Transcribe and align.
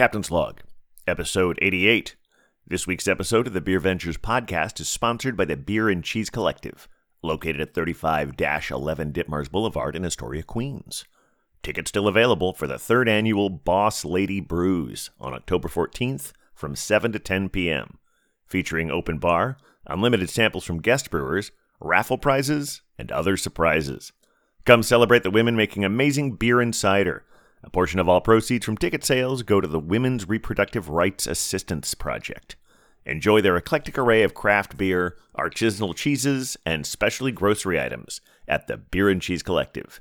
Captain's 0.00 0.30
Log, 0.30 0.62
Episode 1.06 1.58
88. 1.60 2.16
This 2.66 2.86
week's 2.86 3.06
episode 3.06 3.46
of 3.46 3.52
the 3.52 3.60
Beervengers 3.60 4.16
podcast 4.16 4.80
is 4.80 4.88
sponsored 4.88 5.36
by 5.36 5.44
the 5.44 5.58
Bier 5.58 5.90
and 5.90 6.02
Cheese 6.02 6.30
Collective, 6.30 6.88
located 7.22 7.60
at 7.60 7.74
35 7.74 8.32
11 8.40 9.12
Ditmars 9.12 9.50
Boulevard 9.50 9.94
in 9.94 10.06
Astoria, 10.06 10.42
Queens. 10.42 11.04
Tickets 11.62 11.90
still 11.90 12.08
available 12.08 12.54
for 12.54 12.66
the 12.66 12.78
third 12.78 13.10
annual 13.10 13.50
Boss 13.50 14.02
Lady 14.02 14.40
Brews 14.40 15.10
on 15.20 15.34
October 15.34 15.68
14th 15.68 16.32
from 16.54 16.74
7 16.74 17.12
to 17.12 17.18
10 17.18 17.50
p.m., 17.50 17.98
featuring 18.46 18.90
open 18.90 19.18
bar, 19.18 19.58
unlimited 19.86 20.30
samples 20.30 20.64
from 20.64 20.80
guest 20.80 21.10
brewers, 21.10 21.52
raffle 21.78 22.16
prizes, 22.16 22.80
and 22.96 23.12
other 23.12 23.36
surprises. 23.36 24.12
Come 24.64 24.82
celebrate 24.82 25.24
the 25.24 25.30
women 25.30 25.56
making 25.56 25.84
amazing 25.84 26.36
beer 26.36 26.62
and 26.62 26.74
cider. 26.74 27.26
A 27.62 27.70
portion 27.70 28.00
of 28.00 28.08
all 28.08 28.20
proceeds 28.20 28.64
from 28.64 28.76
ticket 28.76 29.04
sales 29.04 29.42
go 29.42 29.60
to 29.60 29.68
the 29.68 29.78
Women's 29.78 30.28
Reproductive 30.28 30.88
Rights 30.88 31.26
Assistance 31.26 31.94
Project. 31.94 32.56
Enjoy 33.04 33.40
their 33.40 33.56
eclectic 33.56 33.98
array 33.98 34.22
of 34.22 34.34
craft 34.34 34.76
beer, 34.76 35.16
artisanal 35.36 35.94
cheeses, 35.94 36.56
and 36.64 36.86
specialty 36.86 37.32
grocery 37.32 37.80
items 37.80 38.20
at 38.48 38.66
the 38.66 38.76
Bier 38.76 39.08
and 39.08 39.20
Cheese 39.20 39.42
Collective. 39.42 40.00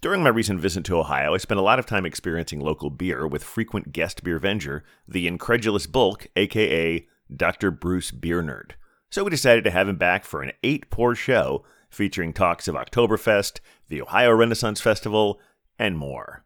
During 0.00 0.22
my 0.22 0.28
recent 0.28 0.60
visit 0.60 0.84
to 0.84 0.98
Ohio, 0.98 1.34
I 1.34 1.38
spent 1.38 1.58
a 1.58 1.62
lot 1.62 1.78
of 1.78 1.86
time 1.86 2.06
experiencing 2.06 2.60
local 2.60 2.88
beer 2.88 3.26
with 3.26 3.42
frequent 3.42 3.92
guest 3.92 4.22
beer 4.22 4.38
venger, 4.38 4.82
the 5.08 5.26
Incredulous 5.26 5.86
Bulk, 5.86 6.28
aka 6.36 7.06
Dr. 7.34 7.70
Bruce 7.70 8.10
Biernerd. 8.10 8.72
So 9.10 9.24
we 9.24 9.30
decided 9.30 9.64
to 9.64 9.70
have 9.70 9.88
him 9.88 9.96
back 9.96 10.24
for 10.24 10.42
an 10.42 10.52
eight 10.62 10.88
pour 10.90 11.14
show 11.14 11.64
featuring 11.90 12.32
talks 12.32 12.68
of 12.68 12.74
Oktoberfest, 12.74 13.60
the 13.88 14.02
Ohio 14.02 14.32
Renaissance 14.32 14.80
Festival, 14.80 15.40
and 15.78 15.98
more. 15.98 16.44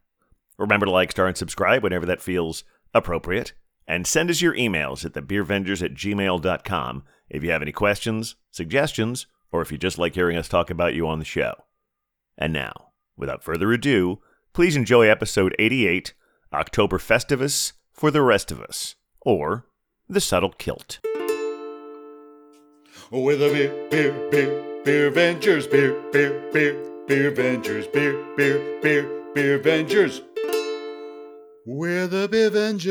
Remember 0.57 0.85
to 0.85 0.91
like, 0.91 1.11
star, 1.11 1.27
and 1.27 1.37
subscribe 1.37 1.83
whenever 1.83 2.05
that 2.05 2.21
feels 2.21 2.63
appropriate. 2.93 3.53
And 3.87 4.07
send 4.07 4.29
us 4.29 4.41
your 4.41 4.55
emails 4.55 5.03
at 5.03 5.13
thebeervengers 5.13 5.83
at 5.83 5.93
gmail.com 5.93 7.03
if 7.29 7.43
you 7.43 7.51
have 7.51 7.61
any 7.61 7.71
questions, 7.71 8.35
suggestions, 8.51 9.27
or 9.51 9.61
if 9.61 9.71
you 9.71 9.77
just 9.77 9.97
like 9.97 10.15
hearing 10.15 10.37
us 10.37 10.47
talk 10.47 10.69
about 10.69 10.93
you 10.93 11.07
on 11.07 11.19
the 11.19 11.25
show. 11.25 11.53
And 12.37 12.53
now, 12.53 12.91
without 13.17 13.43
further 13.43 13.71
ado, 13.73 14.19
please 14.53 14.75
enjoy 14.75 15.07
episode 15.07 15.55
88 15.59 16.13
October 16.53 16.97
Festivus 16.97 17.73
for 17.91 18.11
the 18.11 18.21
Rest 18.21 18.51
of 18.51 18.61
Us, 18.61 18.95
or 19.21 19.65
The 20.07 20.21
Subtle 20.21 20.51
Kilt. 20.51 20.99
With 23.11 23.41
a 23.41 23.49
beer, 23.49 23.89
beer, 23.89 24.29
beer, 24.31 24.83
beer 24.83 25.09
ventures, 25.11 25.67
beer, 25.67 26.01
beer, 26.11 26.43
beer, 26.51 26.75
beer 27.07 27.31
ventures, 27.31 27.87
beer, 27.87 28.23
beer, 28.35 28.79
beer, 28.81 29.09
beer 29.33 29.59
ventures. 29.59 30.21
We're 31.65 32.07
the 32.07 32.27
Beervengers. 32.27 32.81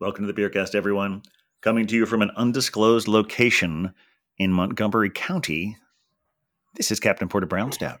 Welcome 0.00 0.26
to 0.26 0.32
the 0.32 0.40
Beercast, 0.40 0.74
everyone. 0.74 1.20
Coming 1.60 1.86
to 1.88 1.94
you 1.94 2.06
from 2.06 2.22
an 2.22 2.30
undisclosed 2.36 3.06
location 3.06 3.92
in 4.38 4.50
Montgomery 4.50 5.10
County. 5.10 5.76
This 6.74 6.90
is 6.90 7.00
Captain 7.00 7.28
Porter 7.28 7.46
Brown 7.46 7.70
Stout. 7.70 8.00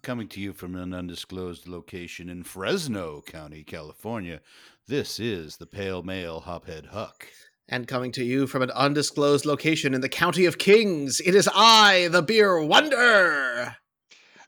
Coming 0.00 0.28
to 0.28 0.40
you 0.40 0.54
from 0.54 0.74
an 0.74 0.94
undisclosed 0.94 1.68
location 1.68 2.30
in 2.30 2.44
Fresno 2.44 3.20
County, 3.26 3.62
California. 3.62 4.40
This 4.86 5.20
is 5.20 5.58
the 5.58 5.66
Pale 5.66 6.04
Male 6.04 6.40
Hophead 6.46 6.86
Huck. 6.86 7.28
And 7.68 7.86
coming 7.86 8.10
to 8.12 8.24
you 8.24 8.46
from 8.46 8.62
an 8.62 8.70
undisclosed 8.70 9.44
location 9.44 9.92
in 9.92 10.00
the 10.00 10.08
County 10.08 10.46
of 10.46 10.56
Kings, 10.56 11.20
it 11.20 11.34
is 11.34 11.46
I, 11.54 12.08
the 12.10 12.22
Beer 12.22 12.64
Wonder. 12.64 13.76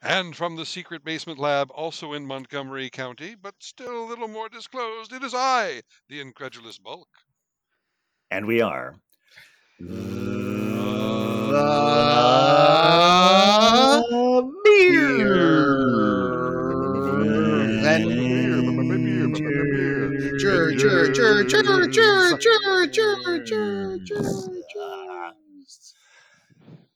And 0.03 0.35
from 0.35 0.57
the 0.57 0.65
secret 0.65 1.05
basement 1.05 1.39
lab, 1.39 1.71
also 1.73 2.15
in 2.15 2.25
Montgomery 2.25 2.89
County, 2.89 3.35
but 3.41 3.55
still 3.59 4.03
a 4.03 4.09
little 4.09 4.29
more 4.29 4.49
disclosed, 4.49 5.13
it 5.13 5.23
is 5.23 5.35
I, 5.35 5.83
the 6.09 6.21
incredulous 6.21 6.79
Bulk. 6.79 7.09
And 8.31 8.47
we 8.47 8.63
are. 8.63 8.97
The 9.79 9.91
Beer. 14.65 15.91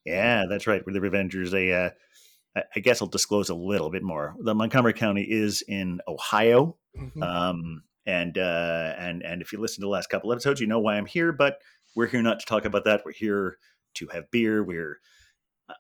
Yeah, 0.07 0.45
that's 0.49 0.67
right. 0.67 0.83
We're 0.87 0.93
the 0.93 1.01
Revengers, 1.01 1.53
a 1.55 1.73
uh, 1.73 1.91
I- 2.57 2.81
guess 2.81 3.03
I'll 3.03 3.09
disclose 3.09 3.49
a 3.49 3.55
little 3.55 3.91
bit 3.91 4.03
more. 4.03 4.35
The 4.41 4.55
Montgomery 4.55 4.93
County 4.93 5.23
is 5.23 5.63
in 5.67 6.01
Ohio, 6.07 6.77
jur. 6.97 7.23
um, 7.23 7.83
and 8.07 8.37
uh, 8.39 8.95
and 8.99 9.23
and 9.23 9.43
if 9.43 9.53
you 9.53 9.61
listen 9.61 9.77
to 9.81 9.87
the 9.87 9.91
last 9.91 10.09
couple 10.11 10.33
episodes, 10.33 10.61
you 10.61 10.67
know 10.67 10.79
why 10.81 10.97
I'm 10.97 11.07
here. 11.07 11.33
But 11.33 11.59
we're 11.97 12.07
here 12.07 12.23
not 12.23 12.41
to 12.41 12.47
talk 12.47 12.65
about 12.65 12.85
that. 12.85 13.03
We're 13.05 13.13
here 13.13 13.59
to 13.95 14.07
have 14.09 14.31
beer. 14.31 14.63
We're 14.63 14.99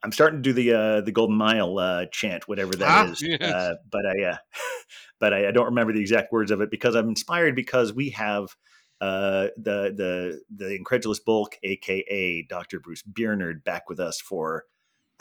I'm 0.02 0.12
starting 0.12 0.42
to 0.42 0.42
do 0.42 0.52
the 0.52 0.72
uh, 0.72 1.00
the 1.02 1.12
Golden 1.12 1.36
Mile 1.36 1.78
uh, 1.78 2.06
chant, 2.10 2.48
whatever 2.48 2.74
that 2.76 2.88
Ah, 2.88 3.10
is. 3.12 3.22
yes. 3.22 3.40
Uh, 3.42 3.74
but 3.90 4.06
I 4.06 4.22
uh, 4.24 4.36
but 5.20 5.34
I, 5.34 5.48
I 5.48 5.50
don't 5.50 5.66
remember 5.66 5.92
the 5.92 6.00
exact 6.00 6.32
words 6.32 6.50
of 6.50 6.60
it 6.60 6.70
because 6.70 6.94
I'm 6.94 7.08
inspired 7.08 7.54
because 7.54 7.92
we 7.92 8.10
have 8.10 8.46
uh, 9.00 9.48
the 9.56 9.92
the 9.94 10.40
the 10.56 10.74
incredulous 10.74 11.20
bulk, 11.20 11.56
aka 11.62 12.42
Dr. 12.48 12.80
Bruce 12.80 13.02
Biernerd, 13.02 13.62
back 13.64 13.88
with 13.88 14.00
us 14.00 14.20
for. 14.20 14.64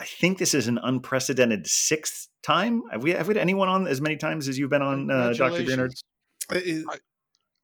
I 0.00 0.04
think 0.04 0.38
this 0.38 0.54
is 0.54 0.66
an 0.66 0.78
unprecedented 0.82 1.66
sixth 1.66 2.28
time. 2.42 2.82
Have 2.90 3.02
we 3.02 3.12
have 3.12 3.28
we 3.28 3.34
had 3.34 3.40
anyone 3.40 3.68
on 3.68 3.86
as 3.86 4.00
many 4.00 4.16
times 4.16 4.48
as 4.48 4.58
you've 4.58 4.70
been 4.70 4.82
on, 4.82 5.10
uh, 5.10 5.32
Dr. 5.32 5.64
Beer 5.64 5.76
Nerd? 5.76 6.84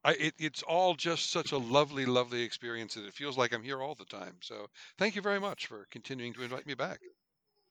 I, 0.02 0.12
it, 0.12 0.34
it's 0.38 0.62
all 0.62 0.94
just 0.94 1.30
such 1.30 1.52
a 1.52 1.58
lovely, 1.58 2.06
lovely 2.06 2.42
experience, 2.42 2.96
and 2.96 3.06
it 3.06 3.12
feels 3.12 3.36
like 3.36 3.52
I'm 3.52 3.62
here 3.62 3.82
all 3.82 3.94
the 3.94 4.06
time. 4.06 4.36
So 4.40 4.66
thank 4.98 5.14
you 5.14 5.20
very 5.20 5.38
much 5.38 5.66
for 5.66 5.86
continuing 5.90 6.32
to 6.34 6.42
invite 6.42 6.66
me 6.66 6.74
back. 6.74 7.00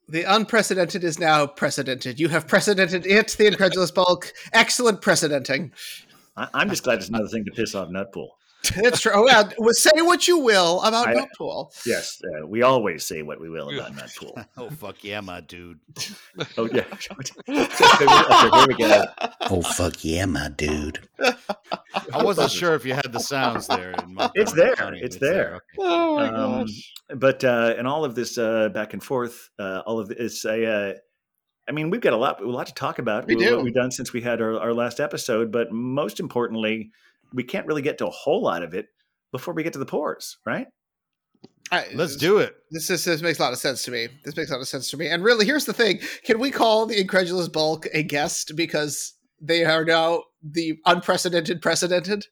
The 0.08 0.24
unprecedented 0.24 1.04
is 1.04 1.20
now 1.20 1.48
precedented. 1.48 2.20
You 2.20 2.30
have 2.30 2.48
precedented 2.48 3.06
it, 3.06 3.30
the 3.38 3.48
incredulous 3.48 3.92
bulk. 3.92 4.32
Excellent 4.54 5.02
precedenting. 5.02 5.72
I, 6.36 6.48
I'm 6.54 6.70
just 6.70 6.84
glad 6.84 7.00
it's 7.00 7.10
another 7.10 7.28
thing 7.28 7.46
to 7.46 7.52
piss 7.52 7.74
off 7.74 7.90
Nutpool. 7.90 8.30
It's 8.76 9.02
true. 9.02 9.12
Oh, 9.16 9.26
yeah. 9.28 9.50
Well, 9.58 9.74
Say 9.74 10.02
what 10.02 10.28
you 10.28 10.38
will 10.40 10.82
about 10.84 11.08
I- 11.08 11.14
Nutpool. 11.16 11.72
Yes, 11.86 12.22
uh, 12.24 12.46
we 12.46 12.62
always 12.62 13.06
say 13.06 13.22
what 13.22 13.40
we 13.40 13.50
will 13.50 13.70
about 13.70 13.94
Nutpool. 13.94 14.46
Oh, 14.58 14.70
fuck 14.70 15.04
yeah, 15.04 15.22
my 15.22 15.40
dude. 15.42 15.80
Oh 16.58 16.66
yeah. 16.72 16.84
okay, 17.50 18.58
here 18.58 18.68
we 18.68 18.74
go. 18.76 19.06
Oh 19.50 19.62
fuck 19.62 20.04
yeah, 20.04 20.26
my 20.26 20.50
dude. 20.50 21.08
I 22.14 22.24
wasn't 22.24 22.52
sure 22.52 22.76
if 22.76 22.86
you 22.86 22.94
had 22.94 23.12
the 23.12 23.20
sounds 23.20 23.68
there. 23.68 23.92
In 23.92 24.14
Montgomery 24.16 24.32
It's 24.36 24.54
there. 24.54 24.76
County. 24.76 25.00
It's 25.02 25.18
there. 25.18 25.56
Okay. 25.56 25.64
Oh 25.80 26.16
my 26.18 26.28
Um, 26.28 26.52
gosh. 26.66 26.94
but 27.16 27.44
uh, 27.44 27.76
and 27.78 27.88
all 27.88 28.04
of 28.06 28.16
this 28.16 28.38
uh, 28.38 28.70
back 28.70 28.94
and 28.94 29.04
forth, 29.04 29.50
uh, 29.58 29.82
all 29.86 30.00
of 30.00 30.10
this, 30.10 30.46
I, 30.46 30.62
uh, 30.64 30.94
I 31.68 31.72
mean, 31.72 31.90
we've 31.90 32.02
got 32.02 32.14
a 32.14 32.18
lot, 32.18 32.42
a 32.42 32.50
lot 32.50 32.68
to 32.68 32.74
talk 32.74 33.00
about. 33.00 33.26
We 33.28 33.36
What 33.36 33.46
do. 33.46 33.60
we've 33.62 33.74
done 33.74 33.92
since 33.92 34.12
we 34.12 34.22
had 34.22 34.42
our, 34.42 34.60
our 34.60 34.74
last 34.74 35.00
episode, 35.00 35.52
but 35.52 35.72
most 35.72 36.20
importantly, 36.20 36.92
we 37.34 37.44
can't 37.44 37.66
really 37.68 37.82
get 37.82 37.98
to 38.00 38.08
a 38.08 38.12
whole 38.12 38.42
lot 38.42 38.64
of 38.64 38.74
it 38.74 38.88
before 39.32 39.54
we 39.54 39.64
get 39.64 39.74
to 39.74 39.80
the 39.80 39.86
pours, 39.86 40.38
right? 40.46 40.68
I- 41.72 41.88
Let's 41.94 42.16
do 42.16 42.40
it. 42.40 42.56
This, 42.72 42.90
is, 42.90 43.06
this 43.06 43.22
makes 43.22 43.40
a 43.40 43.44
lot 43.44 43.54
of 43.54 43.60
sense 43.60 43.84
to 43.84 43.92
me. 43.92 44.08
This 44.26 44.36
makes 44.36 44.50
a 44.50 44.54
lot 44.54 44.62
of 44.62 44.68
sense 44.68 44.90
to 44.92 44.98
me. 44.98 45.08
And 45.08 45.24
really, 45.24 45.46
here's 45.46 45.66
the 45.66 45.74
thing: 45.74 46.00
Can 46.24 46.40
we 46.40 46.52
call 46.52 46.86
the 46.86 47.00
incredulous 47.00 47.48
bulk 47.48 47.88
a 47.94 48.02
guest 48.04 48.56
because 48.56 49.14
they 49.40 49.66
are 49.66 49.86
now 49.86 50.24
the 50.44 50.80
unprecedented 50.86 51.62
precedented? 51.62 52.26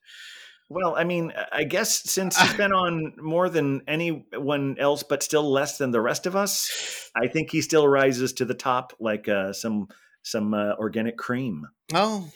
Well, 0.69 0.96
I 0.97 1.03
mean, 1.06 1.31
I 1.52 1.64
guess 1.64 2.09
since 2.09 2.38
he's 2.41 2.53
been 2.56 2.74
on 2.74 3.14
more 3.18 3.47
than 3.47 3.81
anyone 3.88 4.75
else, 4.79 5.03
but 5.03 5.24
still 5.24 5.50
less 5.50 5.78
than 5.78 5.91
the 5.91 6.02
rest 6.02 6.25
of 6.25 6.35
us, 6.35 7.09
I 7.16 7.28
think 7.28 7.52
he 7.52 7.62
still 7.62 7.88
rises 7.88 8.34
to 8.34 8.46
the 8.46 8.53
top 8.56 8.94
like 9.00 9.29
uh, 9.29 9.53
some 9.53 9.88
some 10.24 10.53
uh, 10.53 10.74
organic 10.78 11.18
cream. 11.18 11.68
Oh, 11.94 12.29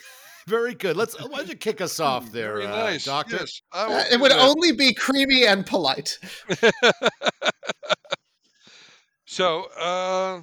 Very 0.47 0.73
good. 0.73 0.97
Let's. 0.97 1.19
Why 1.19 1.37
don't 1.37 1.47
you 1.49 1.55
kick 1.55 1.81
us 1.81 1.99
off 1.99 2.31
there, 2.31 2.53
Very 2.55 2.65
uh, 2.67 2.69
nice, 2.69 3.05
Doctor? 3.05 3.37
Yes, 3.37 3.61
Uh, 3.71 4.03
it 4.11 4.19
would 4.19 4.31
that. 4.31 4.39
only 4.39 4.71
be 4.71 4.93
creamy 4.93 5.45
and 5.45 5.65
polite. 5.65 6.17
so, 9.25 9.65
uh, 9.79 10.41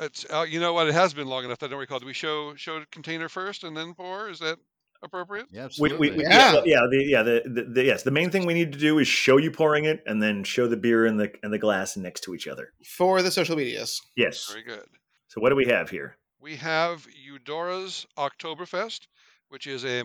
it's 0.00 0.24
uh, 0.30 0.46
you 0.48 0.60
know 0.60 0.72
what? 0.72 0.88
It 0.88 0.94
has 0.94 1.12
been 1.14 1.26
long 1.26 1.44
enough. 1.44 1.58
that 1.58 1.66
I 1.66 1.68
don't 1.70 1.78
recall. 1.78 1.98
Do 1.98 2.06
we 2.06 2.12
show 2.14 2.54
show 2.56 2.82
container 2.90 3.28
first 3.28 3.64
and 3.64 3.76
then 3.76 3.94
pour? 3.94 4.28
Is 4.30 4.38
that 4.40 4.58
appropriate? 5.02 5.46
Yeah, 5.50 5.60
We, 5.60 5.64
absolutely. 5.90 6.10
we, 6.10 6.16
we- 6.18 6.22
Yeah. 6.24 6.52
yeah, 6.54 6.60
yeah, 6.64 6.80
the, 6.90 7.04
yeah. 7.04 7.22
The, 7.22 7.42
the, 7.44 7.62
the 7.74 7.84
yes, 7.84 8.02
the 8.04 8.10
main 8.10 8.30
thing 8.30 8.46
we 8.46 8.54
need 8.54 8.72
to 8.72 8.78
do 8.78 8.98
is 8.98 9.06
show 9.08 9.36
you 9.36 9.50
pouring 9.50 9.84
it, 9.84 10.02
and 10.06 10.22
then 10.22 10.44
show 10.44 10.66
the 10.66 10.76
beer 10.76 11.06
and 11.06 11.20
the 11.20 11.30
and 11.42 11.52
the 11.52 11.58
glass 11.58 11.96
next 11.96 12.22
to 12.22 12.34
each 12.34 12.48
other. 12.48 12.72
For 12.96 13.22
the 13.22 13.30
social 13.30 13.56
medias. 13.56 14.00
Yes. 14.16 14.48
Very 14.50 14.64
good. 14.64 14.86
So 15.28 15.40
what 15.40 15.50
do 15.50 15.56
we 15.56 15.66
have 15.66 15.90
here? 15.90 16.16
We 16.42 16.56
have 16.56 17.06
Eudora's 17.10 18.04
Oktoberfest, 18.18 19.06
which 19.48 19.66
is 19.66 19.84
a 19.86 20.02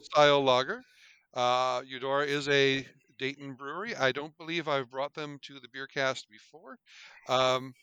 style 0.00 0.42
lager. 0.44 0.84
Uh, 1.32 1.82
Eudora 1.86 2.26
is 2.26 2.46
a 2.48 2.86
Dayton 3.18 3.54
brewery. 3.54 3.96
I 3.96 4.12
don't 4.12 4.36
believe 4.36 4.68
I've 4.68 4.90
brought 4.90 5.14
them 5.14 5.38
to 5.44 5.58
the 5.60 5.68
beer 5.68 5.86
cast 5.86 6.28
before. 6.28 6.78
Um, 7.26 7.74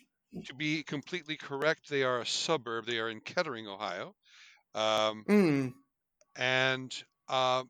to 0.45 0.53
be 0.53 0.83
completely 0.83 1.37
correct, 1.37 1.89
they 1.89 2.03
are 2.03 2.21
a 2.21 2.25
suburb. 2.27 2.85
They 2.85 2.99
are 2.99 3.09
in 3.09 3.21
Kettering, 3.21 3.67
Ohio. 3.67 4.15
Um, 4.75 5.27
Mm. 5.27 5.73
and 6.35 7.03
uh, 7.27 7.63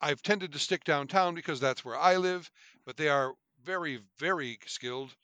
I've 0.00 0.22
tended 0.22 0.52
to 0.52 0.58
stick 0.60 0.84
downtown 0.84 1.34
because 1.34 1.60
that's 1.60 1.84
where 1.84 1.98
I 1.98 2.16
live. 2.18 2.50
But 2.86 2.96
they 2.96 3.08
are 3.08 3.34
very, 3.64 4.02
very 4.18 4.58
skilled. 4.66 5.16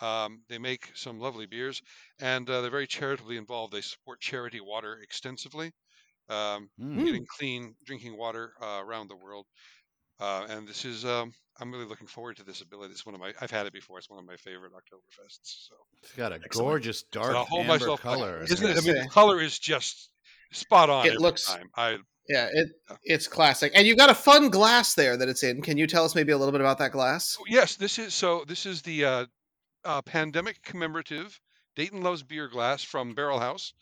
Um, 0.00 0.42
they 0.48 0.58
make 0.58 0.90
some 0.94 1.18
lovely 1.20 1.46
beers, 1.46 1.82
and 2.20 2.48
uh, 2.48 2.60
they're 2.60 2.70
very 2.70 2.86
charitably 2.86 3.36
involved. 3.36 3.72
They 3.72 3.80
support 3.82 4.20
charity 4.20 4.60
water 4.60 4.98
extensively, 5.02 5.72
um, 6.28 6.70
Mm. 6.80 7.04
getting 7.04 7.26
clean 7.38 7.74
drinking 7.84 8.16
water 8.16 8.52
uh, 8.62 8.80
around 8.84 9.08
the 9.08 9.16
world. 9.16 9.46
Uh, 10.18 10.46
and 10.50 10.68
this 10.68 10.84
is, 10.84 11.04
um, 11.06 11.32
I'm 11.60 11.72
really 11.72 11.86
looking 11.86 12.06
forward 12.06 12.36
to 12.36 12.44
this 12.44 12.60
ability. 12.60 12.92
It's 12.92 13.06
one 13.06 13.14
of 13.14 13.20
my, 13.20 13.32
I've 13.40 13.50
had 13.50 13.66
it 13.66 13.72
before. 13.72 13.98
It's 13.98 14.10
one 14.10 14.18
of 14.18 14.26
my 14.26 14.36
favorite 14.36 14.72
Oktoberfests. 14.72 15.66
So, 15.68 15.74
It's 16.02 16.12
got 16.12 16.32
a 16.32 16.34
Excellent. 16.36 16.68
gorgeous 16.68 17.02
dark 17.04 17.32
so 17.32 17.38
I'll 17.50 17.60
amber 17.60 17.72
myself 17.72 18.02
back. 18.02 18.14
color. 18.14 18.36
in 18.38 18.44
Isn't 18.44 18.66
it. 18.68 18.76
it? 18.76 18.82
I 18.82 18.86
mean, 18.92 19.02
the 19.02 19.08
color 19.08 19.40
is 19.40 19.58
just 19.58 20.10
spot 20.52 20.90
on 20.90 21.06
It 21.06 21.10
every 21.10 21.18
looks- 21.20 21.46
time. 21.46 21.70
I 21.74 21.98
Yeah, 22.28 22.48
it 22.52 22.68
Yeah. 22.90 22.96
it's 23.04 23.26
classic. 23.28 23.72
And 23.74 23.86
you've 23.86 23.96
got 23.96 24.10
a 24.10 24.14
fun 24.14 24.50
glass 24.50 24.94
there 24.94 25.16
that 25.16 25.28
it's 25.28 25.42
in. 25.42 25.62
Can 25.62 25.78
you 25.78 25.86
tell 25.86 26.04
us 26.04 26.14
maybe 26.14 26.32
a 26.32 26.38
little 26.38 26.52
bit 26.52 26.60
about 26.60 26.78
that 26.78 26.92
glass? 26.92 27.36
Oh, 27.40 27.44
yes, 27.48 27.76
this 27.76 27.98
is 27.98 28.14
so. 28.14 28.44
This 28.46 28.66
is 28.66 28.82
the 28.82 29.04
uh, 29.04 29.26
uh, 29.84 30.02
pandemic 30.02 30.62
commemorative 30.62 31.40
Dayton 31.76 32.02
Loves 32.02 32.22
Beer 32.22 32.48
glass 32.48 32.82
from 32.82 33.14
Barrel 33.14 33.38
House, 33.38 33.72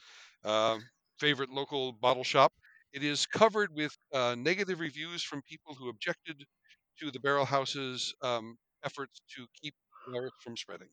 uh, 0.45 0.79
favorite 1.19 1.51
local 1.51 1.93
bottle 1.93 2.25
shop. 2.25 2.53
It 2.93 3.03
is 3.03 3.27
covered 3.27 3.75
with 3.75 3.97
uh, 4.15 4.35
negative 4.39 4.81
reviews 4.81 5.23
from 5.23 5.43
people 5.43 5.75
who 5.75 5.89
objected 5.89 6.45
to 7.01 7.11
the 7.11 7.21
Barrel 7.21 7.45
House's 7.45 8.15
um, 8.23 8.57
efforts 8.85 9.21
to 9.37 9.47
keep 9.61 9.75
the 10.07 10.13
virus 10.13 10.33
from 10.43 10.57
spreading. 10.57 10.89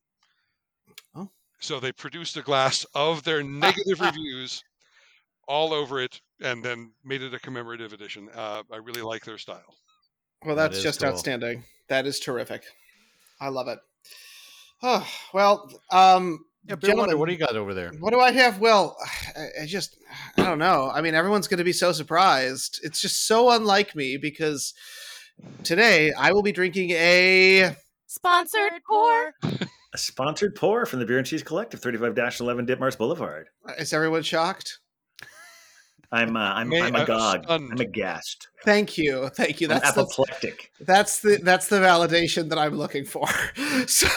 Oh. 1.15 1.29
So 1.59 1.79
they 1.79 1.91
produced 1.91 2.37
a 2.37 2.41
glass 2.41 2.85
of 2.93 3.23
their 3.23 3.43
negative 3.43 3.99
reviews 4.01 4.63
all 5.47 5.73
over 5.73 6.01
it, 6.01 6.19
and 6.41 6.63
then 6.63 6.91
made 7.03 7.21
it 7.21 7.33
a 7.33 7.39
commemorative 7.39 7.93
edition. 7.93 8.29
Uh, 8.35 8.63
I 8.71 8.77
really 8.77 9.01
like 9.01 9.23
their 9.23 9.37
style. 9.37 9.75
Well, 10.43 10.55
that's 10.55 10.77
is 10.77 10.83
just 10.83 11.01
cool. 11.01 11.09
outstanding. 11.09 11.63
That 11.87 12.07
is 12.07 12.19
terrific. 12.19 12.63
I 13.39 13.49
love 13.49 13.67
it. 13.67 13.79
Oh, 14.87 15.07
well, 15.33 15.67
um, 15.91 16.45
Yeah, 16.67 16.75
Beer 16.75 16.89
Wonder, 16.89 17.13
gentlemen, 17.13 17.19
what 17.19 17.25
do 17.25 17.31
you 17.31 17.39
got 17.39 17.55
over 17.55 17.73
there? 17.73 17.91
What 17.99 18.13
do 18.13 18.19
I 18.19 18.31
have? 18.31 18.59
Well, 18.59 18.95
I, 19.35 19.63
I 19.63 19.65
just 19.65 19.97
I 20.37 20.43
don't 20.43 20.59
know. 20.59 20.91
I 20.93 21.01
mean, 21.01 21.15
everyone's 21.15 21.47
going 21.47 21.57
to 21.57 21.63
be 21.63 21.73
so 21.73 21.91
surprised. 21.91 22.79
It's 22.83 23.01
just 23.01 23.25
so 23.25 23.49
unlike 23.49 23.95
me 23.95 24.17
because 24.17 24.75
today 25.63 26.13
I 26.13 26.31
will 26.33 26.43
be 26.43 26.51
drinking 26.51 26.91
a 26.91 27.75
Sponsored 28.05 28.73
pour. 28.87 29.33
A 29.93 29.97
sponsored 29.97 30.55
pour 30.55 30.85
from 30.85 30.99
the 30.99 31.05
Bier 31.05 31.17
and 31.17 31.25
Cheese 31.25 31.41
Collective, 31.41 31.79
35 31.79 32.39
11 32.39 32.65
Ditmars 32.67 32.97
Boulevard. 32.97 33.47
Is 33.79 33.91
everyone 33.91 34.21
shocked? 34.21 34.77
I'm 36.11 36.37
uh, 36.37 36.39
I'm 36.39 36.69
May- 36.69 36.81
I'm 36.81 36.95
I'm 36.95 37.01
agog. 37.01 37.45
I'm 37.49 37.71
aghast. 37.71 38.49
Thank 38.65 38.97
you, 38.97 39.29
thank 39.29 39.61
you. 39.61 39.67
I'm 39.67 39.79
That's 39.79 39.93
the, 39.93 40.01
apoplectic. 40.01 40.71
that's 40.79 41.21
the 41.21 41.39
that's 41.41 41.67
the 41.67 41.77
validation 41.77 42.49
that 42.49 42.57
I'm 42.57 42.75
looking 42.75 43.05
for. 43.05 43.27
So 43.87 44.07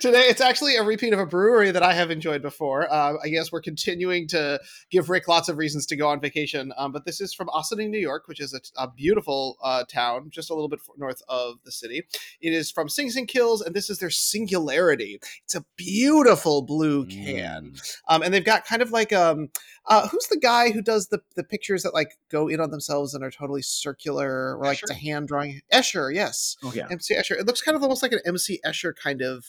today 0.00 0.24
it's 0.28 0.40
actually 0.40 0.76
a 0.76 0.82
repeat 0.82 1.12
of 1.12 1.18
a 1.18 1.26
brewery 1.26 1.70
that 1.70 1.82
I 1.82 1.92
have 1.92 2.10
enjoyed 2.10 2.42
before. 2.42 2.90
Uh, 2.92 3.14
I 3.22 3.28
guess 3.28 3.52
we're 3.52 3.60
continuing 3.60 4.26
to 4.28 4.58
give 4.90 5.10
Rick 5.10 5.28
lots 5.28 5.48
of 5.48 5.58
reasons 5.58 5.86
to 5.86 5.96
go 5.96 6.08
on 6.08 6.20
vacation. 6.20 6.72
Um, 6.76 6.90
but 6.90 7.04
this 7.04 7.20
is 7.20 7.32
from 7.34 7.48
Ossining, 7.50 7.90
New 7.90 7.98
York, 8.00 8.26
which 8.26 8.40
is 8.40 8.54
a, 8.54 8.60
a 8.82 8.90
beautiful 8.90 9.58
uh, 9.62 9.84
town 9.84 10.30
just 10.30 10.50
a 10.50 10.54
little 10.54 10.68
bit 10.68 10.80
north 10.96 11.22
of 11.28 11.56
the 11.64 11.70
city. 11.70 12.04
It 12.40 12.52
is 12.52 12.70
from 12.70 12.88
Sing 12.88 13.10
Sing 13.10 13.26
Kill, 13.26 13.62
and 13.62 13.74
this 13.74 13.90
is 13.90 13.98
their 13.98 14.10
Singularity. 14.10 15.20
It's 15.44 15.54
a 15.54 15.64
beautiful 15.76 16.62
blue 16.62 17.06
can. 17.06 17.72
Mm. 17.74 17.96
Um, 18.08 18.22
and 18.22 18.32
they've 18.32 18.44
got 18.44 18.64
kind 18.64 18.82
of 18.82 18.90
like 18.90 19.12
um, 19.12 19.50
uh, 19.86 20.08
who's 20.08 20.26
the 20.26 20.38
guy 20.38 20.70
who 20.70 20.82
does 20.82 21.08
the 21.08 21.20
the 21.36 21.44
pictures 21.44 21.82
that 21.82 21.94
like 21.94 22.18
go 22.30 22.48
in 22.48 22.60
on 22.60 22.70
themselves 22.70 23.14
and 23.14 23.24
are 23.24 23.30
totally 23.30 23.59
circular, 23.62 24.56
or 24.56 24.64
like 24.64 24.82
it's 24.82 24.90
a 24.90 24.94
hand 24.94 25.28
drawing? 25.28 25.60
Escher, 25.72 26.12
yes, 26.14 26.56
Oh 26.62 26.72
yeah. 26.74 26.86
MC 26.90 27.14
Escher. 27.14 27.38
It 27.38 27.46
looks 27.46 27.60
kind 27.62 27.76
of 27.76 27.82
almost 27.82 28.02
like 28.02 28.12
an 28.12 28.20
MC 28.26 28.60
Escher 28.64 28.94
kind 28.94 29.22
of 29.22 29.44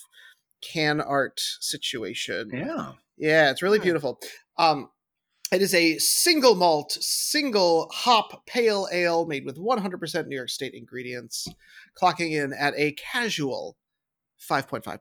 can 0.62 1.02
art 1.02 1.40
situation. 1.60 2.50
Yeah. 2.54 2.94
Yeah, 3.18 3.52
it's 3.52 3.62
really 3.62 3.78
Hmm. 3.80 3.84
beautiful. 3.84 4.20
Um, 4.58 4.90
it 5.52 5.62
is 5.62 5.74
a 5.74 5.98
single 5.98 6.56
malt, 6.56 6.94
single 7.02 7.90
hop 7.92 8.46
pale 8.46 8.88
ale 8.92 9.26
made 9.26 9.46
with 9.46 9.58
100% 9.58 10.28
New 10.28 10.36
York 10.36 10.50
State 10.50 10.74
ingredients, 10.74 11.48
clocking 12.02 12.32
in 12.32 12.54
at 12.54 12.74
a 12.78 12.94
casual 12.94 13.78
5.5%. 14.40 15.00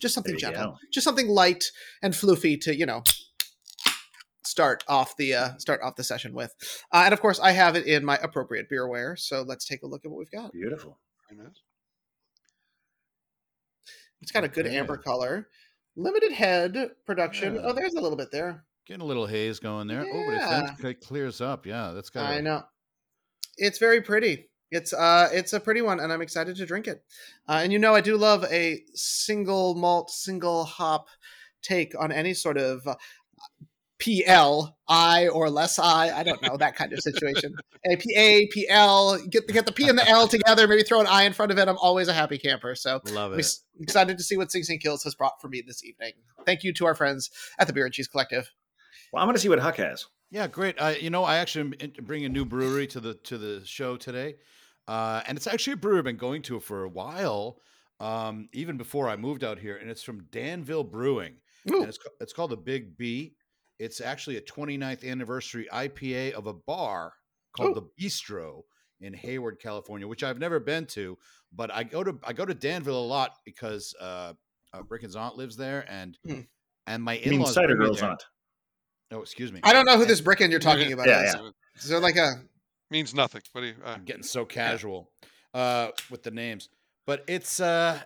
Just 0.00 0.14
something 0.14 0.36
gentle, 0.38 0.72
go. 0.72 0.78
just 0.92 1.04
something 1.04 1.26
light 1.28 1.64
and 2.02 2.14
floofy 2.14 2.60
to, 2.60 2.76
you 2.76 2.86
know, 2.86 3.02
start 4.58 4.82
off 4.88 5.16
the 5.16 5.34
uh, 5.34 5.50
start 5.58 5.80
off 5.84 5.94
the 5.94 6.02
session 6.02 6.32
with. 6.34 6.52
Uh, 6.90 7.02
and 7.04 7.14
of 7.14 7.20
course, 7.20 7.38
I 7.38 7.52
have 7.52 7.76
it 7.76 7.86
in 7.86 8.04
my 8.04 8.16
appropriate 8.16 8.68
beerware. 8.68 9.16
So 9.16 9.42
let's 9.42 9.64
take 9.64 9.84
a 9.84 9.86
look 9.86 10.04
at 10.04 10.10
what 10.10 10.18
we've 10.18 10.30
got. 10.32 10.52
Beautiful. 10.52 10.98
Very. 11.30 11.48
It's 14.20 14.32
got 14.32 14.42
a 14.42 14.48
good 14.48 14.66
amber 14.66 14.96
color, 14.96 15.46
limited 15.94 16.32
head 16.32 16.90
production. 17.06 17.54
Yeah. 17.54 17.60
Oh, 17.66 17.72
there's 17.72 17.94
a 17.94 18.00
little 18.00 18.18
bit 18.18 18.32
there. 18.32 18.64
Getting 18.84 19.02
a 19.02 19.04
little 19.04 19.26
haze 19.28 19.60
going 19.60 19.86
there. 19.86 20.04
Oh, 20.04 20.24
but 20.26 20.32
Yeah. 20.34 20.72
if 20.72 20.78
that 20.78 21.00
clears 21.02 21.40
up, 21.40 21.64
yeah, 21.64 21.92
that's 21.94 22.10
got. 22.10 22.28
I 22.28 22.40
know. 22.40 22.64
It's 23.58 23.78
very 23.78 24.00
pretty. 24.02 24.50
It's 24.72 24.92
uh 24.92 25.28
it's 25.32 25.52
a 25.52 25.60
pretty 25.60 25.82
one 25.82 26.00
and 26.00 26.12
I'm 26.12 26.20
excited 26.20 26.56
to 26.56 26.66
drink 26.66 26.88
it. 26.88 27.04
Uh, 27.48 27.60
and 27.62 27.72
you 27.72 27.78
know 27.78 27.94
I 27.94 28.00
do 28.00 28.16
love 28.16 28.44
a 28.50 28.82
single 28.94 29.76
malt 29.76 30.10
single 30.10 30.64
hop 30.64 31.06
take 31.62 31.94
on 31.96 32.10
any 32.10 32.34
sort 32.34 32.58
of 32.58 32.86
uh, 32.86 32.96
PL 33.98 34.76
I 34.88 35.28
or 35.28 35.50
less 35.50 35.78
I 35.78 36.16
I 36.16 36.22
don't 36.22 36.40
know 36.42 36.56
that 36.56 36.76
kind 36.76 36.92
of 36.92 37.00
situation. 37.00 37.54
A 37.90 37.96
P 37.96 38.14
A 38.16 38.46
P 38.46 38.68
L 38.68 39.18
get 39.28 39.46
get 39.48 39.66
the 39.66 39.72
P 39.72 39.88
and 39.88 39.98
the 39.98 40.08
L 40.08 40.28
together 40.28 40.68
maybe 40.68 40.82
throw 40.82 41.00
an 41.00 41.06
I 41.06 41.24
in 41.24 41.32
front 41.32 41.50
of 41.50 41.58
it 41.58 41.68
I'm 41.68 41.78
always 41.78 42.08
a 42.08 42.12
happy 42.12 42.38
camper. 42.38 42.74
So 42.74 43.00
Love 43.12 43.32
I'm 43.32 43.40
it. 43.40 43.52
excited 43.80 44.16
to 44.16 44.24
see 44.24 44.36
what 44.36 44.52
Sing 44.52 44.62
Sing 44.62 44.78
Kill 44.78 44.98
has 45.02 45.14
brought 45.14 45.40
for 45.40 45.48
me 45.48 45.62
this 45.66 45.84
evening. 45.84 46.12
Thank 46.46 46.62
you 46.62 46.72
to 46.74 46.86
our 46.86 46.94
friends 46.94 47.30
at 47.58 47.66
the 47.66 47.72
Bier 47.72 47.86
and 47.86 47.94
Cheese 47.94 48.08
Collective. 48.08 48.50
Well, 49.12 49.22
I'm 49.22 49.26
going 49.26 49.36
to 49.36 49.40
see 49.40 49.48
what 49.48 49.58
Huck 49.58 49.76
has. 49.76 50.06
Yeah, 50.30 50.46
great. 50.46 50.76
Uh, 50.78 50.94
you 51.00 51.10
know, 51.10 51.24
I 51.24 51.38
actually 51.38 51.76
bring 52.02 52.24
a 52.24 52.28
new 52.28 52.44
brewery 52.44 52.86
to 52.88 53.00
the 53.00 53.14
to 53.14 53.38
the 53.38 53.64
show 53.64 53.96
today, 53.96 54.36
uh, 54.86 55.22
and 55.26 55.38
it's 55.38 55.46
actually 55.46 55.72
a 55.74 55.76
brewery 55.76 55.98
I've 55.98 56.04
been 56.04 56.16
going 56.16 56.42
to 56.42 56.60
for 56.60 56.84
a 56.84 56.88
while, 56.88 57.58
um, 57.98 58.48
even 58.52 58.76
before 58.76 59.08
I 59.08 59.16
moved 59.16 59.42
out 59.42 59.58
here. 59.58 59.76
And 59.76 59.90
it's 59.90 60.02
from 60.02 60.24
Danville 60.30 60.84
Brewing, 60.84 61.36
and 61.66 61.88
it's 61.88 61.98
it's 62.20 62.34
called 62.34 62.50
the 62.50 62.58
Big 62.58 62.98
B. 62.98 63.36
It's 63.78 64.00
actually 64.00 64.36
a 64.36 64.40
29th 64.40 65.08
anniversary 65.08 65.68
IPA 65.72 66.32
of 66.32 66.46
a 66.46 66.52
bar 66.52 67.12
called 67.56 67.76
Ooh. 67.76 67.88
the 67.98 68.04
Bistro 68.04 68.62
in 69.00 69.14
Hayward, 69.14 69.60
California, 69.60 70.06
which 70.08 70.24
I've 70.24 70.38
never 70.38 70.58
been 70.58 70.84
to, 70.86 71.16
but 71.52 71.72
I 71.72 71.84
go 71.84 72.02
to 72.02 72.18
I 72.24 72.32
go 72.32 72.44
to 72.44 72.54
Danville 72.54 72.98
a 72.98 73.06
lot 73.06 73.36
because 73.44 73.94
uh, 74.00 74.32
uh, 74.72 74.82
Bricken's 74.82 75.14
aunt 75.16 75.36
lives 75.36 75.56
there, 75.56 75.84
and 75.88 76.18
Hmm. 76.26 76.40
and 76.88 77.02
my 77.02 77.12
I 77.12 77.16
in-laws 77.16 77.54
Cider 77.54 77.76
Girl's 77.76 78.00
there. 78.00 78.10
aunt. 78.10 78.24
Oh, 79.12 79.22
excuse 79.22 79.52
me. 79.52 79.60
I 79.62 79.72
don't 79.72 79.86
know 79.86 79.94
who 79.96 80.02
And- 80.02 80.10
this 80.10 80.20
Bricken 80.20 80.50
you're 80.50 80.60
talking 80.60 80.92
about 80.92 81.06
Yeah, 81.06 81.22
is. 81.28 81.34
yeah. 81.34 81.50
Is 81.76 81.88
there 81.88 82.00
like 82.00 82.16
a 82.16 82.42
Means 82.90 83.14
nothing. 83.14 83.42
What 83.52 83.60
do 83.60 83.66
you? 83.68 83.74
Uh, 83.84 83.90
I'm 83.90 84.04
getting 84.04 84.22
so 84.22 84.44
casual 84.46 85.10
uh, 85.54 85.88
with 86.10 86.22
the 86.22 86.30
names, 86.30 86.70
but 87.06 87.22
it's 87.28 87.60
uh, 87.60 88.00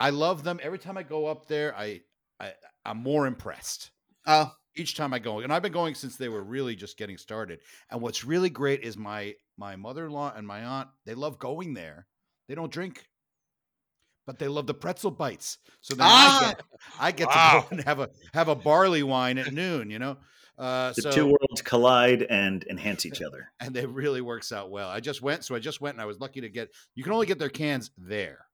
I 0.00 0.10
love 0.10 0.44
them. 0.44 0.60
Every 0.62 0.78
time 0.78 0.96
I 0.96 1.02
go 1.02 1.26
up 1.26 1.46
there, 1.48 1.76
I, 1.76 2.00
I 2.40 2.52
I'm 2.86 2.98
more 2.98 3.26
impressed 3.26 3.90
oh 4.26 4.52
each 4.78 4.94
time 4.96 5.12
I 5.14 5.18
go, 5.18 5.40
and 5.40 5.52
I've 5.52 5.62
been 5.62 5.72
going 5.72 5.94
since 5.94 6.16
they 6.16 6.28
were 6.28 6.42
really 6.42 6.76
just 6.76 6.96
getting 6.96 7.18
started. 7.18 7.60
And 7.90 8.00
what's 8.00 8.24
really 8.24 8.50
great 8.50 8.82
is 8.82 8.96
my 8.96 9.34
my 9.56 9.76
mother-in-law 9.76 10.34
and 10.36 10.46
my 10.46 10.64
aunt. 10.64 10.88
They 11.04 11.14
love 11.14 11.38
going 11.38 11.74
there. 11.74 12.06
They 12.48 12.54
don't 12.54 12.72
drink, 12.72 13.04
but 14.26 14.38
they 14.38 14.48
love 14.48 14.66
the 14.66 14.74
pretzel 14.74 15.10
bites. 15.10 15.58
So 15.80 15.94
then 15.94 16.06
Ah! 16.08 16.48
I 16.48 16.54
get 16.54 16.62
I 16.98 17.12
get 17.12 17.28
Wow. 17.28 17.60
to 17.60 17.60
go 17.62 17.76
and 17.76 17.84
have 17.84 18.00
a 18.00 18.08
have 18.34 18.48
a 18.48 18.54
barley 18.54 19.02
wine 19.02 19.38
at 19.38 19.52
noon. 19.52 19.90
You 19.90 19.98
know. 19.98 20.16
Uh, 20.58 20.92
The 20.96 21.02
so, 21.02 21.10
two 21.12 21.26
worlds 21.26 21.62
collide 21.62 22.22
and 22.24 22.64
enhance 22.68 23.06
each 23.06 23.22
other. 23.22 23.52
and 23.60 23.76
it 23.76 23.88
really 23.90 24.20
works 24.20 24.50
out 24.50 24.70
well. 24.72 24.88
I 24.88 24.98
just 24.98 25.22
went, 25.22 25.44
so 25.44 25.54
I 25.54 25.60
just 25.60 25.80
went, 25.80 25.94
and 25.94 26.02
I 26.02 26.04
was 26.06 26.18
lucky 26.18 26.40
to 26.40 26.48
get. 26.48 26.70
You 26.96 27.04
can 27.04 27.12
only 27.12 27.26
get 27.26 27.38
their 27.38 27.48
cans 27.48 27.92
there. 27.96 28.47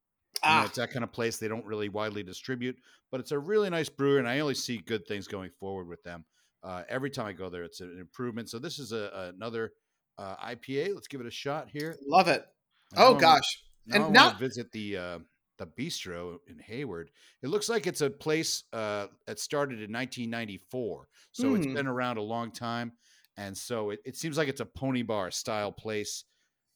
You 0.44 0.50
know, 0.50 0.56
ah 0.58 0.64
it's 0.66 0.76
that 0.76 0.90
kind 0.90 1.04
of 1.04 1.12
place 1.12 1.38
they 1.38 1.48
don't 1.48 1.64
really 1.64 1.88
widely 1.88 2.22
distribute, 2.22 2.76
but 3.10 3.20
it's 3.20 3.32
a 3.32 3.38
really 3.38 3.70
nice 3.70 3.88
brewer, 3.88 4.18
and 4.18 4.28
I 4.28 4.40
only 4.40 4.54
see 4.54 4.78
good 4.78 5.06
things 5.06 5.26
going 5.26 5.50
forward 5.58 5.88
with 5.88 6.02
them. 6.02 6.24
Uh, 6.62 6.82
every 6.88 7.10
time 7.10 7.26
I 7.26 7.32
go 7.32 7.50
there, 7.50 7.62
it's 7.62 7.80
an 7.80 7.98
improvement. 8.00 8.48
So 8.48 8.58
this 8.58 8.78
is 8.78 8.92
a, 8.92 9.32
another 9.34 9.72
uh, 10.18 10.36
IPA. 10.36 10.94
Let's 10.94 11.08
give 11.08 11.20
it 11.20 11.26
a 11.26 11.30
shot 11.30 11.68
here. 11.70 11.96
love 12.06 12.28
it. 12.28 12.44
And 12.92 13.00
Oh 13.00 13.14
gosh. 13.14 13.62
And 13.92 14.04
I 14.04 14.08
now 14.08 14.30
visit 14.30 14.72
the 14.72 14.96
uh, 14.96 15.18
the 15.58 15.66
bistro 15.66 16.38
in 16.48 16.58
Hayward. 16.58 17.10
It 17.42 17.48
looks 17.48 17.68
like 17.68 17.86
it's 17.86 18.00
a 18.00 18.10
place 18.10 18.64
uh, 18.72 19.08
that 19.26 19.38
started 19.38 19.74
in 19.74 19.92
1994, 19.92 21.08
so 21.32 21.54
it's 21.54 21.66
been 21.66 21.86
around 21.86 22.16
a 22.16 22.22
long 22.22 22.50
time, 22.50 22.92
and 23.36 23.56
so 23.56 23.90
it, 23.90 24.00
it 24.04 24.16
seems 24.16 24.38
like 24.38 24.48
it's 24.48 24.60
a 24.60 24.66
pony 24.66 25.02
bar 25.02 25.30
style 25.30 25.70
place 25.70 26.24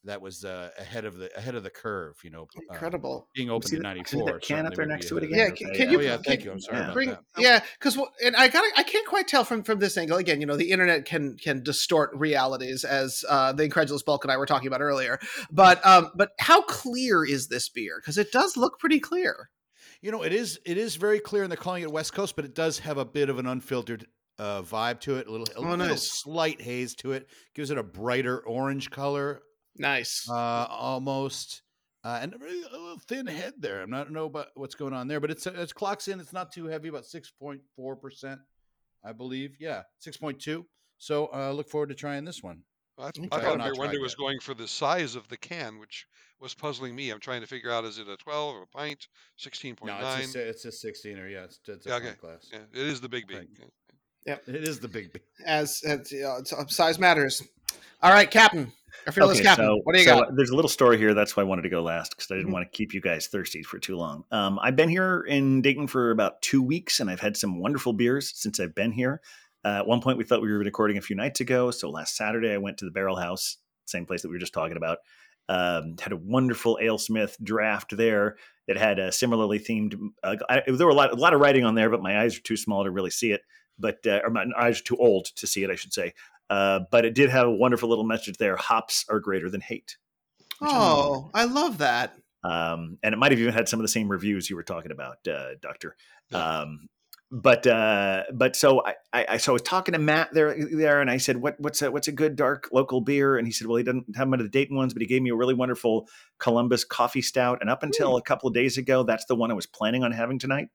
that 0.08 0.20
was 0.20 0.44
uh, 0.44 0.70
ahead 0.78 1.04
of 1.04 1.16
the 1.16 1.30
ahead 1.38 1.54
of 1.54 1.62
the 1.62 1.70
curve. 1.70 2.16
You 2.22 2.30
know, 2.30 2.42
uh, 2.56 2.72
Incredible. 2.74 3.28
being 3.34 3.48
open 3.50 3.74
in 3.76 3.82
'94. 3.82 4.40
can 4.40 4.66
up 4.66 4.74
there 4.74 4.86
next 4.86 5.08
to 5.08 5.16
it 5.18 5.24
again? 5.24 5.38
Yeah, 5.38 5.50
can, 5.50 5.74
can 5.74 5.90
you? 5.90 5.98
Oh 5.98 6.02
yeah, 6.02 6.14
can- 6.16 6.22
thank 6.24 6.44
you. 6.44 6.52
I'm 6.52 6.60
sorry 6.60 6.78
yeah. 6.78 6.92
bring 6.92 7.16
yeah 7.38 7.60
because 7.78 7.96
and 8.24 8.34
i 8.36 8.48
got 8.48 8.64
i 8.76 8.82
can't 8.82 9.06
quite 9.06 9.28
tell 9.28 9.44
from 9.44 9.62
from 9.62 9.78
this 9.78 9.96
angle 9.96 10.16
again 10.18 10.40
you 10.40 10.46
know 10.46 10.56
the 10.56 10.70
internet 10.70 11.04
can 11.04 11.36
can 11.36 11.62
distort 11.62 12.10
realities 12.14 12.84
as 12.84 13.24
uh 13.28 13.52
the 13.52 13.62
incredulous 13.62 14.02
bulk 14.02 14.24
and 14.24 14.32
i 14.32 14.36
were 14.36 14.46
talking 14.46 14.66
about 14.66 14.80
earlier 14.80 15.18
but 15.50 15.84
um 15.86 16.10
but 16.16 16.30
how 16.40 16.62
clear 16.62 17.24
is 17.24 17.48
this 17.48 17.68
beer 17.68 18.00
because 18.00 18.18
it 18.18 18.32
does 18.32 18.56
look 18.56 18.78
pretty 18.80 18.98
clear 19.00 19.50
You 20.00 20.10
know, 20.12 20.22
it 20.22 20.32
is 20.32 20.58
it 20.64 20.76
is 20.78 20.96
very 20.96 21.20
clear, 21.20 21.42
and 21.42 21.50
they're 21.50 21.56
calling 21.56 21.82
it 21.82 21.90
West 21.92 22.12
Coast, 22.12 22.34
but 22.36 22.44
it 22.44 22.54
does 22.54 22.78
have 22.80 22.98
a 22.98 23.04
bit 23.04 23.28
of 23.28 23.38
an 23.38 23.46
unfiltered 23.46 24.06
uh, 24.38 24.62
vibe 24.62 25.00
to 25.00 25.16
it. 25.16 25.26
A 25.26 25.30
little, 25.30 25.46
a 25.54 25.58
Oh, 25.58 25.62
little 25.62 25.76
nice. 25.88 26.10
slight 26.22 26.60
haze 26.60 26.94
to 26.96 27.12
it. 27.12 27.28
Gives 27.54 27.70
it 27.72 27.78
a 27.78 27.82
brighter 27.82 28.38
orange 28.46 28.90
color, 28.90 29.42
nice 29.78 30.28
uh, 30.28 30.66
almost, 30.68 31.62
uh, 32.04 32.18
and 32.22 32.34
a 32.34 32.38
really- 32.38 32.62
a 32.62 32.70
little 32.78 32.98
thin 33.08 33.26
head 33.26 33.54
there. 33.58 33.82
I'm 33.82 33.90
not 33.90 34.10
know 34.10 34.26
about 34.26 34.48
what's 34.54 34.74
going 34.74 34.92
on 34.94 35.08
there, 35.08 35.20
but 35.20 35.30
it's 35.30 35.46
it's 35.46 35.72
clocks 35.72 36.08
in. 36.08 36.20
It's 36.20 36.32
not 36.32 36.52
too 36.52 36.66
heavy, 36.66 36.88
about 36.88 37.06
six 37.06 37.30
point 37.30 37.60
four 37.76 37.96
percent, 37.96 38.40
I 39.04 39.12
believe. 39.12 39.56
Yeah, 39.58 39.82
six 39.98 40.16
point 40.16 40.40
two. 40.40 40.66
So 40.98 41.26
uh, 41.32 41.52
look 41.52 41.68
forward 41.68 41.90
to 41.90 41.94
trying 41.94 42.24
this 42.24 42.42
one. 42.42 42.62
I, 42.98 43.08
Okay. 43.08 43.28
I 43.30 43.36
I've 43.36 43.42
thought 43.42 43.58
not 43.58 43.64
Beer 43.66 43.74
Wonder 43.78 44.00
was 44.00 44.16
going 44.16 44.40
for 44.40 44.54
the 44.54 44.66
size 44.66 45.14
of 45.14 45.28
the 45.28 45.36
can, 45.36 45.78
which 45.78 46.04
was 46.40 46.52
puzzling 46.54 46.96
me. 46.96 47.10
I'm 47.10 47.20
trying 47.20 47.40
to 47.42 47.46
figure 47.46 47.70
out 47.70 47.84
is 47.84 47.98
it 48.00 48.08
a 48.08 48.16
12 48.16 48.54
or 48.56 48.62
a 48.62 48.66
pint, 48.66 49.06
16.9? 49.38 49.86
No, 49.86 49.96
it's 50.16 50.26
a, 50.26 50.32
si- 50.32 50.38
it's 50.40 50.64
a 50.64 51.08
16er. 51.08 51.30
Yeah, 51.30 51.44
it's, 51.44 51.60
it's 51.68 51.86
a 51.86 51.88
Yeah, 51.88 51.94
pint 52.00 52.08
okay. 52.10 52.16
glass. 52.20 52.48
Yeah, 52.52 52.58
it 52.72 52.86
is 52.88 53.00
the 53.00 53.08
big 53.08 53.28
bean. 53.28 53.38
Right. 53.38 53.48
Yeah. 54.26 54.36
It 54.48 54.64
is 54.68 54.80
the 54.80 54.88
big. 54.88 55.12
bean. 55.12 55.22
as, 55.46 55.80
as 55.86 56.10
you 56.10 56.22
know, 56.22 56.38
it's- 56.38 56.52
uh, 56.52 56.66
size 56.66 56.98
matters 56.98 57.40
all 58.02 58.12
right 58.12 58.30
captain 58.30 58.72
our 59.06 59.12
fearless 59.12 59.38
Okay, 59.38 59.46
captain 59.46 59.66
so, 59.66 59.80
what 59.84 59.94
do 59.94 60.00
you 60.00 60.06
so, 60.06 60.20
got 60.20 60.36
There's 60.36 60.50
a 60.50 60.54
little 60.56 60.68
story 60.68 60.98
here. 60.98 61.14
That's 61.14 61.36
why 61.36 61.42
I 61.42 61.44
wanted 61.44 61.62
to 61.62 61.68
go 61.68 61.82
last 61.82 62.10
because 62.10 62.30
I 62.30 62.34
didn't 62.34 62.50
Mhm. 62.50 62.52
want 62.54 62.72
to 62.72 62.76
keep 62.76 62.94
you 62.94 63.00
guys 63.00 63.26
thirsty 63.26 63.62
for 63.62 63.78
too 63.78 63.96
long. 63.96 64.24
Um, 64.30 64.58
I've 64.62 64.76
been 64.76 64.88
here 64.88 65.24
in 65.28 65.62
Dayton 65.62 65.86
for 65.86 66.10
about 66.10 66.40
two 66.42 66.62
weeks, 66.62 67.00
and 67.00 67.10
I've 67.10 67.20
had 67.20 67.36
some 67.36 67.58
wonderful 67.58 67.92
beers 67.92 68.32
since 68.36 68.60
I've 68.60 68.74
been 68.74 68.92
here. 68.92 69.20
Uh, 69.64 69.78
at 69.78 69.86
one 69.86 70.00
point, 70.00 70.18
we 70.18 70.24
thought 70.24 70.40
we 70.40 70.52
were 70.52 70.58
recording 70.58 70.98
a 70.98 71.02
few 71.02 71.16
nights 71.16 71.40
ago. 71.40 71.70
So 71.70 71.90
last 71.90 72.16
Saturday, 72.16 72.52
I 72.52 72.58
went 72.58 72.78
to 72.78 72.84
the 72.84 72.90
Barrel 72.90 73.16
House, 73.16 73.56
same 73.86 74.06
place 74.06 74.22
that 74.22 74.28
we 74.28 74.34
were 74.34 74.40
just 74.40 74.54
talking 74.54 74.76
about. 74.76 74.98
Um, 75.48 75.96
had 75.98 76.12
a 76.12 76.16
wonderful 76.16 76.78
AleSmith 76.80 77.42
draft 77.42 77.96
there 77.96 78.36
that 78.66 78.76
had 78.76 78.98
a 78.98 79.10
similarly 79.10 79.58
themed. 79.58 79.98
Uh, 80.22 80.36
I, 80.48 80.62
there 80.66 80.86
were 80.86 80.92
a 80.92 80.94
lot, 80.94 81.10
a 81.10 81.16
lot 81.16 81.32
of 81.32 81.40
writing 81.40 81.64
on 81.64 81.74
there, 81.74 81.88
but 81.88 82.02
my 82.02 82.20
eyes 82.20 82.36
are 82.36 82.42
too 82.42 82.56
small 82.56 82.84
to 82.84 82.90
really 82.90 83.10
see 83.10 83.32
it. 83.32 83.40
But 83.78 84.06
uh, 84.06 84.20
or 84.24 84.30
my 84.30 84.44
eyes 84.58 84.80
are 84.80 84.84
too 84.84 84.96
old 84.96 85.26
to 85.36 85.46
see 85.46 85.62
it, 85.64 85.70
I 85.70 85.74
should 85.74 85.92
say. 85.94 86.12
Uh, 86.50 86.80
but 86.90 87.04
it 87.04 87.14
did 87.14 87.30
have 87.30 87.46
a 87.46 87.50
wonderful 87.50 87.88
little 87.88 88.06
message 88.06 88.38
there. 88.38 88.56
Hops 88.56 89.04
are 89.08 89.20
greater 89.20 89.50
than 89.50 89.60
hate. 89.60 89.96
which 90.58 90.70
I 90.70 90.74
oh 90.76 91.30
i 91.34 91.44
love 91.44 91.78
that 91.78 92.14
Um, 92.42 92.98
and 93.02 93.12
it 93.12 93.18
might 93.18 93.32
have 93.32 93.40
even 93.40 93.52
had 93.52 93.68
some 93.68 93.80
of 93.80 93.84
the 93.84 93.88
same 93.88 94.08
reviews 94.08 94.48
you 94.48 94.56
were 94.56 94.62
talking 94.62 94.92
about, 94.92 95.26
uh, 95.26 95.54
Doctor. 95.60 95.96
Yeah. 96.30 96.60
Um, 96.60 96.88
but 97.30 97.66
uh, 97.66 98.24
but 98.32 98.56
so 98.56 98.82
I, 98.86 98.94
I 99.12 99.36
so 99.36 99.52
I 99.52 99.54
was 99.54 99.62
talking 99.62 99.92
to 99.92 99.98
Matt 99.98 100.32
there 100.32 100.56
there, 100.72 101.02
and 101.02 101.10
I 101.10 101.18
said, 101.18 101.36
"What 101.36 101.56
what's 101.60 101.82
a 101.82 101.90
what's 101.90 102.08
a 102.08 102.12
good 102.12 102.36
dark 102.36 102.70
local 102.72 103.02
beer?" 103.02 103.36
And 103.36 103.46
he 103.46 103.52
said, 103.52 103.66
"Well, 103.66 103.76
he 103.76 103.82
doesn't 103.84 104.16
have 104.16 104.28
one 104.28 104.40
of 104.40 104.46
the 104.46 104.50
Dayton 104.50 104.76
ones, 104.76 104.94
but 104.94 105.02
he 105.02 105.08
gave 105.08 105.20
me 105.20 105.28
a 105.28 105.34
really 105.34 105.52
wonderful 105.52 106.08
Columbus 106.38 106.84
coffee 106.84 107.20
stout. 107.20 107.58
And 107.60 107.68
up 107.68 107.82
until 107.82 108.16
a 108.16 108.22
couple 108.22 108.48
of 108.48 108.54
days 108.54 108.78
ago, 108.78 109.02
that's 109.02 109.26
the 109.26 109.36
one 109.36 109.50
I 109.50 109.54
was 109.54 109.66
planning 109.66 110.04
on 110.04 110.12
having 110.12 110.38
tonight. 110.38 110.68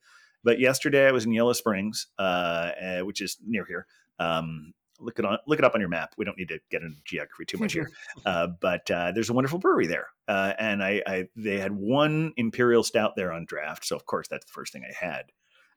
But 0.44 0.60
yesterday 0.60 1.08
I 1.08 1.12
was 1.12 1.26
in 1.26 1.34
Yellow 1.34 1.54
Springs, 1.54 2.06
uh, 2.20 2.22
uh, 2.22 3.00
which 3.00 3.20
is 3.20 3.38
near 3.44 3.66
here. 3.66 3.88
Um, 4.20 4.74
look 5.00 5.20
it 5.20 5.26
on 5.26 5.38
look 5.48 5.60
it 5.60 5.66
up 5.66 5.76
on 5.76 5.82
your 5.82 5.90
map. 5.90 6.14
We 6.18 6.26
don't 6.26 6.38
need 6.38 6.50
to 6.50 6.60
get 6.70 6.82
into 6.82 6.98
geography 7.06 7.46
too 7.46 7.58
much 7.58 7.74
here. 7.74 7.90
Uh, 8.26 8.48
but 8.62 8.90
uh, 8.90 9.12
there's 9.12 9.30
a 9.30 9.34
wonderful 9.34 9.60
brewery 9.60 9.88
there, 9.88 10.08
uh, 10.28 10.54
and 10.58 10.84
I, 10.84 11.02
I 11.06 11.28
they 11.36 11.60
had 11.60 11.72
one 11.72 12.34
imperial 12.38 12.84
stout 12.84 13.16
there 13.16 13.32
on 13.32 13.46
draft, 13.46 13.86
so 13.86 13.96
of 13.96 14.06
course 14.06 14.28
that's 14.28 14.46
the 14.46 14.52
first 14.52 14.74
thing 14.74 14.84
I 14.84 15.06
had. 15.06 15.26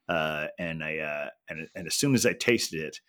Uh, 0.08 0.46
and 0.58 0.84
I 0.84 0.98
uh, 0.98 1.28
and 1.48 1.68
and 1.74 1.86
as 1.86 1.94
soon 1.94 2.14
as 2.14 2.24
I 2.26 2.32
tasted 2.32 2.80
it, 2.80 3.00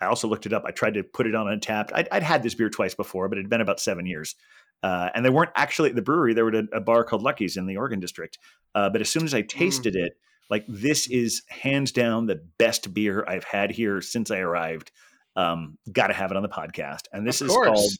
I 0.00 0.06
also 0.06 0.28
looked 0.28 0.46
it 0.46 0.52
up. 0.52 0.64
I 0.66 0.70
tried 0.70 0.94
to 0.94 1.02
put 1.02 1.26
it 1.26 1.34
on 1.34 1.46
Untappd. 1.46 1.90
I'd, 1.94 2.08
I'd 2.10 2.22
had 2.22 2.42
this 2.42 2.54
beer 2.54 2.70
twice 2.70 2.94
before, 2.94 3.28
but 3.28 3.38
it 3.38 3.42
had 3.42 3.50
been 3.50 3.60
about 3.60 3.80
seven 3.80 4.06
years. 4.06 4.34
Uh, 4.82 5.08
and 5.14 5.24
they 5.24 5.30
weren't 5.30 5.50
actually 5.56 5.88
at 5.88 5.96
the 5.96 6.02
brewery. 6.02 6.34
There 6.34 6.44
was 6.44 6.54
a, 6.54 6.76
a 6.76 6.80
bar 6.80 7.02
called 7.02 7.22
Lucky's 7.22 7.56
in 7.56 7.66
the 7.66 7.78
Oregon 7.78 7.98
district. 7.98 8.38
Uh, 8.74 8.90
but 8.90 9.00
as 9.00 9.08
soon 9.08 9.24
as 9.24 9.32
I 9.32 9.40
tasted 9.40 9.96
it, 9.96 10.18
like 10.50 10.64
this 10.68 11.08
is 11.08 11.42
hands 11.48 11.92
down 11.92 12.26
the 12.26 12.42
best 12.58 12.92
beer 12.92 13.24
I've 13.26 13.44
had 13.44 13.70
here 13.70 14.00
since 14.00 14.30
I 14.30 14.38
arrived. 14.38 14.92
Um, 15.36 15.78
Got 15.92 16.08
to 16.08 16.14
have 16.14 16.30
it 16.30 16.36
on 16.36 16.42
the 16.42 16.48
podcast. 16.48 17.02
And 17.12 17.26
this 17.26 17.40
Of 17.40 17.48
is 17.48 17.52
course. 17.52 17.68
called. 17.68 17.90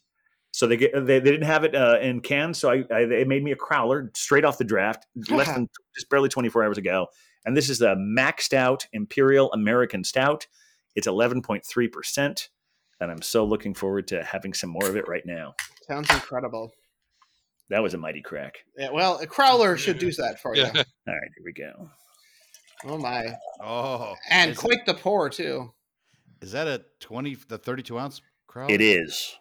So 0.51 0.65
they 0.65 0.77
get 0.77 0.91
they, 0.93 1.19
they 1.19 1.31
didn't 1.31 1.45
have 1.45 1.63
it 1.65 1.75
uh, 1.75 1.99
in 2.01 2.19
cans, 2.21 2.57
so 2.57 2.71
I, 2.71 2.83
I 2.91 3.05
they 3.05 3.23
made 3.25 3.43
me 3.43 3.51
a 3.51 3.55
crowler 3.55 4.15
straight 4.17 4.43
off 4.43 4.57
the 4.57 4.63
draft, 4.63 5.05
less 5.29 5.47
than 5.53 5.69
just 5.95 6.09
barely 6.09 6.29
24 6.29 6.63
hours 6.63 6.77
ago. 6.79 7.07
And 7.45 7.55
this 7.55 7.69
is 7.69 7.81
a 7.81 7.95
maxed 7.95 8.53
out 8.53 8.87
Imperial 8.93 9.51
American 9.53 10.03
Stout. 10.03 10.47
It's 10.95 11.05
11.3 11.05 11.91
percent, 11.91 12.49
and 12.99 13.11
I'm 13.11 13.21
so 13.21 13.45
looking 13.45 13.75
forward 13.75 14.07
to 14.07 14.23
having 14.23 14.53
some 14.53 14.71
more 14.71 14.87
of 14.89 14.95
it 14.95 15.07
right 15.07 15.25
now. 15.25 15.53
sounds 15.87 16.09
incredible 16.09 16.71
That 17.69 17.83
was 17.83 17.93
a 17.93 17.97
mighty 17.99 18.21
crack. 18.23 18.55
yeah 18.77 18.89
well 18.91 19.19
a 19.19 19.27
crowler 19.27 19.77
should 19.77 19.99
do 19.99 20.11
that 20.13 20.39
for 20.41 20.55
you 20.55 20.63
All 20.63 20.71
right, 20.71 20.83
here 21.05 21.45
we 21.45 21.53
go. 21.53 21.89
oh 22.85 22.97
my 22.97 23.27
Oh, 23.61 24.15
and 24.31 24.51
is, 24.51 24.57
quite 24.57 24.85
the 24.87 24.93
pour 24.95 25.29
too 25.29 25.71
is 26.41 26.51
that 26.51 26.67
a 26.67 26.83
twenty, 26.99 27.35
the 27.47 27.57
thirty-two 27.57 27.97
ounce 27.97 28.21
crowd? 28.47 28.71
It 28.71 28.81
is. 28.81 29.35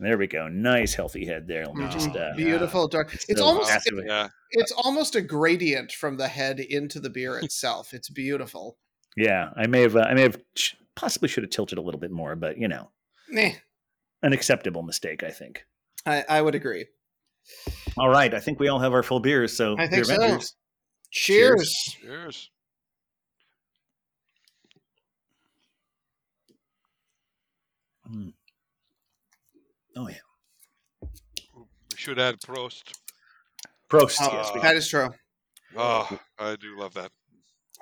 There 0.00 0.16
we 0.16 0.28
go. 0.28 0.46
Nice 0.48 0.94
healthy 0.94 1.26
head 1.26 1.48
there. 1.48 1.66
Let 1.66 1.74
me 1.74 1.84
Mhm. 1.84 1.92
just 1.92 2.16
uh, 2.16 2.32
beautiful 2.36 2.86
dark 2.86 3.12
it's 3.14 3.26
so 3.26 3.44
almost 3.44 3.68
massive. 3.70 3.98
Yeah. 4.06 4.28
it's 4.52 4.70
almost 4.72 5.16
a 5.16 5.20
gradient 5.20 5.90
from 5.90 6.16
the 6.16 6.28
head 6.28 6.60
into 6.60 7.00
the 7.00 7.10
beer 7.10 7.36
itself. 7.38 7.92
It's 7.92 8.08
beautiful. 8.08 8.78
Yeah, 9.16 9.50
I 9.56 9.66
may 9.66 9.80
have 9.82 9.96
uh, 9.96 10.02
I 10.08 10.14
may 10.14 10.22
have 10.22 10.38
possibly 10.94 11.28
should 11.28 11.42
have 11.42 11.50
tilted 11.50 11.78
a 11.78 11.82
little 11.82 11.98
bit 11.98 12.12
more, 12.12 12.36
but 12.36 12.58
you 12.58 12.68
know, 12.68 12.90
Meh, 13.28 13.54
an 14.22 14.32
acceptable 14.32 14.82
mistake, 14.82 15.24
I 15.24 15.30
think. 15.30 15.64
I, 16.06 16.24
I 16.28 16.42
would 16.42 16.54
agree. 16.54 16.86
All 17.96 18.08
right, 18.08 18.32
I 18.32 18.38
think 18.38 18.60
we 18.60 18.68
all 18.68 18.78
have 18.78 18.92
our 18.92 19.02
full 19.02 19.18
beers. 19.20 19.56
So, 19.56 19.74
I 19.78 19.88
think 19.88 19.90
Beer 19.90 20.04
so. 20.04 20.16
Ventures, 20.20 20.54
Cheers. 21.10 21.96
Cheers. 22.00 22.50
Mm. 28.10 28.32
Oh 29.96 30.08
yeah, 30.08 31.08
We 31.52 31.96
should 31.96 32.18
add 32.18 32.36
Prost. 32.40 32.92
Prost. 33.90 34.16
Oh, 34.20 34.30
yes, 34.32 34.50
that 34.62 34.76
is 34.76 34.88
true. 34.88 35.08
Oh, 35.76 36.18
I 36.38 36.56
do 36.56 36.78
love 36.78 36.94
that. 36.94 37.10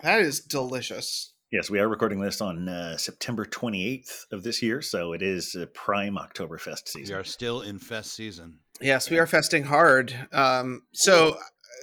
That 0.02 0.20
is 0.20 0.40
delicious. 0.40 1.32
yes, 1.52 1.70
we 1.70 1.78
are 1.78 1.88
recording 1.88 2.20
this 2.20 2.40
on 2.40 2.68
uh, 2.68 2.96
September 2.96 3.44
28th 3.44 4.24
of 4.32 4.42
this 4.42 4.62
year, 4.62 4.82
so 4.82 5.12
it 5.12 5.22
is 5.22 5.54
uh, 5.54 5.66
prime 5.74 6.16
Oktoberfest 6.16 6.88
season. 6.88 7.14
We 7.14 7.20
are 7.20 7.24
still 7.24 7.60
in 7.62 7.78
fest 7.78 8.14
season. 8.14 8.60
Yes, 8.80 9.08
we 9.10 9.18
are 9.18 9.26
festing 9.26 9.64
hard. 9.64 10.14
Um, 10.32 10.82
so, 10.92 11.36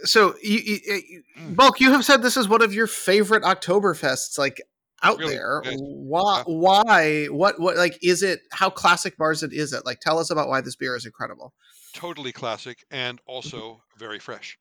so 0.04 0.36
you, 0.44 0.60
you, 0.60 0.80
you, 0.86 1.24
Mm. 1.40 1.56
Bulk, 1.56 1.80
you 1.80 1.92
have 1.92 2.06
said 2.06 2.22
this 2.22 2.38
is 2.38 2.48
one 2.48 2.62
of 2.62 2.74
your 2.74 2.86
favorite 2.88 3.42
Oktoberfests, 3.44 4.38
like 4.38 4.62
out 5.04 5.20
Really? 5.20 5.26
there. 5.26 5.64
Yes. 5.64 5.76
Why? 5.76 6.44
Why? 6.46 7.26
What? 7.28 7.60
What? 7.60 7.78
Like, 7.78 7.98
is 8.04 8.24
it? 8.24 8.42
How 8.52 8.70
classic 8.70 9.18
bars 9.18 9.44
it 9.44 9.54
is 9.54 9.74
it? 9.74 9.86
Like, 9.86 10.00
tell 10.00 10.20
us 10.20 10.30
about 10.30 10.50
why 10.50 10.62
this 10.62 10.76
beer 10.76 10.96
is 10.96 11.06
incredible. 11.06 11.54
Totally 11.94 12.32
classic 12.34 12.84
and 12.92 13.22
also 13.26 13.84
very 13.96 14.18
fresh, 14.20 14.58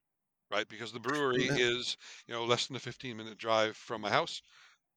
right? 0.51 0.69
Because 0.69 0.93
the 0.93 1.01
brewery 1.01 1.47
Yeah. 1.47 1.57
is, 1.57 1.97
you 2.27 2.35
know, 2.35 2.45
less 2.45 2.67
than 2.67 2.77
a 2.77 2.81
15 2.81 3.17
minute 3.17 3.39
drive 3.39 3.77
from 3.77 4.03
my 4.03 4.11
house. 4.11 4.43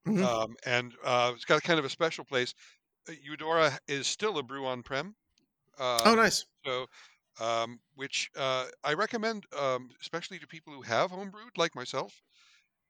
Mhm. 0.06 0.26
Um, 0.26 0.56
and 0.66 0.94
uh, 1.04 1.32
it's 1.34 1.44
got 1.46 1.62
kind 1.62 1.78
of 1.78 1.84
a 1.86 1.90
special 1.90 2.24
place. 2.24 2.54
Uh, 3.08 3.14
Eudora 3.22 3.78
is 3.88 4.06
still 4.08 4.38
a 4.38 4.42
brew 4.44 4.66
on 4.66 4.82
prem. 4.82 5.16
Um, 5.78 6.04
oh, 6.04 6.14
nice. 6.14 6.46
So, 6.64 6.86
um, 7.40 7.80
which 7.94 8.30
uh, 8.36 8.68
I 8.84 8.94
recommend, 8.94 9.46
um, 9.54 9.90
especially 10.02 10.38
to 10.40 10.46
people 10.46 10.72
who 10.74 10.82
have 10.82 11.10
homebrewed, 11.12 11.56
like 11.58 11.74
myself, 11.74 12.22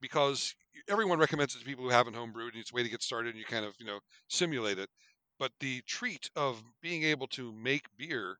because 0.00 0.54
everyone 0.88 1.18
recommends 1.18 1.54
it 1.56 1.60
to 1.60 1.64
people 1.64 1.84
who 1.84 1.90
haven't 1.90 2.14
homebrewed, 2.14 2.50
and 2.52 2.56
it's 2.56 2.72
a 2.72 2.74
way 2.74 2.82
to 2.82 2.88
get 2.88 3.02
started, 3.02 3.30
and 3.30 3.38
you 3.38 3.44
kind 3.46 3.64
of, 3.64 3.74
you 3.78 3.86
know, 3.86 4.00
simulate 4.28 4.78
it. 4.78 4.90
But 5.38 5.52
the 5.60 5.82
treat 5.82 6.30
of 6.36 6.62
being 6.80 7.02
able 7.04 7.26
to 7.28 7.52
make 7.52 7.94
beer 7.96 8.38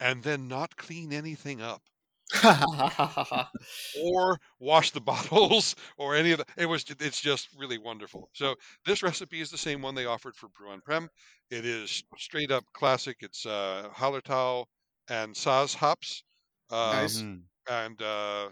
and 0.00 0.22
then 0.24 0.48
not 0.48 0.76
clean 0.76 1.12
anything 1.12 1.60
up 1.62 1.82
or 3.92 4.38
wash 4.58 4.90
the 4.90 5.00
bottles 5.12 5.74
or 5.96 6.14
any 6.14 6.32
of 6.32 6.38
the 6.38 6.46
it 6.56 6.66
was 6.66 6.84
it's 7.00 7.20
just 7.20 7.48
really 7.56 7.78
wonderful 7.78 8.30
so 8.32 8.54
this 8.84 9.02
recipe 9.02 9.40
is 9.40 9.50
the 9.50 9.58
same 9.58 9.82
one 9.82 9.94
they 9.94 10.06
offered 10.06 10.36
for 10.36 10.48
brew 10.48 10.70
on 10.70 10.80
prem 10.80 11.08
it 11.50 11.64
is 11.64 12.02
straight 12.18 12.50
up 12.50 12.64
classic 12.72 13.18
it's 13.20 13.46
uh 13.46 13.88
hallertau 13.94 14.64
and 15.08 15.34
Saaz 15.34 15.74
hops 15.74 16.24
um, 16.70 16.80
Nice. 16.90 17.24
Mhm. 17.24 17.48
and 17.68 18.00
uh 18.02 18.50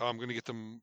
i'm 0.00 0.18
gonna 0.18 0.34
get 0.34 0.44
them 0.44 0.82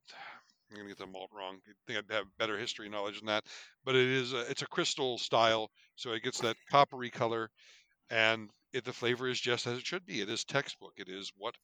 i'm 0.72 0.78
gonna 0.78 0.88
get 0.90 0.98
them 0.98 1.16
all 1.16 1.28
wrong 1.32 1.60
i 1.68 1.72
think 1.88 2.00
i'd 2.00 2.14
have 2.14 2.26
better 2.38 2.58
history 2.58 2.90
knowledge 2.90 3.18
than 3.18 3.28
that 3.28 3.46
but 3.84 3.96
it 3.96 4.08
is 4.08 4.34
a, 4.34 4.50
it's 4.50 4.62
a 4.62 4.68
crystal 4.68 5.18
style 5.18 5.70
so 5.96 6.12
it 6.14 6.24
gets 6.24 6.40
that 6.40 6.58
coppery 6.70 7.10
color 7.10 7.50
and 8.10 8.52
it, 8.74 8.86
the 8.86 8.94
flavor 8.94 9.28
is 9.28 9.40
just 9.40 9.68
as 9.68 9.80
it 9.80 9.86
should 9.86 10.06
be. 10.06 10.22
It 10.22 10.30
is 10.30 10.44
textbook. 10.46 10.94
It 10.98 11.10
is 11.10 11.32
what 11.36 11.56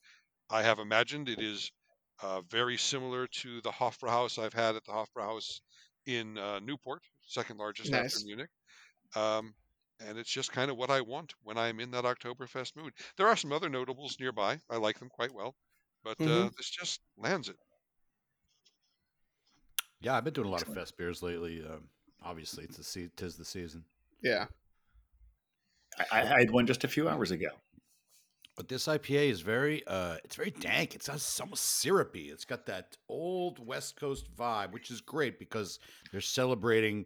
I 0.49 0.63
have 0.63 0.79
imagined. 0.79 1.29
It 1.29 1.41
is 1.41 1.71
uh, 2.21 2.41
very 2.41 2.77
similar 2.77 3.27
to 3.27 3.61
the 3.61 3.71
Hofbrauhaus 3.71 4.39
I've 4.39 4.53
had 4.53 4.75
at 4.75 4.85
the 4.85 4.93
Hofbrauhaus 4.93 5.61
in 6.05 6.37
uh, 6.37 6.59
Newport, 6.59 7.03
second 7.27 7.57
largest 7.57 7.93
Nice. 7.93 7.95
after 7.95 8.19
Munich. 8.19 8.49
Um, 9.15 9.55
and 9.99 10.17
it's 10.17 10.31
just 10.31 10.51
kind 10.51 10.71
of 10.71 10.77
what 10.77 10.89
I 10.91 11.01
want 11.01 11.33
when 11.41 11.57
I'm 11.57 11.79
in 11.79 11.91
that 11.91 12.05
Oktoberfest 12.05 12.75
mood. 12.75 12.93
There 13.17 13.27
are 13.27 13.37
some 13.37 13.51
other 13.53 13.69
notables 13.69 14.19
nearby. 14.19 14.59
I 14.69 14.77
like 14.77 14.99
them 14.99 15.09
quite 15.09 15.33
well, 15.33 15.55
but 16.03 16.25
uh, 16.27 16.49
Mhm. 16.49 16.55
this 16.57 16.69
just 16.69 17.01
lands 17.17 17.49
it. 17.49 17.57
Yeah, 20.01 20.15
I've 20.15 20.23
been 20.23 20.33
doing 20.33 20.47
a 20.47 20.51
lot 20.51 20.61
of 20.61 20.73
fest 20.73 20.97
beers 20.97 21.23
lately. 21.23 21.63
Um, 21.63 21.89
obviously, 22.23 22.63
it's 22.65 22.77
the 22.77 22.83
se- 22.83 23.11
tis 23.15 23.37
the 23.37 23.45
season. 23.45 23.83
Yeah. 24.21 24.45
I, 26.11 26.21
I 26.21 26.39
had 26.39 26.51
one 26.51 26.67
just 26.67 26.83
a 26.83 26.87
few 26.87 27.07
hours 27.07 27.31
ago. 27.31 27.49
But 28.57 28.69
this 28.69 28.87
IPA 28.87 29.31
is 29.31 29.41
very, 29.41 29.85
uh, 29.85 30.15
it's 30.23 30.35
very 30.35 30.51
dank. 30.51 30.95
It's 30.95 31.09
almost 31.09 31.41
almost 31.41 31.63
syrupy. 31.81 32.29
It's 32.29 32.45
got 32.45 32.65
that 32.67 32.95
old 33.09 33.65
West 33.65 33.97
Coast 33.99 34.33
vibe, 34.35 34.71
which 34.71 34.91
is 34.91 35.01
great 35.01 35.39
because 35.39 35.79
they're 36.11 36.21
celebrating 36.21 37.05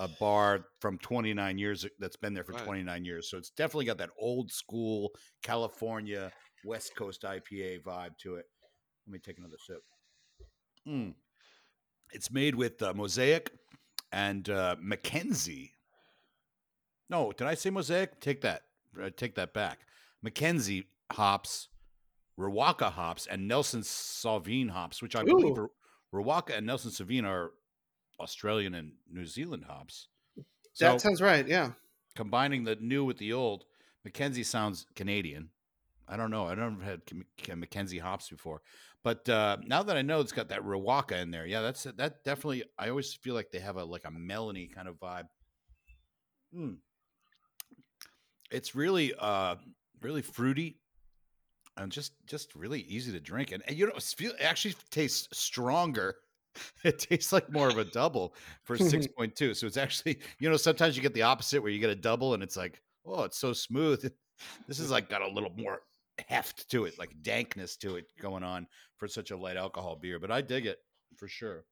a 0.00 0.08
bar 0.20 0.66
from 0.80 0.98
29 0.98 1.58
years 1.58 1.86
that's 1.98 2.16
been 2.16 2.34
there 2.34 2.44
for 2.44 2.52
Right. 2.52 2.64
29 2.64 3.04
years. 3.04 3.30
So 3.30 3.38
it's 3.38 3.50
definitely 3.50 3.84
got 3.86 3.98
that 3.98 4.10
old 4.18 4.50
school 4.50 5.12
California 5.42 6.32
West 6.64 6.94
Coast 6.96 7.22
IPA 7.22 7.82
vibe 7.82 8.16
to 8.18 8.36
it. 8.36 8.46
Let 9.06 9.12
me 9.12 9.18
take 9.20 9.38
another 9.38 9.56
sip. 9.58 9.82
Mm. 10.86 11.14
It's 12.12 12.30
made 12.30 12.54
with 12.54 12.82
uh, 12.82 12.94
Mosaic 12.94 13.50
and 14.12 14.48
uh, 14.48 14.76
Mackenzie. 14.80 15.72
No, 17.10 17.32
did 17.32 17.46
I 17.46 17.54
say 17.54 17.70
Mosaic? 17.70 18.20
Take 18.20 18.40
that. 18.42 18.62
Uh, 19.00 19.10
take 19.16 19.34
that 19.36 19.52
back. 19.54 19.80
Mackenzie 20.22 20.84
hops, 21.12 21.68
Riwaka 22.38 22.90
hops, 22.92 23.26
and 23.26 23.46
Nelson 23.48 23.80
Sauvin 23.82 24.70
hops, 24.70 25.00
which 25.02 25.16
I 25.16 25.22
believe 25.22 25.56
Ooh. 25.58 25.70
Ra- 26.12 26.22
Riwaka 26.22 26.56
and 26.56 26.66
Nelson 26.66 26.90
Sauvin 26.90 27.24
are 27.24 27.52
Australian 28.20 28.74
and 28.74 28.92
New 29.10 29.26
Zealand 29.26 29.64
hops. 29.68 30.08
That 30.36 30.44
So 30.72 30.98
sounds 30.98 31.20
right. 31.22 31.46
Yeah. 31.46 31.72
combining 32.16 32.64
the 32.64 32.76
new 32.76 33.04
with 33.04 33.18
the 33.18 33.32
old, 33.32 33.64
Mackenzie 34.04 34.42
sounds 34.42 34.86
Canadian. 34.94 35.50
I 36.08 36.16
don't 36.16 36.30
know. 36.30 36.48
I 36.48 36.54
never 36.54 36.82
had 36.82 37.02
Mackenzie 37.56 37.98
hops 37.98 38.30
before, 38.30 38.62
but 39.04 39.28
uh, 39.28 39.58
now 39.66 39.82
that 39.82 39.96
I 39.96 40.02
know 40.02 40.20
it's 40.20 40.32
got 40.32 40.48
that 40.48 40.62
Riwaka 40.62 41.20
in 41.20 41.30
there, 41.30 41.46
yeah, 41.46 41.60
that's 41.60 41.84
that 41.84 42.24
definitely. 42.24 42.64
I 42.78 42.88
always 42.88 43.12
feel 43.12 43.34
like 43.34 43.50
they 43.50 43.58
have 43.58 43.76
a 43.76 43.84
like 43.84 44.04
a 44.04 44.10
melony 44.10 44.72
kind 44.72 44.88
of 44.88 44.96
vibe. 44.96 45.28
Hmm. 46.52 46.74
It's 48.50 48.74
really, 48.74 49.12
uh, 49.18 49.56
really 50.00 50.22
fruity, 50.22 50.80
and 51.76 51.92
just 51.92 52.12
just 52.26 52.54
really 52.54 52.80
easy 52.82 53.12
to 53.12 53.20
drink. 53.20 53.52
And, 53.52 53.62
and 53.68 53.76
you 53.76 53.86
know, 53.86 53.92
it's 53.96 54.12
feel, 54.14 54.32
it 54.32 54.42
actually 54.42 54.74
tastes 54.90 55.28
stronger. 55.38 56.16
It 56.82 56.98
tastes 56.98 57.32
like 57.32 57.52
more 57.52 57.68
of 57.68 57.78
a 57.78 57.84
double 57.84 58.34
for 58.64 58.76
six 58.76 59.06
point 59.16 59.36
two. 59.36 59.54
So 59.54 59.68
it's 59.68 59.76
actually, 59.76 60.18
you 60.40 60.50
know, 60.50 60.56
sometimes 60.56 60.96
you 60.96 61.02
get 61.02 61.14
the 61.14 61.22
opposite 61.22 61.62
where 61.62 61.70
you 61.70 61.78
get 61.78 61.90
a 61.90 61.94
double 61.94 62.34
and 62.34 62.42
it's 62.42 62.56
like, 62.56 62.82
oh, 63.06 63.22
it's 63.22 63.38
so 63.38 63.52
smooth. 63.52 64.10
This 64.68 64.78
is 64.78 64.88
like 64.88 65.08
got 65.08 65.22
a 65.22 65.28
little 65.28 65.52
more 65.56 65.80
heft 66.26 66.70
to 66.70 66.84
it, 66.84 66.98
like 66.98 67.22
dankness 67.22 67.76
to 67.78 67.96
it 67.96 68.06
going 68.20 68.42
on 68.42 68.66
for 68.96 69.08
such 69.08 69.30
a 69.30 69.36
light 69.36 69.56
alcohol 69.56 69.96
beer. 70.00 70.18
But 70.18 70.30
I 70.30 70.40
dig 70.40 70.66
it 70.66 70.78
for 71.16 71.28
sure. 71.28 71.64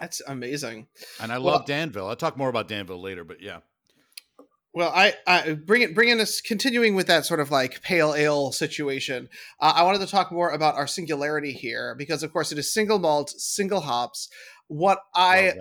That's 0.00 0.20
amazing. 0.26 0.88
And 1.20 1.32
I 1.32 1.38
Well- 1.38 1.54
love 1.54 1.66
Danville. 1.66 2.08
I'll 2.08 2.16
talk 2.16 2.36
more 2.36 2.48
about 2.48 2.68
Danville 2.68 3.00
later, 3.00 3.24
but 3.24 3.40
yeah. 3.40 3.60
Well, 4.74 4.90
I, 4.94 5.14
I 5.26 5.52
bring 5.52 5.82
it, 5.82 5.94
bringing 5.94 6.18
us, 6.18 6.40
continuing 6.40 6.94
with 6.94 7.06
that 7.06 7.26
sort 7.26 7.40
of 7.40 7.50
like 7.50 7.82
pale 7.82 8.14
ale 8.14 8.52
situation. 8.52 9.28
Uh, 9.60 9.74
I 9.76 9.82
wanted 9.82 9.98
to 9.98 10.06
talk 10.06 10.32
more 10.32 10.50
about 10.50 10.76
our 10.76 10.86
singularity 10.86 11.52
here 11.52 11.94
because, 11.94 12.22
of 12.22 12.32
course, 12.32 12.52
it 12.52 12.58
is 12.58 12.72
single 12.72 12.98
malt, 12.98 13.28
single 13.36 13.82
hops. 13.82 14.30
What 14.68 15.00
I 15.14 15.52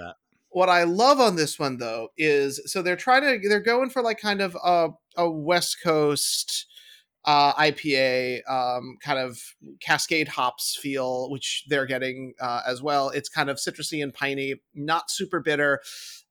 what 0.48 0.70
I 0.70 0.84
love 0.84 1.20
on 1.20 1.36
this 1.36 1.60
one 1.60 1.78
though 1.78 2.10
is 2.18 2.62
so 2.72 2.82
they're 2.82 2.96
trying 2.96 3.24
to 3.42 3.50
they're 3.50 3.60
going 3.60 3.90
for 3.90 4.02
like 4.02 4.18
kind 4.20 4.40
of 4.40 4.56
a 4.64 4.90
a 5.18 5.30
West 5.30 5.78
Coast 5.84 6.68
uh, 7.26 7.54
IPA 7.54 8.50
um, 8.50 8.98
kind 9.04 9.20
of 9.20 9.40
Cascade 9.80 10.28
hops 10.28 10.76
feel, 10.76 11.30
which 11.30 11.66
they're 11.68 11.86
getting 11.86 12.34
uh, 12.40 12.62
as 12.66 12.82
well. 12.82 13.10
It's 13.10 13.30
kind 13.30 13.50
of 13.50 13.58
citrusy 13.58 14.02
and 14.02 14.14
piney, 14.14 14.56
not 14.74 15.12
super 15.12 15.40
bitter. 15.40 15.82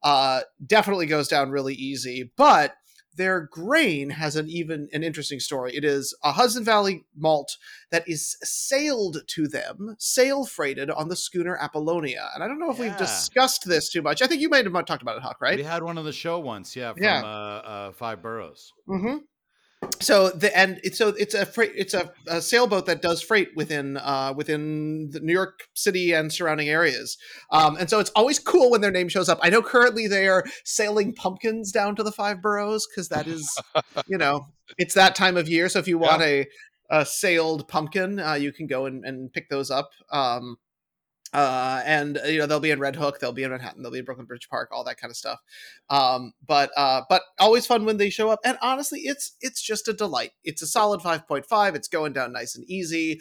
Uh, 0.03 0.41
definitely 0.64 1.07
goes 1.07 1.29
down 1.29 1.51
really 1.51 1.75
easy, 1.75 2.33
but 2.37 2.75
their 3.17 3.41
grain 3.41 4.11
has 4.11 4.37
an 4.37 4.49
even 4.49 4.88
an 4.93 5.03
interesting 5.03 5.41
story. 5.41 5.75
It 5.75 5.85
is 5.85 6.17
a 6.23 6.33
Hudson 6.33 6.64
Valley 6.64 7.05
malt 7.17 7.57
that 7.91 8.09
is 8.09 8.37
sailed 8.43 9.19
to 9.27 9.49
them, 9.49 9.97
sail 9.99 10.47
freighted 10.47 10.91
on 10.91 11.09
the 11.09 11.17
schooner 11.17 11.57
Apollonia. 11.61 12.31
And 12.35 12.43
I 12.43 12.49
don't 12.49 12.59
know 12.59 12.71
if 12.71 12.79
we've 12.79 12.97
discussed 12.97 13.67
this 13.67 13.91
too 13.91 14.03
much. 14.03 14.23
I 14.23 14.27
think 14.27 14.41
you 14.41 14.49
might 14.49 14.64
have 14.64 14.85
talked 14.87 15.03
about 15.03 15.17
it, 15.17 15.23
Huck, 15.23 15.41
right? 15.41 15.59
We 15.59 15.64
had 15.64 15.83
one 15.83 15.99
on 15.99 16.05
the 16.05 16.12
show 16.12 16.38
once, 16.38 16.75
yeah, 16.77 16.93
from 16.93 17.03
Yeah. 17.03 17.23
Uh, 17.23 17.27
uh, 17.27 17.93
Five 17.93 18.23
Boroughs. 18.23 18.73
Mm-hmm. 18.88 19.17
So 20.00 20.31
the 20.31 20.57
and 20.57 20.81
it's 20.83 20.98
so 20.98 21.09
it's 21.09 21.35
a 21.35 21.44
freight 21.44 21.72
it's 21.74 21.94
a, 21.94 22.12
a 22.26 22.40
sailboat 22.40 22.87
that 22.87 23.03
does 23.03 23.22
freight 23.22 23.50
within 23.57 23.96
uh 23.96 24.33
within 24.37 25.11
the 25.11 25.20
New 25.20 25.33
York 25.33 25.68
City 25.74 26.12
and 26.12 26.33
surrounding 26.33 26.68
areas. 26.68 27.18
Um 27.50 27.76
and 27.76 27.90
so 27.90 27.98
it's 27.98 28.11
always 28.11 28.38
cool 28.38 28.70
when 28.70 28.81
their 28.81 28.90
name 28.90 29.09
shows 29.09 29.29
up. 29.29 29.38
I 29.42 29.50
know 29.50 29.62
currently 29.62 30.07
they 30.07 30.29
are 30.29 30.44
sailing 30.64 31.14
pumpkins 31.14 31.72
down 31.72 31.96
to 31.96 32.03
the 32.03 32.12
five 32.12 32.40
boroughs 32.40 32.87
because 32.90 33.09
that 33.09 33.26
is 33.26 33.59
you 34.07 34.18
know 34.18 34.46
it's 34.79 34.94
that 34.94 35.14
time 35.14 35.37
of 35.37 35.48
year. 35.48 35.68
So 35.68 35.79
if 35.79 35.88
you 35.88 35.98
want 35.98 36.22
a 36.22 36.46
a 36.92 37.07
sailed 37.07 37.68
pumpkin, 37.68 38.18
uh, 38.18 38.35
you 38.35 38.53
can 38.53 38.66
go 38.66 38.87
and, 38.87 39.05
and 39.05 39.33
pick 39.33 39.48
those 39.48 39.70
up. 39.70 39.90
Um 40.11 40.57
uh, 41.33 41.83
and 41.85 42.19
uh, 42.19 42.27
you 42.27 42.38
know 42.38 42.47
they'll 42.47 42.61
be 42.61 42.71
in 42.71 42.81
Red 42.81 42.97
Hook, 42.97 43.21
they'll 43.21 43.33
be 43.33 43.45
in 43.45 43.51
Manhattan, 43.51 43.83
they'll 43.83 43.93
be 43.93 43.99
in 43.99 44.05
Brooklyn 44.05 44.27
Bridge 44.27 44.49
Park, 44.49 44.71
all 44.73 44.85
that 44.85 44.97
kind 44.99 45.11
of 45.11 45.16
stuff. 45.16 45.40
Um, 45.88 46.33
but 46.45 46.71
uh, 46.77 47.03
but 47.09 47.23
always 47.38 47.66
fun 47.66 47.85
when 47.85 47.99
they 47.99 48.11
show 48.11 48.31
up. 48.31 48.40
And 48.45 48.59
honestly, 48.61 49.01
it's 49.01 49.37
it's 49.40 49.62
just 49.62 49.88
a 49.88 49.93
delight. 49.93 50.33
It's 50.43 50.62
a 50.62 50.66
solid 50.66 51.03
five 51.03 51.27
point 51.29 51.47
five. 51.47 51.75
It's 51.75 51.88
going 51.88 52.12
down 52.12 52.33
nice 52.33 52.57
and 52.57 52.69
easy. 52.69 53.21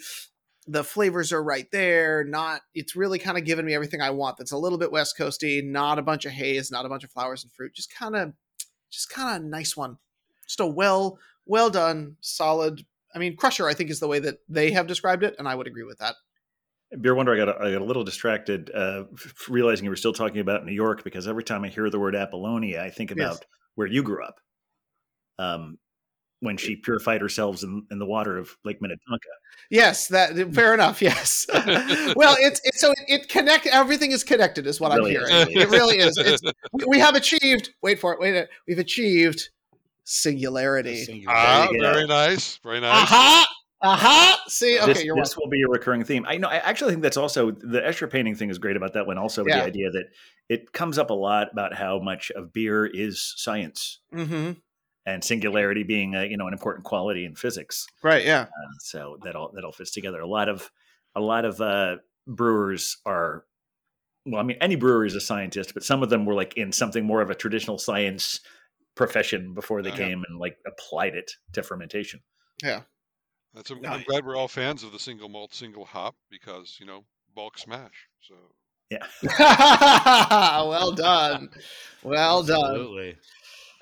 The 0.66 0.84
flavors 0.84 1.32
are 1.32 1.42
right 1.42 1.66
there. 1.70 2.24
Not 2.24 2.62
it's 2.74 2.96
really 2.96 3.18
kind 3.18 3.38
of 3.38 3.44
giving 3.44 3.64
me 3.64 3.74
everything 3.74 4.00
I 4.00 4.10
want. 4.10 4.36
That's 4.36 4.52
a 4.52 4.58
little 4.58 4.78
bit 4.78 4.92
West 4.92 5.16
Coasty. 5.18 5.64
Not 5.64 5.98
a 5.98 6.02
bunch 6.02 6.24
of 6.24 6.32
haze. 6.32 6.70
Not 6.70 6.86
a 6.86 6.88
bunch 6.88 7.04
of 7.04 7.10
flowers 7.10 7.44
and 7.44 7.52
fruit. 7.52 7.74
Just 7.74 7.94
kind 7.94 8.16
of 8.16 8.32
just 8.90 9.08
kind 9.08 9.36
of 9.36 9.42
a 9.42 9.48
nice 9.48 9.76
one. 9.76 9.98
Just 10.46 10.60
a 10.60 10.66
well 10.66 11.18
well 11.46 11.70
done, 11.70 12.16
solid. 12.20 12.84
I 13.14 13.18
mean, 13.18 13.36
Crusher. 13.36 13.68
I 13.68 13.74
think 13.74 13.90
is 13.90 14.00
the 14.00 14.08
way 14.08 14.18
that 14.18 14.38
they 14.48 14.72
have 14.72 14.88
described 14.88 15.22
it, 15.22 15.36
and 15.38 15.46
I 15.46 15.54
would 15.54 15.66
agree 15.66 15.84
with 15.84 15.98
that. 15.98 16.16
Beer 17.00 17.14
Wonder, 17.14 17.32
I 17.34 17.36
got 17.36 17.48
a, 17.48 17.64
I 17.64 17.72
got 17.72 17.82
a 17.82 17.84
little 17.84 18.04
distracted 18.04 18.70
uh, 18.74 19.04
f- 19.12 19.48
realizing 19.48 19.84
you 19.84 19.90
were 19.90 19.96
still 19.96 20.12
talking 20.12 20.40
about 20.40 20.64
New 20.66 20.72
York 20.72 21.04
because 21.04 21.28
every 21.28 21.44
time 21.44 21.64
I 21.64 21.68
hear 21.68 21.88
the 21.90 21.98
word 22.00 22.16
Apollonia, 22.16 22.82
I 22.82 22.90
think 22.90 23.10
about 23.12 23.34
Yes. 23.34 23.40
where 23.76 23.86
you 23.86 24.02
grew 24.02 24.24
up. 24.24 24.40
Um, 25.38 25.78
when 26.42 26.56
she 26.56 26.74
purified 26.76 27.20
herself 27.20 27.62
in, 27.62 27.86
in 27.90 27.98
the 27.98 28.06
water 28.06 28.38
of 28.38 28.56
Lake 28.64 28.80
Minnetonka. 28.80 29.28
Yes, 29.68 30.08
that 30.08 30.34
fair 30.54 30.72
enough. 30.72 31.02
Yes. 31.02 31.46
well, 32.16 32.34
it's, 32.40 32.60
it's 32.64 32.80
so 32.80 32.92
it, 32.92 32.98
it 33.08 33.28
connect. 33.28 33.66
Everything 33.66 34.10
is 34.12 34.24
connected, 34.24 34.66
is 34.66 34.80
what 34.80 34.90
Really 34.96 35.16
I'm 35.18 35.26
hearing. 35.26 35.48
really 35.48 35.60
It 35.62 35.68
really 35.70 35.96
is. 35.98 36.16
It's, 36.16 36.42
we, 36.72 36.84
we 36.88 36.98
have 36.98 37.14
achieved. 37.14 37.70
Wait 37.82 38.00
for 38.00 38.14
it. 38.14 38.20
Wait. 38.20 38.30
a 38.30 38.32
minute, 38.32 38.50
We've 38.66 38.78
achieved 38.78 39.50
singularity. 40.04 41.04
Singular. 41.04 41.34
Ah, 41.36 41.68
you 41.70 41.80
go. 41.80 41.92
very 41.92 42.06
nice. 42.06 42.56
Very 42.64 42.80
nice. 42.80 43.46
Aha! 43.82 43.96
Aha! 44.36 44.42
See, 44.48 44.78
okay, 44.78 44.92
this, 44.92 45.04
you're 45.04 45.16
this 45.16 45.36
welcome. 45.36 45.42
will 45.44 45.50
be 45.50 45.62
a 45.62 45.68
recurring 45.68 46.04
theme. 46.04 46.24
I 46.28 46.36
know. 46.36 46.48
I 46.48 46.56
actually 46.56 46.92
think 46.92 47.02
that's 47.02 47.16
also 47.16 47.50
the 47.50 47.80
Escher 47.80 48.10
painting 48.10 48.34
thing 48.34 48.50
is 48.50 48.58
great 48.58 48.76
about 48.76 48.92
that 48.94 49.06
one. 49.06 49.16
Also, 49.18 49.42
with 49.42 49.54
Yeah. 49.54 49.60
the 49.60 49.66
idea 49.66 49.90
that 49.90 50.04
it 50.48 50.72
comes 50.72 50.98
up 50.98 51.10
a 51.10 51.14
lot 51.14 51.48
about 51.52 51.74
how 51.74 51.98
much 52.00 52.30
of 52.32 52.52
beer 52.52 52.84
is 52.86 53.32
science 53.36 54.00
Mm-hmm. 54.14 54.52
and 55.06 55.24
singularity 55.24 55.82
being 55.82 56.14
a, 56.14 56.24
you 56.24 56.36
know 56.36 56.46
an 56.46 56.52
important 56.52 56.84
quality 56.84 57.24
in 57.24 57.34
physics. 57.36 57.86
Right. 58.02 58.24
Yeah. 58.24 58.42
Uh, 58.42 58.72
so 58.80 59.18
that 59.24 59.34
all 59.36 59.50
that 59.54 59.64
all 59.64 59.72
fits 59.72 59.90
together. 59.92 60.20
A 60.20 60.26
lot 60.28 60.48
of 60.48 60.70
a 61.14 61.20
lot 61.20 61.44
of 61.44 61.60
uh, 61.60 61.96
brewers 62.26 62.98
are. 63.06 63.44
Well, 64.26 64.40
I 64.40 64.42
mean, 64.44 64.58
any 64.60 64.76
brewer 64.76 65.06
is 65.06 65.14
a 65.14 65.20
scientist, 65.20 65.72
but 65.72 65.82
some 65.82 66.02
of 66.02 66.10
them 66.10 66.26
were 66.26 66.34
like 66.34 66.54
in 66.58 66.72
something 66.72 67.06
more 67.06 67.22
of 67.22 67.30
a 67.30 67.34
traditional 67.34 67.78
science 67.78 68.40
profession 68.94 69.54
before 69.54 69.80
they 69.80 69.88
Yeah. 69.90 69.96
came 69.96 70.24
and 70.28 70.38
like 70.38 70.58
applied 70.66 71.14
it 71.14 71.30
to 71.54 71.62
fermentation. 71.62 72.20
That's 73.54 73.70
a, 73.70 73.74
No, 73.74 73.88
I'm 73.88 74.02
glad 74.02 74.24
we're 74.24 74.36
all 74.36 74.48
fans 74.48 74.82
of 74.82 74.92
the 74.92 74.98
single 74.98 75.28
malt, 75.28 75.54
single 75.54 75.84
hop 75.84 76.14
because 76.30 76.76
you 76.80 76.86
know 76.86 77.04
bulk 77.34 77.58
smash. 77.58 78.08
So 78.20 78.34
Yeah. 78.90 79.06
well 80.68 80.92
done. 80.92 81.50
Well 82.02 82.42
done. 82.42 82.64
Absolutely. 82.64 83.16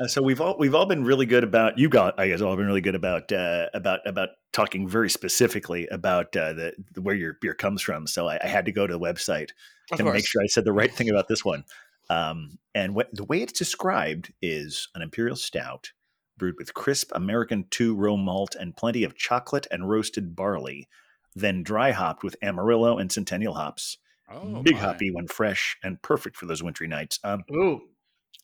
Uh, 0.01 0.07
so 0.07 0.23
we've 0.23 0.41
all 0.41 0.57
we've 0.59 0.75
all 0.75 0.87
been 0.87 1.05
really 1.05 1.27
good 1.27 1.45
about 1.45 1.79
you 1.79 1.89
got 1.89 2.19
I 2.19 2.29
guess 2.29 2.41
all 2.41 2.57
been 2.57 2.67
really 2.67 2.81
good 2.81 2.95
about 2.95 3.31
uh, 3.33 3.67
about 3.75 4.01
about 4.07 4.31
talking 4.53 4.89
very 4.89 5.11
specifically 5.11 5.87
about 5.89 6.35
uh, 6.37 6.53
the, 6.53 6.73
the 6.95 7.03
where 7.03 7.15
your 7.15 7.37
beer 7.41 7.55
comes 7.55 7.83
from. 7.83 8.07
So 8.07 8.29
I, 8.29 8.39
I 8.43 8.47
had 8.47 8.65
to 8.67 8.73
go 8.73 8.87
to 8.87 8.93
the 8.93 9.01
website 9.01 9.51
Of 9.91 9.99
to 9.99 10.05
course. 10.05 10.15
make 10.15 10.27
sure 10.27 10.43
I 10.43 10.47
said 10.47 10.65
the 10.65 10.73
right 10.73 10.93
thing 10.93 11.11
about 11.11 11.29
this 11.29 11.45
one. 11.45 11.65
Um, 12.11 12.59
and 12.75 12.95
what, 12.95 13.15
the 13.15 13.25
way 13.25 13.43
it's 13.43 13.53
described 13.53 14.33
is 14.41 14.89
an 14.95 15.03
imperial 15.03 15.37
stout 15.37 15.93
brewed 16.39 16.57
with 16.59 16.73
crisp 16.75 17.11
American 17.15 17.67
two 17.71 17.95
row 17.95 18.17
malt 18.17 18.55
and 18.59 18.77
plenty 18.77 19.05
of 19.05 19.17
chocolate 19.17 19.67
and 19.71 19.89
roasted 19.89 20.35
barley, 20.37 20.89
then 21.35 21.63
dry 21.63 21.91
hopped 21.91 22.23
with 22.23 22.37
Amarillo 22.43 22.97
and 22.99 23.11
Centennial 23.13 23.55
hops. 23.55 23.99
Oh, 24.31 24.63
Big 24.63 24.75
my. 24.75 24.81
hoppy 24.81 25.11
when 25.11 25.27
fresh 25.27 25.77
and 25.83 26.01
perfect 26.03 26.37
for 26.37 26.47
those 26.47 26.63
wintry 26.63 26.87
nights. 26.89 27.19
Um, 27.25 27.45
Ooh. 27.53 27.81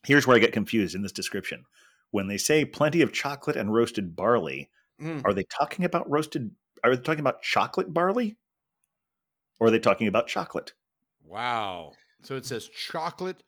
here's 0.04 0.26
where 0.26 0.36
I 0.36 0.40
get 0.40 0.52
confused 0.52 0.94
in 0.94 1.02
this 1.02 1.12
description. 1.12 1.64
When 2.10 2.26
they 2.28 2.38
say 2.38 2.64
plenty 2.64 3.02
of 3.02 3.12
chocolate 3.12 3.56
and 3.56 3.72
roasted 3.72 4.16
barley, 4.16 4.70
Mm. 5.00 5.22
are 5.24 5.34
they 5.34 5.42
talking 5.44 5.84
about 5.84 6.08
roasted? 6.08 6.52
Are 6.84 6.94
they 6.94 7.02
talking 7.02 7.20
about 7.20 7.42
chocolate 7.42 7.92
barley? 7.92 8.36
Or 9.58 9.66
are 9.66 9.70
they 9.70 9.80
talking 9.80 10.06
about 10.06 10.28
chocolate? 10.28 10.72
Wow. 11.24 11.92
So 12.22 12.36
it 12.36 12.46
says 12.46 12.68
chocolate 12.68 13.42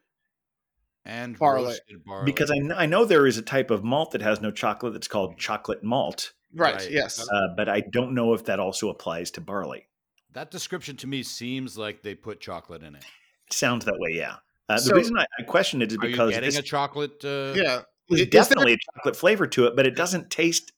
and 1.07 1.38
Barley. 1.38 1.64
roasted 1.66 2.05
barley. 2.05 2.25
Because 2.27 2.51
I, 2.51 2.57
kn- 2.57 2.73
I 2.73 2.87
know 2.87 3.05
there 3.05 3.27
is 3.27 3.38
a 3.38 3.42
type 3.42 3.71
of 3.71 3.85
malt 3.85 4.11
that 4.12 4.23
has 4.23 4.40
no 4.40 4.51
chocolate 4.51 4.92
that's 4.92 5.09
called 5.09 5.38
chocolate 5.38 5.83
malt, 5.83 6.33
Right. 6.55 6.75
Right. 6.77 6.90
Yes. 6.90 7.27
uh, 7.29 7.49
but 7.57 7.69
I 7.69 7.81
don't 7.81 8.14
know 8.14 8.33
if 8.35 8.45
that 8.47 8.59
also 8.61 8.88
applies 8.88 9.31
to 9.33 9.40
barley. 9.40 9.87
that 10.33 10.51
description 10.51 10.97
to 10.99 11.07
me 11.07 11.23
seems 11.23 11.77
like 11.79 12.03
they 12.03 12.14
put 12.14 12.40
chocolate 12.40 12.83
in 12.83 12.95
it. 12.95 13.05
It 13.47 13.53
sounds 13.53 13.85
that 13.85 13.95
way, 13.99 14.11
yeah. 14.16 14.37
Uh, 14.69 14.81
the 14.81 14.95
reason 14.95 15.16
I, 15.16 15.27
I 15.38 15.42
question 15.45 15.81
it 15.83 15.92
is 15.92 15.99
Are 15.99 16.05
you 16.07 16.11
because 16.11 16.31
getting 16.31 16.49
this 16.49 16.59
a 16.59 16.62
chocolate? 16.62 17.25
Uh, 17.25 17.53
yeah. 17.55 17.83
there's 18.09 18.11
Is 18.11 18.19
there- 18.19 18.27
definitely 18.27 18.73
a 18.75 18.79
chocolate 18.95 19.16
flavor 19.16 19.47
to 19.47 19.66
it, 19.66 19.77
but 19.77 19.87
it 19.87 19.95
doesn't 19.95 20.31
taste. 20.31 20.73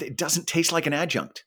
It 0.00 0.16
doesn't 0.16 0.46
taste 0.46 0.72
like 0.72 0.86
an 0.86 0.94
adjunct. 0.94 1.44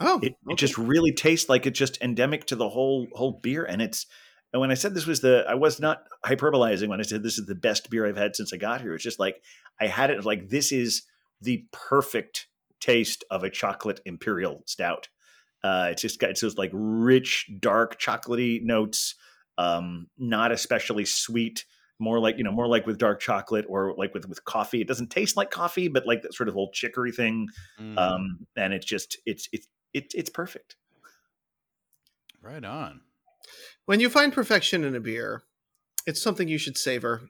Oh. 0.00 0.18
It, 0.22 0.34
it 0.48 0.56
just 0.56 0.78
really 0.78 1.12
tastes 1.12 1.48
like 1.50 1.66
it's 1.66 1.78
just 1.78 2.00
endemic 2.00 2.46
to 2.46 2.56
the 2.56 2.68
whole 2.70 3.06
whole 3.12 3.32
beer, 3.42 3.64
and 3.64 3.82
it's. 3.82 4.06
And 4.52 4.60
when 4.60 4.70
I 4.70 4.74
said 4.74 4.94
this 4.94 5.06
was 5.06 5.20
the, 5.20 5.44
I 5.48 5.54
was 5.54 5.80
not 5.80 6.04
hyperbolizing 6.26 6.88
when 6.88 7.00
I 7.00 7.04
said 7.04 7.22
this 7.22 7.38
is 7.38 7.46
the 7.46 7.54
best 7.54 7.88
beer 7.90 8.06
I've 8.06 8.16
had 8.16 8.36
since 8.36 8.52
I 8.52 8.58
got 8.58 8.82
here. 8.82 8.94
It's 8.94 9.04
just 9.04 9.18
like 9.18 9.42
I 9.80 9.86
had 9.86 10.10
it 10.10 10.24
like 10.24 10.50
this 10.50 10.72
is 10.72 11.02
the 11.40 11.64
perfect 11.72 12.48
taste 12.80 13.24
of 13.30 13.44
a 13.44 13.50
chocolate 13.50 14.00
imperial 14.04 14.62
stout. 14.66 15.08
Uh, 15.64 15.88
it's 15.90 16.02
just 16.02 16.18
got 16.18 16.30
it's 16.30 16.40
those 16.40 16.58
like 16.58 16.70
rich, 16.74 17.50
dark, 17.60 18.00
chocolatey 18.00 18.62
notes. 18.62 19.14
Um, 19.58 20.08
not 20.18 20.50
especially 20.52 21.04
sweet. 21.04 21.64
More 21.98 22.18
like 22.18 22.36
you 22.36 22.42
know, 22.44 22.50
more 22.50 22.66
like 22.66 22.84
with 22.86 22.98
dark 22.98 23.20
chocolate 23.20 23.64
or 23.68 23.94
like 23.96 24.12
with 24.12 24.28
with 24.28 24.44
coffee. 24.44 24.80
It 24.80 24.88
doesn't 24.88 25.10
taste 25.10 25.36
like 25.36 25.50
coffee, 25.50 25.88
but 25.88 26.06
like 26.06 26.22
that 26.22 26.34
sort 26.34 26.48
of 26.48 26.56
old 26.56 26.72
chicory 26.72 27.12
thing. 27.12 27.48
Mm, 27.80 27.96
Um, 27.96 28.46
and 28.56 28.72
it's 28.72 28.86
just 28.86 29.18
it's 29.24 29.48
it's 29.52 29.68
it's 29.94 30.14
it's 30.14 30.30
perfect. 30.30 30.76
right 32.42 32.64
on. 32.64 33.02
When 33.86 34.00
you 34.00 34.08
find 34.08 34.32
perfection 34.32 34.84
in 34.84 34.94
a 34.94 35.00
beer, 35.00 35.42
it's 36.06 36.22
something 36.22 36.46
you 36.46 36.58
should 36.58 36.78
savor, 36.78 37.22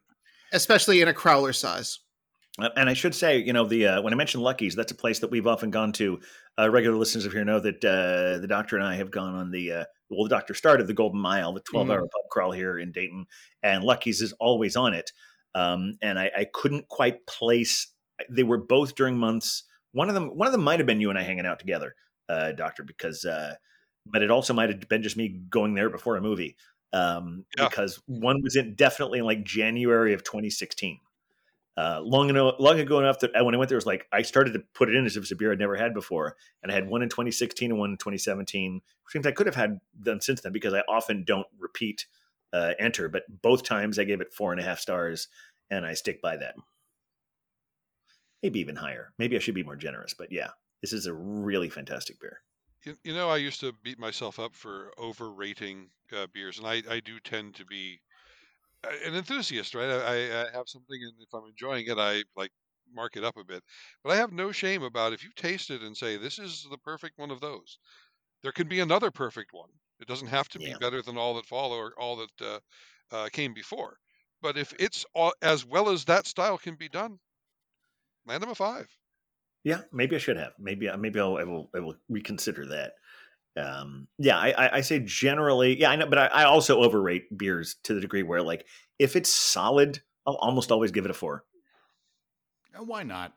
especially 0.53 1.01
in 1.01 1.09
a 1.09 1.15
crowler 1.15 1.55
size. 1.55 1.99
And 2.77 2.91
I 2.91 2.93
should 2.93 3.15
say, 3.15 3.39
you 3.39 3.55
know, 3.55 3.67
the 3.67 3.87
uh, 3.87 4.03
when 4.03 4.13
I 4.13 4.17
mentioned 4.17 4.43
Lucky's, 4.43 4.75
that's 4.75 4.93
a 4.93 4.97
place 4.97 5.21
that 5.21 5.31
we've 5.31 5.47
often 5.47 5.71
gone 5.71 5.93
to. 5.93 6.21
Uh, 6.59 6.69
regular 6.69 6.99
listeners 6.99 7.25
of 7.25 7.33
here 7.33 7.47
know 7.47 7.61
that 7.61 7.83
uh, 7.83 8.39
the 8.39 8.47
doctor 8.47 8.77
and 8.77 8.87
I 8.87 8.97
have 8.97 9.11
gone 9.11 9.35
on 9.35 9.51
the 9.51 9.73
uh, 9.73 9.85
well, 10.11 10.25
the 10.25 10.29
doctor 10.29 10.53
started 10.53 10.87
the 10.87 10.93
Golden 10.93 11.19
Mile, 11.19 11.55
the 11.55 11.61
twelve-hour 11.61 12.01
pub 12.01 12.31
crawl 12.31 12.53
here 12.53 12.79
in 12.79 12.93
Dayton, 12.93 13.25
and 13.63 13.83
Lucky's 13.83 14.21
is 14.21 14.35
always 14.35 14.77
on 14.77 14.93
it. 14.93 15.11
Um, 15.55 15.97
and 16.03 16.19
I, 16.19 16.31
I 16.37 16.47
couldn't 16.53 16.89
quite 16.89 17.27
place. 17.27 17.91
They 18.29 18.43
were 18.43 18.59
both 18.59 18.95
during 18.95 19.17
months. 19.17 19.65
One 19.93 20.09
of 20.09 20.15
them, 20.15 20.29
one 20.37 20.47
of 20.47 20.53
them 20.53 20.63
might 20.63 20.81
have 20.81 20.87
been 20.87 21.01
you 21.01 21.09
and 21.09 21.19
I 21.19 21.23
hanging 21.23 21.47
out 21.47 21.59
together, 21.59 21.95
uh, 22.29 22.53
doctor, 22.53 22.85
because. 22.85 23.25
Uh, 23.25 23.55
but 24.07 24.23
it 24.23 24.31
also 24.31 24.53
might 24.55 24.69
have 24.71 24.89
been 24.89 25.03
just 25.03 25.17
me 25.17 25.29
going 25.29 25.75
there 25.75 25.91
before 25.91 26.17
a 26.17 26.21
movie, 26.21 26.57
um, 26.93 27.45
Yeah. 27.57 27.69
because 27.69 28.01
one 28.07 28.43
was 28.43 28.57
in 28.57 28.75
definitely 28.75 29.21
in 29.21 29.25
like 29.25 29.45
January 29.45 30.13
of 30.15 30.25
2016 30.25 30.99
uh, 31.77 32.01
long 32.03 32.29
enough, 32.29 32.57
long 32.59 32.79
ago 32.79 32.99
enough 32.99 33.19
that 33.21 33.35
uh, 33.35 33.45
when 33.45 33.55
I 33.55 33.59
went 33.59 33.69
there, 33.71 33.77
it 33.77 33.79
was 33.79 33.87
like 33.87 34.07
I 34.13 34.23
started 34.23 34.53
to 34.53 34.61
put 34.75 34.91
it 34.91 34.95
in 34.95 35.07
as 35.07 35.13
if 35.13 35.19
it 35.19 35.21
was 35.21 35.33
a 35.33 35.37
beer 35.37 35.53
I'd 35.53 35.59
never 35.59 35.77
had 35.77 35.95
before, 35.95 36.37
and 36.63 36.71
I 36.71 36.75
had 36.75 36.87
one 36.89 37.03
in 37.03 37.09
2016 37.09 37.71
and 37.71 37.79
one 37.81 37.93
in 37.93 37.97
2017, 37.97 38.75
which 39.05 39.15
means 39.15 39.27
I 39.27 39.33
could 39.33 39.47
have 39.47 39.55
had 39.55 39.81
done 40.03 40.21
since 40.21 40.43
then 40.43 40.53
because 40.53 40.75
I 40.75 40.81
often 40.89 41.25
don't 41.25 41.47
repeat 41.59 42.07
uh, 42.53 42.75
enter, 42.79 43.09
but 43.09 43.23
both 43.41 43.63
times 43.63 43.99
I 43.99 44.05
gave 44.05 44.21
it 44.21 44.35
four 44.35 44.53
and 44.53 44.61
a 44.61 44.65
half 44.65 44.79
stars, 44.81 45.29
and 45.71 45.87
I 45.87 45.95
stick 45.95 46.21
by 46.21 46.37
that. 46.37 46.57
Maybe 48.43 48.61
even 48.61 48.77
higher. 48.77 49.13
Maybe 49.19 49.37
I 49.37 49.39
should 49.39 49.55
be 49.55 49.63
more 49.63 49.77
generous, 49.77 50.13
but 50.13 50.31
yeah, 50.31 50.51
this 50.83 50.93
is 50.93 51.07
a 51.07 51.15
really 51.15 51.71
fantastic 51.71 52.21
beer. 52.21 52.41
You, 52.85 52.97
you 53.03 53.13
know, 53.15 53.29
I 53.29 53.39
used 53.39 53.59
to 53.61 53.73
beat 53.73 53.99
myself 53.99 54.39
up 54.39 54.55
for 54.55 54.93
overrating 54.99 55.91
uh, 56.13 56.27
beers, 56.29 56.59
and 56.59 56.67
I, 56.67 56.83
I 56.89 57.01
do 57.01 57.19
tend 57.21 57.55
to 57.57 57.65
be 57.65 58.01
uh, 58.85 58.91
an 59.05 59.15
enthusiast, 59.15 59.75
right? 59.75 59.91
I, 59.91 60.49
I 60.49 60.53
have 60.53 60.69
something, 60.69 61.03
and 61.03 61.23
if 61.23 61.35
I'm 61.35 61.47
enjoying 61.49 61.87
it, 61.89 61.99
I 61.99 62.25
like 62.37 62.53
mark 62.91 63.17
it 63.17 63.25
up 63.25 63.37
a 63.39 63.45
bit. 63.45 63.65
But 64.03 64.13
I 64.13 64.17
have 64.17 64.33
no 64.33 64.53
shame 64.53 64.83
about 64.83 65.13
if 65.15 65.25
you 65.25 65.33
taste 65.35 65.71
it 65.71 65.83
and 65.83 65.97
say 65.97 66.17
this 66.17 66.39
is 66.39 66.65
the 66.71 66.79
perfect 66.79 67.19
one 67.19 67.31
of 67.33 67.41
those. 67.41 67.79
There 68.43 68.53
can 68.53 68.69
be 68.69 68.81
another 68.81 69.11
perfect 69.11 69.53
one. 69.53 69.71
It 70.01 70.09
doesn't 70.09 70.29
have 70.29 70.49
to 70.51 70.61
Yeah. 70.61 70.75
be 70.75 70.75
better 70.75 71.03
than 71.03 71.19
all 71.19 71.35
that 71.37 71.47
follow 71.47 71.79
or 71.79 71.99
all 71.99 72.17
that 72.17 72.43
uh, 72.43 72.61
uh, 73.11 73.31
came 73.31 73.55
before. 73.55 73.99
But 74.43 74.59
if 74.59 74.75
it's 74.79 75.07
all, 75.15 75.35
as 75.43 75.65
well 75.65 75.89
as 75.91 76.07
that 76.07 76.27
style 76.27 76.59
can 76.59 76.77
be 76.77 76.89
done, 76.89 77.21
land 78.25 78.43
them 78.43 78.51
a 78.51 78.55
five. 78.57 78.99
Yeah, 79.65 79.83
maybe 79.93 80.17
I 80.17 80.19
should 80.19 80.37
have. 80.37 80.53
Maybe 80.59 80.91
I- 80.91 80.97
maybe 80.97 81.21
I'll, 81.21 81.37
I 81.37 81.45
will 81.45 81.71
I 81.75 81.81
will 81.81 81.95
reconsider 82.09 82.67
that. 82.67 82.93
Um, 83.55 84.09
yeah, 84.19 84.39
I, 84.39 84.51
I, 84.53 84.77
I 84.77 84.81
say 84.81 84.99
generally, 85.01 85.79
yeah, 85.79 85.91
I 85.91 85.97
know, 85.97 86.07
but 86.07 86.19
I, 86.19 86.27
I 86.29 86.45
also 86.45 86.81
overrate 86.83 87.37
beers 87.37 87.77
to 87.85 87.95
the 87.95 88.01
degree 88.01 88.23
where 88.23 88.43
like 88.43 88.67
if 88.99 89.15
it's 89.15 89.31
solid, 89.33 90.01
I'll 90.27 90.37
almost 90.37 90.73
always 90.73 90.91
give 90.91 91.05
it 91.05 91.11
a 91.11 91.15
four. 91.15 91.45
Uh, 92.79 92.83
Why 92.85 93.03
not? 93.03 93.35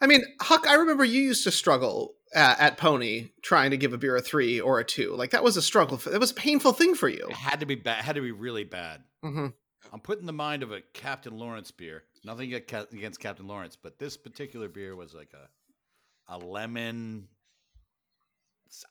I 0.00 0.06
mean, 0.06 0.22
Huck, 0.40 0.66
I 0.66 0.74
remember 0.74 1.04
you 1.04 1.22
used 1.22 1.44
to 1.44 1.50
struggle 1.50 2.14
at, 2.34 2.58
at 2.60 2.76
Pony 2.76 3.28
trying 3.42 3.70
to 3.72 3.76
give 3.76 3.92
a 3.92 3.98
beer 3.98 4.16
a 4.16 4.20
three 4.20 4.60
or 4.60 4.78
a 4.78 4.84
two. 4.84 5.14
Like 5.14 5.30
that 5.30 5.42
was 5.44 5.56
a 5.56 5.62
struggle. 5.62 5.96
For, 5.98 6.12
it 6.12 6.20
was 6.20 6.30
a 6.30 6.34
painful 6.34 6.72
thing 6.72 6.94
for 6.94 7.08
you. 7.08 7.26
It 7.30 7.36
had 7.36 7.60
to 7.60 7.66
be 7.66 7.74
bad. 7.76 8.04
Had 8.04 8.16
to 8.16 8.20
be 8.22 8.32
really 8.32 8.64
bad. 8.64 9.02
hmm 9.22 9.48
I'm 9.92 10.00
putting 10.00 10.26
the 10.26 10.32
mind 10.32 10.64
of 10.64 10.72
a 10.72 10.80
Captain 10.92 11.36
Lawrence 11.38 11.70
beer. 11.70 12.02
Nothing 12.26 12.54
against 12.54 13.20
Captain 13.20 13.46
Lawrence, 13.46 13.78
but 13.80 14.00
this 14.00 14.16
particular 14.16 14.68
beer 14.68 14.96
was 14.96 15.14
like 15.14 15.32
a 15.32 16.34
a 16.34 16.36
lemon. 16.36 17.28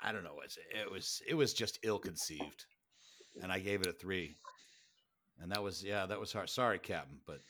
I 0.01 0.13
don't 0.13 0.23
know. 0.23 0.37
It's, 0.41 0.57
it 0.73 0.89
was 0.89 1.21
it 1.27 1.33
was 1.33 1.53
just 1.53 1.77
ill 1.83 1.99
conceived, 1.99 2.65
and 3.43 3.51
I 3.51 3.59
gave 3.59 3.81
it 3.81 3.87
a 3.87 3.91
three. 3.91 4.37
And 5.41 5.51
that 5.51 5.61
was 5.61 5.83
yeah, 5.83 6.05
that 6.05 6.17
was 6.17 6.31
hard. 6.31 6.49
Sorry, 6.49 6.79
Captain, 6.79 7.17
but 7.27 7.41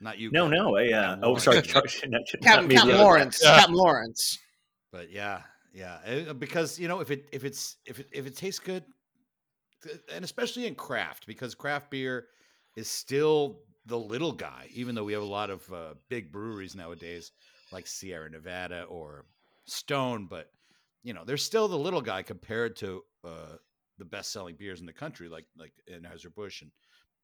not 0.00 0.18
you. 0.18 0.30
No, 0.30 0.48
Captain, 0.48 0.64
no, 0.64 0.76
I, 0.76 0.86
uh, 0.86 0.88
Captain 0.88 1.24
oh, 1.24 1.26
Lawrence. 1.26 1.44
sorry, 1.44 1.62
sorry, 1.68 2.10
not- 2.10 2.20
not 2.20 2.42
Captain, 2.42 2.70
Captain. 2.70 2.96
Lawrence. 2.96 3.40
Yeah. 3.42 3.58
Captain 3.58 3.74
Lawrence. 3.74 4.38
But 4.92 5.12
yeah, 5.12 5.42
yeah, 5.74 5.98
eh, 6.06 6.32
because 6.32 6.78
you 6.78 6.88
know 6.88 7.00
if 7.00 7.10
it 7.10 7.28
if 7.32 7.44
it's 7.44 7.76
if 7.84 8.00
it 8.00 8.08
if 8.12 8.26
it 8.26 8.34
tastes 8.34 8.60
good, 8.60 8.82
and 10.10 10.24
especially 10.24 10.66
in 10.66 10.74
craft, 10.74 11.26
because 11.26 11.54
craft 11.54 11.90
beer 11.90 12.28
is 12.76 12.88
still 12.88 13.58
the 13.86 13.98
little 13.98 14.32
guy, 14.32 14.68
even 14.72 14.94
though 14.94 15.04
we 15.04 15.12
have 15.12 15.22
a 15.22 15.26
lot 15.26 15.50
of 15.50 15.72
uh, 15.72 15.94
big 16.08 16.32
breweries 16.32 16.74
nowadays 16.74 17.32
like 17.72 17.86
Sierra 17.86 18.30
Nevada 18.30 18.84
or 18.84 19.24
Stone, 19.66 20.26
but 20.26 20.50
you 21.02 21.12
know 21.14 21.24
they're 21.24 21.36
still 21.36 21.68
the 21.68 21.78
little 21.78 22.00
guy 22.02 22.22
compared 22.22 22.76
to 22.76 23.02
uh, 23.24 23.56
the 23.98 24.04
best 24.04 24.32
selling 24.32 24.56
beers 24.56 24.80
in 24.80 24.86
the 24.86 24.92
country, 24.92 25.28
like 25.28 25.46
like 25.58 25.72
Anheuser 25.90 26.34
Busch 26.34 26.62
and 26.62 26.70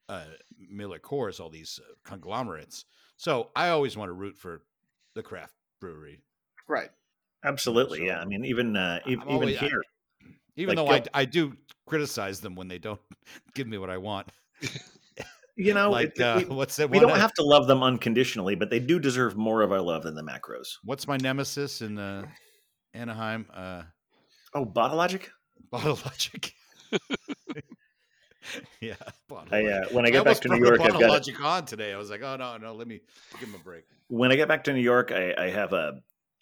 uh, 0.09 0.25
Miller 0.59 0.99
Coors, 0.99 1.41
all 1.41 1.51
these 1.51 1.79
uh, 1.83 1.95
conglomerates. 2.05 2.85
So 3.17 3.51
I 3.55 3.69
always 3.69 3.97
want 3.97 4.09
to 4.09 4.15
root 4.15 4.37
for 4.37 4.63
the 5.15 5.23
craft 5.23 5.55
brewery. 5.81 6.21
Right. 6.69 6.91
Absolutely, 7.45 8.07
yeah. 8.07 8.19
I 8.21 8.25
mean, 8.27 8.45
even 8.45 8.77
uh, 8.77 9.01
I'm 9.05 9.13
even 9.13 9.29
always- 9.29 9.57
I- 9.59 9.67
here, 9.69 9.83
even 10.57 10.77
Like, 10.77 10.87
though 11.05 11.11
I, 11.15 11.23
I 11.23 11.25
do 11.25 11.57
criticize 11.87 12.41
them 12.41 12.55
when 12.55 12.69
they 12.69 12.79
don't 12.79 13.01
give 13.55 13.67
me 13.67 13.79
what 13.79 13.89
I 13.91 13.97
want. 13.99 14.29
you 15.61 15.75
know, 15.75 15.91
like 15.91 16.13
it- 16.17 16.21
uh, 16.23 16.37
we, 16.39 16.45
what's 16.55 16.77
that 16.77 16.91
we 16.91 16.99
don't 16.99 17.11
I- 17.13 17.19
have 17.19 17.33
to 17.35 17.43
love 17.43 17.67
them 17.67 17.83
unconditionally, 17.83 18.55
but 18.55 18.71
they 18.71 18.79
do 18.81 18.99
deserve 18.99 19.37
more 19.37 19.63
of 19.63 19.73
our 19.73 19.81
love 19.81 20.03
than 20.05 20.15
the 20.15 20.23
macros. 20.23 20.69
what's 20.85 21.07
my 21.07 21.17
nemesis 21.17 21.81
in 21.83 21.99
uh, 21.99 22.27
Anaheim? 22.95 23.47
Uh, 23.53 23.83
Oh, 24.53 24.65
Bottle 24.65 24.97
Logic. 24.97 25.31
Bottle 25.71 25.97
Logic. 26.05 26.53
yeah, 28.81 28.95
I, 29.53 29.65
uh, 29.65 29.85
when 29.93 30.07
I 30.07 30.11
get 30.11 30.25
back 30.25 30.41
to 30.41 30.49
New 30.49 30.59
York, 30.65 30.81
I've 30.81 30.93
got. 30.93 31.03
Logic 31.11 31.41
on 31.41 31.65
today. 31.67 31.93
I 31.93 31.97
was 31.99 32.11
like, 32.11 32.23
oh 32.23 32.37
no, 32.37 32.57
no, 32.57 32.75
let 32.75 32.89
me 32.89 33.01
give 33.39 33.49
him 33.49 33.55
a 33.55 33.63
break. 33.63 33.85
when 34.09 34.33
I 34.33 34.37
get 34.37 34.49
back 34.49 34.65
to 34.65 34.73
New 34.73 34.81
York, 34.81 35.13
I, 35.13 35.35
I 35.39 35.51
have 35.51 35.73
a 35.73 36.01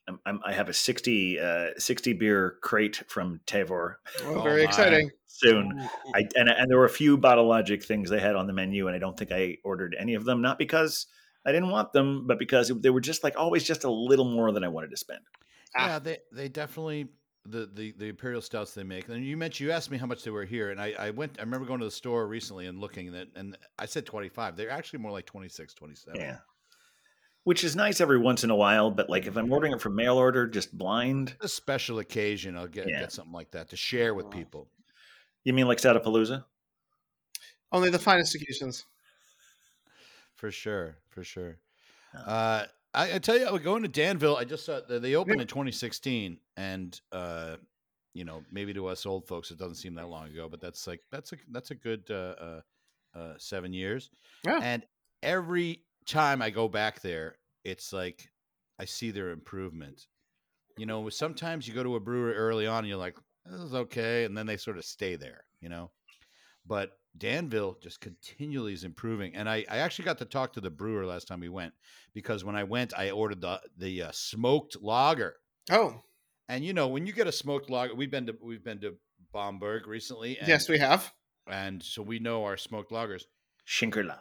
I'm, 0.08 0.40
I'm, 0.44 0.52
have 0.52 0.68
a 0.68 0.74
60, 0.74 1.38
uh, 1.38 1.66
60 1.76 2.12
beer 2.14 2.56
crate 2.62 3.02
from 3.08 3.40
Tavour 3.46 3.96
Well, 4.24 4.38
Oh 4.38 4.42
very 4.42 4.62
my. 4.62 4.68
exciting. 4.68 5.10
soon. 5.26 5.88
I, 6.14 6.26
and, 6.34 6.48
and 6.48 6.70
there 6.70 6.78
were 6.78 6.84
a 6.84 6.90
few 6.90 7.16
Bottle 7.18 7.46
Logic 7.46 7.82
things 7.84 8.10
they 8.10 8.20
had 8.20 8.34
on 8.34 8.46
the 8.46 8.52
menu, 8.52 8.86
and 8.86 8.96
I 8.96 8.98
don't 8.98 9.16
think 9.16 9.30
I 9.32 9.58
ordered 9.64 9.94
any 9.98 10.14
of 10.14 10.24
them. 10.24 10.40
Not 10.42 10.58
because 10.58 11.06
I 11.46 11.52
didn't 11.52 11.70
want 11.70 11.92
them, 11.92 12.26
but 12.26 12.38
because 12.38 12.72
they 12.80 12.90
were 12.90 13.00
just 13.00 13.22
like 13.22 13.36
always 13.36 13.64
just 13.64 13.84
a 13.84 13.90
little 13.90 14.24
more 14.24 14.50
than 14.52 14.64
I 14.64 14.68
wanted 14.68 14.90
to 14.90 14.96
spend. 14.96 15.20
Ah. 15.76 15.86
Yeah, 15.86 15.98
they 15.98 16.18
they 16.32 16.48
definitely 16.48 17.08
the, 17.46 17.70
the 17.72 17.92
the 17.92 18.08
imperial 18.08 18.40
stouts 18.40 18.74
they 18.74 18.82
make. 18.82 19.08
And 19.08 19.24
you 19.24 19.36
mentioned 19.36 19.66
you 19.66 19.72
asked 19.72 19.90
me 19.90 19.98
how 19.98 20.06
much 20.06 20.24
they 20.24 20.30
were 20.30 20.44
here, 20.44 20.70
and 20.70 20.80
I, 20.80 20.94
I 20.98 21.10
went. 21.10 21.36
I 21.38 21.42
remember 21.42 21.66
going 21.66 21.80
to 21.80 21.86
the 21.86 21.90
store 21.90 22.26
recently 22.26 22.66
and 22.66 22.80
looking 22.80 23.14
at, 23.14 23.28
and 23.34 23.56
I 23.78 23.86
said 23.86 24.06
twenty 24.06 24.28
five. 24.28 24.56
They're 24.56 24.70
actually 24.70 25.00
more 25.00 25.12
like 25.12 25.26
26, 25.26 25.74
27. 25.74 26.20
Yeah. 26.20 26.38
Which 27.48 27.64
is 27.64 27.74
nice 27.74 27.98
every 28.02 28.18
once 28.18 28.44
in 28.44 28.50
a 28.50 28.54
while. 28.54 28.90
But 28.90 29.08
like 29.08 29.24
if 29.26 29.34
I'm 29.38 29.50
ordering 29.50 29.72
it 29.72 29.80
from 29.80 29.94
mail 29.94 30.18
order, 30.18 30.46
just 30.46 30.76
blind. 30.76 31.34
A 31.40 31.48
special 31.48 31.98
occasion, 31.98 32.58
I'll 32.58 32.66
get 32.66 32.86
Yeah. 32.86 33.00
get 33.00 33.10
something 33.10 33.32
like 33.32 33.52
that 33.52 33.70
to 33.70 33.76
share 33.76 34.12
with 34.12 34.30
people. 34.30 34.68
You 35.44 35.54
mean 35.54 35.66
like 35.66 35.78
Stadapalooza? 35.78 36.44
Only 37.72 37.88
the 37.88 37.98
finest 37.98 38.34
occasions. 38.34 38.84
For 40.34 40.50
sure, 40.50 40.98
for 41.08 41.24
sure. 41.24 41.56
Uh, 42.14 42.66
I, 42.92 43.14
I 43.14 43.18
tell 43.18 43.38
you, 43.38 43.46
I 43.46 43.50
was 43.50 43.62
going 43.62 43.82
to 43.82 43.88
Danville. 43.88 44.36
I 44.36 44.44
just 44.44 44.66
saw 44.66 44.80
they- 44.86 44.98
they 44.98 45.14
opened 45.14 45.40
in 45.40 45.46
2016, 45.46 46.38
and 46.58 47.00
uh, 47.12 47.56
you 48.12 48.24
know, 48.26 48.44
maybe 48.52 48.74
to 48.74 48.88
us 48.88 49.06
old 49.06 49.26
folks, 49.26 49.50
it 49.50 49.58
doesn't 49.58 49.76
seem 49.76 49.94
that 49.94 50.08
long 50.08 50.28
ago, 50.28 50.50
but 50.50 50.60
that's 50.60 50.86
like 50.86 51.00
that's 51.10 51.32
a 51.32 51.36
that's 51.50 51.70
a 51.70 51.74
good 51.74 52.10
uh, 52.10 52.14
uh, 52.14 52.60
uh, 53.14 53.34
seven 53.38 53.72
years. 53.72 54.10
Yeah. 54.44 54.60
And 54.62 54.84
every 55.22 55.84
time 56.04 56.40
I 56.42 56.50
go 56.50 56.68
back 56.68 57.00
there, 57.00 57.36
it's 57.64 57.92
like 57.92 58.30
I 58.78 58.84
see 58.84 59.10
their 59.10 59.30
improvement. 59.30 60.06
You 60.76 60.86
know, 60.86 61.08
sometimes 61.08 61.66
you 61.66 61.74
go 61.74 61.82
to 61.82 61.96
a 61.96 62.00
brewery 62.00 62.34
early 62.34 62.66
on, 62.66 62.78
and 62.80 62.88
you're 62.88 62.96
like, 62.96 63.16
"This 63.44 63.60
is 63.60 63.74
okay," 63.74 64.24
and 64.24 64.36
then 64.36 64.46
they 64.46 64.56
sort 64.56 64.78
of 64.78 64.84
stay 64.84 65.16
there. 65.16 65.44
You 65.60 65.68
know, 65.68 65.90
but 66.66 66.90
Danville 67.16 67.76
just 67.82 68.00
continually 68.00 68.72
is 68.74 68.84
improving. 68.84 69.34
And 69.34 69.48
I, 69.48 69.64
I 69.68 69.78
actually 69.78 70.04
got 70.04 70.18
to 70.18 70.24
talk 70.24 70.52
to 70.52 70.60
the 70.60 70.70
brewer 70.70 71.04
last 71.04 71.26
time 71.26 71.40
we 71.40 71.48
went 71.48 71.72
because 72.14 72.44
when 72.44 72.54
I 72.54 72.64
went, 72.64 72.92
I 72.96 73.10
ordered 73.10 73.40
the 73.40 73.60
the 73.76 74.02
uh, 74.04 74.10
smoked 74.12 74.76
lager. 74.80 75.34
Oh, 75.70 76.00
And 76.48 76.64
you 76.64 76.72
know, 76.72 76.88
when 76.88 77.06
you 77.06 77.12
get 77.12 77.26
a 77.26 77.32
smoked 77.32 77.70
lager, 77.70 77.94
we've 77.94 78.10
been 78.10 78.26
to 78.26 78.36
we've 78.40 78.64
been 78.64 78.80
to 78.82 78.94
Bamberg 79.32 79.86
recently. 79.88 80.38
And, 80.38 80.48
yes, 80.48 80.68
we 80.68 80.78
have. 80.78 81.12
and 81.48 81.82
so 81.82 82.02
we 82.02 82.18
know 82.20 82.44
our 82.44 82.56
smoked 82.56 82.92
lagers. 82.92 83.24
Schlenkerla. 83.66 84.20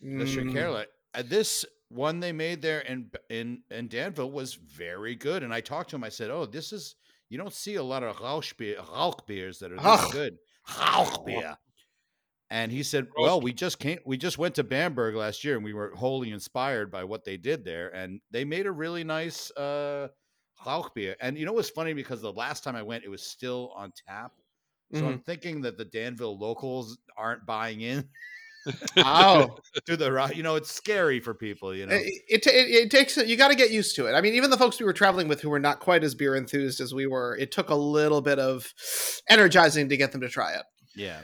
The 0.00 0.08
Mm, 0.08 0.22
Schlenkerla. 0.24 0.86
Uh, 1.14 1.22
this 1.22 1.64
one 1.88 2.20
they 2.20 2.32
made 2.32 2.62
there 2.62 2.80
in 2.80 3.10
in 3.30 3.62
in 3.70 3.88
Danville 3.88 4.30
was 4.30 4.54
very 4.54 5.14
good. 5.14 5.42
And 5.42 5.52
I 5.52 5.60
talked 5.60 5.90
to 5.90 5.96
him. 5.96 6.04
I 6.04 6.08
said, 6.08 6.30
"Oh, 6.30 6.46
this 6.46 6.72
is 6.72 6.96
you 7.28 7.38
don't 7.38 7.52
see 7.52 7.76
a 7.76 7.82
lot 7.82 8.02
of 8.02 8.16
Rauch 8.20 8.56
beer, 8.56 8.76
Rauch 8.92 9.26
beers 9.26 9.58
that 9.58 9.72
are 9.72 9.76
this 9.76 10.12
good. 10.12 10.38
Rauch 10.78 11.24
beer." 11.24 11.56
And 12.50 12.72
he 12.72 12.82
said, 12.82 13.06
"Well, 13.18 13.40
we 13.40 13.52
just 13.52 13.78
came. 13.78 13.98
We 14.06 14.16
just 14.16 14.38
went 14.38 14.54
to 14.56 14.64
Bamberg 14.64 15.14
last 15.14 15.44
year, 15.44 15.56
and 15.56 15.64
we 15.64 15.74
were 15.74 15.92
wholly 15.94 16.30
inspired 16.30 16.90
by 16.90 17.04
what 17.04 17.24
they 17.24 17.36
did 17.36 17.64
there. 17.64 17.94
And 17.94 18.20
they 18.30 18.44
made 18.44 18.66
a 18.66 18.72
really 18.72 19.04
nice 19.04 19.50
uh, 19.52 20.08
Rauch 20.64 20.94
beer. 20.94 21.16
And 21.20 21.38
you 21.38 21.44
know 21.44 21.52
what's 21.52 21.70
funny? 21.70 21.92
Because 21.92 22.20
the 22.22 22.32
last 22.32 22.64
time 22.64 22.76
I 22.76 22.82
went, 22.82 23.04
it 23.04 23.10
was 23.10 23.22
still 23.22 23.72
on 23.76 23.92
tap. 24.06 24.32
So 24.94 25.06
I'm 25.06 25.18
thinking 25.18 25.60
that 25.62 25.76
the 25.76 25.84
Danville 25.84 26.38
locals 26.38 26.96
aren't 27.14 27.44
buying 27.44 27.82
in 27.82 28.08
Oh, 28.96 29.56
to 29.86 29.96
the. 29.96 30.32
You 30.34 30.42
know, 30.42 30.56
it's 30.56 30.70
scary 30.70 31.20
for 31.20 31.34
people. 31.34 31.74
You 31.74 31.86
know, 31.86 31.94
it, 31.94 32.22
it, 32.28 32.46
it, 32.46 32.70
it 32.70 32.90
takes 32.90 33.16
you 33.16 33.36
got 33.36 33.48
to 33.48 33.54
get 33.54 33.70
used 33.70 33.96
to 33.96 34.06
it. 34.06 34.12
I 34.12 34.20
mean, 34.20 34.34
even 34.34 34.50
the 34.50 34.58
folks 34.58 34.78
we 34.78 34.86
were 34.86 34.92
traveling 34.92 35.28
with 35.28 35.40
who 35.40 35.50
were 35.50 35.58
not 35.58 35.80
quite 35.80 36.04
as 36.04 36.14
beer 36.14 36.34
enthused 36.34 36.80
as 36.80 36.94
we 36.94 37.06
were, 37.06 37.36
it 37.36 37.52
took 37.52 37.70
a 37.70 37.74
little 37.74 38.20
bit 38.20 38.38
of 38.38 38.72
energizing 39.28 39.88
to 39.88 39.96
get 39.96 40.12
them 40.12 40.20
to 40.20 40.28
try 40.28 40.52
it. 40.52 40.62
Yeah. 40.94 41.20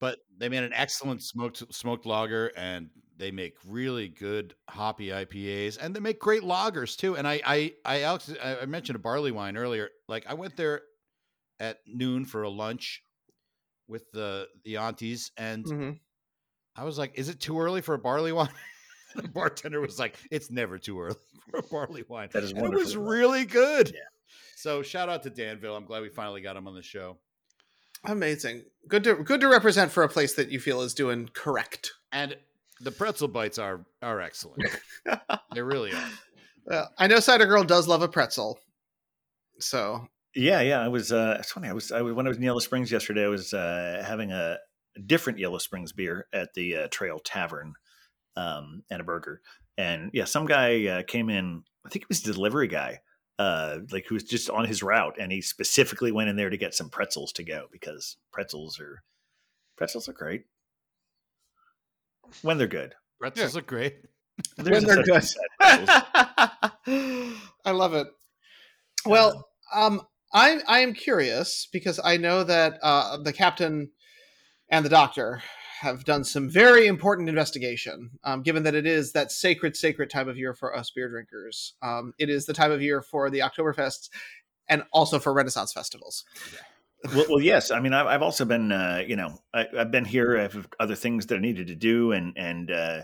But 0.00 0.18
they 0.38 0.48
made 0.48 0.62
an 0.62 0.72
excellent 0.72 1.22
smoked 1.22 1.62
smoked 1.74 2.06
lager 2.06 2.52
and 2.56 2.90
they 3.16 3.30
make 3.32 3.54
really 3.66 4.08
good 4.08 4.54
hoppy 4.68 5.08
IPAs 5.08 5.76
and 5.80 5.94
they 5.94 6.00
make 6.00 6.20
great 6.20 6.42
lagers 6.42 6.96
too. 6.96 7.16
And 7.16 7.26
I 7.26 7.40
I 7.44 7.72
I 7.84 8.02
Alex 8.02 8.32
I 8.42 8.64
mentioned 8.66 8.96
a 8.96 9.00
barley 9.00 9.32
wine 9.32 9.56
earlier. 9.56 9.90
Like 10.08 10.26
I 10.28 10.34
went 10.34 10.56
there 10.56 10.82
at 11.60 11.78
noon 11.86 12.24
for 12.24 12.44
a 12.44 12.48
lunch 12.48 13.02
with 13.88 14.10
the 14.12 14.46
the 14.64 14.76
aunties 14.76 15.32
and 15.36 15.66
hmm 15.66 15.90
I 16.78 16.84
was 16.84 16.96
like, 16.96 17.18
is 17.18 17.28
it 17.28 17.40
too 17.40 17.60
early 17.60 17.80
for 17.80 17.94
a 17.94 17.98
barley 17.98 18.30
wine? 18.30 18.48
the 19.16 19.26
bartender 19.26 19.80
was 19.80 19.98
like, 19.98 20.16
it's 20.30 20.48
never 20.48 20.78
too 20.78 21.00
early 21.00 21.16
for 21.50 21.58
a 21.58 21.62
barley 21.62 22.04
wine. 22.08 22.28
That 22.32 22.44
is 22.44 22.52
And 22.52 22.62
it 22.62 22.70
was 22.70 22.96
really 22.96 23.44
good. 23.44 23.88
Yeah. 23.88 24.00
So 24.54 24.82
shout 24.82 25.08
out 25.08 25.24
to 25.24 25.30
Danville. 25.30 25.74
I'm 25.74 25.86
glad 25.86 26.02
we 26.02 26.08
finally 26.08 26.40
got 26.40 26.56
him 26.56 26.68
on 26.68 26.74
the 26.74 26.82
show. 26.82 27.18
Amazing. 28.04 28.62
Good 28.86 29.02
to 29.04 29.16
good 29.16 29.40
to 29.40 29.48
represent 29.48 29.90
for 29.90 30.04
a 30.04 30.08
place 30.08 30.34
that 30.34 30.50
you 30.50 30.60
feel 30.60 30.82
is 30.82 30.94
doing 30.94 31.30
correct. 31.32 31.94
And 32.12 32.36
the 32.80 32.92
pretzel 32.92 33.26
bites 33.26 33.58
are 33.58 33.84
are 34.02 34.20
excellent. 34.20 34.62
they 35.54 35.62
really 35.62 35.92
are. 35.92 36.08
Well, 36.64 36.92
I 36.96 37.08
know 37.08 37.18
Cider 37.18 37.46
Girl 37.46 37.64
does 37.64 37.88
love 37.88 38.02
a 38.02 38.08
pretzel, 38.08 38.60
so 39.58 40.06
Yeah, 40.34 40.60
yeah. 40.60 40.80
I 40.80 40.86
was. 40.86 41.10
Uh, 41.10 41.38
it's 41.40 41.50
funny. 41.50 41.68
I 41.68 41.72
was. 41.72 41.90
I 41.90 42.02
was 42.02 42.14
when 42.14 42.26
I 42.26 42.28
was 42.28 42.36
in 42.36 42.44
Yellow 42.44 42.60
Springs 42.60 42.92
yesterday. 42.92 43.24
I 43.24 43.28
was 43.28 43.52
uh, 43.52 44.04
having 44.06 44.30
a 44.30 44.58
different 45.06 45.38
Yellow 45.38 45.58
Springs 45.58 45.92
beer 45.92 46.26
at 46.32 46.54
the 46.54 46.76
uh, 46.76 46.88
Trail 46.90 47.18
Tavern 47.18 47.74
um, 48.36 48.82
and 48.90 49.00
a 49.00 49.04
burger. 49.04 49.40
And 49.76 50.10
yeah, 50.12 50.24
some 50.24 50.46
guy 50.46 50.86
uh, 50.86 51.02
came 51.02 51.30
in. 51.30 51.62
I 51.84 51.88
think 51.88 52.02
it 52.04 52.08
was 52.08 52.26
a 52.26 52.32
delivery 52.32 52.68
guy, 52.68 53.00
uh, 53.38 53.78
like 53.90 54.06
who 54.06 54.14
was 54.14 54.24
just 54.24 54.50
on 54.50 54.64
his 54.64 54.82
route, 54.82 55.16
and 55.18 55.30
he 55.30 55.40
specifically 55.40 56.12
went 56.12 56.28
in 56.28 56.36
there 56.36 56.50
to 56.50 56.56
get 56.56 56.74
some 56.74 56.90
pretzels 56.90 57.32
to 57.32 57.44
go 57.44 57.66
because 57.70 58.16
pretzels 58.32 58.80
are 58.80 59.02
pretzels 59.76 60.08
are 60.08 60.12
great 60.12 60.44
when 62.42 62.58
they're 62.58 62.66
good. 62.66 62.94
Pretzels 63.20 63.56
are 63.56 63.62
great. 63.62 63.96
There's 64.56 64.84
they're 64.84 65.02
good. 65.02 65.24
such 65.24 65.34
thing 65.60 65.88
as 65.88 66.02
pretzels. 66.86 67.38
I 67.64 67.70
love 67.70 67.94
it. 67.94 68.08
Well, 69.06 69.48
um, 69.72 70.02
I 70.32 70.60
I 70.66 70.80
am 70.80 70.92
curious 70.92 71.68
because 71.72 72.00
I 72.02 72.16
know 72.16 72.44
that 72.44 72.78
uh, 72.82 73.18
the 73.18 73.32
captain 73.32 73.90
and 74.70 74.84
the 74.84 74.90
doctor 74.90 75.42
have 75.80 76.04
done 76.04 76.24
some 76.24 76.50
very 76.50 76.86
important 76.86 77.28
investigation. 77.28 78.10
Um, 78.24 78.42
given 78.42 78.64
that 78.64 78.74
it 78.74 78.86
is 78.86 79.12
that 79.12 79.30
sacred, 79.30 79.76
sacred 79.76 80.10
time 80.10 80.28
of 80.28 80.36
year 80.36 80.52
for 80.52 80.76
us 80.76 80.90
beer 80.90 81.08
drinkers, 81.08 81.74
um, 81.82 82.12
it 82.18 82.28
is 82.28 82.46
the 82.46 82.52
time 82.52 82.72
of 82.72 82.82
year 82.82 83.00
for 83.00 83.30
the 83.30 83.38
Oktoberfests 83.40 84.10
and 84.68 84.82
also 84.92 85.18
for 85.18 85.32
Renaissance 85.32 85.72
festivals. 85.72 86.24
well, 87.14 87.26
well, 87.28 87.40
yes. 87.40 87.70
I 87.70 87.80
mean, 87.80 87.92
I've, 87.92 88.06
I've 88.06 88.22
also 88.22 88.44
been, 88.44 88.72
uh, 88.72 89.02
you 89.06 89.16
know, 89.16 89.38
I, 89.54 89.66
I've 89.78 89.90
been 89.90 90.04
here. 90.04 90.36
I 90.36 90.42
have 90.42 90.68
other 90.80 90.96
things 90.96 91.26
that 91.26 91.36
I 91.36 91.40
needed 91.40 91.68
to 91.68 91.76
do, 91.76 92.12
and 92.12 92.36
and 92.36 92.70
uh, 92.70 93.02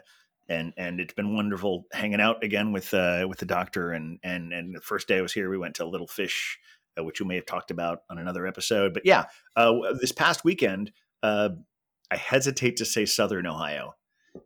and 0.48 0.72
and 0.77 0.98
it's 0.98 1.14
been 1.14 1.35
wonderful 1.35 1.87
hanging 1.92 2.20
out 2.20 2.42
again 2.42 2.72
with 2.72 2.92
uh, 2.92 3.24
with 3.29 3.38
the 3.38 3.46
doctor. 3.46 3.92
And 3.92 4.18
and 4.24 4.53
and 4.53 4.74
the 4.74 4.81
first 4.81 5.07
day 5.07 5.18
I 5.18 5.22
was 5.22 5.33
here, 5.33 5.48
we 5.48 5.59
went 5.59 5.77
to 5.77 5.87
Little 5.87 6.09
Fish, 6.09 6.59
uh, 6.98 7.05
which 7.05 7.20
you 7.20 7.27
may 7.27 7.37
have 7.37 7.46
talked 7.46 7.70
about 7.70 8.00
on 8.11 8.18
another 8.18 8.46
episode. 8.46 8.94
But 8.94 9.07
yeah, 9.07 9.27
uh, 9.55 9.74
this 10.00 10.12
past 10.12 10.44
weekend, 10.44 10.90
uh, 11.25 11.49
I 12.11 12.17
hesitate 12.17 12.77
to 12.77 12.85
say 12.85 13.07
Southern 13.07 13.47
Ohio 13.47 13.95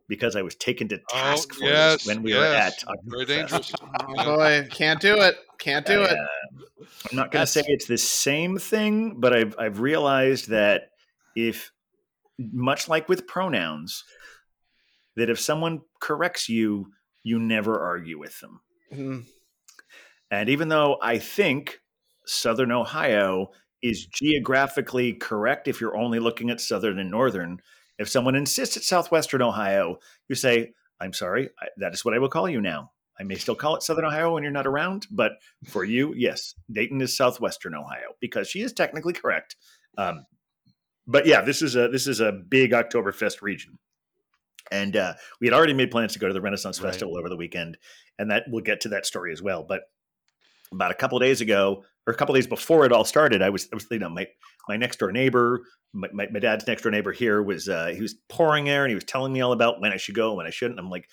because 0.07 0.35
I 0.37 0.43
was 0.43 0.55
taken 0.55 0.87
to 0.87 0.99
task 1.09 1.53
for 1.53 1.65
yes, 1.65 2.07
when 2.07 2.23
we 2.23 2.33
were 2.33 2.45
at 2.45 2.73
Very 3.03 3.25
dangerous. 3.25 3.73
Oh 4.07 4.23
boy, 4.37 4.67
can't 4.71 5.01
do 5.01 5.19
it. 5.19 5.35
Can't 5.57 5.85
do 5.85 6.03
it. 6.03 6.11
Uh, 6.11 6.85
I'm 7.11 7.17
not 7.17 7.31
going 7.31 7.43
to 7.43 7.51
say 7.51 7.63
it's 7.67 7.87
the 7.87 7.97
same 7.97 8.57
thing, 8.57 9.19
but 9.19 9.33
I've 9.33 9.55
I've 9.59 9.81
realized 9.81 10.49
that 10.49 10.91
if, 11.35 11.71
much 12.39 12.87
like 12.87 13.09
with 13.09 13.27
pronouns, 13.27 14.05
that 15.17 15.29
if 15.29 15.37
someone 15.37 15.81
corrects 15.99 16.47
you, 16.47 16.93
you 17.23 17.39
never 17.39 17.77
argue 17.77 18.17
with 18.17 18.39
them. 18.39 18.61
Mm, 18.93 19.25
And 20.31 20.49
even 20.49 20.69
though 20.69 20.97
I 21.01 21.17
think 21.17 21.81
Southern 22.25 22.71
Ohio 22.71 23.51
is 23.81 24.05
geographically 24.05 25.13
correct 25.13 25.67
if 25.67 25.79
you're 25.79 25.97
only 25.97 26.19
looking 26.19 26.49
at 26.49 26.61
Southern 26.61 26.99
and 26.99 27.11
Northern, 27.11 27.59
if 27.97 28.09
someone 28.09 28.35
insists 28.35 28.77
it's 28.77 28.87
Southwestern 28.87 29.41
Ohio, 29.41 29.97
you 30.27 30.35
say, 30.35 30.73
I'm 30.99 31.13
sorry, 31.13 31.49
I, 31.61 31.67
that 31.77 31.93
is 31.93 32.03
what 32.03 32.13
I 32.13 32.19
will 32.19 32.29
call 32.29 32.49
you 32.49 32.61
now. 32.61 32.91
I 33.19 33.23
may 33.23 33.35
still 33.35 33.55
call 33.55 33.75
it 33.75 33.83
Southern 33.83 34.05
Ohio 34.05 34.33
when 34.33 34.43
you're 34.43 34.51
not 34.51 34.67
around, 34.67 35.07
but 35.11 35.33
for 35.65 35.83
you, 35.83 36.13
yes, 36.15 36.55
Dayton 36.71 37.01
is 37.01 37.17
Southwestern 37.17 37.75
Ohio 37.75 38.15
because 38.21 38.47
she 38.47 38.61
is 38.61 38.71
technically 38.71 39.13
correct. 39.13 39.57
Um, 39.97 40.25
but 41.05 41.25
yeah, 41.25 41.41
this 41.41 41.61
is 41.61 41.75
a 41.75 41.89
this 41.89 42.07
is 42.07 42.21
a 42.21 42.31
big 42.31 42.71
Oktoberfest 42.71 43.41
region, 43.41 43.77
and 44.71 44.95
uh, 44.95 45.15
we 45.41 45.47
had 45.47 45.53
already 45.53 45.73
made 45.73 45.91
plans 45.91 46.13
to 46.13 46.19
go 46.19 46.27
to 46.27 46.33
the 46.33 46.39
Renaissance 46.39 46.79
Right. 46.79 46.91
Festival 46.91 47.17
over 47.17 47.27
the 47.27 47.35
weekend, 47.35 47.77
and 48.17 48.31
that 48.31 48.43
we'll 48.47 48.63
get 48.63 48.81
to 48.81 48.89
that 48.89 49.05
story 49.05 49.33
as 49.33 49.41
well. 49.41 49.65
But 49.67 49.81
about 50.71 50.91
a 50.91 50.95
couple 50.95 51.17
of 51.17 51.21
days 51.21 51.41
ago, 51.41 51.83
or 52.09 52.13
a 52.13 52.15
couple 52.15 52.33
of 52.35 52.39
days 52.39 52.47
before 52.47 52.85
it 52.85 52.91
all 52.91 53.05
started, 53.05 53.41
I 53.41 53.49
was, 53.49 53.67
I 53.71 53.75
was 53.75 53.85
you 53.91 53.99
know, 53.99 54.09
my 54.09 54.27
my 54.67 54.77
next 54.77 54.97
door 54.99 55.11
neighbor, 55.11 55.61
my, 55.93 56.07
my, 56.13 56.27
my 56.31 56.39
dad's 56.39 56.65
next 56.67 56.81
door 56.83 56.91
neighbor 56.91 57.11
here 57.11 57.41
was 57.41 57.69
uh, 57.69 57.87
he 57.87 58.01
was 58.01 58.15
pouring 58.29 58.69
air 58.69 58.83
and 58.83 58.89
he 58.91 58.95
was 58.95 59.03
telling 59.03 59.31
me 59.33 59.41
all 59.41 59.51
about 59.51 59.79
when 59.81 59.91
I 59.91 59.97
should 59.97 60.15
go, 60.15 60.33
when 60.33 60.45
I 60.45 60.49
shouldn't. 60.51 60.79
I'm 60.79 60.89
like, 60.89 61.07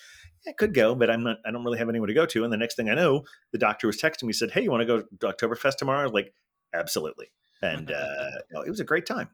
yeah, 0.45 0.51
I 0.51 0.53
could 0.53 0.73
go, 0.73 0.95
but 0.95 1.09
I'm 1.09 1.23
not. 1.23 1.37
I 1.45 1.51
don't 1.51 1.63
really 1.63 1.77
have 1.79 1.89
anyone 1.89 2.07
to 2.07 2.13
go 2.13 2.25
to. 2.25 2.43
And 2.43 2.51
the 2.51 2.57
next 2.57 2.75
thing 2.75 2.89
I 2.89 2.95
know, 2.95 3.23
the 3.51 3.57
doctor 3.59 3.87
was 3.87 3.97
texting 4.01 4.23
me, 4.23 4.33
said, 4.33 4.51
"Hey, 4.51 4.63
you 4.63 4.71
want 4.71 4.81
to 4.81 4.85
go 4.85 5.01
to 5.01 5.27
Oktoberfest 5.47 5.77
tomorrow?" 5.77 5.99
I 6.01 6.03
was 6.03 6.13
like, 6.13 6.33
absolutely. 6.73 7.31
And 7.61 7.91
uh, 7.91 8.29
no, 8.51 8.61
it 8.61 8.69
was 8.69 8.79
a 8.79 8.83
great 8.85 9.05
time. 9.05 9.29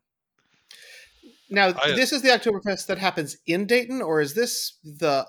Now, 1.50 1.74
I- 1.82 1.92
this 1.92 2.12
is 2.12 2.22
the 2.22 2.30
Oktoberfest 2.30 2.88
that 2.88 2.98
happens 2.98 3.38
in 3.48 3.66
Dayton, 3.68 4.02
or 4.02 4.22
is 4.22 4.34
this 4.34 4.78
the 4.84 5.28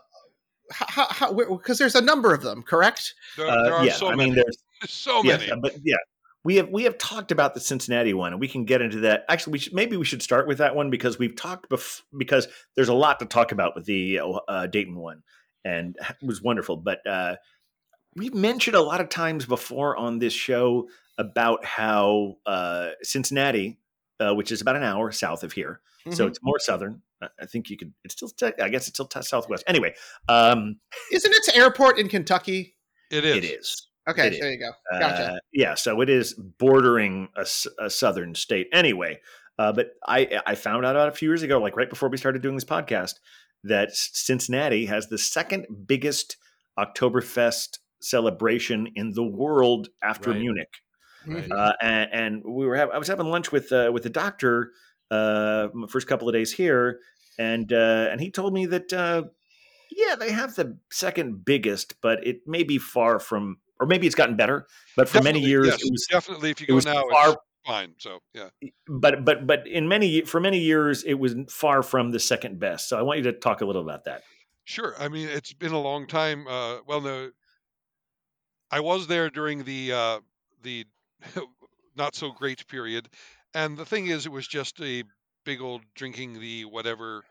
how? 0.73 1.07
how 1.11 1.33
because 1.33 1.79
there's 1.79 1.94
a 1.94 2.01
number 2.01 2.33
of 2.33 2.42
them, 2.42 2.62
correct? 2.62 3.14
There, 3.37 3.49
Uh, 3.49 3.62
there 3.64 3.75
are 3.75 3.85
yeah, 3.87 3.92
so 3.94 4.09
I 4.09 4.14
many. 4.16 4.31
mean, 4.31 4.35
there's 4.37 4.57
There's 4.81 4.92
so 4.92 5.23
yeah, 5.25 5.37
many. 5.37 5.61
but 5.61 5.75
yeah, 5.83 5.97
we 6.44 6.57
have 6.57 6.68
we 6.68 6.85
have 6.85 6.98
talked 6.98 7.33
about 7.33 7.54
the 7.54 7.61
Cincinnati 7.61 8.12
one, 8.14 8.33
and 8.33 8.40
we 8.40 8.48
can 8.48 8.64
get 8.64 8.83
into 8.83 9.00
that. 9.00 9.24
Actually, 9.28 9.52
we 9.52 9.59
should, 9.59 9.72
maybe 9.72 9.96
we 9.96 10.04
should 10.04 10.22
start 10.22 10.46
with 10.46 10.59
that 10.59 10.76
one 10.76 10.90
because 10.90 11.18
we've 11.18 11.35
talked 11.37 11.68
bef- 11.70 12.02
because 12.16 12.46
there's 12.76 12.88
a 12.90 12.94
lot 12.94 13.18
to 13.20 13.26
talk 13.26 13.50
about 13.52 13.74
with 13.74 13.87
the 13.87 14.20
uh, 14.48 14.66
Dayton 14.66 14.96
one, 14.96 15.22
and 15.64 15.96
it 16.09 16.16
was 16.26 16.42
wonderful. 16.42 16.76
But 16.76 17.07
uh, 17.07 17.37
we've 18.14 18.35
mentioned 18.35 18.76
a 18.76 18.83
lot 18.83 19.00
of 19.00 19.09
times 19.09 19.46
before 19.46 19.96
on 19.96 20.18
this 20.18 20.33
show 20.35 20.88
about 21.18 21.64
how 21.64 22.37
uh, 22.44 22.90
Cincinnati, 23.02 23.78
uh, 24.20 24.35
which 24.35 24.52
is 24.52 24.61
about 24.61 24.76
an 24.76 24.83
hour 24.83 25.11
south 25.12 25.44
of 25.44 25.52
here, 25.52 25.80
so 26.11 26.24
Mhm. 26.26 26.28
it's 26.28 26.38
more 26.42 26.59
southern. 26.59 27.00
I- 27.22 27.28
I 27.40 27.46
think 27.46 27.70
you 27.70 27.76
could. 27.78 27.94
It's 28.04 28.12
still. 28.14 28.28
tech- 28.28 28.61
I 28.61 28.68
guess 28.68 28.87
it's 28.87 28.96
still 28.96 29.07
t- 29.07 29.22
southwest. 29.22 29.64
Anyway, 29.66 29.94
um, 30.28 30.78
Isn't 31.11 31.33
its 31.33 31.48
airport 31.57 31.98
in 31.98 32.09
Kentucky? 32.09 32.76
It 33.11 33.24
is. 33.24 33.37
it 33.37 33.44
is. 33.44 33.88
Okay, 34.09 34.27
It 34.27 34.33
is. 34.35 34.40
there 34.40 34.53
you 34.53 34.59
go. 34.59 34.71
Gotcha. 34.99 35.33
Uh, 35.33 35.38
yeah, 35.53 35.75
so 35.75 36.01
it 36.03 36.11
is 36.11 36.35
bordering 36.35 37.29
a, 37.37 37.47
a 37.79 37.88
southern 37.88 38.35
state. 38.35 38.69
Anyway, 38.73 39.21
uh, 39.59 39.73
but 39.73 39.93
I 40.07 40.40
I 40.47 40.55
found 40.57 40.85
out 40.85 40.95
about 40.97 41.09
a 41.09 41.12
few 41.12 41.29
years 41.29 41.43
ago, 41.43 41.59
like 41.59 41.77
right 41.77 41.88
before 41.88 42.09
we 42.11 42.17
started 42.19 42.43
doing 42.43 42.55
this 42.55 42.64
podcast, 42.64 43.14
that 43.62 43.95
Cincinnati 43.95 44.87
has 44.87 45.09
the 45.09 45.17
second 45.19 45.67
biggest 45.87 46.37
Oktoberfest 46.79 47.79
celebration 48.01 48.88
in 48.95 49.12
the 49.12 49.23
world 49.25 49.88
after 50.03 50.31
Right. 50.31 50.40
Munich. 50.40 50.75
Right. 51.27 51.51
Uh, 51.51 51.73
and, 51.81 52.11
and 52.12 52.43
we 52.45 52.67
were 52.67 52.77
hav- 52.77 52.90
I 52.93 52.99
was 52.99 53.09
having 53.09 53.27
lunch 53.27 53.51
with 53.53 53.73
uh, 53.73 53.90
with 53.93 54.03
the 54.03 54.11
doctor 54.11 54.73
uh, 55.11 55.69
my 55.73 55.87
first 55.88 56.07
couple 56.07 56.29
of 56.29 56.35
days 56.35 56.53
here, 56.53 57.01
and 57.38 57.73
uh, 57.73 58.09
and 58.11 58.21
he 58.21 58.31
told 58.31 58.53
me 58.53 58.67
that 58.67 58.93
uh, 58.93 59.23
yeah, 59.90 60.17
they 60.17 60.33
have 60.33 60.55
the 60.55 60.77
second 60.90 61.45
biggest, 61.47 61.95
but 62.03 62.27
it 62.27 62.40
may 62.47 62.62
be 62.64 62.77
far 62.79 63.19
from, 63.19 63.59
or 63.85 63.87
maybe 63.87 64.07
it's 64.07 64.16
gotten 64.16 64.37
better. 64.37 64.66
But 64.97 65.09
for 65.09 65.23
many 65.23 65.40
years, 65.40 65.66
yes, 65.66 65.83
it 65.83 65.92
was 65.92 66.07
definitely. 66.11 66.51
If 66.51 66.61
you 66.61 66.66
go 66.66 66.79
now, 66.79 67.05
far 67.11 67.29
it's 67.29 67.37
fine. 67.66 67.94
So 67.99 68.20
yeah. 68.33 68.49
but 68.88 69.25
but 69.25 69.47
but 69.47 69.68
in 69.68 69.88
many 69.88 70.23
for 70.23 70.40
many 70.40 70.59
years 70.59 71.05
it 71.05 71.14
was 71.14 71.35
far 71.51 71.83
from 71.83 72.11
the 72.11 72.18
second 72.18 72.59
best. 72.59 72.88
So 72.88 72.99
I 72.99 73.03
want 73.03 73.18
you 73.18 73.25
to 73.25 73.33
talk 73.33 73.61
a 73.61 73.66
little 73.66 73.83
about 73.83 74.05
that. 74.05 74.23
Sure. 74.64 74.94
I 74.99 75.09
mean, 75.09 75.29
it's 75.29 75.53
been 75.53 75.73
a 75.73 75.81
long 75.81 76.07
time. 76.07 76.49
Uh, 76.49 76.79
well, 76.87 77.03
no, 77.03 77.31
I 78.70 78.81
was 78.81 79.07
there 79.07 79.29
during 79.29 79.64
the 79.64 79.92
uh, 79.92 80.20
the 80.62 80.87
not 81.97 82.14
so 82.14 82.31
great 82.31 82.66
period, 82.66 83.11
and 83.53 83.77
the 83.77 83.85
thing 83.85 84.07
is, 84.07 84.25
it 84.25 84.33
was 84.33 84.49
just 84.49 84.81
a 84.81 85.05
big 85.44 85.61
old 85.61 85.83
drinking 85.94 86.40
the 86.40 86.64
whatever 86.64 87.23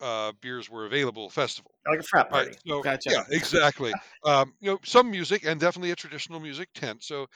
uh, 0.00 0.32
beers 0.40 0.70
were 0.70 0.86
available 0.86 1.30
festival. 1.30 1.72
Like 1.86 2.00
a 2.00 2.02
frat 2.02 2.30
Right. 2.30 2.48
party. 2.48 2.52
So 2.66 2.84
Gotcha. 2.84 3.10
yeah, 3.10 3.24
exactly. 3.30 3.96
Um, 4.24 4.54
you 4.60 4.70
know, 4.72 4.78
some 4.84 5.10
music 5.10 5.44
and 5.44 5.60
definitely 5.60 5.90
a 5.92 5.96
traditional 5.96 6.40
music 6.40 6.68
tent. 6.74 7.02
So 7.04 7.26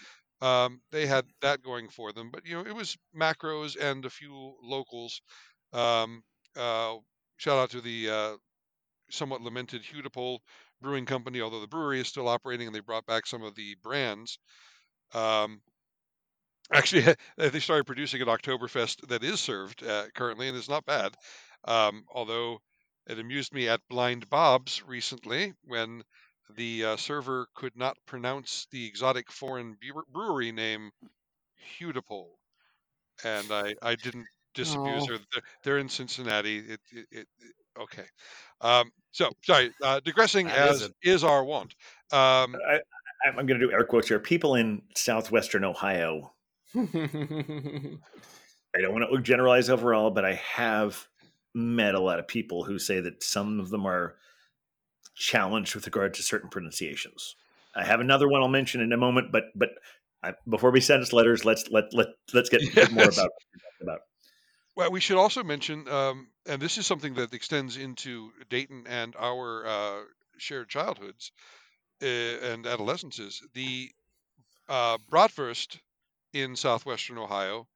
um, 0.41 0.83
they 0.93 1.07
had 1.07 1.27
that 1.43 1.63
going 1.63 1.89
for 1.91 2.13
them. 2.13 2.31
But 2.31 2.47
you 2.47 2.55
know, 2.55 2.67
it 2.69 2.75
was 2.75 2.97
macros 3.17 3.77
and 3.81 4.05
a 4.05 4.11
few 4.11 4.57
locals. 4.63 5.21
Um, 5.73 6.25
uh, 6.57 6.97
shout 7.39 7.59
out 7.59 7.71
to 7.71 7.81
the 7.81 8.11
uh, 8.11 8.37
somewhat 9.11 9.43
lamented 9.43 9.83
Hudepohl 9.83 10.41
Brewing 10.81 11.07
Company, 11.07 11.41
although 11.41 11.61
the 11.61 11.69
brewery 11.69 12.01
is 12.01 12.09
still 12.09 12.29
operating 12.29 12.67
and 12.67 12.75
they 12.77 12.81
brought 12.81 13.07
back 13.07 13.27
some 13.27 13.43
of 13.43 13.55
the 13.55 13.77
brands. 13.83 14.39
Um, 15.15 15.63
actually, 16.73 17.15
they 17.37 17.61
started 17.61 17.85
producing 17.87 18.23
an 18.23 18.29
Oktoberfest 18.29 19.09
that 19.09 19.25
is 19.25 19.41
served 19.41 19.83
uh, 19.83 20.09
currently 20.15 20.49
and 20.49 20.57
is 20.57 20.69
not 20.69 20.85
bad. 20.85 21.17
Um, 21.67 22.05
although 22.13 22.61
it 23.07 23.19
amused 23.19 23.53
me 23.55 23.69
at 23.69 23.81
Blind 23.89 24.29
Bob's 24.31 24.83
recently 24.87 25.55
when 25.65 26.03
the 26.57 26.85
uh, 26.85 26.97
server 26.97 27.47
could 27.55 27.77
not 27.77 27.97
pronounce 28.07 28.67
the 28.71 28.87
exotic 28.87 29.31
foreign 29.33 29.77
brewery 30.13 30.53
name 30.53 30.91
Hudepohl, 31.81 32.29
and 33.25 33.51
I 33.51 33.75
I 33.83 33.95
didn't 33.97 34.27
disabuse 34.55 35.05
Oh. 35.09 35.13
her. 35.15 35.19
They're, 35.33 35.43
they're 35.65 35.79
in 35.79 35.89
Cincinnati. 35.89 36.59
It, 36.59 36.81
it, 36.93 37.07
it, 37.11 37.29
it- 37.41 37.55
okay. 37.81 38.05
Um, 38.61 38.91
so 39.11 39.31
sorry, 39.43 39.73
uh, 39.83 40.01
digressing 40.05 40.47
That 40.47 40.69
as 40.69 40.77
isn't- 40.83 40.95
is 41.03 41.25
our 41.25 41.45
want. 41.45 41.75
Um, 42.13 42.55
I, 42.69 42.81
I'm 43.27 43.35
going 43.47 43.59
to 43.59 43.67
do 43.67 43.73
air 43.73 43.85
quotes 43.85 44.09
here. 44.09 44.19
People 44.21 44.55
in 44.57 44.83
southwestern 44.95 45.65
Ohio. 45.65 46.35
I 46.77 46.81
don't 48.81 48.93
want 48.93 49.05
to 49.11 49.21
generalize 49.23 49.71
overall, 49.71 50.11
but 50.11 50.25
I 50.25 50.35
have 50.35 51.07
met 51.55 51.95
a 51.95 52.01
lot 52.01 52.19
of 52.19 52.27
people 52.27 52.65
who 52.65 52.79
say 52.79 53.01
that 53.01 53.23
some 53.23 53.61
of 53.61 53.71
them 53.71 53.87
are 53.87 54.17
challenged 55.15 55.75
with 55.75 55.87
regard 55.87 56.15
to 56.15 56.23
certain 56.23 56.51
pronunciations. 56.51 57.37
I 57.75 57.85
have 57.85 58.01
another 58.01 58.29
one 58.29 58.43
I'll 58.43 58.49
mention 58.49 58.81
in 58.81 58.93
a 58.93 58.97
moment, 58.97 59.33
but 59.33 59.45
but 59.55 59.71
I, 60.23 60.35
before 60.49 60.71
we 60.71 60.81
send 60.81 61.03
us 61.03 61.13
letters, 61.13 61.45
let's 61.45 61.69
let 61.71 61.93
let 61.93 62.09
let's 62.33 62.49
get 62.49 62.63
more 62.93 63.05
about 63.05 63.31
about. 63.81 64.01
Well, 64.77 64.91
we 64.91 65.01
should 65.01 65.19
also 65.19 65.45
mention, 65.45 65.89
um, 65.89 66.29
and 66.47 66.61
this 66.61 66.79
is 66.79 66.87
something 66.87 67.15
that 67.15 67.33
extends 67.33 67.77
into 67.77 68.33
Dayton 68.51 68.87
and 68.89 69.15
our 69.17 69.65
uh, 69.65 70.01
shared 70.37 70.69
childhoods 70.69 71.31
uh, 72.03 72.07
and 72.07 72.67
adolescences. 72.67 73.41
The 73.55 73.91
uh, 74.69 74.99
bratwurst 75.11 75.79
in 76.33 76.57
southwestern 76.57 77.19
Ohio 77.19 77.69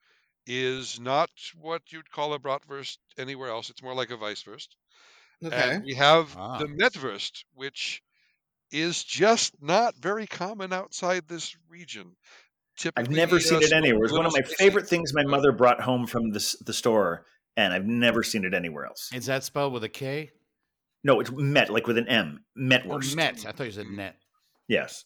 is 0.48 0.98
not 0.98 1.30
what 1.60 1.82
you'd 1.92 2.10
call 2.10 2.32
a 2.32 2.38
bratwurst 2.38 2.96
anywhere 3.18 3.50
else. 3.50 3.68
It's 3.70 3.82
more 3.82 3.94
like 3.94 4.10
a 4.10 4.16
weisswurst. 4.16 4.68
okay. 5.44 5.74
And 5.74 5.84
we 5.84 5.94
have 5.94 6.34
Ah. 6.36 6.58
the 6.58 6.66
metwurst, 6.66 7.44
which 7.54 8.02
is 8.72 9.04
just 9.04 9.54
not 9.62 9.94
very 9.96 10.26
common 10.26 10.72
outside 10.72 11.28
this 11.28 11.54
region. 11.68 12.16
I've 12.96 13.10
never 13.10 13.38
seen 13.40 13.62
it 13.62 13.72
anywhere. 13.72 14.04
It's 14.04 14.12
one 14.12 14.26
of 14.26 14.32
my 14.32 14.42
favorite 14.42 14.88
things 14.88 15.12
my 15.14 15.24
mother 15.24 15.52
brought 15.52 15.80
home 15.80 16.06
from 16.06 16.30
the 16.30 16.56
the 16.64 16.72
store, 16.72 17.26
and 17.56 17.72
I've 17.72 17.86
never 17.86 18.22
seen 18.22 18.44
it 18.44 18.54
anywhere 18.54 18.86
else. 18.86 19.10
Is 19.12 19.26
that 19.26 19.44
spelled 19.44 19.72
with 19.72 19.84
a 19.84 19.88
K? 19.88 20.30
No, 21.04 21.20
it's 21.20 21.30
Met, 21.30 21.70
like 21.70 21.86
with 21.86 21.98
an 21.98 22.08
M. 22.08 22.38
Oh, 22.40 22.42
Metwurst. 22.56 23.16
Met. 23.16 23.44
I 23.46 23.52
thought 23.52 23.64
you 23.66 23.72
said 23.72 23.86
net. 23.86 24.16
Yes. 24.68 25.04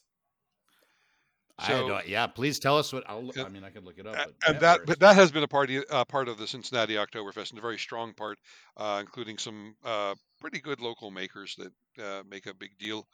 I 1.63 1.67
So- 1.67 1.87
don't, 1.87 2.07
yeah, 2.07 2.27
please 2.27 2.59
tell 2.59 2.77
us 2.77 2.91
what. 2.93 3.03
I'll, 3.09 3.23
look- 3.23 3.37
I 3.37 3.47
mean, 3.49 3.63
I 3.63 3.69
could 3.69 3.83
look 3.85 3.97
it 3.97 4.05
up. 4.07 4.15
But 4.15 4.33
and 4.47 4.59
that 4.61 4.81
but 4.85 4.99
that 4.99 5.15
has 5.15 5.31
been 5.31 5.43
a 5.43 5.47
party 5.47 5.85
uh, 5.87 6.05
part 6.05 6.27
of 6.27 6.37
the 6.37 6.47
Cincinnati 6.47 6.95
Oktoberfest 6.95 7.49
and 7.51 7.59
a 7.59 7.61
very 7.61 7.77
strong 7.79 8.13
part, 8.13 8.37
uh, 8.77 8.97
including 8.99 9.37
some 9.37 9.75
uh, 9.83 10.15
pretty 10.39 10.59
good 10.59 10.79
local 10.81 11.11
makers 11.11 11.55
that 11.57 12.03
uh, 12.03 12.23
make 12.29 12.45
a 12.45 12.53
big 12.53 12.77
deal 12.77 13.07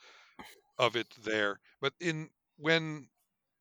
of 0.77 0.95
it 0.95 1.07
there. 1.23 1.59
But 1.81 1.93
in 1.99 2.29
when 2.57 3.07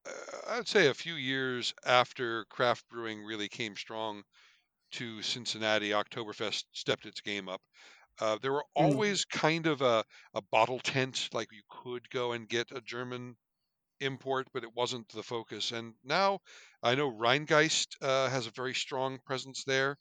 uh, 0.07 0.11
I'd 0.59 0.69
say 0.69 0.87
a 0.89 0.95
few 0.95 1.15
years 1.15 1.75
after 1.85 2.45
craft 2.47 2.89
brewing 2.89 3.23
really 3.25 3.49
came 3.49 3.77
strong 3.77 4.23
to 4.93 5.21
Cincinnati, 5.23 5.91
Oktoberfest 5.91 6.65
stepped 6.73 7.05
its 7.07 7.21
game 7.21 7.49
up. 7.49 7.61
Uh, 8.21 8.37
there 8.41 8.53
were 8.53 8.65
Mm. 8.77 8.85
always 8.95 9.25
kind 9.25 9.67
of 9.67 9.81
a, 9.83 10.03
a 10.35 10.41
bottle 10.43 10.81
tent, 10.81 11.29
like 11.33 11.49
you 11.53 11.63
could 11.69 12.09
go 12.11 12.33
and 12.33 12.49
get 12.49 12.73
a 12.73 12.81
German 12.81 13.37
import, 14.01 14.49
but 14.53 14.65
it 14.65 14.75
wasn't 14.75 15.09
the 15.11 15.23
focus. 15.23 15.73
And 15.73 15.95
now 16.05 16.41
I 16.83 16.95
know 16.95 17.11
Rheingeist 17.11 17.97
uh, 18.03 18.29
has 18.29 18.47
a 18.47 18.51
very 18.51 18.75
strong 18.75 19.19
presence 19.25 19.65
there. 19.65 19.99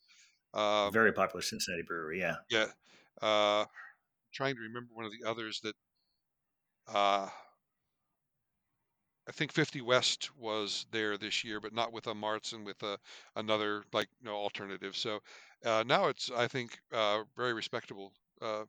Uh, 0.53 0.89
Very 0.91 1.13
popular 1.13 1.41
Cincinnati 1.41 1.83
brewery. 1.83 2.19
Yeah. 2.19 2.37
yeah, 2.49 2.71
uh, 3.21 3.65
trying 4.33 4.55
to 4.55 4.61
remember 4.61 4.93
one 4.93 5.05
of 5.05 5.11
the 5.11 5.27
others 5.27 5.61
that 5.61 5.75
uh, 6.87 7.29
I 9.27 9.31
think 9.31 9.51
50 9.51 9.81
West 9.81 10.35
was 10.35 10.85
there 10.91 11.17
this 11.17 11.43
year, 11.43 11.59
but 11.59 11.73
not 11.73 11.91
with 11.91 12.07
a 12.07 12.13
Martz 12.13 12.53
and 12.53 12.65
with 12.65 12.81
a, 12.81 12.97
another 13.35 13.83
like 13.91 14.09
you 14.19 14.25
know 14.25 14.35
alternative. 14.35 14.95
So 14.95 15.19
uh, 15.65 15.83
now 15.85 16.07
it's 16.07 16.31
I 16.31 16.47
think 16.47 16.79
uh, 16.91 17.23
very 17.35 17.53
respectable 17.53 18.13
uh, 18.41 18.65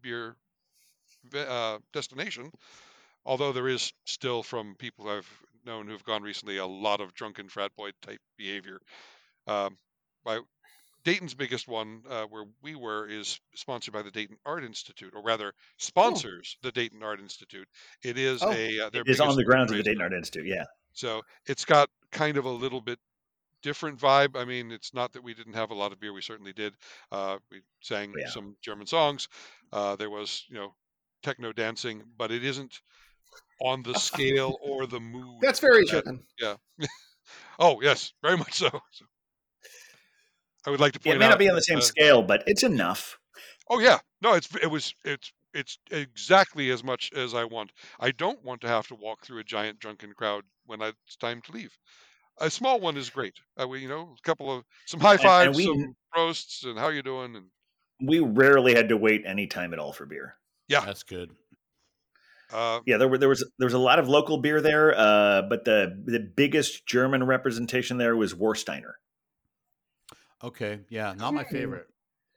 beer 0.00 0.36
uh, 1.34 1.78
destination. 1.92 2.52
Although 3.26 3.52
there 3.52 3.68
is 3.68 3.92
still 4.04 4.42
from 4.42 4.74
people 4.76 5.08
I've 5.08 5.28
known 5.64 5.86
who've 5.88 6.04
gone 6.04 6.22
recently 6.22 6.58
a 6.58 6.66
lot 6.66 7.00
of 7.00 7.14
drunken 7.14 7.48
frat 7.48 7.74
boy 7.76 7.90
type 8.02 8.20
behavior. 8.36 8.80
Um, 9.46 9.78
by 10.24 10.40
Dayton's 11.04 11.34
biggest 11.34 11.68
one, 11.68 12.02
uh, 12.08 12.24
where 12.24 12.44
we 12.62 12.74
were, 12.74 13.06
is 13.06 13.38
sponsored 13.54 13.92
by 13.92 14.02
the 14.02 14.10
Dayton 14.10 14.36
Art 14.46 14.64
Institute, 14.64 15.12
or 15.14 15.22
rather, 15.22 15.52
sponsors 15.78 16.56
the 16.62 16.72
Dayton 16.72 17.02
Art 17.02 17.20
Institute. 17.20 17.68
It 18.02 18.16
is 18.18 18.42
Oh. 18.42 18.50
a 18.52 18.80
uh, 18.80 18.90
their 18.90 19.02
It 19.02 19.08
is 19.10 19.20
on 19.20 19.36
the 19.36 19.44
grounds 19.44 19.70
of 19.70 19.78
the. 19.78 19.82
Dayton 19.84 20.02
Art 20.02 20.12
Institute. 20.14 20.46
Yeah. 20.46 20.64
So 20.92 21.22
it's 21.46 21.64
got 21.64 21.90
kind 22.10 22.36
of 22.36 22.44
a 22.46 22.50
little 22.50 22.80
bit 22.80 22.98
different 23.62 23.98
vibe. 23.98 24.36
I 24.36 24.44
mean, 24.44 24.70
it's 24.70 24.94
not 24.94 25.12
that 25.12 25.22
we 25.22 25.34
didn't 25.34 25.54
have 25.54 25.70
a 25.70 25.74
lot 25.74 25.92
of 25.92 26.00
beer. 26.00 26.12
We 26.12 26.20
certainly 26.22 26.52
did. 26.52 26.74
Uh, 27.10 27.38
we 27.50 27.62
sang 27.82 28.12
Yeah. 28.16 28.28
some 28.28 28.56
German 28.62 28.86
songs. 28.86 29.28
Uh, 29.72 29.96
there 29.96 30.10
was, 30.10 30.44
you 30.48 30.54
know, 30.56 30.74
techno 31.22 31.52
dancing, 31.52 32.02
but 32.16 32.30
it 32.30 32.44
isn't 32.44 32.80
on 33.60 33.82
the 33.82 33.94
scale 33.94 34.58
or 34.62 34.86
the 34.86 35.00
mood. 35.00 35.38
That's 35.42 35.60
very 35.60 35.84
that- 35.86 36.04
Yeah. 36.38 36.56
Oh 37.58 37.80
yes, 37.80 38.12
very 38.22 38.36
much 38.36 38.54
so. 38.54 38.68
So, 38.92 39.06
I 40.66 40.70
would 40.70 40.80
like 40.80 40.92
to 40.92 41.00
Yeah, 41.04 41.12
point 41.12 41.16
it 41.16 41.18
may 41.20 41.26
out. 41.26 41.30
not 41.30 41.38
be 41.38 41.48
on 41.48 41.54
the 41.54 41.62
same 41.62 41.78
uh, 41.78 41.82
scale, 41.82 42.22
but 42.22 42.42
it's 42.46 42.62
enough. 42.62 43.18
Oh 43.68 43.78
yeah, 43.78 43.98
no, 44.20 44.34
it's 44.34 44.54
it 44.56 44.66
was 44.70 44.94
it's 45.04 45.32
it's 45.52 45.78
exactly 45.90 46.70
as 46.70 46.82
much 46.82 47.12
as 47.14 47.34
I 47.34 47.44
want. 47.44 47.72
I 48.00 48.10
don't 48.10 48.42
want 48.44 48.60
to 48.62 48.68
have 48.68 48.86
to 48.88 48.94
walk 48.94 49.24
through 49.24 49.38
a 49.38 49.44
giant 49.44 49.78
drunken 49.78 50.12
crowd 50.12 50.44
when 50.66 50.82
I, 50.82 50.88
it's 51.06 51.16
time 51.16 51.40
to 51.42 51.52
leave. 51.52 51.76
A 52.38 52.50
small 52.50 52.80
one 52.80 52.96
is 52.96 53.10
great. 53.10 53.34
Uh, 53.60 53.68
we, 53.68 53.80
you 53.80 53.88
know, 53.88 54.14
a 54.18 54.22
couple 54.26 54.52
of 54.54 54.64
some 54.86 55.00
high 55.00 55.12
and 55.12 55.20
fives, 55.20 55.56
we- 55.56 55.64
some 55.66 55.94
roasts, 56.16 56.64
and 56.64 56.78
how 56.78 56.88
you 56.88 57.02
doing? 57.02 57.36
And 57.36 57.46
We 58.06 58.18
rarely 58.20 58.74
had 58.74 58.88
to 58.88 58.96
wait 58.96 59.22
any 59.24 59.46
time 59.46 59.72
at 59.72 59.78
all 59.78 59.92
for 59.92 60.06
beer. 60.06 60.36
Yeah. 60.68 60.84
That's 60.84 61.02
good. 61.04 61.30
Uh, 62.52 62.80
Yeah, 62.86 62.98
there 62.98 63.08
were 63.08 63.18
there 63.18 63.28
was 63.28 63.44
there 63.58 63.66
was 63.66 63.74
a 63.74 63.78
lot 63.78 63.98
of 63.98 64.08
local 64.08 64.38
beer 64.38 64.60
there, 64.60 64.96
uh, 64.96 65.42
but 65.42 65.64
the 65.64 66.00
the 66.04 66.20
biggest 66.20 66.86
German 66.86 67.24
representation 67.24 67.96
there 67.98 68.16
was 68.16 68.34
Warsteiner. 68.34 68.92
Okay. 70.42 70.80
Yeah. 70.88 71.14
Not 71.16 71.34
my 71.34 71.44
favorite. 71.44 71.86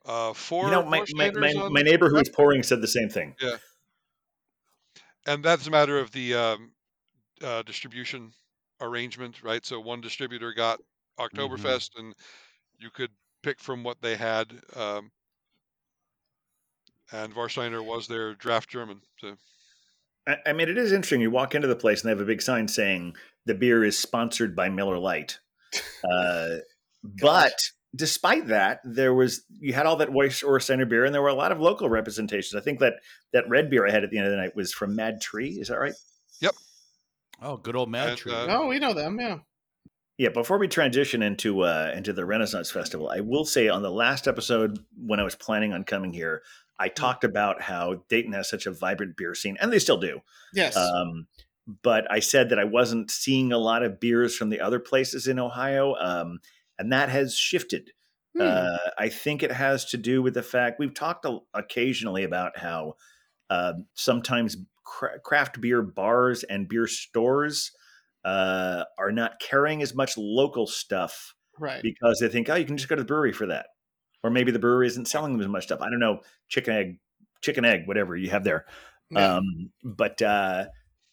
uh, 0.06 0.32
four 0.32 0.64
you 0.66 0.70
know, 0.70 0.82
my, 0.84 1.04
my, 1.12 1.30
my, 1.30 1.68
my 1.70 1.82
neighbor 1.82 2.08
who 2.08 2.16
was 2.16 2.28
pouring 2.30 2.62
said 2.62 2.80
the 2.80 2.88
same 2.88 3.10
thing. 3.10 3.34
Yeah, 3.40 3.56
and 5.26 5.44
that's 5.44 5.66
a 5.66 5.70
matter 5.70 5.98
of 5.98 6.10
the 6.12 6.34
um, 6.34 6.72
uh, 7.42 7.62
distribution 7.62 8.32
arrangement, 8.80 9.42
right? 9.42 9.64
So 9.66 9.80
one 9.80 10.00
distributor 10.00 10.52
got 10.54 10.80
Oktoberfest, 11.18 11.90
and 11.98 12.14
you 12.78 12.90
could 12.90 13.10
pick 13.42 13.60
from 13.60 13.82
what 13.84 14.00
they 14.00 14.16
had. 14.16 14.52
Um, 14.74 15.10
and 17.12 17.34
Warsteiner 17.34 17.84
was 17.84 18.06
their 18.06 18.34
draft 18.34 18.70
German. 18.70 19.00
So 19.18 19.36
I, 20.28 20.36
I 20.46 20.52
mean, 20.52 20.68
it 20.68 20.78
is 20.78 20.92
interesting. 20.92 21.20
You 21.20 21.30
walk 21.30 21.54
into 21.54 21.66
the 21.66 21.74
place 21.76 22.02
and 22.02 22.08
they 22.08 22.12
have 22.12 22.20
a 22.20 22.24
big 22.24 22.42
sign 22.42 22.68
saying 22.68 23.16
the 23.46 23.54
beer 23.54 23.82
is 23.82 23.98
sponsored 23.98 24.54
by 24.54 24.68
Miller 24.68 24.98
Lite. 24.98 25.38
Uh, 26.04 26.56
but 27.20 27.54
despite 27.96 28.48
that, 28.48 28.80
there 28.84 29.14
was 29.14 29.42
you 29.58 29.72
had 29.72 29.86
all 29.86 29.96
that 29.96 30.12
Weiss 30.12 30.42
or 30.42 30.60
Center 30.60 30.86
beer, 30.86 31.04
and 31.04 31.14
there 31.14 31.22
were 31.22 31.28
a 31.28 31.34
lot 31.34 31.52
of 31.52 31.60
local 31.60 31.88
representations. 31.88 32.54
I 32.60 32.62
think 32.62 32.78
that 32.80 32.94
that 33.32 33.48
red 33.48 33.70
beer 33.70 33.86
I 33.86 33.90
had 33.90 34.04
at 34.04 34.10
the 34.10 34.18
end 34.18 34.26
of 34.26 34.30
the 34.32 34.36
night 34.36 34.54
was 34.54 34.72
from 34.72 34.94
Mad 34.94 35.20
Tree. 35.20 35.50
Is 35.60 35.68
that 35.68 35.78
right? 35.78 35.94
Yep. 36.40 36.54
Oh, 37.40 37.56
good 37.56 37.76
old 37.76 37.90
Mad 37.90 38.10
And, 38.10 38.18
Tree. 38.18 38.32
uh, 38.32 38.46
Oh, 38.48 38.66
we 38.66 38.78
know 38.78 38.92
them. 38.94 39.18
Yeah. 39.20 39.38
Yeah, 40.18 40.30
before 40.30 40.58
we 40.58 40.66
transition 40.66 41.22
into 41.22 41.60
uh, 41.60 41.92
into 41.94 42.12
the 42.12 42.24
Renaissance 42.26 42.70
Festival, 42.72 43.08
I 43.08 43.20
will 43.20 43.44
say 43.44 43.68
on 43.68 43.82
the 43.82 43.90
last 43.90 44.26
episode 44.26 44.80
when 44.96 45.20
I 45.20 45.22
was 45.22 45.36
planning 45.36 45.72
on 45.72 45.84
coming 45.84 46.12
here, 46.12 46.42
I 46.78 46.88
talked 46.88 47.24
about 47.24 47.62
how 47.62 48.04
Dayton 48.08 48.32
has 48.32 48.48
such 48.48 48.66
a 48.66 48.72
vibrant 48.72 49.16
beer 49.16 49.34
scene, 49.34 49.56
and 49.60 49.72
they 49.72 49.78
still 49.78 49.98
do. 49.98 50.20
Yes. 50.52 50.76
Um, 50.76 51.26
but 51.82 52.10
I 52.10 52.20
said 52.20 52.48
that 52.50 52.58
I 52.58 52.64
wasn't 52.64 53.10
seeing 53.10 53.52
a 53.52 53.58
lot 53.58 53.82
of 53.82 54.00
beers 54.00 54.36
from 54.36 54.48
the 54.48 54.60
other 54.60 54.78
places 54.78 55.26
in 55.26 55.38
Ohio, 55.38 55.94
um, 55.96 56.40
and 56.78 56.92
that 56.92 57.08
has 57.08 57.34
shifted. 57.34 57.90
Hmm. 58.36 58.42
Uh, 58.42 58.76
I 58.98 59.08
think 59.08 59.42
it 59.42 59.52
has 59.52 59.84
to 59.86 59.96
do 59.96 60.22
with 60.22 60.34
the 60.34 60.42
fact 60.42 60.78
we've 60.78 60.94
talked 60.94 61.24
a, 61.24 61.38
occasionally 61.54 62.24
about 62.24 62.58
how 62.58 62.94
uh, 63.50 63.74
sometimes 63.94 64.56
cra- 64.84 65.18
craft 65.20 65.60
beer 65.60 65.82
bars 65.82 66.44
and 66.44 66.68
beer 66.68 66.86
stores 66.86 67.72
uh, 68.24 68.84
are 68.98 69.12
not 69.12 69.40
carrying 69.40 69.82
as 69.82 69.94
much 69.94 70.16
local 70.16 70.66
stuff 70.66 71.34
right. 71.58 71.82
because 71.82 72.18
they 72.20 72.28
think, 72.28 72.48
oh, 72.48 72.54
you 72.54 72.64
can 72.64 72.76
just 72.76 72.88
go 72.88 72.96
to 72.96 73.02
the 73.02 73.06
brewery 73.06 73.32
for 73.32 73.46
that, 73.46 73.66
or 74.22 74.30
maybe 74.30 74.50
the 74.52 74.58
brewery 74.58 74.86
isn't 74.86 75.08
selling 75.08 75.32
them 75.32 75.40
as 75.40 75.48
much 75.48 75.64
stuff. 75.64 75.80
I 75.80 75.90
don't 75.90 76.00
know, 76.00 76.20
chicken 76.48 76.74
egg, 76.74 76.98
chicken 77.42 77.64
egg, 77.64 77.86
whatever 77.86 78.16
you 78.16 78.30
have 78.30 78.44
there. 78.44 78.66
Yeah. 79.10 79.36
Um, 79.36 79.70
but 79.82 80.20
uh, 80.22 80.66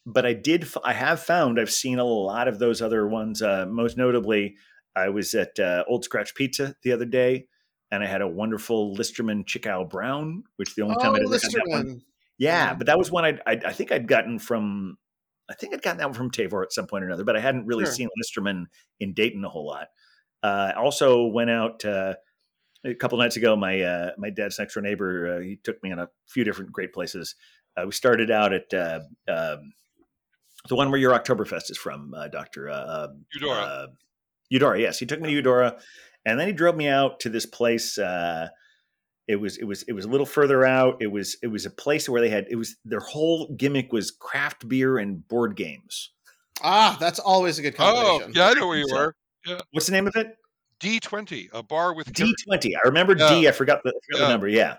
but 0.05 0.25
I 0.25 0.33
did, 0.33 0.67
I 0.83 0.93
have 0.93 1.19
found 1.19 1.59
I've 1.59 1.71
seen 1.71 1.97
a 1.99 2.03
lot 2.03 2.47
of 2.47 2.59
those 2.59 2.81
other 2.81 3.07
ones. 3.07 3.41
Uh, 3.41 3.65
most 3.67 3.97
notably, 3.97 4.55
I 4.95 5.09
was 5.09 5.33
at 5.33 5.59
uh, 5.59 5.83
Old 5.87 6.03
Scratch 6.03 6.35
Pizza 6.35 6.75
the 6.83 6.91
other 6.91 7.05
day, 7.05 7.47
and 7.91 8.03
I 8.03 8.07
had 8.07 8.21
a 8.21 8.27
wonderful 8.27 8.95
Listermann 8.95 9.45
Chickow 9.45 9.89
Brown, 9.89 10.43
which 10.57 10.75
the 10.75 10.83
only 10.83 10.95
time 10.95 11.11
oh, 11.11 11.15
I 11.15 11.19
didn't 11.19 11.31
have 11.31 11.41
that 11.51 11.63
one. 11.67 11.85
Listermann. 11.85 12.01
Yeah, 12.37 12.65
Yeah. 12.69 12.73
but 12.75 12.87
that 12.87 12.97
was 12.97 13.11
one 13.11 13.25
I, 13.25 13.39
I 13.47 13.59
I 13.67 13.71
think 13.73 13.91
I'd 13.91 14.07
gotten 14.07 14.39
from 14.39 14.97
I 15.49 15.53
think 15.53 15.73
I'd 15.73 15.81
gotten 15.81 15.99
that 15.99 16.07
one 16.07 16.13
from 16.15 16.31
Tavour 16.31 16.63
at 16.63 16.73
some 16.73 16.87
point 16.87 17.03
or 17.03 17.07
another, 17.07 17.23
but 17.23 17.35
I 17.37 17.39
hadn't 17.39 17.65
really 17.67 17.85
Sure. 17.85 17.93
seen 17.93 18.09
Listermann 18.21 18.65
in 18.99 19.13
Dayton 19.13 19.45
a 19.45 19.49
whole 19.49 19.67
lot. 19.67 19.87
Uh, 20.43 20.71
I 20.75 20.79
also 20.79 21.25
went 21.27 21.49
out 21.49 21.85
uh, 21.85 22.15
a 22.85 22.93
couple 22.93 23.17
nights 23.17 23.35
ago. 23.37 23.55
My 23.55 23.81
uh, 23.81 24.11
my 24.17 24.29
dad's 24.29 24.59
next 24.59 24.73
door 24.75 24.83
neighbor 24.83 25.37
uh, 25.37 25.41
he 25.41 25.57
took 25.63 25.81
me 25.83 25.91
on 25.91 25.99
a 25.99 26.09
few 26.27 26.43
different 26.43 26.71
great 26.71 26.93
places. 26.93 27.35
Uh, 27.77 27.83
we 27.85 27.91
started 27.91 28.31
out 28.31 28.53
at 28.53 28.73
uh, 28.73 28.99
um, 29.27 29.73
the 30.69 30.75
one 30.75 30.89
where 30.89 30.99
your 30.99 31.11
Oktoberfest 31.17 31.69
is 31.69 31.77
from, 31.77 32.13
uh, 32.13 32.27
Doctor 32.29 32.69
uh, 32.69 33.07
Eudora. 33.33 33.57
uh, 33.61 33.87
Eudora, 34.49 34.79
yes, 34.79 34.97
he 34.99 35.05
took 35.05 35.19
me 35.19 35.29
to 35.29 35.35
Eudora, 35.35 35.77
and 36.25 36.39
then 36.39 36.47
he 36.47 36.53
drove 36.53 36.75
me 36.75 36.87
out 36.87 37.19
to 37.21 37.29
this 37.29 37.45
place. 37.45 37.97
Uh, 37.97 38.47
it 39.27 39.37
was 39.37 39.57
it 39.57 39.63
was 39.65 39.83
it 39.83 39.93
was 39.93 40.05
a 40.05 40.07
little 40.07 40.25
further 40.25 40.63
out. 40.65 40.97
It 41.01 41.07
was 41.11 41.35
it 41.41 41.47
was 41.47 41.65
a 41.65 41.71
place 41.71 42.07
where 42.07 42.21
they 42.21 42.29
had 42.29 42.45
it 42.49 42.55
was 42.55 42.75
their 42.85 42.99
whole 42.99 43.49
gimmick 43.57 43.91
was 43.91 44.11
craft 44.11 44.67
beer 44.67 44.97
and 44.99 45.27
board 45.27 45.55
games. 45.55 46.11
Ah, 46.61 46.95
that's 46.99 47.19
always 47.19 47.59
a 47.59 47.61
good 47.63 47.75
conversation. 47.75 48.31
oh, 48.35 48.39
yeah, 48.39 48.49
I 48.49 48.53
know 48.53 48.67
where 48.67 48.77
you 48.77 48.87
So- 48.87 48.95
were. 48.95 49.15
What's 49.71 49.85
the 49.87 49.91
name 49.91 50.07
of 50.07 50.15
it? 50.15 50.37
D20, 50.79 51.49
a 51.53 51.63
bar 51.63 51.93
with 51.93 52.11
D 52.13 52.33
twenty. 52.45 52.75
I 52.75 52.79
remember 52.85 53.15
Yeah. 53.17 53.29
D. 53.29 53.47
I 53.47 53.51
forgot 53.51 53.81
the, 53.83 53.89
I 53.89 53.93
forgot 54.05 54.19
Yeah. 54.21 54.25
the 54.27 54.33
number. 54.33 54.47
Yeah. 54.47 54.75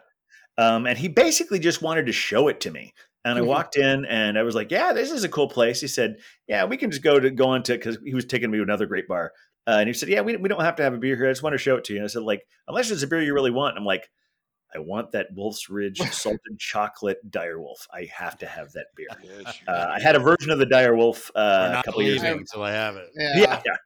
Um, 0.59 0.87
and 0.87 0.97
he 0.99 1.09
basically 1.09 1.59
just 1.59 1.83
wanted 1.83 2.07
to 2.07 2.13
show 2.13 2.49
it 2.49 2.61
to 2.63 2.71
me. 2.71 2.95
And 3.25 3.39
I 3.39 3.43
Mhm. 3.43 3.47
walked 3.47 3.77
in 3.77 4.05
and 4.07 4.39
I 4.39 4.43
was 4.43 4.55
like, 4.55 4.71
"Yeah, 4.71 4.93
this 4.93 5.11
is 5.11 5.25
a 5.25 5.29
cool 5.29 5.49
place." 5.49 5.81
He 5.81 5.89
said, 5.89 6.17
"Yeah, 6.47 6.65
we 6.65 6.77
can 6.77 6.91
just 6.91 7.03
go 7.03 7.19
to 7.19 7.29
go 7.31 7.55
into 7.55 7.73
because 7.73 7.99
he 8.05 8.15
was 8.15 8.25
taking 8.25 8.51
me 8.51 8.59
to 8.59 8.63
another 8.63 8.87
great 8.87 9.09
bar." 9.09 9.33
Uh, 9.67 9.79
and 9.81 9.89
he 9.89 9.93
said, 9.95 10.09
"Yeah, 10.09 10.21
we, 10.21 10.37
we 10.37 10.49
don't 10.49 10.61
have 10.61 10.77
to 10.77 10.83
have 10.85 10.95
a 10.95 10.99
beer 10.99 11.17
here. 11.17 11.27
I 11.27 11.31
just 11.33 11.43
want 11.43 11.55
to 11.55 11.59
show 11.59 11.77
it 11.77 11.85
to 11.85 11.93
you." 11.93 11.99
And 11.99 12.05
I 12.05 12.09
said, 12.09 12.23
"Like, 12.23 12.47
unless 12.69 12.91
it's 12.91 13.03
a 13.03 13.07
beer 13.09 13.21
you 13.21 13.35
really 13.35 13.51
want." 13.51 13.77
I'm 13.77 13.85
like, 13.85 14.09
"I 14.75 14.79
want 14.79 15.13
that 15.13 15.29
Wolf's 15.35 15.69
Ridge 15.71 15.99
salted 16.13 16.59
chocolate 16.59 17.19
Direwolf. 17.31 17.87
I 17.93 18.09
have 18.13 18.37
to 18.39 18.47
have 18.47 18.73
that 18.73 18.87
beer." 18.97 19.07
Yes, 19.23 19.59
Uh, 19.67 19.93
I 19.97 20.01
had 20.01 20.17
a 20.17 20.19
version 20.21 20.51
of 20.51 20.59
the 20.59 20.67
Direwolf 20.67 21.31
We're 21.35 21.41
uh, 21.43 21.81
a 21.81 21.83
couple 21.85 22.03
years 22.03 22.17
leaving 22.23 22.31
ago. 22.33 22.39
until 22.41 22.63
I 22.63 22.73
have 22.73 22.97
it. 22.97 23.09
Yeah. 23.15 23.33
Yeah, 23.37 23.63
yeah. 23.67 23.77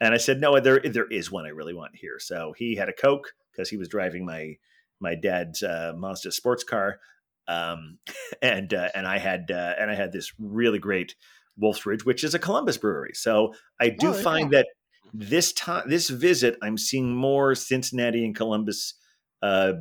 And 0.00 0.14
I 0.14 0.16
said, 0.16 0.40
no, 0.40 0.58
there 0.60 0.80
there 0.80 1.06
is 1.10 1.30
one 1.30 1.44
I 1.46 1.50
really 1.50 1.74
want 1.74 1.94
here. 1.96 2.18
So 2.18 2.54
he 2.56 2.74
had 2.76 2.88
a 2.88 2.92
Coke 2.92 3.32
because 3.52 3.68
he 3.68 3.76
was 3.76 3.88
driving 3.88 4.24
my 4.24 4.56
my 5.00 5.14
dad's 5.14 5.62
uh, 5.62 5.92
Mazda 5.96 6.32
sports 6.32 6.64
car, 6.64 7.00
um, 7.48 7.98
and 8.42 8.72
uh, 8.74 8.88
and 8.94 9.06
I 9.06 9.18
had 9.18 9.50
uh, 9.50 9.74
and 9.78 9.90
I 9.90 9.94
had 9.94 10.12
this 10.12 10.32
really 10.38 10.78
great 10.78 11.14
Wolf's 11.58 11.84
Ridge, 11.84 12.04
which 12.06 12.24
is 12.24 12.34
a 12.34 12.38
Columbus 12.38 12.78
brewery. 12.78 13.12
So 13.14 13.52
I 13.78 13.90
do 13.90 14.08
Oh, 14.08 14.12
there 14.12 14.22
find 14.22 14.50
go. 14.50 14.58
that 14.58 14.66
this 15.12 15.52
time 15.52 15.88
this 15.88 16.08
visit, 16.08 16.56
I'm 16.62 16.78
seeing 16.78 17.14
more 17.14 17.54
Cincinnati 17.54 18.24
and 18.24 18.34
Columbus 18.34 18.94
uh, 19.42 19.72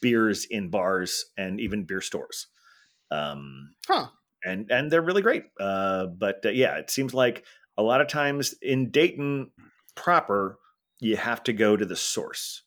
beers 0.00 0.44
in 0.46 0.70
bars 0.70 1.26
and 1.36 1.60
even 1.60 1.84
beer 1.84 2.00
stores. 2.00 2.48
Um, 3.10 3.74
Huh. 3.86 4.10
and 4.44 4.70
and 4.70 4.90
they're 4.90 5.02
really 5.02 5.22
great. 5.22 5.46
Uh, 5.60 6.06
but 6.06 6.44
uh, 6.46 6.50
yeah, 6.50 6.76
it 6.78 6.90
seems 6.90 7.14
like 7.14 7.44
a 7.76 7.82
lot 7.82 8.00
of 8.00 8.08
times 8.08 8.54
in 8.62 8.90
Dayton 8.90 9.52
proper, 9.96 10.58
you 11.00 11.16
have 11.16 11.42
to 11.44 11.52
go 11.52 11.76
to 11.76 11.84
the 11.86 11.96
source. 11.96 12.62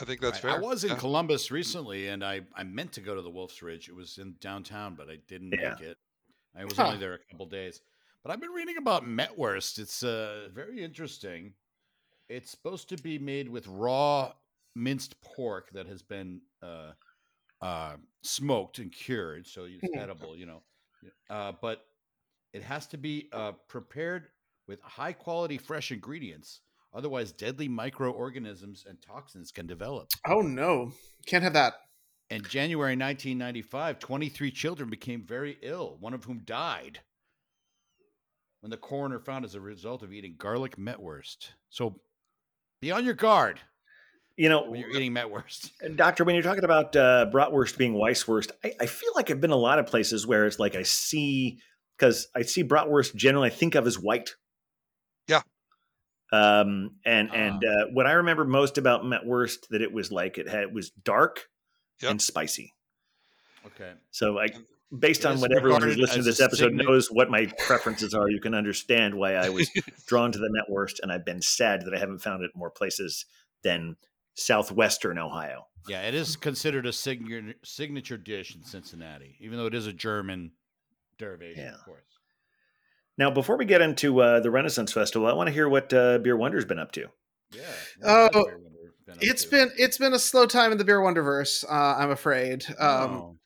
I 0.00 0.04
think 0.04 0.20
that's 0.20 0.38
Right. 0.38 0.42
fair. 0.42 0.50
I 0.50 0.54
was 0.54 0.84
in 0.84 0.96
Columbus 0.96 1.50
recently, 1.50 2.08
and 2.08 2.24
I, 2.24 2.42
I 2.54 2.62
meant 2.64 2.92
to 2.94 3.00
go 3.00 3.14
to 3.14 3.22
the 3.22 3.30
Wolf's 3.30 3.62
Ridge. 3.62 3.88
It 3.88 3.94
was 3.94 4.18
in 4.18 4.36
downtown, 4.40 4.94
but 4.94 5.10
I 5.10 5.16
didn't 5.16 5.56
Yeah. 5.58 5.58
make 5.58 5.80
it. 5.80 5.98
I 6.54 6.64
was 6.66 6.78
Huh. 6.78 6.82
only 6.82 6.98
there 6.98 7.14
a 7.14 7.18
couple 7.30 7.46
days. 7.46 7.82
But 8.22 8.32
I've 8.32 8.40
been 8.40 8.50
reading 8.52 8.78
about 8.78 9.06
Metwurst. 9.06 9.78
It's 9.78 10.02
uh, 10.02 10.50
very 10.52 10.82
interesting. 10.82 11.54
It's 12.28 12.50
supposed 12.50 12.88
to 12.90 12.98
be 12.98 13.18
made 13.18 13.48
with 13.48 13.66
raw 13.68 14.34
minced 14.74 15.20
pork 15.20 15.70
that 15.72 15.86
has 15.86 16.02
been 16.02 16.40
uh, 16.62 16.92
uh, 17.60 17.96
smoked 18.22 18.78
and 18.78 18.92
cured, 18.92 19.46
so 19.46 19.64
it's 19.64 19.92
Hmm. 19.92 19.98
edible, 19.98 20.36
you 20.36 20.46
know. 20.46 20.62
Uh, 21.30 21.52
but 21.60 21.84
it 22.52 22.62
has 22.62 22.86
to 22.88 22.98
be 22.98 23.28
uh, 23.32 23.52
prepared 23.68 24.28
with 24.68 24.80
high 24.82 25.12
quality 25.12 25.58
fresh 25.58 25.90
ingredients. 25.90 26.60
Otherwise, 26.94 27.32
deadly 27.32 27.68
microorganisms 27.68 28.84
and 28.86 29.00
toxins 29.00 29.50
can 29.50 29.66
develop. 29.66 30.08
Oh 30.26 30.42
no, 30.42 30.92
can't 31.26 31.42
have 31.42 31.54
that. 31.54 31.74
In 32.30 32.42
January 32.42 32.92
1995, 32.92 33.98
23 33.98 34.50
children 34.50 34.90
became 34.90 35.22
very 35.24 35.58
ill, 35.62 35.96
one 36.00 36.14
of 36.14 36.24
whom 36.24 36.40
died 36.44 37.00
when 38.60 38.70
the 38.70 38.76
coroner 38.76 39.18
found 39.18 39.44
as 39.44 39.54
a 39.54 39.60
result 39.60 40.02
of 40.02 40.12
eating 40.12 40.34
garlic 40.38 40.78
metwurst. 40.78 41.54
So 41.68 42.00
be 42.80 42.90
on 42.92 43.04
your 43.04 43.14
guard 43.14 43.60
You 44.36 44.48
know, 44.48 44.62
when 44.70 44.80
you're 44.80 44.90
eating 44.90 45.12
metwurst. 45.12 45.70
Doctor, 45.96 46.24
when 46.24 46.34
you're 46.34 46.42
talking 46.44 46.64
about 46.64 46.96
uh, 46.96 47.26
bratwurst 47.32 47.76
being 47.76 47.94
Weisswurst, 47.94 48.50
I, 48.64 48.72
I 48.80 48.86
feel 48.86 49.10
like 49.14 49.30
I've 49.30 49.40
been 49.40 49.50
a 49.50 49.56
lot 49.56 49.78
of 49.78 49.86
places 49.86 50.26
where 50.26 50.46
it's 50.46 50.58
like 50.58 50.74
I 50.74 50.82
see 50.84 51.58
because 51.98 52.28
I 52.34 52.42
see 52.42 52.64
bratwurst 52.64 53.14
generally 53.14 53.48
I 53.48 53.52
think 53.52 53.74
of 53.74 53.86
as 53.86 53.98
white. 53.98 54.34
Yeah. 55.28 55.42
Um, 56.32 56.92
and 57.04 57.32
and 57.34 57.62
Ah. 57.64 57.68
uh, 57.68 57.86
what 57.92 58.06
I 58.06 58.12
remember 58.12 58.44
most 58.44 58.78
about 58.78 59.04
Metwurst 59.04 59.68
that 59.70 59.82
it 59.82 59.92
was 59.92 60.10
like 60.10 60.38
it 60.38 60.48
had 60.48 60.62
it 60.62 60.72
was 60.72 60.90
dark 60.90 61.48
Yep. 62.00 62.10
and 62.12 62.22
spicy. 62.22 62.72
Okay. 63.66 63.92
So 64.10 64.38
I, 64.40 64.48
based 64.98 65.24
on 65.26 65.40
what 65.40 65.52
everyone 65.52 65.82
who's 65.82 65.90
regarded 65.96 66.00
listening 66.00 66.24
to 66.24 66.30
this 66.30 66.40
episode 66.40 66.70
signa- 66.72 66.82
knows 66.84 67.08
what 67.10 67.30
my 67.30 67.46
preferences 67.66 68.12
are, 68.14 68.28
you 68.28 68.40
can 68.40 68.54
understand 68.54 69.14
why 69.14 69.34
I 69.34 69.50
was 69.50 69.70
drawn 70.06 70.32
to 70.32 70.38
the 70.38 70.48
Metwurst, 70.50 71.00
and 71.00 71.12
I've 71.12 71.24
been 71.24 71.42
sad 71.42 71.84
that 71.84 71.94
I 71.94 71.98
haven't 71.98 72.18
found 72.20 72.42
it 72.42 72.50
more 72.56 72.70
places 72.70 73.24
than 73.62 73.96
southwestern 74.34 75.18
Ohio. 75.18 75.66
Yeah, 75.88 76.02
it 76.02 76.14
is 76.14 76.36
considered 76.36 76.86
a 76.86 76.92
signature 76.92 77.54
signature 77.64 78.16
dish 78.16 78.54
in 78.54 78.62
Cincinnati, 78.62 79.36
even 79.40 79.58
though 79.58 79.66
it 79.66 79.74
is 79.74 79.86
a 79.86 79.92
German 79.92 80.52
derivation, 81.18 81.64
Yeah. 81.64 81.74
of 81.74 81.84
course. 81.84 82.04
Now, 83.18 83.30
before 83.30 83.56
we 83.58 83.64
get 83.64 83.82
into 83.82 84.20
uh, 84.22 84.40
the 84.40 84.50
Renaissance 84.50 84.92
Festival, 84.92 85.28
I 85.28 85.32
want 85.34 85.48
to 85.48 85.52
hear 85.52 85.68
what 85.68 85.92
uh, 85.92 86.18
Beer 86.18 86.36
Wonder's 86.36 86.64
been 86.64 86.78
up 86.78 86.92
to. 86.92 87.06
Yeah. 87.52 87.60
Oh. 88.04 88.28
that's 88.32 89.18
very 89.18 89.30
It's 89.30 89.44
to? 89.44 89.50
been 89.50 89.70
it's 89.76 89.98
been 89.98 90.14
a 90.14 90.18
slow 90.18 90.46
time 90.46 90.72
in 90.72 90.78
the 90.78 90.84
beer 90.84 91.00
wonderverse. 91.00 91.64
Uh, 91.68 91.96
I'm 91.98 92.10
afraid. 92.10 92.64
Um, 92.78 93.10
Oh. 93.12 93.36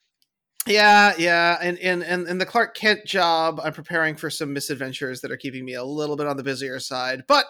Yeah, 0.69 1.15
yeah, 1.17 1.59
and 1.63 1.79
and 1.79 2.03
and 2.03 2.27
and 2.27 2.41
the 2.41 2.47
Clark 2.47 2.75
Kent 2.77 3.07
job, 3.07 3.61
I'm 3.63 3.73
preparing 3.73 4.17
for 4.17 4.31
some 4.31 4.53
misadventures 4.53 5.21
that 5.21 5.31
are 5.31 5.37
keeping 5.37 5.65
me 5.65 5.75
a 5.75 5.85
little 5.85 6.17
bit 6.17 6.27
on 6.27 6.37
the 6.37 6.43
busier 6.43 6.81
side. 6.81 7.23
But 7.29 7.47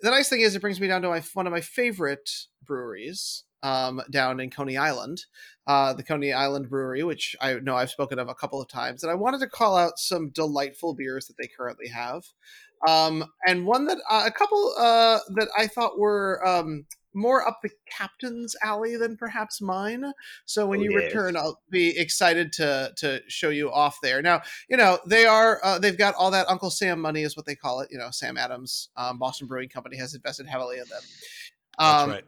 the 0.00 0.10
nice 0.10 0.28
thing 0.28 0.40
is, 0.40 0.56
it 0.56 0.60
brings 0.60 0.80
me 0.80 0.88
down 0.88 1.02
to 1.02 1.08
my 1.08 1.22
one 1.34 1.46
of 1.46 1.52
my 1.52 1.60
favorite 1.60 2.28
breweries 2.64 3.44
um, 3.62 4.02
down 4.10 4.40
in 4.40 4.50
Coney 4.50 4.76
Island, 4.76 5.24
uh, 5.66 5.92
the 5.92 6.02
Coney 6.02 6.32
Island 6.32 6.68
Brewery, 6.68 7.02
which 7.04 7.36
I 7.40 7.54
know 7.54 7.76
I've 7.76 7.90
spoken 7.90 8.18
of 8.18 8.28
a 8.28 8.34
couple 8.34 8.60
of 8.60 8.68
times, 8.68 9.02
and 9.02 9.10
I 9.10 9.14
wanted 9.14 9.40
to 9.40 9.48
call 9.48 9.76
out 9.76 9.98
some 9.98 10.30
delightful 10.30 10.94
beers 10.94 11.26
that 11.26 11.34
they 11.38 11.48
currently 11.48 11.88
have, 11.88 12.24
um, 12.86 13.24
and 13.46 13.66
one 13.66 13.86
that 13.86 13.98
uh, 14.10 14.24
a 14.26 14.30
couple 14.32 14.74
uh, 14.78 15.20
that 15.36 15.48
I 15.56 15.66
thought 15.66 15.98
were. 15.98 16.46
Um, 16.46 16.86
more 17.14 17.46
up 17.46 17.60
the 17.62 17.68
captain's 17.90 18.56
alley 18.64 18.96
than 18.96 19.18
perhaps 19.18 19.60
mine. 19.60 20.12
So 20.46 20.66
when 20.66 20.80
Oh, 20.80 20.84
you 20.84 20.92
yes. 20.92 21.04
return, 21.04 21.36
I'll 21.36 21.60
be 21.68 21.94
excited 21.98 22.54
to 22.54 22.90
to 22.96 23.20
show 23.28 23.50
you 23.50 23.70
off 23.70 23.98
there. 24.02 24.22
Now, 24.22 24.40
you 24.70 24.78
know 24.78 24.98
they 25.06 25.26
are 25.26 25.60
uh, 25.62 25.78
they've 25.78 25.98
got 25.98 26.14
all 26.14 26.30
that 26.30 26.48
Uncle 26.48 26.70
Sam 26.70 26.98
money, 26.98 27.22
is 27.22 27.36
what 27.36 27.44
they 27.44 27.54
call 27.54 27.80
it. 27.80 27.90
You 27.92 27.98
know, 27.98 28.08
Sam 28.10 28.38
Adams, 28.38 28.88
um, 28.96 29.18
Boston 29.18 29.46
Brewing 29.46 29.68
Company 29.68 29.98
has 29.98 30.14
invested 30.14 30.46
heavily 30.46 30.78
in 30.78 30.88
them. 30.88 31.02
That's 31.78 32.02
Um, 32.02 32.10
right. 32.10 32.24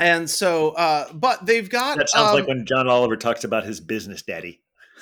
And 0.00 0.28
so, 0.28 0.70
uh, 0.70 1.12
but 1.12 1.44
they've 1.46 1.68
got 1.68 1.98
That 1.98 2.08
sounds 2.08 2.30
um, 2.30 2.34
like 2.36 2.48
when 2.48 2.64
John 2.66 2.88
Oliver 2.88 3.16
talks 3.16 3.44
about 3.44 3.64
his 3.64 3.80
business 3.80 4.22
daddy. 4.22 4.60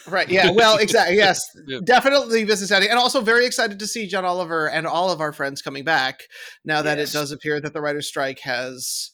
Right. 0.08 0.28
Yeah. 0.28 0.50
Well, 0.50 0.78
exactly. 0.80 1.16
Yes. 1.16 1.40
Yeah. 1.66 1.78
Definitely 1.84 2.44
business 2.44 2.70
daddy. 2.70 2.88
And 2.88 2.98
also 2.98 3.20
very 3.20 3.46
excited 3.46 3.78
to 3.78 3.86
see 3.86 4.06
John 4.06 4.24
Oliver 4.24 4.68
and 4.68 4.86
all 4.86 5.10
of 5.10 5.20
our 5.20 5.32
friends 5.32 5.62
coming 5.62 5.84
back 5.84 6.22
now 6.64 6.82
that 6.82 6.98
Yes. 6.98 7.10
it 7.14 7.18
does 7.18 7.32
appear 7.32 7.60
that 7.60 7.72
the 7.72 7.80
writer's 7.80 8.08
strike 8.08 8.40
has 8.40 9.12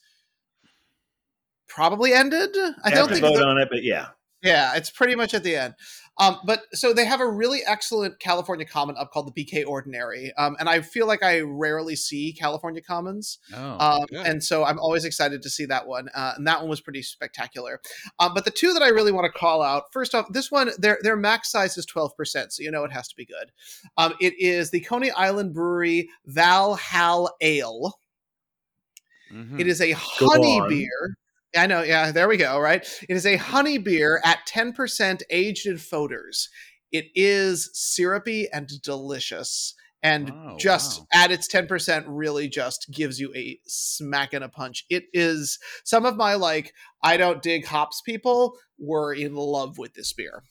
probably 1.69 2.13
ended. 2.13 2.51
I 2.57 2.73
I 2.85 2.91
don't 2.91 3.09
think. 3.09 3.21
vote 3.21 3.43
on 3.43 3.59
it, 3.59 3.69
but 3.71 3.83
yeah. 3.83 4.09
yeah, 4.43 4.75
it's 4.77 4.91
pretty 4.91 5.15
much 5.15 5.35
at 5.35 5.43
the 5.43 5.57
end. 5.57 5.75
Um, 6.19 6.39
but 6.45 6.63
so 6.73 6.93
they 6.93 7.05
have 7.05 7.21
a 7.21 7.29
really 7.29 7.61
excellent 7.67 8.21
California 8.21 8.65
common 8.65 8.97
up 8.97 9.11
called 9.11 9.35
the 9.35 9.45
BK 9.45 9.67
Ordinary. 9.67 10.33
Um, 10.39 10.57
and 10.61 10.69
I 10.69 10.81
feel 10.81 11.07
like 11.07 11.23
I 11.23 11.41
rarely 11.41 11.97
see 11.97 12.33
California 12.33 12.81
commons. 12.81 13.39
Oh. 13.55 13.79
Um. 13.79 14.07
And 14.25 14.43
so 14.43 14.65
I'm 14.65 14.79
always 14.79 15.05
excited 15.05 15.43
to 15.43 15.51
see 15.51 15.67
that 15.67 15.87
one. 15.87 16.09
Uh, 16.15 16.35
and 16.37 16.47
that 16.47 16.61
one 16.61 16.71
was 16.71 16.81
pretty 16.81 17.03
spectacular. 17.03 17.81
Um, 18.19 18.33
but 18.35 18.45
the 18.45 18.51
two 18.51 18.73
that 18.75 18.83
I 18.83 18.89
really 18.89 19.13
want 19.13 19.33
to 19.33 19.39
call 19.39 19.63
out 19.63 19.85
first 19.93 20.15
off, 20.15 20.27
this 20.31 20.51
one, 20.51 20.71
their, 20.79 20.99
their 21.03 21.17
max 21.17 21.51
size 21.51 21.77
is 21.77 21.87
12%. 21.87 22.11
So 22.53 22.63
you 22.63 22.71
know 22.71 22.85
it 22.85 22.93
has 22.93 23.09
to 23.09 23.17
be 23.17 23.27
good. 23.27 23.51
Um, 23.97 24.15
it 24.21 24.35
is 24.39 24.71
the 24.71 24.81
Coney 24.81 25.11
Island 25.11 25.53
Brewery 25.53 26.09
Valhall 26.29 27.31
Ale. 27.41 27.95
Mhm. 29.33 29.59
It 29.59 29.67
is 29.67 29.81
a 29.81 29.93
honey 29.93 30.63
beer. 30.69 31.17
I 31.57 31.67
know. 31.67 31.83
Yeah, 31.83 32.11
there 32.13 32.29
we 32.29 32.37
go. 32.37 32.59
Right. 32.59 32.87
It 33.09 33.15
is 33.17 33.27
a 33.27 33.37
honey 33.37 33.79
beer 33.79 34.21
at 34.25 34.47
10% 34.47 35.23
aged 35.31 35.67
in 35.67 35.77
foeders. 35.77 36.49
It 36.93 37.07
is 37.15 37.71
syrupy 37.73 38.49
and 38.53 38.69
delicious. 38.83 39.75
And 40.03 40.31
Oh, 40.31 40.57
just 40.59 41.01
wow. 41.01 41.07
at 41.15 41.31
its 41.31 41.49
10% 41.49 42.05
really 42.07 42.47
just 42.49 42.89
gives 42.93 43.19
you 43.19 43.33
a 43.35 43.59
smack 43.67 44.35
and 44.35 44.45
a 44.45 44.49
punch. 44.51 44.85
It 44.91 45.05
is 45.15 45.59
some 45.85 46.05
of 46.05 46.17
my 46.17 46.35
like, 46.35 46.75
I 47.03 47.17
don't 47.17 47.41
dig 47.43 47.65
hops 47.65 48.03
people 48.05 48.59
were 48.79 49.15
in 49.15 49.35
love 49.35 49.79
with 49.79 49.95
this 49.95 50.13
beer. 50.13 50.43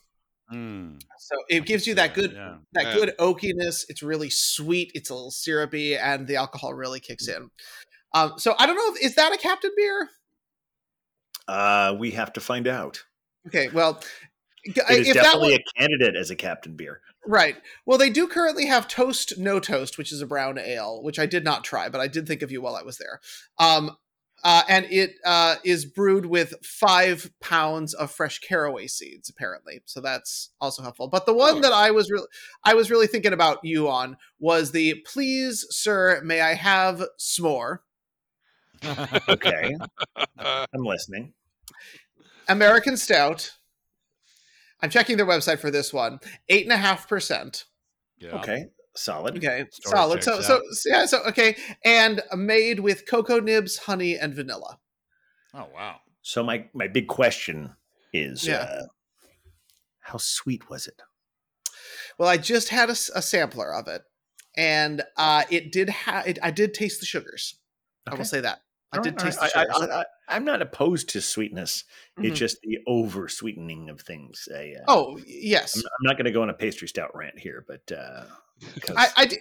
Mm, 0.51 1.01
So 1.19 1.35
it 1.49 1.65
gives 1.65 1.85
you 1.87 1.95
that 1.95 2.13
good 2.15 2.31
Yeah. 2.33 2.57
that 2.73 2.87
Yeah. 2.87 2.93
good 2.95 3.13
oakiness. 3.19 3.85
It's 3.89 4.03
really 4.03 4.29
sweet. 4.29 4.91
It's 4.93 5.09
a 5.09 5.13
little 5.15 5.31
syrupy, 5.31 5.95
and 5.97 6.27
the 6.27 6.35
alcohol 6.35 6.73
really 6.73 6.99
kicks 6.99 7.27
in. 7.27 7.49
Um, 8.13 8.33
so 8.37 8.53
I 8.59 8.65
don't 8.65 8.75
know 8.75 8.93
if 8.95 9.01
is 9.05 9.15
that 9.15 9.33
a 9.33 9.37
Captain 9.37 9.71
beer. 9.77 10.09
Uh, 11.47 11.95
we 11.97 12.11
have 12.11 12.33
to 12.33 12.39
find 12.41 12.67
out. 12.67 13.03
Okay, 13.47 13.69
well, 13.73 14.01
g- 14.65 14.81
It 14.89 14.99
is 15.01 15.07
if 15.09 15.13
that 15.15 15.23
definitely 15.23 15.51
was 15.51 15.59
a 15.59 15.79
candidate 15.79 16.15
as 16.15 16.29
a 16.31 16.35
captain 16.35 16.75
beer. 16.75 17.01
right, 17.25 17.57
well, 17.85 17.97
they 17.97 18.09
do 18.09 18.27
currently 18.27 18.67
have 18.67 18.87
Toast 18.87 19.37
No 19.37 19.59
Toast, 19.59 19.97
which 19.97 20.11
is 20.11 20.21
a 20.21 20.27
brown 20.27 20.57
ale, 20.57 21.01
which 21.03 21.19
I 21.19 21.25
did 21.25 21.43
not 21.43 21.63
try, 21.63 21.89
but 21.89 22.01
I 22.01 22.07
did 22.07 22.27
think 22.27 22.41
of 22.41 22.51
you 22.51 22.61
while 22.61 22.75
I 22.75 22.83
was 22.83 22.97
there. 22.97 23.19
Um, 23.59 23.97
uh, 24.45 24.63
and 24.67 24.85
it 24.89 25.15
uh, 25.25 25.55
is 25.63 25.85
brewed 25.85 26.25
with 26.25 26.53
five 26.65 27.31
pounds 27.39 27.93
of 27.93 28.11
fresh 28.11 28.39
caraway 28.39 28.87
seeds, 28.87 29.29
apparently. 29.29 29.81
So 29.85 30.01
that's 30.01 30.49
also 30.59 30.81
helpful. 30.83 31.07
But 31.07 31.25
the 31.25 31.33
one 31.33 31.61
that 31.61 31.71
I 31.71 31.91
was 31.91 32.11
really, 32.11 32.27
I 32.65 32.73
was 32.73 32.91
really 32.91 33.07
thinking 33.07 33.31
about 33.31 33.59
you 33.63 33.87
on 33.87 34.17
was 34.39 34.71
the 34.71 34.95
"Please, 35.05 35.65
sir, 35.69 36.21
may 36.25 36.41
I 36.41 36.55
have 36.55 37.03
s'more?" 37.17 37.79
Okay, 39.29 39.75
I'm 40.37 40.83
listening. 40.83 41.33
American 42.47 42.97
Stout. 42.97 43.51
I'm 44.81 44.89
checking 44.89 45.15
their 45.17 45.25
website 45.25 45.59
for 45.59 45.71
this 45.71 45.93
one. 45.93 46.19
Eight 46.49 46.65
and 46.65 46.73
a 46.73 46.77
half 46.77 47.07
percent. 47.07 47.65
Yeah. 48.17 48.31
Okay, 48.39 48.65
solid. 48.95 49.37
Okay, 49.37 49.65
Story 49.71 49.91
solid. 49.97 50.23
So, 50.23 50.41
so 50.41 50.55
out. 50.55 50.61
so 50.71 50.89
yeah, 50.89 51.05
so 51.05 51.23
okay, 51.27 51.55
and 51.85 52.21
made 52.35 52.79
with 52.81 53.07
cocoa 53.07 53.39
nibs, 53.39 53.77
honey, 53.77 54.17
and 54.17 54.33
vanilla. 54.33 54.79
Oh 55.53 55.67
wow. 55.73 55.97
So 56.21 56.43
my 56.43 56.65
my 56.73 56.87
big 56.87 57.07
question 57.07 57.75
is, 58.11 58.45
Yeah. 58.45 58.57
uh, 58.57 58.83
how 60.01 60.17
sweet 60.17 60.69
was 60.69 60.87
it? 60.87 61.01
Well, 62.17 62.29
I 62.29 62.37
just 62.37 62.69
had 62.69 62.89
a 62.89 62.95
sampler 62.95 63.73
of 63.73 63.87
it, 63.87 64.03
and 64.55 65.03
uh, 65.17 65.43
it 65.49 65.71
did 65.71 65.89
have. 65.89 66.27
I 66.43 66.51
did 66.51 66.73
taste 66.73 66.99
the 66.99 67.05
sugars. 67.05 67.55
I 68.05 68.15
will 68.15 68.25
say 68.25 68.41
that 68.41 68.59
I 68.93 69.01
did 69.01 69.17
taste 69.17 69.39
all 69.39 69.47
the 69.47 69.59
right. 69.59 69.67
sugars. 69.75 69.89
I, 69.89 70.01
I, 70.01 70.05
I, 70.29 70.35
am 70.35 70.45
not 70.45 70.61
opposed 70.61 71.09
to 71.09 71.21
sweetness. 71.21 71.83
Mhm. 72.19 72.25
It's 72.25 72.39
just 72.39 72.57
the 72.61 72.79
over 72.87 73.27
sweetening 73.27 73.89
of 73.89 74.01
things. 74.01 74.47
I, 74.55 74.73
uh, 74.79 74.83
oh 74.87 75.19
yes, 75.25 75.75
I'm, 75.75 75.83
I'm 75.83 76.03
not 76.03 76.17
going 76.17 76.25
to 76.25 76.31
go 76.31 76.41
on 76.41 76.49
a 76.49 76.53
pastry 76.53 76.87
stout 76.87 77.15
rant 77.15 77.39
here, 77.39 77.65
but 77.67 77.91
uh, 77.95 78.25
I, 78.95 79.07
I 79.17 79.25
did. 79.25 79.39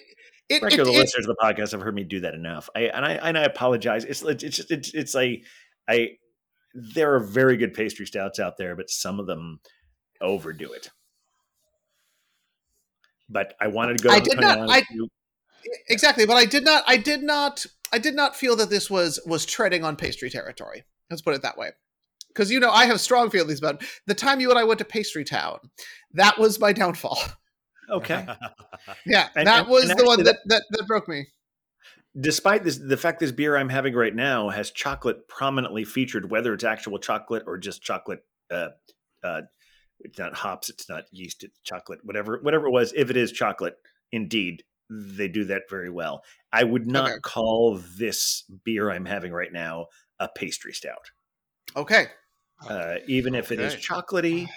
It, 0.49 0.57
it, 0.57 0.63
regular 0.63 0.91
it- 0.91 0.97
listeners 0.99 1.27
of 1.27 1.37
the 1.37 1.43
podcast 1.43 1.73
have 1.73 1.81
heard 1.81 1.95
me 1.95 2.05
do 2.05 2.21
that 2.21 2.35
enough. 2.35 2.69
I 2.75 2.83
and 2.83 3.05
I 3.05 3.13
and 3.13 3.39
I 3.39 3.43
apologize. 3.45 4.05
It's 4.05 4.23
it's 4.23 4.57
just 4.57 4.71
it's, 4.71 4.95
it's 4.95 5.15
a 5.15 5.43
I. 5.89 6.11
There 6.75 7.15
are 7.15 7.21
very 7.21 7.59
good 7.59 7.75
pastry 7.75 8.07
stouts 8.07 8.39
out 8.41 8.57
there, 8.57 8.75
but 8.75 8.89
some 8.89 9.21
of 9.21 9.27
them 9.27 9.61
overdo 10.23 10.73
it. 10.73 10.91
But 13.29 13.55
I 13.61 13.69
wanted 13.69 13.99
to 13.99 14.05
go. 14.05 14.11
I 14.11 14.21
did 14.21 14.41
not- 14.41 14.71
I- 14.71 14.83
exactly, 15.89 16.27
but 16.27 16.37
I 16.37 16.45
did 16.45 16.65
not. 16.65 16.85
I 16.87 16.97
did 16.97 17.23
not. 17.23 17.67
I 17.93 17.99
did 17.99 18.15
not 18.15 18.35
feel 18.37 18.57
that 18.57 18.71
this 18.71 18.91
was 18.91 19.21
was 19.27 19.45
treading 19.47 19.85
on 19.85 19.97
pastry 19.97 20.31
territory. 20.31 20.85
Let's 21.11 21.23
put 21.23 21.35
it 21.35 21.43
that 21.43 21.59
way. 21.59 21.71
Because 22.29 22.51
you 22.51 22.59
know, 22.61 22.71
I 22.71 22.87
have 22.87 23.01
strong 23.01 23.29
feelings 23.31 23.59
about 23.59 23.83
the 24.07 24.15
time 24.15 24.41
you 24.41 24.49
and 24.51 24.59
I 24.59 24.65
went 24.65 24.79
to 24.79 24.85
Pastry 24.87 25.25
Town. 25.25 25.59
That 26.15 26.39
was 26.39 26.59
my 26.59 26.73
downfall. 26.73 27.19
okay. 27.91 28.27
Yeah, 29.07 29.29
And- 29.37 29.47
that 29.47 29.61
and- 29.63 29.69
was 29.69 29.91
and 29.91 29.99
the 29.99 30.05
one 30.05 30.25
that, 30.25 30.39
that 30.47 30.65
that 30.71 30.87
broke 30.87 31.09
me. 31.09 31.27
despite 32.21 32.65
this 32.65 32.77
the 32.79 32.97
fact 32.97 33.21
this 33.21 33.33
beer 33.33 33.57
i'm 33.57 33.69
having 33.71 33.95
right 33.95 34.15
now 34.15 34.49
has 34.51 34.71
chocolate 34.71 35.29
prominently 35.29 35.85
featured 35.85 36.31
whether 36.31 36.53
it's 36.53 36.65
actual 36.65 36.99
chocolate 36.99 37.43
or 37.47 37.57
just 37.57 37.81
chocolate 37.83 38.23
uh 38.51 38.69
uh 39.25 39.41
it's 40.01 40.19
not 40.19 40.35
hops 40.35 40.69
it's 40.69 40.89
not 40.91 41.05
yeast 41.11 41.43
it's 41.45 41.59
chocolate 41.63 42.01
whatever 42.03 42.39
whatever 42.43 42.67
it 42.67 42.71
was 42.71 42.93
if 42.95 43.09
it 43.09 43.17
is 43.17 43.33
chocolate 43.33 43.79
indeed 44.11 44.63
they 44.93 45.29
do 45.29 45.45
that 45.45 45.63
very 45.71 45.91
well 45.91 46.23
i 46.53 46.63
would 46.65 46.87
not 46.87 47.11
Okay. 47.11 47.21
call 47.23 47.79
this 47.97 48.43
beer 48.65 48.91
i'm 48.91 49.05
having 49.07 49.33
right 49.33 49.53
now 49.53 49.87
a 50.21 50.29
pastry 50.37 50.73
stout 50.73 51.11
Okay, 51.77 52.07
uh 52.69 52.97
even 53.07 53.35
if 53.35 53.51
it 53.51 53.61
is 53.61 53.75
Okay. 53.75 53.83
chocolatey 53.83 54.49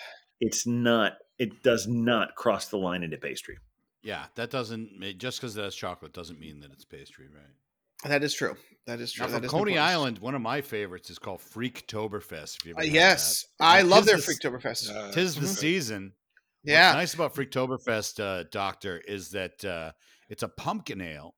it's 0.42 0.68
not 0.68 1.14
it 1.40 1.64
does 1.64 1.88
not 1.88 2.36
cross 2.36 2.68
the 2.68 2.78
line 2.78 3.04
into 3.04 3.18
pastry 3.18 3.58
Yeah, 4.04 4.26
that 4.36 4.50
doesn't 4.52 5.00
ma- 5.00 5.12
just 5.18 5.40
because 5.40 5.56
that's 5.56 5.76
chocolate 5.76 6.14
doesn't 6.14 6.40
mean 6.40 6.60
that 6.60 6.72
it's 6.72 6.86
pastry, 6.86 7.28
right? 7.28 8.10
that 8.10 8.24
is 8.24 8.34
true. 8.36 8.56
That 8.86 9.00
is 9.00 9.12
true. 9.12 9.26
Now, 9.26 9.32
That 9.32 9.38
from 9.38 9.46
is 9.46 9.52
Coney 9.52 9.72
important. 9.72 9.90
Island, 9.90 10.20
one 10.20 10.36
of 10.36 10.42
my 10.42 10.62
favorites 10.62 11.10
is 11.10 11.18
called 11.18 11.40
Freaktoberfest. 11.40 12.58
If 12.58 12.66
you 12.66 12.72
ever 12.74 12.82
Uh, 12.82 12.84
yes, 12.84 13.46
that. 13.58 13.66
I 13.66 13.80
And 13.80 13.90
love 13.90 14.06
their 14.06 14.18
the 14.18 14.22
s- 14.22 14.28
Freaktoberfest. 14.28 14.90
uh, 14.96 15.12
Tis 15.12 15.36
the 15.36 15.42
Mhm. 15.48 15.58
season. 15.58 16.14
yeah, 16.64 16.90
What's 16.90 16.98
nice 16.98 17.14
about 17.16 17.34
Freaktoberfest, 17.34 18.20
uh, 18.20 18.44
Doctor, 18.52 19.00
is 19.00 19.32
that 19.32 19.64
uh, 19.66 19.94
it's 20.30 20.43
a 20.43 20.47
pumpkin 20.47 21.01
ale, 21.01 21.36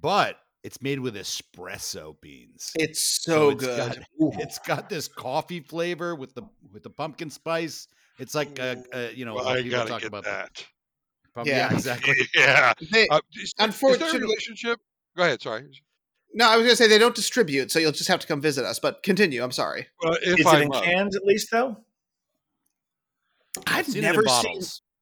but 0.00 0.38
it's 0.62 0.80
made 0.80 0.98
with 1.00 1.14
espresso 1.14 2.18
beans. 2.20 2.72
it's 2.76 3.00
so, 3.22 3.50
it's 3.50 3.64
good. 3.64 3.76
got- 3.78 4.40
It's 4.40 4.58
got 4.58 4.88
this 4.88 5.08
coffee 5.08 5.60
flavor 5.60 6.14
with 6.14 6.34
the 6.34 6.42
with 6.72 6.82
the 6.82 6.90
pumpkin 6.90 7.30
spice. 7.30 7.86
It's 8.18 8.34
like 8.34 8.58
uh, 8.60 8.76
uh, 8.92 9.08
you 9.14 9.24
know, 9.24 9.32
a 9.32 9.34
well, 9.36 9.48
I 9.48 9.56
of 9.58 9.64
people 9.64 9.78
gotta 9.78 9.90
talk 9.90 10.00
get 10.00 10.08
about 10.08 10.24
the 10.24 10.30
that. 10.30 10.64
pumpkin. 11.34 11.54
Yeah. 11.56 11.68
Yeah, 11.70 11.72
exactly. 11.76 12.14
yeah. 12.34 12.72
They- 12.92 13.08
Uh, 13.08 13.20
is, 13.34 13.42
is 13.42 13.54
there 13.58 13.64
a 13.64 13.68
Unfortunately- 13.68 14.20
relationship? 14.20 14.80
Go 15.16 15.22
ahead. 15.24 15.42
Sorry. 15.42 15.64
no, 16.32 16.48
I 16.48 16.56
was 16.56 16.64
gonna 16.64 16.76
say 16.76 16.88
they 16.88 16.98
don't 16.98 17.14
distribute, 17.14 17.70
so 17.70 17.78
you'll 17.78 17.92
just 17.92 18.08
have 18.08 18.20
to 18.20 18.26
come 18.26 18.40
visit 18.40 18.64
us. 18.64 18.78
But 18.78 19.02
continue. 19.02 19.42
I'm 19.44 19.52
sorry. 19.52 19.86
Well, 20.02 20.16
if 20.22 20.40
is 20.40 20.46
I 20.46 20.58
it 20.58 20.62
in 20.62 20.68
must. 20.68 20.84
cans 20.84 21.14
at 21.16 21.24
least 21.24 21.48
though 21.52 21.76
I've 23.66 23.86
seen 23.86 23.96
it 24.04 24.08
in 24.08 24.14
never 24.14 24.26
seen. 24.26 24.60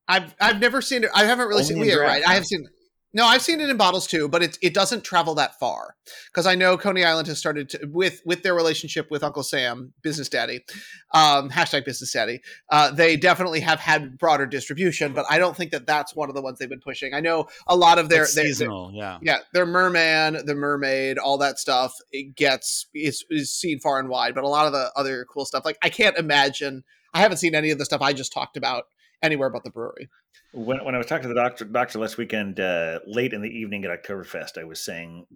I've 0.09 0.35
I've 0.41 0.61
never 0.61 0.83
seen 0.83 1.05
it. 1.05 1.11
I 1.15 1.25
haven't 1.25 1.47
really 1.49 1.63
Only 1.63 1.75
seen. 1.75 1.83
in 1.83 1.89
Yeah, 1.89 1.95
draft, 1.97 2.09
right. 2.13 2.29
I 2.29 2.35
have 2.35 2.45
seen. 2.45 2.69
No, 3.15 3.27
I've 3.27 3.43
seen 3.43 3.61
it 3.61 3.69
in 3.69 3.77
bottles 3.77 4.07
too, 4.07 4.29
but 4.29 4.43
it 4.43 4.59
it 4.63 4.73
doesn't 4.73 5.05
travel 5.05 5.35
that 5.35 5.59
far 5.59 5.97
because 6.31 6.47
I 6.47 6.55
know 6.55 6.79
Coney 6.79 7.05
Island 7.05 7.29
has 7.29 7.39
started 7.39 7.69
to 7.71 7.81
with 7.91 8.23
with 8.25 8.43
their 8.43 8.55
relationship 8.55 9.11
with 9.11 9.23
Uncle 9.23 9.43
Sam, 9.43 9.93
Business 10.03 10.29
Daddy, 10.31 10.65
um, 11.13 11.51
hashtag 11.51 11.85
Business 11.85 12.13
Daddy. 12.13 12.41
Uh, 12.71 12.91
they 12.91 13.17
definitely 13.17 13.61
have 13.61 13.81
had 13.81 14.17
broader 14.19 14.47
distribution, 14.47 15.13
but 15.13 15.27
I 15.29 15.39
don't 15.39 15.57
think 15.57 15.73
that 15.73 15.87
that's 15.87 16.17
one 16.17 16.29
of 16.31 16.35
the 16.35 16.41
ones 16.43 16.59
they've 16.59 16.69
been 16.69 16.81
pushing. 16.81 17.13
I 17.13 17.21
know 17.21 17.49
a 17.67 17.77
lot 17.77 17.99
of 17.99 18.09
their 18.09 18.23
It's 18.23 18.35
they, 18.35 18.43
they- 18.43 18.49
seasonal, 18.49 18.93
yeah. 18.95 19.19
yeah, 19.23 19.39
their 19.53 19.67
merman, 19.67 20.45
the 20.47 20.55
mermaid, 20.55 21.19
all 21.19 21.37
that 21.39 21.59
stuff. 21.59 21.95
It 22.13 22.35
gets 22.35 22.87
is 22.95 23.25
is 23.31 23.53
seen 23.55 23.79
far 23.79 23.99
and 23.99 24.09
wide, 24.09 24.35
but 24.35 24.45
a 24.45 24.49
lot 24.49 24.67
of 24.67 24.73
the 24.73 24.91
other 24.97 25.27
cool 25.27 25.45
stuff, 25.45 25.65
like 25.65 25.77
I 25.83 25.91
can't 25.91 26.17
imagine. 26.17 26.83
I 27.15 27.21
haven't 27.21 27.37
seen 27.37 27.55
any 27.55 27.71
of 27.71 27.77
the 27.79 27.85
stuff 27.85 28.01
I 28.01 28.15
just 28.15 28.33
talked 28.33 28.57
about 28.57 28.85
anywhere 29.23 29.51
but 29.51 29.65
the 29.65 29.71
brewery. 29.71 30.09
When, 30.53 30.85
when 30.85 30.95
I 30.95 30.99
was 30.99 31.07
talking 31.07 31.23
to 31.23 31.29
the 31.29 31.35
doctor, 31.35 31.65
doctor 31.65 31.99
last 31.99 32.19
weekend, 32.19 32.61
uh, 32.61 33.01
late 33.07 33.33
in 33.33 33.43
the 33.43 33.49
evening 33.49 33.85
at 33.85 34.03
Oktoberfest, 34.03 34.59
I 34.59 34.65
was 34.65 34.81
saying, 34.81 35.27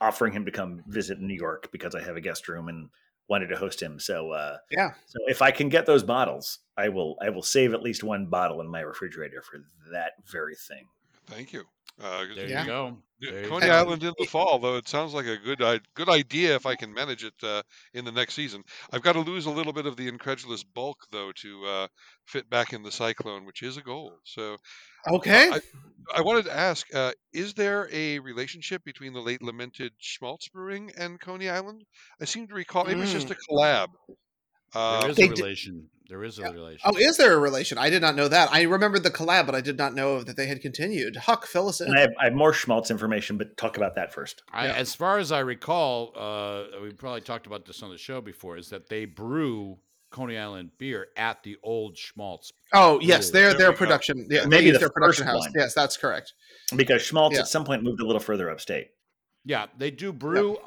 offering 0.00 0.32
him 0.32 0.46
to 0.46 0.50
come 0.50 0.82
visit 0.86 1.20
New 1.20 1.34
York 1.34 1.68
because 1.72 1.94
I 1.94 2.02
have 2.02 2.16
a 2.16 2.20
guest 2.20 2.48
room 2.48 2.68
and 2.68 2.88
wanted 3.28 3.48
to 3.48 3.56
host 3.56 3.82
him. 3.82 4.00
So, 4.00 4.30
uh, 4.30 4.56
Yeah. 4.70 4.92
so 5.06 5.18
if 5.28 5.42
I 5.42 5.50
can 5.50 5.68
get 5.68 5.86
those 5.86 6.02
bottles, 6.02 6.60
I 6.76 6.88
will. 6.88 7.16
I 7.20 7.28
will 7.28 7.42
save 7.42 7.74
at 7.74 7.82
least 7.82 8.02
one 8.02 8.26
bottle 8.26 8.60
in 8.60 8.68
my 8.68 8.80
refrigerator 8.80 9.42
for 9.42 9.62
that 9.92 10.14
very 10.26 10.56
thing. 10.56 10.88
Thank 11.26 11.52
you. 11.52 11.64
Uh, 11.98 12.24
There 12.34 12.48
Yeah. 12.48 12.60
you 12.62 12.66
go. 12.66 13.02
There 13.20 13.42
you 13.42 13.48
Coney 13.50 13.66
go. 13.66 13.72
Island 13.72 14.02
in 14.02 14.14
the 14.18 14.24
fall, 14.26 14.58
though, 14.58 14.76
it 14.76 14.88
sounds 14.88 15.12
like 15.12 15.26
a 15.26 15.36
good 15.36 15.58
good 15.94 16.08
idea 16.08 16.54
if 16.54 16.64
I 16.64 16.74
can 16.74 16.92
manage 16.94 17.22
it 17.22 17.34
uh, 17.42 17.62
in 17.92 18.04
the 18.06 18.12
next 18.12 18.32
season. 18.34 18.62
I've 18.92 19.02
got 19.02 19.12
to 19.12 19.20
lose 19.20 19.44
a 19.44 19.50
little 19.50 19.74
bit 19.74 19.84
of 19.84 19.96
the 19.96 20.08
incredulous 20.08 20.64
bulk, 20.64 20.96
though, 21.12 21.30
to 21.42 21.66
uh, 21.66 21.88
fit 22.26 22.48
back 22.48 22.72
in 22.72 22.82
the 22.82 22.90
Cyclone, 22.90 23.44
which 23.44 23.62
is 23.62 23.76
a 23.76 23.82
goal. 23.82 24.18
So 24.24 24.56
Okay. 25.08 25.50
I, 25.50 25.60
I 26.14 26.20
wanted 26.22 26.46
to 26.46 26.56
ask: 26.56 26.86
uh, 26.94 27.12
Is 27.34 27.52
there 27.52 27.88
a 27.92 28.18
relationship 28.20 28.82
between 28.84 29.12
the 29.12 29.20
late 29.20 29.42
lamented 29.42 29.92
Schmaltz 29.98 30.48
Brewing 30.48 30.90
and 30.96 31.20
Coney 31.20 31.50
Island? 31.50 31.84
I 32.22 32.24
seem 32.24 32.46
to 32.48 32.54
recall 32.54 32.84
maybe 32.84 33.00
was 33.00 33.12
just 33.12 33.30
a 33.30 33.36
collab. 33.50 33.88
Uh, 34.74 35.00
There 35.02 35.10
is 35.10 35.16
They 35.16 35.24
a 35.24 35.28
did- 35.28 35.38
relation. 35.40 35.90
There 36.10 36.24
is 36.24 36.40
a 36.40 36.50
relation. 36.50 36.80
Oh, 36.84 36.96
is 36.98 37.16
there 37.18 37.32
a 37.32 37.38
relation? 37.38 37.78
I 37.78 37.88
did 37.88 38.02
not 38.02 38.16
know 38.16 38.26
that. 38.26 38.52
I 38.52 38.62
remembered 38.62 39.04
the 39.04 39.12
collab, 39.12 39.46
but 39.46 39.54
I 39.54 39.60
did 39.60 39.78
not 39.78 39.94
know 39.94 40.22
that 40.24 40.36
they 40.36 40.46
had 40.46 40.60
continued. 40.60 41.14
Huck, 41.14 41.46
fill 41.46 41.68
us 41.68 41.80
in. 41.80 41.86
And 41.86 41.96
I 41.96 42.00
have, 42.00 42.10
I 42.20 42.24
have 42.24 42.34
more 42.34 42.52
schmaltz 42.52 42.90
information, 42.90 43.38
but 43.38 43.56
talk 43.56 43.76
about 43.76 43.94
that 43.94 44.12
first. 44.12 44.42
I, 44.52 44.66
As 44.66 44.92
far 44.92 45.18
as 45.18 45.30
I 45.30 45.38
recall, 45.38 46.12
uh, 46.16 46.80
we 46.82 46.92
probably 46.92 47.20
talked 47.20 47.46
about 47.46 47.64
this 47.64 47.80
on 47.84 47.90
the 47.90 47.96
show 47.96 48.20
before. 48.20 48.56
Is 48.56 48.70
that 48.70 48.88
they 48.88 49.04
brew 49.04 49.78
Coney 50.10 50.36
Island 50.36 50.70
beer 50.78 51.06
at 51.16 51.44
the 51.44 51.56
old 51.62 51.96
Schmaltz? 51.96 52.50
Oh, 52.74 52.98
yes, 53.00 53.28
Ooh, 53.28 53.32
their 53.32 53.48
there 53.50 53.58
their 53.58 53.72
production. 53.72 54.26
Yeah, 54.28 54.46
Maybe 54.46 54.66
they 54.66 54.72
the 54.72 54.78
their 54.80 54.90
production 54.90 55.26
house. 55.26 55.38
one. 55.38 55.52
Yes, 55.54 55.74
that's 55.74 55.96
correct. 55.96 56.34
Because 56.74 57.02
schmaltz 57.02 57.34
Yeah. 57.36 57.42
at 57.42 57.48
some 57.48 57.64
point 57.64 57.84
moved 57.84 58.00
a 58.00 58.04
little 58.06 58.18
further 58.20 58.50
upstate. 58.50 58.88
Yeah, 59.44 59.66
they 59.78 59.92
do 59.92 60.12
brew 60.12 60.58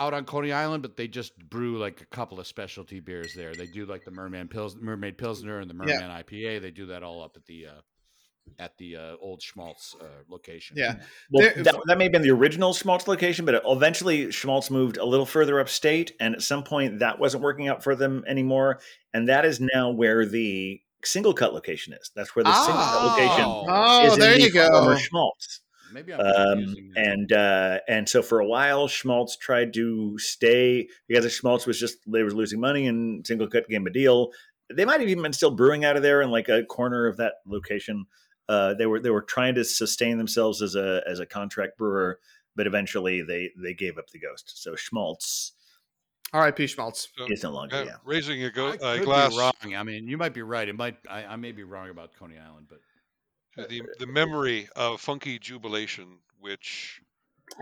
out 0.00 0.14
on 0.14 0.24
Coney 0.24 0.50
Island, 0.52 0.82
but 0.82 0.96
they 0.96 1.06
just 1.06 1.36
brew 1.50 1.78
like 1.78 2.00
a 2.00 2.06
couple 2.06 2.40
of 2.40 2.46
specialty 2.46 2.98
beers 3.00 3.34
there. 3.34 3.54
They 3.54 3.66
do 3.66 3.84
like 3.86 4.04
the 4.04 4.10
Merman 4.10 4.48
Pils, 4.48 4.74
Mermaid 4.80 5.18
Pilsner, 5.18 5.60
and 5.60 5.70
the 5.70 5.74
Yeah. 5.86 6.00
Merman 6.00 6.10
IPA. 6.24 6.62
They 6.62 6.70
do 6.70 6.86
that 6.86 7.02
all 7.02 7.22
up 7.22 7.36
at 7.36 7.44
the 7.46 7.66
uh, 7.66 7.80
at 8.58 8.76
the 8.78 8.96
uh, 8.96 9.16
old 9.20 9.40
Schmaltz 9.42 9.94
uh, 10.00 10.04
location. 10.28 10.76
Yeah. 10.76 10.96
Well, 11.30 11.52
There- 11.54 11.62
that, 11.64 11.76
that 11.86 11.98
may 11.98 12.04
have 12.04 12.12
been 12.12 12.22
the 12.22 12.30
original 12.30 12.72
Schmaltz 12.72 13.06
location, 13.06 13.44
but 13.44 13.62
eventually 13.64 14.32
Schmaltz 14.32 14.70
moved 14.70 14.96
a 14.96 15.04
little 15.04 15.26
further 15.26 15.60
upstate, 15.60 16.12
and 16.18 16.34
at 16.34 16.42
some 16.42 16.64
point 16.64 16.98
that 17.00 17.20
wasn't 17.20 17.42
working 17.44 17.68
out 17.68 17.84
for 17.84 17.94
them 17.94 18.24
anymore, 18.26 18.80
and 19.14 19.28
that 19.28 19.44
is 19.44 19.60
now 19.60 19.90
where 19.90 20.26
the 20.26 20.80
SingleCut 21.04 21.52
location 21.52 21.92
is. 21.92 22.10
That's 22.16 22.34
where 22.34 22.42
the 22.44 22.50
SingleCut 22.50 23.10
location 23.10 23.44
Oh, 23.46 24.06
is. 24.06 24.14
in 24.14 24.18
there 24.20 24.34
the 24.34 24.40
you 24.40 24.52
go. 24.52 24.96
Schmaltz. 24.96 25.60
Maybe 25.92 26.14
I'm 26.14 26.20
Um, 26.20 26.92
and 26.96 27.32
uh, 27.32 27.78
and 27.88 28.08
so 28.08 28.22
for 28.22 28.40
a 28.40 28.46
while, 28.46 28.88
Schmaltz 28.88 29.36
tried 29.36 29.72
to 29.74 30.18
stay 30.18 30.88
because 31.08 31.30
Schmaltz 31.32 31.66
was 31.66 31.78
just 31.78 31.98
they 32.10 32.22
were 32.22 32.30
losing 32.30 32.60
money, 32.60 32.86
and 32.86 33.24
SingleCut 33.24 33.68
gave 33.68 33.78
them 33.78 33.86
a 33.86 33.90
deal. 33.90 34.30
They 34.72 34.84
might 34.84 35.00
have 35.00 35.08
even 35.08 35.22
been 35.22 35.32
still 35.32 35.50
brewing 35.50 35.84
out 35.84 35.96
of 35.96 36.02
there 36.02 36.22
in 36.22 36.30
like 36.30 36.48
a 36.48 36.64
corner 36.64 37.06
of 37.06 37.16
that 37.16 37.34
location. 37.46 38.06
Uh, 38.48 38.74
they 38.74 38.86
were 38.86 39.00
they 39.00 39.10
were 39.10 39.22
trying 39.22 39.54
to 39.56 39.64
sustain 39.64 40.18
themselves 40.18 40.62
as 40.62 40.74
a 40.74 41.02
as 41.08 41.20
a 41.20 41.26
contract 41.26 41.76
brewer, 41.76 42.18
but 42.56 42.66
eventually 42.66 43.22
they 43.22 43.50
they 43.56 43.74
gave 43.74 43.98
up 43.98 44.10
the 44.10 44.18
ghost. 44.18 44.62
So 44.62 44.76
Schmaltz 44.76 45.52
R.I.P. 46.32 46.66
Schmaltz. 46.68 47.08
so, 47.16 47.26
is 47.28 47.42
no 47.42 47.50
longer. 47.50 47.76
uh, 47.76 47.84
yeah, 47.84 47.96
raising 48.04 48.44
a, 48.44 48.50
go- 48.50 48.76
I 48.82 48.96
a 48.96 49.04
glass, 49.04 49.36
wrong. 49.36 49.74
I 49.74 49.82
mean, 49.82 50.06
you 50.06 50.16
might 50.16 50.32
be 50.32 50.42
right. 50.42 50.68
It 50.68 50.76
might. 50.76 50.96
I, 51.08 51.24
I 51.24 51.36
may 51.36 51.52
be 51.52 51.64
wrong 51.64 51.90
about 51.90 52.10
Coney 52.18 52.38
Island, 52.38 52.66
but 52.68 52.76
to 52.76 52.89
the, 53.56 53.82
the 53.98 54.06
memory 54.06 54.68
of 54.76 55.00
Funky 55.00 55.38
Jewbelation, 55.38 56.18
which 56.38 57.00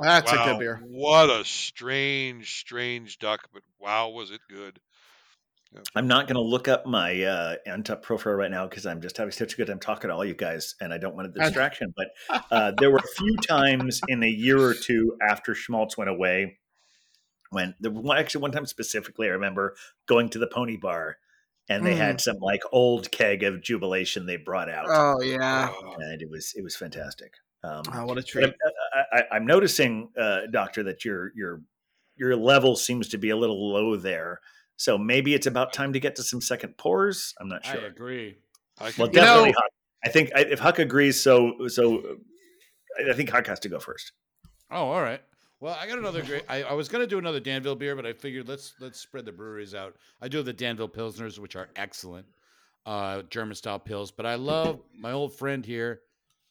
That's 0.01 0.32
a 0.32 0.36
good 0.36 0.59
beer. 0.59 0.82
What 0.84 1.30
a 1.30 1.45
strange, 1.45 2.59
strange 2.61 3.18
duck, 3.18 3.49
but 3.53 3.62
wow, 3.78 4.11
was 4.11 4.30
it 4.30 4.41
good? 4.49 4.80
I'm 5.95 6.07
not 6.07 6.26
going 6.26 6.36
to 6.36 6.41
look 6.41 6.66
up 6.66 6.86
my 6.86 7.22
uh, 7.22 7.57
Untappd 7.66 8.01
profile 8.01 8.32
right 8.32 8.51
now 8.51 8.66
because 8.66 8.86
I'm 8.86 9.03
just 9.03 9.18
having 9.18 9.32
such 9.32 9.53
a 9.53 9.57
good 9.57 9.66
time 9.66 9.78
talking 9.78 10.09
to 10.09 10.14
all 10.14 10.24
you 10.24 10.34
guys, 10.34 10.74
and 10.80 10.95
I 10.95 10.99
don't 10.99 11.14
want 11.14 11.28
a 11.28 11.30
distraction. 11.30 11.93
But 11.95 12.41
uh, 12.51 12.72
there 12.78 12.91
were 12.91 12.99
a 12.99 13.20
few 13.20 13.36
times 13.47 14.01
in 14.09 14.22
a 14.22 14.28
year 14.28 14.59
or 14.59 14.72
two 14.72 15.16
after 15.20 15.55
Schmaltz 15.55 15.99
went 15.99 16.09
away 16.09 16.59
when 17.51 17.74
the 17.80 17.91
one 17.91 18.18
actually 18.18 18.43
one 18.43 18.53
time 18.53 18.66
specifically, 18.66 19.26
I 19.28 19.30
remember 19.30 19.74
going 20.07 20.28
to 20.30 20.39
the 20.39 20.47
Pony 20.47 20.76
Bar, 20.76 21.16
and 21.69 21.85
they 21.85 21.95
had 21.95 22.21
some 22.21 22.37
like 22.41 22.62
old 22.73 23.11
keg 23.11 23.43
of 23.43 23.61
Jewbelation 23.62 24.27
they 24.27 24.37
brought 24.37 24.71
out, 24.71 24.87
Oh 24.89 25.21
yeah. 25.23 25.71
And 25.99 26.23
it 26.23 26.31
was 26.31 26.55
it 26.57 26.62
was 26.62 26.77
fantastic. 26.77 27.33
Um, 27.64 27.83
Oh, 27.93 28.07
what 28.07 28.19
a 28.19 28.23
treat. 28.23 28.45
I'm, 28.45 28.53
I, 29.12 29.19
I, 29.19 29.23
I'm 29.37 29.47
noticing, 29.47 30.09
uh, 30.19 30.43
Doctor, 30.51 30.83
that 30.85 31.05
your 31.05 31.33
your 31.35 31.61
your 32.16 32.37
level 32.37 32.77
seems 32.77 33.09
to 33.09 33.19
be 33.19 33.31
a 33.31 33.37
little 33.37 33.73
low 33.73 33.97
there. 33.97 34.41
So 34.77 34.97
maybe 34.97 35.35
it's 35.35 35.47
about 35.49 35.73
time 35.73 35.93
to 35.93 36.01
get 36.01 36.14
to 36.16 36.23
some 36.23 36.41
second 36.41 36.77
pours. 36.79 37.35
I'm 37.41 37.49
not 37.49 37.64
sure. 37.64 37.81
I 37.81 37.87
agree. 37.87 38.39
I 38.79 38.93
Well, 38.97 39.09
can, 39.09 39.14
You 39.16 39.21
know- 39.21 39.27
definitely 39.27 39.53
Huck. 39.53 39.71
I 40.05 40.09
think 40.09 40.31
I- 40.37 40.41
if 40.43 40.61
Huck 40.61 40.79
agrees, 40.79 41.21
so 41.21 41.66
so 41.69 41.99
uh, 41.99 42.14
I- 43.07 43.11
I 43.11 43.12
think 43.14 43.31
Huck 43.31 43.47
has 43.49 43.59
to 43.61 43.69
go 43.69 43.81
first. 43.81 44.12
Oh, 44.71 44.91
all 44.93 45.03
right. 45.03 45.21
Well, 45.61 45.76
I 45.78 45.86
got 45.88 45.98
another 45.98 46.22
great. 46.22 46.44
I, 46.48 46.62
I 46.62 46.72
was 46.74 46.88
gonna 46.88 47.06
do 47.06 47.18
another 47.18 47.40
Danville 47.40 47.74
beer, 47.74 47.96
but 47.96 48.06
I 48.06 48.12
figured 48.12 48.48
let's 48.48 48.74
let's 48.80 49.00
spread 49.00 49.24
the 49.24 49.32
breweries 49.32 49.74
out. 49.74 49.96
I 50.22 50.28
do 50.28 50.42
the 50.42 50.52
Danville 50.52 50.88
Pilsners, 50.88 51.38
which 51.38 51.56
are 51.56 51.68
excellent, 51.74 52.26
uh, 52.86 53.22
German 53.22 53.54
style 53.56 53.78
pills. 53.80 54.12
But 54.12 54.24
I 54.26 54.36
love 54.36 54.80
my 54.96 55.11
old 55.12 55.34
friend 55.36 55.66
here. 55.66 56.00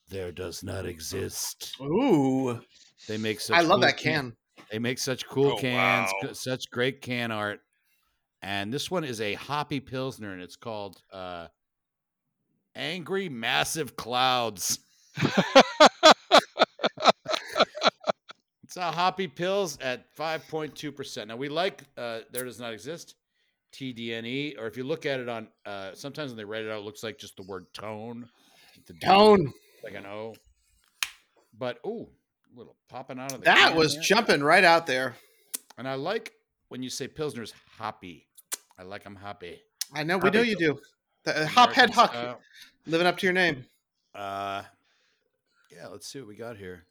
There 0.10 0.32
does 0.32 0.62
not 0.64 0.86
exist. 0.86 1.76
Ooh, 1.82 2.60
They 3.08 3.18
make 3.18 3.40
such. 3.40 3.56
I 3.56 3.62
love 3.62 3.70
cool 3.72 3.80
that 3.80 3.98
can. 3.98 4.36
They 4.72 4.80
make 4.80 5.00
such 5.00 5.26
cool 5.28 5.54
Oh, 5.54 5.58
cans, 5.58 6.12
wow. 6.24 6.34
such 6.34 6.70
great 6.70 7.02
can 7.02 7.32
art. 7.32 7.62
And 8.42 8.74
this 8.74 8.92
one 8.92 9.04
is 9.06 9.22
a 9.22 9.34
hoppy 9.36 9.80
pilsner, 9.80 10.34
and 10.34 10.42
it's 10.42 10.56
called 10.58 11.02
uh, 11.14 11.48
Angry 12.76 13.30
Massive 13.30 13.96
Clouds. 13.96 14.80
It's 18.78 18.96
hoppy 18.96 19.28
pills 19.28 19.78
at 19.82 20.16
5.2%. 20.16 21.28
Now 21.28 21.36
we 21.36 21.50
like 21.50 21.84
uh 21.98 22.20
there 22.32 22.46
does 22.46 22.60
not 22.60 22.74
exist 22.74 23.16
TDNE 23.74 24.60
or 24.60 24.68
if 24.68 24.78
you 24.78 24.84
look 24.84 25.06
at 25.06 25.20
it 25.20 25.28
on 25.28 25.48
uh 25.66 25.92
sometimes 25.94 26.32
when 26.32 26.38
they 26.38 26.46
write 26.46 26.64
it 26.64 26.72
out 26.72 26.80
it 26.80 26.86
looks 26.86 27.04
like 27.04 27.18
just 27.18 27.36
the 27.38 27.44
word 27.44 27.66
tone. 27.74 28.30
The 28.86 28.94
Tone. 28.94 29.52
like 29.84 29.96
an 29.96 30.06
O. 30.06 30.36
But 31.58 31.80
ooh, 31.86 32.08
a 32.56 32.58
little 32.58 32.76
popping 32.88 33.20
out 33.20 33.32
of 33.34 33.40
the 33.40 33.46
That 33.46 33.76
was 33.76 33.96
there. 33.96 34.04
jumping 34.04 34.44
right 34.44 34.64
out 34.64 34.86
there. 34.86 35.16
And 35.78 35.88
I 35.88 35.96
like 35.96 36.34
when 36.70 36.84
you 36.84 36.90
say 36.90 37.08
pilsner's 37.08 37.54
hoppy. 37.78 38.28
I 38.78 38.84
like 38.84 39.04
them 39.04 39.16
hoppy. 39.16 39.60
I 39.94 40.04
know 40.04 40.18
we 40.18 40.28
Hoppy 40.28 40.38
know 40.38 40.44
you 40.44 40.56
do. 40.56 40.80
The, 41.24 41.42
uh, 41.42 41.48
Hophead 41.48 41.90
American 41.90 41.92
Huck, 41.94 42.42
living 42.86 43.08
up 43.08 43.18
to 43.18 43.26
your 43.26 43.34
name. 43.34 43.66
Uh 44.14 44.62
yeah, 45.76 45.88
let's 45.88 46.08
see 46.08 46.20
what 46.20 46.28
we 46.28 46.36
got 46.36 46.58
here. 46.58 46.86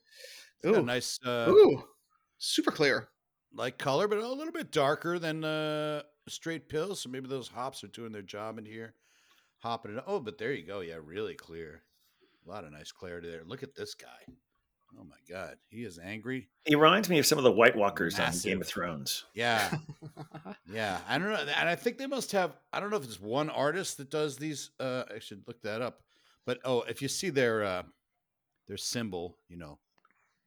It's 0.62 0.72
got 0.72 0.78
a 0.78 0.82
Ooh, 0.82 0.84
nice 0.84 1.18
uh 1.24 1.46
ooh, 1.50 1.84
super 2.38 2.70
clear. 2.70 3.08
like 3.54 3.78
color, 3.78 4.08
but 4.08 4.18
a 4.18 4.28
little 4.28 4.52
bit 4.52 4.70
darker 4.72 5.18
than 5.18 5.44
uh 5.44 6.02
straight 6.28 6.68
pills. 6.68 7.00
So 7.00 7.08
maybe 7.08 7.28
those 7.28 7.48
hops 7.48 7.84
are 7.84 7.88
doing 7.88 8.12
their 8.12 8.22
job 8.22 8.58
in 8.58 8.64
here, 8.64 8.94
hopping 9.58 9.96
it. 9.96 10.04
Oh, 10.06 10.20
but 10.20 10.38
there 10.38 10.52
you 10.52 10.66
go. 10.66 10.80
Yeah, 10.80 10.96
really 11.02 11.34
clear. 11.34 11.82
A 12.46 12.48
lot 12.50 12.64
of 12.64 12.72
nice 12.72 12.92
clarity 12.92 13.28
there. 13.30 13.42
Look 13.44 13.62
at 13.62 13.74
this 13.74 13.94
guy. 13.94 14.34
Oh 14.98 15.04
my 15.04 15.16
god, 15.28 15.56
he 15.68 15.84
is 15.84 15.98
angry. 15.98 16.48
He 16.64 16.74
reminds 16.74 17.10
me 17.10 17.18
of 17.18 17.26
some 17.26 17.38
of 17.38 17.44
the 17.44 17.52
White 17.52 17.76
Walkers 17.76 18.18
on 18.18 18.32
Game 18.42 18.60
of 18.62 18.66
Thrones. 18.68 19.24
Yeah, 19.34 19.70
yeah. 20.72 21.00
I 21.08 21.18
don't 21.18 21.28
know, 21.28 21.34
and 21.34 21.68
I 21.68 21.74
think 21.74 21.98
they 21.98 22.06
must 22.06 22.32
have. 22.32 22.56
I 22.72 22.80
don't 22.80 22.90
know 22.90 22.96
if 22.96 23.04
it's 23.04 23.20
one 23.20 23.50
artist 23.50 23.98
that 23.98 24.10
does 24.10 24.36
these. 24.36 24.70
Uh, 24.80 25.02
I 25.14 25.18
should 25.18 25.42
look 25.46 25.60
that 25.62 25.82
up. 25.82 26.00
But 26.46 26.60
oh, 26.64 26.82
if 26.82 27.02
you 27.02 27.08
see 27.08 27.30
their 27.30 27.64
uh, 27.64 27.82
their 28.68 28.76
symbol, 28.76 29.36
you 29.48 29.56
know, 29.58 29.78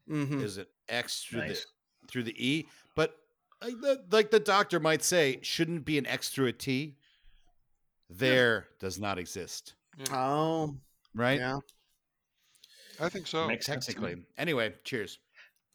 hmm 0.09 0.41
is 0.41 0.57
it 0.57 0.69
X 0.89 1.23
through 1.23 1.41
Nice. 1.41 1.65
the 2.01 2.07
through 2.07 2.23
the 2.23 2.35
E? 2.47 2.67
But 2.95 3.15
like 3.61 3.79
the, 3.79 4.03
like 4.11 4.31
the 4.31 4.39
doctor 4.39 4.79
might 4.79 5.03
say, 5.03 5.39
shouldn't 5.41 5.85
be 5.85 5.97
an 5.97 6.05
X 6.07 6.29
through 6.29 6.47
a 6.47 6.53
T. 6.53 6.97
There 8.09 8.67
does 8.79 8.99
not 8.99 9.19
exist, 9.19 9.75
Oh, 10.11 10.75
right? 11.13 11.39
yeah. 11.39 11.59
I 12.99 13.07
think 13.09 13.27
so. 13.27 13.47
Makes 13.47 13.67
sense. 13.67 13.85
Technically. 13.85 14.23
Anyway, 14.37 14.73
cheers. 14.83 15.19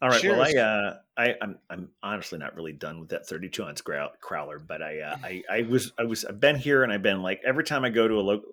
All 0.01 0.09
right. 0.09 0.23
Well, 0.25 0.41
I 0.41 0.51
uh, 0.59 0.97
I 1.17 1.35
I'm 1.41 1.57
I'm 1.69 1.89
honestly 2.03 2.37
not 2.37 2.53
really 2.55 2.73
done 2.73 2.99
with 2.99 3.09
that 3.09 3.25
32 3.25 3.63
ounce 3.63 3.81
growl, 3.81 4.11
crowler, 4.21 4.59
but 4.65 4.81
I, 4.83 4.99
uh, 4.99 5.15
I, 5.23 5.43
I 5.49 5.61
was, 5.61 5.93
I 5.97 6.03
was, 6.03 6.25
I've 6.25 6.39
been 6.39 6.57
here 6.57 6.83
and 6.83 6.91
I've 6.91 7.01
been 7.01 7.21
like 7.21 7.41
every 7.45 7.63
time 7.63 7.85
I 7.85 7.89
go 7.89 8.07
to 8.07 8.15
a 8.15 8.21
local, 8.21 8.49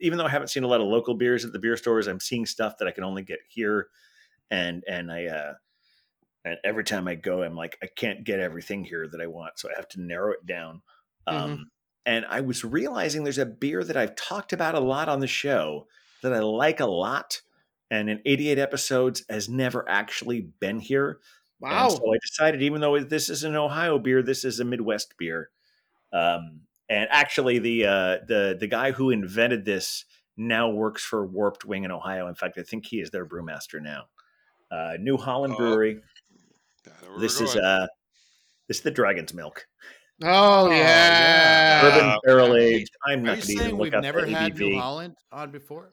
even 0.00 0.16
though 0.16 0.24
I 0.24 0.30
haven't 0.30 0.48
seen 0.48 0.64
a 0.64 0.66
lot 0.66 0.80
of 0.80 0.86
local 0.88 1.14
beers 1.14 1.44
at 1.44 1.52
the 1.52 1.58
beer 1.58 1.76
stores, 1.76 2.06
I'm 2.06 2.18
seeing 2.18 2.46
stuff 2.46 2.78
that 2.78 2.88
I 2.88 2.90
can 2.92 3.04
only 3.04 3.22
get 3.22 3.40
here, 3.48 3.88
and 4.50 4.84
and 4.88 5.10
I, 5.10 5.26
uh, 5.26 5.54
and 6.44 6.58
every 6.64 6.84
time 6.84 7.08
I 7.08 7.14
go, 7.14 7.42
I'm 7.42 7.56
like 7.56 7.78
I 7.82 7.86
can't 7.86 8.24
get 8.24 8.40
everything 8.40 8.84
here 8.84 9.06
that 9.08 9.20
I 9.20 9.26
want, 9.26 9.58
so 9.58 9.68
I 9.68 9.72
have 9.76 9.88
to 9.90 10.00
narrow 10.00 10.32
it 10.32 10.46
down. 10.46 10.82
Um, 11.26 11.70
and 12.04 12.24
I 12.28 12.40
was 12.40 12.64
realizing 12.64 13.24
there's 13.24 13.38
a 13.38 13.46
beer 13.46 13.82
that 13.82 13.96
I've 13.96 14.14
talked 14.14 14.52
about 14.52 14.76
a 14.76 14.80
lot 14.80 15.08
on 15.08 15.18
the 15.18 15.26
show 15.26 15.88
that 16.22 16.32
I 16.32 16.38
like 16.38 16.80
a 16.80 16.86
lot, 16.86 17.40
and 17.90 18.08
in 18.08 18.20
88 18.24 18.58
episodes 18.58 19.24
has 19.28 19.48
never 19.48 19.88
actually 19.88 20.48
been 20.60 20.78
here. 20.78 21.18
Wow. 21.60 21.88
And 21.88 21.92
so 21.92 22.14
I 22.14 22.18
decided, 22.22 22.62
even 22.62 22.80
though 22.80 23.00
this 23.00 23.28
is 23.28 23.44
an 23.44 23.56
Ohio 23.56 23.98
beer, 23.98 24.22
this 24.22 24.44
is 24.44 24.60
a 24.60 24.64
Midwest 24.64 25.14
beer. 25.18 25.50
Um, 26.12 26.60
and 26.88 27.08
actually, 27.10 27.58
the 27.58 27.86
uh, 27.86 28.16
the 28.26 28.56
the 28.58 28.68
guy 28.68 28.92
who 28.92 29.10
invented 29.10 29.64
this 29.64 30.04
now 30.36 30.70
works 30.70 31.02
for 31.02 31.26
Warped 31.26 31.64
Wing 31.64 31.84
in 31.84 31.90
Ohio. 31.90 32.28
In 32.28 32.34
fact, 32.34 32.58
I 32.58 32.62
think 32.62 32.86
he 32.86 33.00
is 33.00 33.10
their 33.10 33.26
brewmaster 33.26 33.82
now. 33.82 34.04
Uh, 34.70 34.94
New 35.00 35.16
Holland 35.16 35.54
Oh, 35.54 35.58
Brewery. 35.58 36.00
Yeah, 36.86 36.92
there 37.00 37.10
we're 37.12 37.20
This 37.20 37.40
is 37.40 37.54
going. 37.54 37.64
uh, 37.64 37.86
this 38.68 38.78
is 38.78 38.82
the 38.82 38.90
Dragon's 38.90 39.32
Milk, 39.32 39.66
oh, 40.24 40.68
yeah. 40.70 40.76
yeah. 40.76 41.82
bourbon 41.82 42.08
Uh, 42.10 42.16
barrel 42.24 42.56
aged. 42.56 42.90
I'm 43.06 43.20
Are 43.20 43.22
not 43.22 43.26
going 43.36 43.40
to 43.42 43.52
even 43.52 43.62
saying 43.64 43.74
look 43.74 43.80
we've 43.82 43.94
up 43.94 44.02
never 44.02 44.22
the 44.22 44.32
had 44.32 44.56
New 44.58 44.78
Holland 44.78 45.14
on 45.30 45.50
before? 45.52 45.92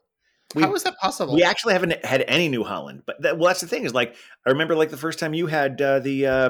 we- 0.56 0.64
How 0.64 0.74
is 0.76 0.84
that 0.84 0.96
possible? 1.00 1.36
We 1.36 1.44
actually 1.44 1.74
haven't 1.74 2.04
had 2.06 2.24
any 2.28 2.48
New 2.50 2.64
Holland, 2.64 3.04
but 3.06 3.22
that, 3.22 3.38
well, 3.38 3.48
that's 3.48 3.62
the 3.62 3.68
thing 3.68 3.84
is 3.86 3.94
like 3.94 4.16
I 4.46 4.50
remember 4.52 4.76
like 4.76 4.90
the 4.90 4.98
first 4.98 5.20
time 5.20 5.34
you 5.34 5.48
had 5.48 5.80
uh, 5.82 6.00
the 6.00 6.26
uh, 6.28 6.50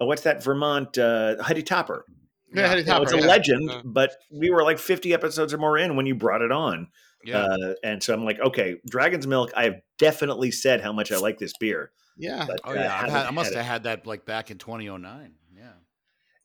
oh, 0.00 0.06
what's 0.06 0.22
that 0.22 0.42
Vermont 0.44 0.96
uh, 0.98 1.42
Heady 1.42 1.62
Topper. 1.62 2.04
Yeah, 2.52 2.66
Heady 2.68 2.80
You 2.82 2.86
know, 2.88 3.02
it's 3.02 3.12
a 3.12 3.18
yeah. 3.18 3.26
legend, 3.26 3.70
Yeah. 3.70 3.80
but 3.84 4.10
we 4.32 4.50
were 4.50 4.62
like 4.64 4.78
50 4.78 5.14
episodes 5.14 5.54
or 5.54 5.58
more 5.58 5.78
in 5.78 5.94
when 5.96 6.04
you 6.06 6.14
brought 6.16 6.42
it 6.42 6.50
on. 6.50 6.88
Yeah. 7.24 7.42
Uh, 7.44 7.74
and 7.82 8.02
so 8.02 8.14
I'm 8.14 8.24
like, 8.24 8.40
okay, 8.40 8.76
Dragon's 8.88 9.26
Milk. 9.26 9.50
I 9.56 9.64
have 9.64 9.80
definitely 9.98 10.50
said 10.50 10.80
how 10.80 10.92
much 10.92 11.12
I 11.12 11.18
like 11.18 11.38
this 11.38 11.52
beer. 11.58 11.92
Yeah. 12.16 12.46
But, 12.46 12.60
oh 12.64 12.70
uh, 12.70 12.74
yeah, 12.74 12.80
I've 12.84 12.90
haven't 12.90 13.10
had, 13.10 13.26
I 13.26 13.30
must 13.30 13.54
have 13.54 13.64
had 13.64 13.82
that 13.84 14.06
like 14.06 14.24
back 14.24 14.50
in 14.50 14.58
2009. 14.58 15.34
Yeah. 15.56 15.72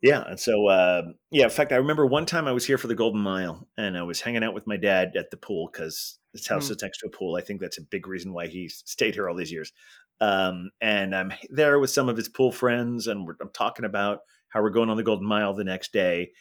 Yeah, 0.02 0.24
and 0.28 0.40
so 0.40 0.68
uh, 0.68 1.04
yeah. 1.32 1.46
In 1.46 1.50
fact, 1.50 1.72
I 1.72 1.78
remember 1.78 2.06
one 2.06 2.26
time 2.26 2.48
I 2.48 2.52
was 2.52 2.66
here 2.66 2.78
for 2.78 2.88
the 2.88 2.96
Golden 2.96 3.22
Mile, 3.22 3.68
and 3.78 3.98
I 3.98 4.04
was 4.04 4.22
hanging 4.22 4.44
out 4.44 4.54
with 4.54 4.68
my 4.68 4.78
dad 4.78 5.14
at 5.16 5.32
the 5.32 5.38
pool 5.38 5.70
because 5.72 6.20
his 6.34 6.46
house 6.46 6.68
Hmm. 6.68 6.74
is 6.74 6.82
next 6.82 7.00
to 7.00 7.08
a 7.08 7.10
pool. 7.10 7.36
I 7.36 7.42
think 7.42 7.60
that's 7.62 7.78
a 7.80 7.82
big 7.82 8.06
reason 8.06 8.34
why 8.34 8.48
he 8.48 8.68
stayed 8.70 9.16
here 9.16 9.28
all 9.28 9.36
these 9.36 9.52
years. 9.52 9.72
Um, 10.22 10.70
and 10.80 11.16
I'm 11.16 11.34
there 11.50 11.80
with 11.80 11.90
some 11.90 12.08
of 12.10 12.18
his 12.18 12.30
pool 12.30 12.52
friends, 12.52 13.08
and 13.08 13.26
we're, 13.26 13.36
I'm 13.42 13.50
talking 13.52 13.86
about 13.86 14.20
how 14.50 14.62
we're 14.62 14.70
going 14.70 14.90
on 14.90 14.98
the 14.98 15.04
Golden 15.04 15.26
Mile 15.28 15.54
the 15.54 15.64
next 15.64 15.92
day, 15.92 16.32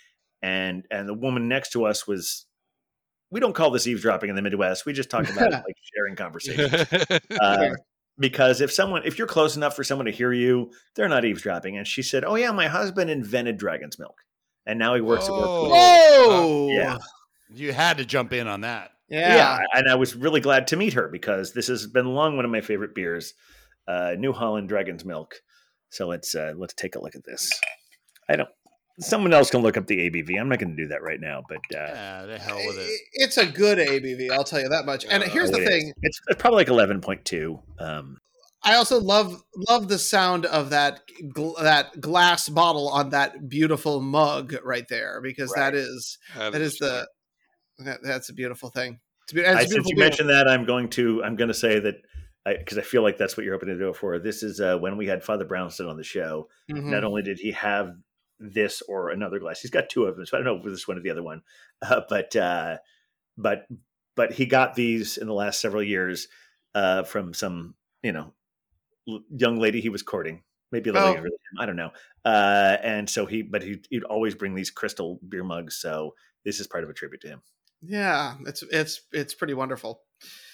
and 0.43 0.85
and 0.91 1.09
the 1.09 1.14
woman 1.14 1.49
next 1.49 1.70
to 1.72 1.87
us 1.87 2.07
was. 2.07 2.47
We 3.35 3.41
don't 3.41 3.53
call 3.53 3.70
this 3.72 3.89
eavesdropping 3.89 4.30
in 4.30 4.37
the 4.37 4.43
Midwest. 4.43 4.87
We 4.87 4.93
just 4.93 5.11
talk 5.11 5.28
about 5.28 5.49
it 5.49 5.53
like 5.66 5.76
sharing 5.95 6.14
conversations. 6.14 6.87
Uh, 7.41 7.70
because 8.16 8.61
if 8.61 8.72
someone 8.72 9.03
if 9.05 9.18
you're 9.18 9.26
close 9.26 9.57
enough 9.57 9.74
for 9.74 9.82
someone 9.82 10.05
to 10.07 10.12
hear 10.12 10.32
you 10.32 10.70
they're 10.95 11.09
not 11.09 11.24
eavesdropping 11.24 11.76
and 11.76 11.85
she 11.85 12.01
said 12.01 12.24
oh 12.24 12.37
yeah 12.37 12.53
my 12.53 12.68
husband 12.68 13.11
invented 13.11 13.57
dragon's 13.59 13.99
milk 13.99 14.20
and 14.64 14.78
now 14.78 14.95
he 14.95 15.01
works 15.01 15.24
at 15.26 15.32
work 15.32 15.43
Whoa. 15.47 16.68
yeah 16.70 16.99
You 17.53 17.72
had 17.72 17.99
to 17.99 18.05
jump 18.05 18.32
in 18.32 18.47
on 18.47 18.61
that. 18.61 18.93
yeah. 19.09 19.35
Yeah. 19.35 19.59
and 19.74 19.91
i 19.91 19.97
was 19.97 20.14
really 20.14 20.41
glad 20.41 20.68
to 20.68 20.76
meet 20.76 20.93
her 20.93 21.09
because 21.09 21.55
this 21.55 21.66
has 21.66 21.89
been 21.89 22.07
long 22.07 22.37
one 22.37 22.45
of 22.45 22.53
my 22.53 22.61
favorite 22.61 22.95
beers 22.95 23.35
uh, 23.89 24.14
new 24.16 24.32
holland 24.32 24.68
dragon's 24.68 25.05
milk 25.05 25.35
so 25.91 26.07
let's 26.07 26.37
uh, 26.37 26.53
let's 26.57 26.74
take 26.74 26.95
a 26.95 27.01
look 27.03 27.16
at 27.16 27.24
this 27.24 27.51
i 28.28 28.37
don't 28.37 28.49
someone 29.01 29.33
else 29.33 29.51
can 29.51 29.61
look 29.61 29.77
up 29.77 29.87
the 29.87 30.09
abv 30.09 30.41
i'm 30.41 30.49
not 30.49 30.59
going 30.59 30.75
to 30.75 30.83
do 30.83 30.89
that 30.89 31.03
right 31.03 31.21
now 31.21 31.43
but 31.49 31.59
uh, 31.77 31.87
Yeah, 31.93 32.27
the 32.27 32.39
hell 32.39 32.57
with 32.57 32.79
it. 32.79 33.01
It's 33.15 33.37
a 33.37 33.47
good 33.47 33.79
ABV, 33.79 34.31
I'll 34.31 34.45
tell 34.45 34.61
you 34.61 34.69
that 34.69 34.87
much. 34.87 35.05
And 35.05 35.23
Yeah, 35.23 35.29
here's 35.29 35.51
oh, 35.51 35.55
the 35.55 35.59
it 35.59 35.63
is. 35.63 35.69
thing: 35.69 35.93
it's, 36.03 36.21
it's 36.29 36.41
probably 36.41 36.59
like 36.65 36.69
11.2 36.69 37.61
um, 37.81 38.19
I 38.65 38.77
also 38.77 38.99
love 38.99 39.43
love 39.69 39.89
the 39.89 39.99
sound 39.99 40.47
of 40.47 40.71
that 40.71 41.01
gl- 41.37 41.61
that 41.61 42.01
glass 42.01 42.49
bottle 42.49 42.89
on 42.89 43.11
that 43.11 43.49
beautiful 43.49 44.01
mug 44.01 44.55
right 44.65 44.89
there 44.89 45.21
because 45.21 45.53
that 45.53 45.75
is 45.75 46.19
that 46.37 46.55
is 46.55 46.79
the 46.79 47.07
that, 47.79 48.01
that's 48.03 48.31
a 48.31 48.33
beautiful 48.33 48.71
thing. 48.71 49.01
It's, 49.25 49.33
a, 49.33 49.37
beau- 49.37 49.43
it's 49.43 49.51
a 49.51 49.59
I, 49.59 49.65
since 49.67 49.89
you 49.89 49.97
mentioned 49.97 50.31
that, 50.31 50.49
I'm 50.49 50.65
going 50.65 50.89
to 50.91 51.23
I'm 51.23 51.37
going 51.37 51.49
to 51.49 51.55
say 51.55 51.79
that 51.79 51.97
I 52.47 52.57
because 52.57 52.79
I, 52.79 52.83
feel 52.83 53.03
like 53.03 53.19
that's 53.19 53.37
what 53.37 53.45
you're 53.45 53.55
hoping 53.55 53.69
to 53.69 53.79
do 53.79 53.91
it 53.91 53.97
for. 53.97 54.19
This 54.19 54.43
is 54.43 54.61
uh, 54.61 54.79
when 54.79 54.97
we 54.97 55.07
had 55.07 55.23
Father 55.23 55.45
Brownstone 55.45 55.89
on 55.89 55.99
the 55.99 56.05
show. 56.05 56.49
Mhm. 56.71 56.85
Not 56.85 57.05
only 57.05 57.23
did 57.23 57.39
he 57.39 57.53
have 57.53 57.95
this 58.41 58.82
or 58.89 59.11
another 59.11 59.39
glass, 59.39 59.61
he's 59.61 59.70
got 59.70 59.89
two 59.89 60.05
of 60.05 60.16
them. 60.16 60.26
So 60.26 60.37
I 60.37 60.41
don't 60.43 60.47
know 60.47 60.57
if 60.57 60.64
this 60.72 60.89
one 60.89 60.99
or 60.99 61.01
the 61.01 61.11
other 61.11 61.22
one, 61.22 61.43
uh, 61.82 62.03
but 62.09 62.35
uh, 62.37 62.78
but 63.37 63.66
but 64.16 64.32
he 64.32 64.47
got 64.47 64.74
these 64.74 65.16
in 65.16 65.26
the 65.26 65.35
last 65.35 65.61
several 65.61 65.82
years 65.82 66.28
uh, 66.74 67.03
from 67.05 67.35
some 67.35 67.74
you 68.03 68.12
know 68.12 68.32
young 69.07 69.59
lady 69.59 69.80
he 69.80 69.89
was 69.89 70.03
courting. 70.03 70.43
Maybe 70.72 70.91
a 70.91 70.93
little 70.93 71.09
Oh. 71.09 71.12
younger 71.14 71.28
than 71.28 71.32
him. 71.53 71.61
I 71.61 71.66
don't 71.66 71.76
know. 71.76 71.91
Uh, 72.24 72.76
and 72.82 73.09
so 73.09 73.26
he, 73.26 73.43
but 73.43 73.62
he, 73.62 73.80
he'd 73.91 74.03
always 74.03 74.35
bring 74.35 74.57
these 74.57 74.70
crystal 74.72 75.20
beer 75.28 75.45
mugs. 75.45 75.76
So 75.76 76.14
this 76.45 76.59
is 76.59 76.66
part 76.66 76.82
of 76.82 76.91
a 76.91 76.93
tribute 76.93 77.20
to 77.20 77.28
him. 77.28 77.43
Yeah, 77.80 78.35
it's 78.47 78.62
it's 78.72 79.03
it's 79.12 79.35
pretty 79.35 79.55
wonderful. 79.55 80.01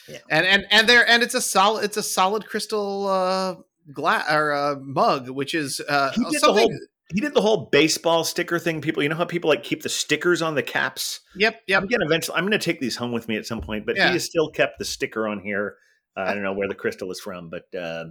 Yeah. 0.08 0.18
And 0.28 0.44
and 0.44 0.66
and 0.70 0.88
there 0.88 1.08
and 1.08 1.22
it's 1.22 1.34
a 1.34 1.40
solid 1.40 1.84
it's 1.84 1.96
a 1.96 2.02
solid 2.02 2.44
crystal 2.46 3.06
uh 3.06 3.54
glass 3.94 4.30
or 4.30 4.52
uh, 4.52 4.74
mug, 4.80 5.30
which 5.30 5.54
is 5.54 5.80
uh 5.88 6.10
He 6.12 6.22
did 6.24 6.32
the 6.34 6.38
something. 6.40 6.70
whole- 6.70 6.78
he 7.12 7.20
did 7.20 7.34
the 7.34 7.40
whole 7.40 7.68
baseball 7.72 8.24
sticker 8.24 8.58
thing. 8.58 8.80
People, 8.80 9.02
you 9.02 9.08
know 9.08 9.16
how 9.16 9.24
people 9.24 9.48
like 9.50 9.62
keep 9.62 9.82
the 9.82 9.88
stickers 9.88 10.42
on 10.42 10.54
the 10.54 10.62
caps. 10.62 11.20
Yep, 11.36 11.62
yep. 11.66 11.82
I'm 11.82 11.88
gonna 11.88 12.04
eventually. 12.06 12.36
I'm 12.38 12.44
gonna 12.44 12.58
take 12.58 12.80
these 12.80 12.96
home 12.96 13.12
with 13.12 13.28
me 13.28 13.36
at 13.36 13.46
some 13.46 13.61
point. 13.61 13.86
But 13.86 13.96
Yeah. 13.96 14.06
he 14.08 14.12
has 14.14 14.24
still 14.24 14.50
kept 14.50 14.78
the 14.78 14.84
sticker 14.84 15.26
on 15.28 15.40
here. 15.40 15.76
Uh, 16.16 16.20
I 16.22 16.34
don't 16.34 16.42
know 16.42 16.52
where 16.52 16.68
the 16.68 16.74
crystal 16.74 17.11
is 17.11 17.20
from, 17.20 17.50
but 17.50 17.72
uh, 17.74 18.06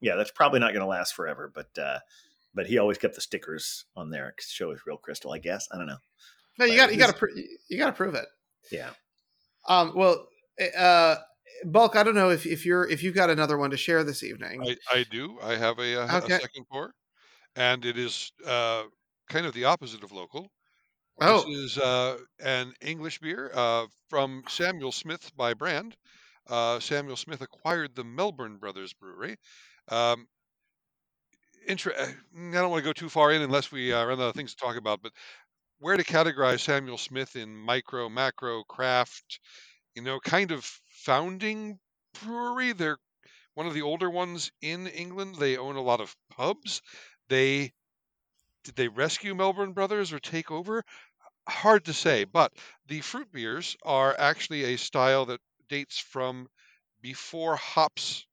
yeah, 0.00 0.16
that's 0.16 0.30
probably 0.30 0.60
not 0.60 0.72
gonna 0.72 0.86
last 0.86 1.14
forever. 1.14 1.50
But 1.54 1.76
uh, 1.78 1.98
but 2.54 2.66
he 2.66 2.78
always 2.78 2.98
kept 2.98 3.14
the 3.14 3.20
stickers 3.20 3.84
on 3.96 4.10
there 4.10 4.34
to 4.36 4.44
show 4.46 4.70
his 4.70 4.80
real 4.86 4.96
crystal. 4.96 5.32
I 5.32 5.38
guess 5.38 5.68
I 5.72 5.76
don't 5.76 5.86
know. 5.86 5.98
No, 6.58 6.64
you 6.64 6.76
got 6.76 6.92
you 6.92 6.98
got 6.98 7.06
to 7.08 7.12
pr- 7.14 7.30
you 7.68 7.78
got 7.78 7.86
to 7.86 7.92
prove 7.92 8.14
it. 8.14 8.26
Yeah, 8.70 8.90
Um, 9.68 9.92
well, 9.96 10.26
uh, 10.76 11.16
bulk. 11.64 11.96
I 11.96 12.02
don't 12.02 12.14
know 12.14 12.30
if 12.30 12.44
if 12.46 12.66
you're 12.66 12.86
if 12.88 13.02
you've 13.02 13.14
got 13.14 13.30
another 13.30 13.56
one 13.56 13.70
to 13.70 13.76
share 13.76 14.04
this 14.04 14.22
evening. 14.22 14.62
I, 14.62 14.76
I 14.98 15.04
do. 15.10 15.38
I 15.42 15.56
have 15.56 15.78
a, 15.78 16.02
uh, 16.02 16.18
Okay. 16.18 16.34
a 16.34 16.40
second 16.40 16.66
pour, 16.70 16.94
and 17.56 17.84
it 17.84 17.98
is 17.98 18.32
uh, 18.46 18.84
kind 19.28 19.46
of 19.46 19.54
the 19.54 19.64
opposite 19.64 20.02
of 20.04 20.12
local. 20.12 20.50
oh, 21.20 21.44
This 21.44 21.44
is 21.46 21.78
uh, 21.78 22.18
an 22.40 22.74
English 22.80 23.20
beer 23.20 23.50
uh, 23.54 23.86
from 24.08 24.44
Samuel 24.48 24.92
Smith 24.92 25.32
by 25.36 25.54
brand. 25.54 25.96
Uh, 26.46 26.80
Samuel 26.80 27.16
Smith 27.16 27.40
acquired 27.42 27.94
the 27.94 28.04
Melbourn 28.04 28.58
Brothers 28.58 28.94
Brewery. 28.94 29.36
Um, 29.88 30.28
uh, 31.68 31.74
I 31.96 32.14
don't 32.34 32.70
want 32.70 32.82
to 32.82 32.88
go 32.88 32.92
too 32.92 33.08
far 33.08 33.32
in 33.32 33.42
unless 33.42 33.70
we 33.70 33.92
uh, 33.92 34.04
run 34.04 34.20
out 34.20 34.28
of 34.30 34.34
things 34.34 34.54
to 34.54 34.60
talk 34.60 34.76
about, 34.76 35.02
but 35.02 35.12
where 35.78 35.96
to 35.96 36.04
categorize 36.04 36.60
Samuel 36.60 36.98
Smith 36.98 37.36
in 37.36 37.54
micro, 37.56 38.08
macro, 38.08 38.64
craft, 38.64 39.40
you 39.94 40.02
know, 40.02 40.20
kind 40.20 40.52
of 40.52 40.64
founding 40.88 41.78
brewery. 42.22 42.72
They're 42.72 42.98
one 43.54 43.66
of 43.66 43.74
the 43.74 43.82
older 43.82 44.10
ones 44.10 44.52
in 44.62 44.86
England. 44.88 45.36
They 45.36 45.56
own 45.58 45.76
a 45.76 45.82
lot 45.82 46.00
of 46.00 46.16
pubs. 46.30 46.82
They 47.30 47.72
did 48.64 48.76
they 48.76 48.88
rescue 48.88 49.34
Melbourn 49.34 49.74
Brothers 49.74 50.12
or 50.14 50.18
take 50.20 50.50
over? 50.50 50.82
Hard 51.48 51.84
to 51.86 51.94
say, 51.94 52.24
but 52.24 52.54
the 52.86 53.00
fruit 53.02 53.32
beers 53.32 53.76
are 53.82 54.16
actually 54.18 54.64
a 54.64 54.78
style 54.78 55.26
that 55.26 55.40
dates 55.68 55.98
from 55.98 56.48
before 57.00 57.56
hops 57.56 58.26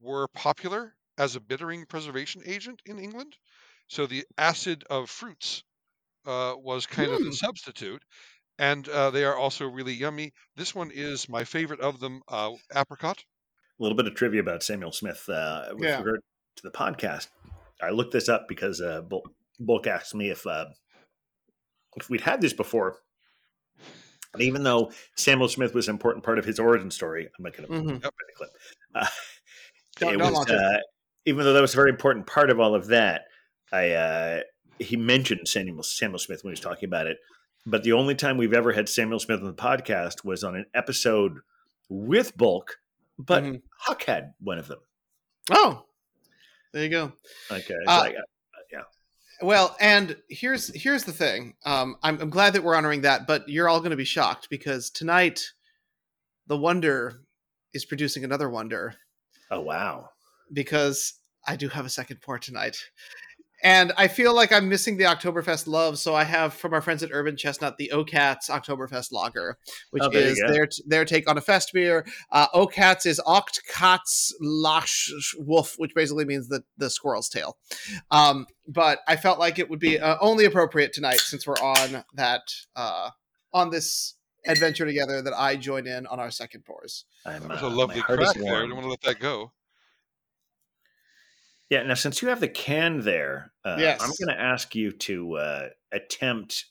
were 0.00 0.28
popular 0.28 0.96
as 1.18 1.36
a 1.36 1.40
bittering 1.40 1.86
preservation 1.86 2.42
agent 2.46 2.82
in 2.86 2.98
England. 2.98 3.38
So 3.88 4.06
the 4.06 4.26
acid 4.38 4.84
of 4.90 5.10
fruits 5.10 5.64
uh, 6.26 6.54
was 6.58 6.86
kind 6.86 7.12
of 7.12 7.20
Hmm. 7.20 7.24
the 7.24 7.32
substitute, 7.32 8.04
and 8.58 8.88
uh, 8.88 9.10
they 9.10 9.24
are 9.24 9.36
also 9.36 9.68
really 9.68 9.94
yummy. 9.94 10.32
This 10.56 10.74
one 10.74 10.90
is 10.92 11.28
my 11.28 11.44
favorite 11.44 11.80
of 11.80 12.00
them, 12.00 12.22
uh, 12.28 12.54
apricot. 12.74 13.24
a 13.78 13.82
little 13.82 13.96
bit 13.96 14.06
of 14.06 14.14
trivia 14.14 14.40
about 14.40 14.62
Samuel 14.62 14.92
Smith 14.92 15.28
uh, 15.28 15.74
with 15.76 15.96
Yeah. 15.96 15.98
regard 15.98 16.20
to 16.56 16.62
the 16.62 16.70
podcast. 16.70 17.28
I 17.82 17.90
looked 17.90 18.12
this 18.12 18.28
up 18.28 18.46
because 18.48 18.80
uh, 18.80 19.02
Bulk, 19.60 19.86
asked 19.86 20.14
me 20.14 20.30
if 20.30 20.46
uh, 20.46 20.66
if 21.96 22.08
we'd 22.10 22.20
had 22.22 22.40
this 22.40 22.52
before. 22.52 22.98
And 24.34 24.42
even 24.42 24.62
though 24.62 24.92
Samuel 25.16 25.48
Smith 25.48 25.74
was 25.74 25.88
an 25.88 25.94
important 25.94 26.24
part 26.24 26.38
of 26.38 26.44
his 26.44 26.58
origin 26.58 26.90
story, 26.90 27.26
I'm 27.38 27.44
not 27.44 27.56
going 27.56 27.66
to 27.68 27.72
Mhm. 27.74 28.00
play 28.02 28.10
the 28.10 28.34
clip. 28.36 28.50
Uh, 28.94 29.06
Don't- 29.98 30.14
it 30.14 30.18
don't 30.18 30.32
was, 30.34 30.50
uh, 30.50 30.78
even 31.24 31.44
though 31.44 31.52
that 31.54 31.60
was 31.62 31.72
a 31.72 31.76
very 31.76 31.90
important 31.90 32.26
part 32.26 32.50
of 32.50 32.60
all 32.60 32.74
of 32.74 32.86
that, 32.88 33.22
I 33.72 33.90
uh, 33.92 34.42
he 34.78 34.96
mentioned 34.96 35.48
Samuel 35.48 35.82
Samuel 35.82 36.18
Smith 36.18 36.44
when 36.44 36.50
he 36.50 36.52
was 36.52 36.60
talking 36.60 36.88
about 36.88 37.06
it. 37.06 37.18
But 37.66 37.82
the 37.82 37.92
only 37.92 38.14
time 38.14 38.36
we've 38.36 38.54
ever 38.54 38.72
had 38.72 38.88
Samuel 38.88 39.18
Smith 39.18 39.40
on 39.40 39.46
the 39.46 39.52
podcast 39.52 40.24
was 40.24 40.44
on 40.44 40.54
an 40.56 40.66
episode 40.74 41.38
with 41.88 42.36
Bulk 42.36 42.78
but 43.20 43.42
Mhm. 43.42 43.62
Huck 43.80 44.04
had 44.04 44.34
one 44.38 44.58
of 44.58 44.68
them. 44.68 44.78
Oh, 45.50 45.87
there 46.72 46.84
you 46.84 46.90
go. 46.90 47.12
Okay, 47.50 47.74
Uh, 47.86 48.00
like, 48.04 48.14
uh, 48.16 48.22
Well, 49.40 49.76
and 49.80 50.16
here's 50.28 50.74
here's 50.74 51.04
the 51.04 51.12
thing. 51.12 51.54
Um, 51.64 51.96
I'm, 52.02 52.20
I'm 52.20 52.30
glad 52.30 52.54
that 52.54 52.64
we're 52.64 52.74
honoring 52.74 53.02
that, 53.02 53.26
but 53.26 53.48
you're 53.48 53.68
all 53.68 53.78
going 53.78 53.92
to 53.92 53.96
be 53.96 54.04
shocked 54.04 54.48
because 54.50 54.90
tonight, 54.90 55.40
the 56.46 56.56
Wonder 56.56 57.22
is 57.72 57.84
producing 57.84 58.24
another 58.24 58.50
Wonder 58.50 58.94
oh 59.50 59.60
wow, 59.60 60.08
because 60.52 61.14
I 61.46 61.56
do 61.56 61.68
have 61.68 61.86
a 61.86 61.90
second 61.90 62.20
pour 62.20 62.38
tonight. 62.38 62.76
And 63.62 63.92
I 63.96 64.06
feel 64.06 64.34
like 64.34 64.52
I'm 64.52 64.68
missing 64.68 64.96
the 64.98 65.04
Oktoberfest 65.04 65.66
love, 65.66 65.98
so 65.98 66.14
I 66.14 66.24
have 66.24 66.54
from 66.54 66.72
our 66.72 66.80
friends 66.80 67.02
at 67.02 67.10
Urban 67.12 67.36
Chestnut 67.36 67.76
the 67.76 67.90
Okats 67.92 68.48
Oktoberfest 68.48 69.10
Lager, 69.12 69.58
which 69.90 70.02
Oh, 70.04 70.10
is 70.10 70.38
their 70.46 70.68
their 70.86 71.04
take 71.04 71.28
on 71.28 71.36
a 71.36 71.40
fest 71.40 71.70
beer. 71.72 72.06
Uh, 72.30 72.46
Okats 72.54 73.04
is 73.04 73.20
Okt 73.26 73.58
Katz 73.68 74.32
Lash 74.40 75.10
Wolf, 75.38 75.74
which 75.76 75.94
basically 75.94 76.24
means 76.24 76.48
the 76.48 76.62
the 76.76 76.88
squirrel's 76.88 77.28
tail. 77.28 77.56
Um, 78.10 78.46
but 78.66 79.00
I 79.08 79.16
felt 79.16 79.38
like 79.38 79.58
it 79.58 79.68
would 79.68 79.80
be 79.80 79.98
uh, 79.98 80.16
only 80.20 80.44
appropriate 80.44 80.92
tonight 80.92 81.18
since 81.20 81.46
we're 81.46 81.54
on 81.54 82.04
that 82.14 82.42
uh, 82.76 83.10
on 83.52 83.70
this 83.70 84.14
adventure 84.46 84.86
together 84.86 85.20
that 85.20 85.34
I 85.36 85.56
join 85.56 85.86
in 85.86 86.06
on 86.06 86.20
our 86.20 86.30
second 86.30 86.64
pours. 86.64 87.04
I'm, 87.26 87.42
That 87.42 87.48
was 87.50 87.62
uh, 87.62 87.66
a 87.66 87.68
lovely 87.68 88.00
heart 88.00 88.20
crack 88.20 88.34
there. 88.36 88.44
I 88.44 88.58
warm. 88.60 88.68
don't 88.70 88.76
want 88.76 88.84
to 88.84 88.90
let 88.90 89.00
that 89.02 89.20
go. 89.20 89.52
Yeah, 91.70 91.82
now 91.82 91.94
since 91.94 92.22
you 92.22 92.28
have 92.28 92.40
the 92.40 92.48
can 92.48 93.00
there, 93.00 93.52
uh, 93.64 93.76
Yes. 93.78 94.00
I'm 94.02 94.10
going 94.18 94.36
to 94.36 94.42
ask 94.42 94.74
you 94.74 94.90
to 94.92 95.34
uh, 95.36 95.68
attempt 95.92 96.64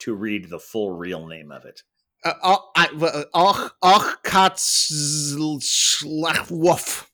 to 0.00 0.14
read 0.14 0.48
the 0.48 0.58
full 0.60 0.92
real 0.92 1.26
name 1.26 1.50
of 1.50 1.64
it. 1.64 1.82
Uh, 2.24 2.56
I, 2.76 2.88
uh, 3.00 3.24
Och, 3.34 3.76
och, 3.82 4.22
Katz, 4.24 4.90
Schlach, 5.60 6.50
Woof. 6.50 7.10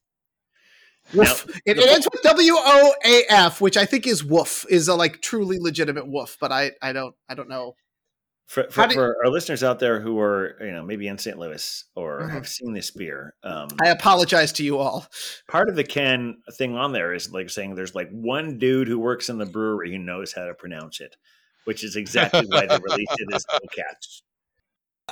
Woof. 1.13 1.47
It, 1.67 1.79
it 1.79 1.89
ends 1.89 2.09
with 2.13 2.23
W 2.23 2.53
O 2.57 2.95
A 3.05 3.25
F, 3.29 3.61
which 3.61 3.77
I 3.77 3.85
think 3.85 4.07
is 4.07 4.23
woof, 4.23 4.65
is 4.69 4.87
a 4.87 4.95
like 4.95 5.21
truly 5.21 5.59
legitimate 5.59 6.07
woof, 6.07 6.37
but 6.41 6.53
I, 6.53 6.73
I 6.81 6.93
don't 6.93 7.15
I 7.29 7.35
don't 7.35 7.49
know. 7.49 7.75
For, 8.51 8.65
for, 8.65 8.91
for 8.91 9.17
our 9.25 9.31
listeners 9.31 9.63
out 9.63 9.79
there 9.79 10.01
who 10.01 10.19
are, 10.19 10.57
you 10.61 10.73
know, 10.73 10.83
maybe 10.83 11.07
in 11.07 11.19
St. 11.19 11.39
Louis 11.39 11.85
or 11.95 12.23
Mhm. 12.23 12.31
have 12.33 12.49
seen 12.49 12.73
this 12.73 12.91
beer, 12.91 13.37
um, 13.45 13.69
I 13.81 13.91
apologize 13.91 14.51
to 14.55 14.65
you 14.65 14.79
all. 14.79 15.07
part 15.47 15.69
of 15.69 15.77
the 15.77 15.85
can 15.85 16.39
thing 16.59 16.75
on 16.77 16.91
there 16.91 17.15
is 17.15 17.31
like 17.33 17.49
saying 17.49 17.77
there's 17.77 17.95
like 17.95 18.11
one 18.11 18.59
dude 18.59 18.89
who 18.89 18.99
works 18.99 19.29
in 19.29 19.39
the 19.39 19.47
brewery 19.47 19.93
who 19.93 19.99
knows 19.99 20.33
how 20.33 20.47
to 20.47 20.55
pronounce 20.55 21.01
it, 21.01 21.15
which 21.65 21.85
is 21.85 21.95
exactly 21.95 22.45
why 22.49 22.67
they 22.67 22.77
released 22.79 23.13
it 23.19 23.33
as 23.33 23.45
Hellcats. 23.53 24.23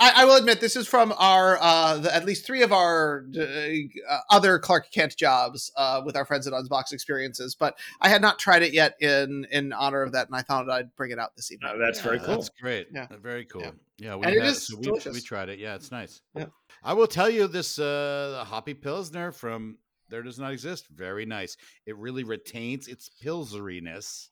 I, 0.01 0.23
I 0.23 0.25
will 0.25 0.37
admit 0.37 0.61
this 0.61 0.77
is 0.77 0.87
from 0.87 1.13
our 1.19 1.59
uh, 1.61 1.99
the, 1.99 2.15
at 2.15 2.25
least 2.25 2.47
three 2.47 2.63
of 2.63 2.73
our 2.73 3.25
uh, 3.39 4.19
other 4.31 4.59
Clark 4.59 4.91
Kent 4.93 5.17
jobs 5.17 5.71
uh, 5.77 6.03
with 6.05 6.17
our 6.17 6.25
friends 6.25 6.47
at 6.47 6.53
Unbox 6.53 6.93
Experiences, 6.93 7.55
but 7.55 7.79
I 8.01 8.09
had 8.09 8.23
not 8.23 8.39
tried 8.39 8.63
it 8.63 8.73
yet 8.73 8.95
in 9.01 9.47
in 9.51 9.73
honor 9.73 10.03
of 10.03 10.13
that, 10.13 10.27
and 10.29 10.37
I 10.37 10.43
thought 10.43 10.69
I'd 10.71 10.95
bring 10.97 11.11
it 11.11 11.19
out 11.19 11.35
this 11.37 11.51
evening. 11.53 11.71
Uh, 11.75 11.79
that's 11.79 12.01
very 12.01 12.19
cool. 12.19 12.29
That's 12.37 12.49
great. 12.49 12.89
Yeah. 12.93 13.07
Uh, 13.11 13.17
Very 13.17 13.45
cool. 13.45 13.63
Yeah. 13.63 13.71
Yeah, 13.99 14.15
we 14.15 14.27
And 14.27 14.35
it 14.37 14.43
had- 14.43 14.51
is 14.53 14.67
so 14.69 14.77
we, 14.79 14.91
we 15.13 15.21
tried 15.21 15.49
it. 15.49 15.59
Yeah, 15.59 15.75
it's 15.75 15.91
nice. 15.91 16.21
Yeah. 16.37 16.47
I 16.85 16.93
will 16.93 17.09
tell 17.09 17.29
you 17.29 17.49
this 17.49 17.79
uh 17.79 18.37
the 18.39 18.45
hoppy 18.45 18.75
pilsner 18.75 19.33
from 19.33 19.79
there 20.09 20.23
does 20.23 20.39
not 20.39 20.53
exist. 20.53 20.87
Very 20.95 21.27
nice. 21.27 21.57
It 21.85 21.97
really 21.97 22.23
retains 22.25 22.87
its 22.87 23.11
pilseriness. 23.23 24.29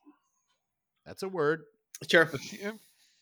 That's 1.05 1.23
a 1.23 1.27
word. 1.29 1.63
Sure. 2.09 2.29
Yeah. 2.61 2.71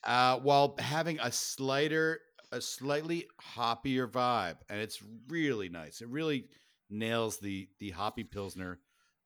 Uh 0.04 0.38
while 0.40 0.76
having 0.78 1.20
a 1.20 1.32
slighter 1.32 2.20
a 2.52 2.62
slightly 2.62 3.28
hoppier 3.56 4.10
vibe 4.10 4.58
and 4.70 4.80
it's 4.80 5.02
really 5.28 5.70
nice. 5.70 6.02
It 6.02 6.10
really 6.10 6.46
nails 6.90 7.40
the 7.40 7.68
the 7.80 7.92
hoppy 7.92 8.24
pilsner 8.24 8.80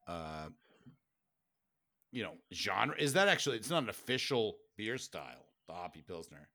uh 0.07 0.49
you 2.11 2.23
know, 2.23 2.33
genre. 2.53 2.95
Is 2.97 3.13
that 3.13 3.27
actually 3.27 3.57
it's 3.57 3.69
not 3.69 3.83
an 3.83 3.89
official 3.89 4.55
beer 4.77 4.97
style, 4.97 5.45
the 5.67 5.73
hoppy 5.73 6.01
pilsner. 6.01 6.49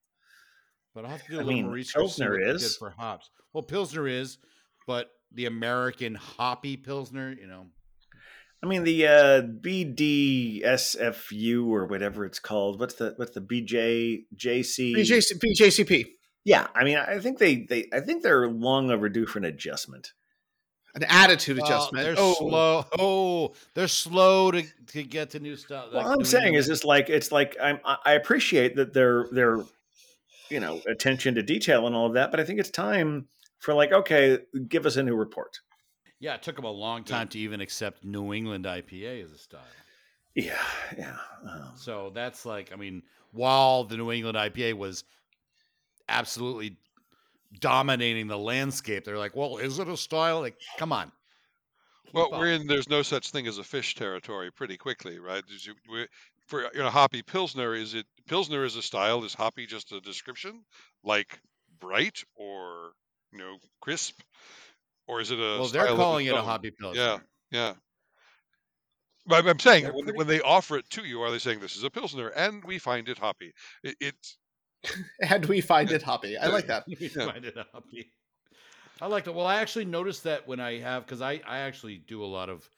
But 0.94 1.04
I'll 1.04 1.10
have 1.12 1.24
to 1.24 1.30
do 1.30 1.36
a 1.36 1.40
I 1.40 1.42
little 1.42 1.54
mean, 1.54 1.64
more 1.66 1.74
research. 1.74 1.94
Pilsner 2.00 2.30
what 2.30 2.40
they 2.40 2.46
did 2.46 2.56
is. 2.56 2.76
for 2.76 2.90
hops. 2.90 3.30
Well, 3.52 3.62
Pilsner 3.62 4.06
is, 4.06 4.38
but 4.86 5.10
the 5.32 5.46
American 5.46 6.14
hoppy 6.14 6.76
Pilsner, 6.76 7.32
you 7.32 7.46
know. 7.46 7.66
I 8.62 8.66
mean 8.66 8.84
the 8.84 9.06
uh, 9.06 9.42
BDSFU 9.60 10.06
or 11.66 11.86
whatever 11.86 12.24
it's 12.24 12.38
called. 12.38 12.80
What's 12.80 12.94
the 12.94 13.12
what's 13.16 13.32
the 13.32 13.42
BJ 13.42 14.24
JC? 14.34 14.94
BJC, 14.96 15.32
BJCP, 15.38 16.06
Yeah, 16.44 16.66
I 16.74 16.84
mean 16.84 16.98
I 16.98 17.18
think 17.18 17.38
they 17.38 17.56
they 17.56 17.88
I 17.92 18.00
think 18.00 18.22
they're 18.22 18.48
long 18.48 18.90
overdue 18.90 19.26
for 19.26 19.38
an 19.38 19.44
adjustment. 19.46 20.12
an 20.94 21.04
attitude 21.04 21.56
Well, 21.58 21.66
adjustment. 21.66 22.04
they're 22.04 22.14
oh, 22.18 22.34
slow. 22.34 22.84
Oh, 22.98 23.54
they're 23.74 23.88
slow 23.88 24.50
to, 24.50 24.62
to 24.88 25.02
get 25.02 25.30
to 25.30 25.40
new 25.40 25.56
stuff. 25.56 25.86
Well, 25.92 26.02
like 26.02 26.06
all 26.06 26.12
I'm 26.12 26.18
New 26.18 26.24
saying 26.24 26.54
is 26.54 26.66
just 26.66 26.84
like 26.84 27.08
it's 27.08 27.32
like 27.32 27.56
I'm, 27.60 27.80
I 27.84 27.96
I 28.04 28.12
appreciate 28.14 28.76
that 28.76 28.92
their 28.92 29.26
their 29.32 29.64
you 30.50 30.60
know 30.60 30.80
attention 30.86 31.34
to 31.36 31.42
detail 31.42 31.86
and 31.86 31.96
all 31.96 32.06
of 32.06 32.14
that, 32.14 32.30
but 32.30 32.40
I 32.40 32.44
think 32.44 32.60
it's 32.60 32.70
time 32.70 33.26
for 33.58 33.72
like 33.74 33.92
okay, 33.92 34.38
give 34.68 34.84
us 34.86 34.96
a 34.96 35.02
new 35.02 35.16
report. 35.16 35.58
yeah, 36.20 36.34
it 36.34 36.42
took 36.42 36.56
them 36.56 36.64
a 36.66 36.70
long 36.70 37.04
time 37.04 37.28
to 37.28 37.38
even 37.38 37.60
accept 37.62 38.04
New 38.04 38.32
England 38.34 38.66
IPA 38.66 39.24
as 39.24 39.32
a 39.32 39.38
style. 39.38 39.60
Yeah, 40.34 40.58
yeah. 40.98 41.16
Um, 41.48 41.72
So 41.76 42.10
that's 42.14 42.44
like, 42.44 42.72
I 42.72 42.76
mean, 42.76 43.02
while 43.32 43.84
the 43.84 43.96
New 43.96 44.10
England 44.10 44.36
IPA 44.36 44.74
was 44.74 45.04
absolutely 46.08 46.76
dominating 47.60 48.26
the 48.26 48.38
landscape, 48.38 49.04
they're 49.04 49.18
like, 49.18 49.36
well, 49.36 49.58
is 49.58 49.78
it 49.78 49.88
a 49.88 49.96
style? 49.96 50.40
Like, 50.40 50.56
come 50.78 50.92
on. 50.92 51.12
Well, 52.12 52.30
we're 52.30 52.52
in 52.52 52.66
there's 52.68 52.88
no 52.88 53.02
such 53.02 53.30
thing 53.30 53.46
as 53.48 53.58
a 53.58 53.64
fish 53.64 53.94
territory 53.96 54.50
pretty 54.52 54.76
quickly, 54.76 55.18
right? 55.18 55.44
Did 55.46 55.64
you- 55.66 55.74
we- 55.90 56.08
For 56.46 56.62
you 56.74 56.80
know, 56.80 56.90
hoppy 56.90 57.22
pilsner 57.22 57.74
is 57.74 57.94
it 57.94 58.06
pilsner 58.28 58.64
is 58.64 58.76
a 58.76 58.82
style? 58.82 59.24
Is 59.24 59.34
hoppy 59.34 59.66
just 59.66 59.92
a 59.92 60.00
description, 60.00 60.64
like 61.02 61.40
bright 61.80 62.22
or 62.36 62.92
you 63.32 63.38
know 63.38 63.58
crisp, 63.80 64.20
or 65.08 65.20
is 65.20 65.30
it 65.30 65.38
a? 65.38 65.58
well, 65.58 65.66
they're 65.68 65.86
calling 65.96 66.26
it 66.26 66.34
a 66.34 66.42
hoppy 66.42 66.70
pilsner. 66.70 67.00
Yeah, 67.02 67.18
yeah. 67.50 67.74
But 69.26 69.46
I'm 69.48 69.58
saying 69.58 69.84
when, 69.86 70.04
pretty- 70.04 70.12
when 70.18 70.26
they 70.26 70.40
offer 70.42 70.76
it 70.76 70.88
to 70.90 71.04
you, 71.04 71.22
are 71.22 71.30
they 71.30 71.38
saying 71.38 71.60
this 71.60 71.76
is 71.76 71.82
a 71.82 71.90
pilsner 71.90 72.28
and 72.28 72.62
we 72.64 72.78
find 72.78 73.08
it 73.08 73.18
hoppy? 73.18 73.52
It, 73.82 73.96
it's 74.00 74.36
and 75.30 75.44
we 75.46 75.60
find 75.60 75.90
it 75.90 76.02
hoppy. 76.02 76.36
I 76.36 76.46
like 76.48 76.66
that. 76.66 76.84
we 76.88 76.96
Yeah. 77.00 77.26
find 77.30 77.44
it 77.44 77.56
hoppy. 77.72 78.10
I 79.00 79.06
like 79.06 79.24
that. 79.24 79.32
Well, 79.34 79.46
I 79.46 79.56
actually 79.56 79.84
noticed 79.86 80.24
that 80.24 80.46
when 80.46 80.60
I 80.60 80.78
have, 80.78 81.04
because 81.04 81.20
I, 81.20 81.40
I 81.46 81.58
actually 81.60 81.98
do 82.06 82.22
a 82.24 82.26
lot 82.26 82.48
of 82.48 82.68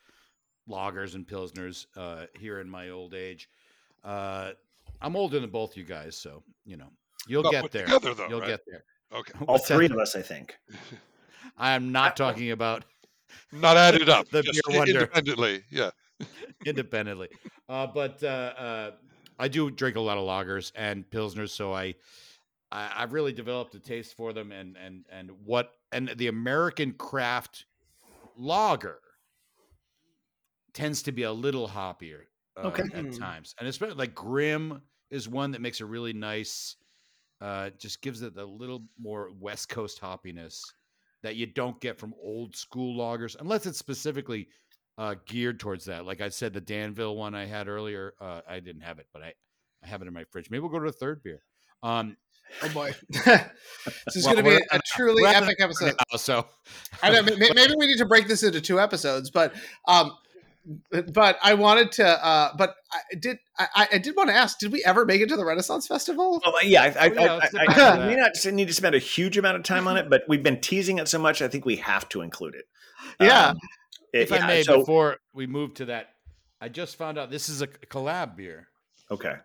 loggers 0.67 1.15
and 1.15 1.27
pilsners 1.27 1.87
uh, 1.97 2.27
here 2.39 2.61
in 2.61 2.69
my 2.69 2.91
old 2.91 3.15
age. 3.15 3.49
Uh, 4.03 4.53
I'm 5.01 5.15
older 5.17 5.39
than 5.41 5.51
both 5.51 5.77
you 5.77 5.85
guys, 5.85 6.17
so 6.17 6.43
you 6.65 6.77
know 6.77 6.89
you'll 7.29 7.43
not 7.43 7.53
get 7.53 7.71
there. 7.73 7.85
together 7.87 8.15
though, 8.15 8.29
you'll 8.29 8.41
right? 8.41 8.49
get 8.49 8.61
there. 8.67 8.85
Okay, 9.13 9.33
all 9.47 9.55
What's 9.55 9.69
that? 9.69 9.75
three 9.77 9.87
of 9.87 9.99
us, 9.99 10.17
I 10.17 10.23
think. 10.23 10.57
I 11.59 11.73
am 11.73 11.93
not 11.93 12.17
talking 12.17 12.51
about 12.53 12.85
not 13.53 13.77
added 13.77 14.09
up, 14.09 14.29
The 14.31 14.43
just 14.43 14.63
beer 14.67 14.79
wonder. 14.79 14.93
independently. 15.01 15.63
Yeah, 15.71 15.91
independently. 16.65 17.29
Uh, 17.69 17.87
but 17.89 18.23
uh, 18.23 18.27
uh, 18.27 18.91
I 19.39 19.49
do 19.49 19.71
drink 19.71 19.97
a 19.97 20.01
lot 20.01 20.19
of 20.19 20.25
lagers 20.25 20.73
and 20.75 21.09
pilsners, 21.09 21.51
so 21.51 21.73
I, 21.73 21.95
I 22.71 22.93
I've 23.03 23.13
really 23.13 23.33
developed 23.33 23.75
a 23.75 23.81
taste 23.81 24.15
for 24.17 24.33
them, 24.33 24.53
and 24.53 24.77
and 24.77 25.07
and 25.11 25.31
what 25.45 25.73
and 25.93 26.09
the 26.17 26.29
American 26.29 26.93
craft 26.93 27.67
lager 28.37 29.01
tends 30.73 31.03
to 31.05 31.13
be 31.13 31.23
a 31.23 31.33
little 31.33 31.69
hoppier 31.69 32.23
uh, 32.57 32.69
Okay. 32.69 32.85
at 32.93 33.13
times, 33.13 33.55
and 33.59 33.69
especially 33.69 33.97
like 33.97 34.15
Grimm 34.15 34.83
is 35.11 35.29
one 35.29 35.53
that 35.53 35.61
makes 35.61 35.81
a 35.81 35.87
really 35.87 36.13
nice. 36.13 36.77
Uh, 37.39 37.69
just 37.79 38.01
gives 38.01 38.23
it 38.23 38.35
a 38.39 38.45
little 38.45 38.83
more 38.99 39.31
West 39.39 39.69
Coast 39.69 40.01
hoppiness 40.01 40.63
that 41.23 41.37
you 41.37 41.45
don't 41.45 41.79
get 41.83 41.99
from 41.99 42.15
old 42.23 42.57
school 42.57 42.97
loggers, 42.97 43.37
unless 43.39 43.67
it's 43.67 43.79
specifically 43.79 44.49
uh, 44.99 45.15
geared 45.27 45.61
towards 45.61 45.87
that. 45.87 46.05
Like 46.07 46.21
I 46.21 46.29
said, 46.31 46.53
the 46.53 46.61
Danville 46.61 47.17
one 47.17 47.35
I 47.35 47.47
had 47.47 47.69
earlier, 47.69 48.15
uh, 48.21 48.41
I 48.49 48.61
didn't 48.61 48.83
have 48.83 48.99
it, 48.99 49.07
but 49.13 49.23
I, 49.23 49.35
I 49.83 49.89
have 49.89 50.03
it 50.03 50.09
in 50.09 50.15
my 50.15 50.25
fridge. 50.25 50.51
Maybe 50.51 50.61
we'll 50.61 50.71
go 50.71 50.79
to 50.79 50.87
a 50.89 50.93
third 50.93 51.23
beer. 51.23 51.43
Um, 51.83 52.17
Oh 52.63 52.69
boy, 52.69 52.95
this 53.11 53.27
is 54.15 54.25
Well, 54.25 54.35
going 54.35 54.37
to 54.37 54.43
be 54.45 54.49
we're- 54.51 54.67
a 54.71 54.81
truly 54.95 55.25
epic 55.25 55.57
episode. 55.59 55.97
now, 56.13 56.17
so 56.17 56.47
I 57.03 57.11
know. 57.11 57.23
Maybe 57.23 57.75
we 57.77 57.89
need 57.89 57.99
to 57.99 58.05
break 58.07 58.29
this 58.29 58.45
into 58.45 58.61
two 58.61 58.79
episodes, 58.79 59.31
but 59.33 59.53
um, 59.89 60.13
but 61.13 61.39
I 61.43 61.55
wanted 61.55 61.91
to. 61.93 62.07
Uh, 62.07 62.53
but 62.57 62.77
I 62.93 63.17
did. 63.19 63.39
I, 63.59 63.89
I 63.95 63.99
did 63.99 64.15
want 64.17 64.29
to 64.29 64.35
ask: 64.35 64.61
Did 64.61 64.71
we 64.71 64.85
ever 64.85 65.05
make 65.05 65.21
it 65.21 65.29
to 65.31 65.37
the 65.37 65.45
Renaissance 65.45 65.89
Festival? 65.89 66.41
Well, 66.45 66.65
yeah, 66.65 66.83
I, 66.85 66.87
I, 66.87 67.09
Oh, 67.09 67.13
yeah, 67.25 67.41
I, 67.59 67.67
get 67.67 67.79
I, 67.79 67.91
I 67.91 68.07
may 68.07 68.15
not 68.17 68.31
need 68.53 68.69
to 68.69 68.75
spend 68.75 68.95
a 68.95 69.01
huge 69.01 69.37
amount 69.37 69.57
of 69.57 69.65
time 69.65 69.89
on 69.89 69.97
it, 69.97 70.09
but 70.11 70.23
we've 70.29 70.43
been 70.45 70.61
teasing 70.61 70.99
it 70.99 71.09
so 71.09 71.19
much. 71.19 71.43
I 71.43 71.49
think 71.49 71.65
we 71.65 71.77
have 71.77 72.09
to 72.11 72.21
include 72.21 72.55
it. 72.55 72.65
Yeah. 73.21 73.49
Um, 73.49 73.59
it- 74.17 74.31
if 74.31 74.33
I 74.33 74.47
may, 74.47 74.63
so- 74.63 74.79
before 74.79 75.19
we 75.35 75.47
move 75.47 75.75
to 75.75 75.87
that, 75.87 76.11
I 76.61 76.69
just 76.69 76.97
found 76.97 77.19
out 77.19 77.31
this 77.31 77.49
is 77.49 77.63
a 77.63 77.67
collab 77.67 78.37
beer, 78.37 78.69
okay. 79.11 79.37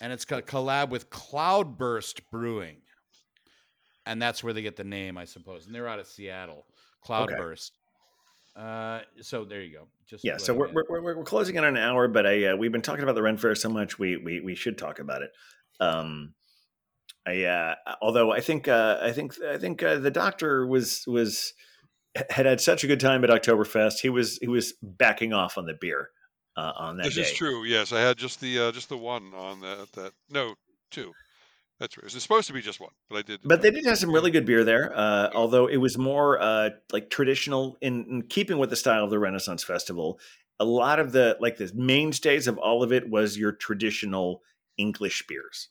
and 0.00 0.12
it's 0.12 0.24
a 0.24 0.42
collab 0.42 0.88
with 0.90 1.10
Cloudburst 1.10 2.30
Brewing. 2.30 2.78
and 4.06 4.20
that's 4.20 4.44
where 4.44 4.52
they 4.52 4.60
get 4.62 4.76
the 4.76 4.84
name, 4.84 5.16
I 5.16 5.24
suppose. 5.24 5.64
And 5.66 5.74
they're 5.74 5.88
out 5.88 5.98
of 5.98 6.06
Seattle, 6.06 6.66
Cloudburst. 7.02 7.72
Uh, 8.54 9.00
so 9.22 9.44
there 9.44 9.62
you 9.62 9.72
go. 9.72 9.88
Just 10.06 10.24
Yeah, 10.24 10.36
so 10.36 10.52
we're, 10.54 10.70
we're, 10.72 10.84
we're, 10.88 11.16
we're 11.16 11.24
closing 11.24 11.56
in 11.56 11.64
on 11.64 11.76
an 11.76 11.82
hour, 11.82 12.06
but 12.08 12.26
I 12.26 12.44
uh, 12.48 12.56
we've 12.56 12.70
been 12.70 12.82
talking 12.82 13.02
about 13.02 13.14
the 13.14 13.22
Ren 13.22 13.36
Fair 13.38 13.54
so 13.54 13.68
much, 13.70 13.98
we 13.98 14.16
we 14.16 14.40
we 14.40 14.54
should 14.54 14.76
talk 14.78 14.98
about 14.98 15.22
it. 15.22 15.30
Um, 15.80 16.34
I 17.26 17.44
uh, 17.44 17.74
although 18.02 18.30
I 18.30 18.40
think 18.40 18.68
uh, 18.68 18.98
I 19.02 19.12
think 19.12 19.40
I 19.42 19.56
think 19.58 19.82
uh, 19.82 19.98
the 19.98 20.10
doctor 20.10 20.66
was 20.66 21.04
was 21.06 21.54
had 22.30 22.46
had 22.46 22.60
such 22.60 22.84
a 22.84 22.86
good 22.86 23.00
time 23.00 23.24
at 23.24 23.30
Oktoberfest. 23.30 24.00
He 24.00 24.08
was 24.08 24.38
he 24.38 24.48
was 24.48 24.74
backing 24.82 25.32
off 25.32 25.58
on 25.58 25.66
the 25.66 25.74
beer 25.74 26.10
uh, 26.56 26.72
on 26.76 26.96
that 26.98 27.04
This 27.04 27.14
day. 27.14 27.22
is 27.22 27.32
true. 27.32 27.64
Yes, 27.64 27.92
I 27.92 28.00
had 28.00 28.16
just 28.16 28.40
the 28.40 28.58
uh, 28.58 28.72
just 28.72 28.88
the 28.88 28.96
one 28.96 29.32
on 29.34 29.60
that. 29.60 29.92
That 29.92 30.12
no, 30.30 30.54
two. 30.90 31.12
That's 31.80 31.98
right. 31.98 32.04
It's 32.04 32.22
supposed 32.22 32.46
to 32.46 32.52
be 32.52 32.62
just 32.62 32.80
one, 32.80 32.92
but 33.10 33.16
I 33.16 33.22
did. 33.22 33.40
But 33.44 33.60
they 33.60 33.70
did 33.72 33.84
have 33.86 33.98
some 33.98 34.12
really 34.12 34.30
good 34.30 34.46
beer 34.46 34.62
there, 34.62 34.96
uh, 34.96 35.30
although 35.34 35.66
it 35.66 35.78
was 35.78 35.98
more 35.98 36.40
uh, 36.40 36.70
like 36.92 37.10
traditional 37.10 37.76
in, 37.80 38.04
in 38.08 38.22
keeping 38.22 38.58
with 38.58 38.70
the 38.70 38.76
style 38.76 39.02
of 39.04 39.10
the 39.10 39.18
Renaissance 39.18 39.64
Festival. 39.64 40.20
A 40.60 40.64
lot 40.64 41.00
of 41.00 41.10
the 41.10 41.36
like 41.40 41.56
the 41.56 41.70
mainstays 41.74 42.46
of 42.46 42.58
all 42.58 42.84
of 42.84 42.92
it 42.92 43.10
was 43.10 43.36
your 43.36 43.50
traditional 43.50 44.42
English 44.78 45.26
beers. 45.26 45.68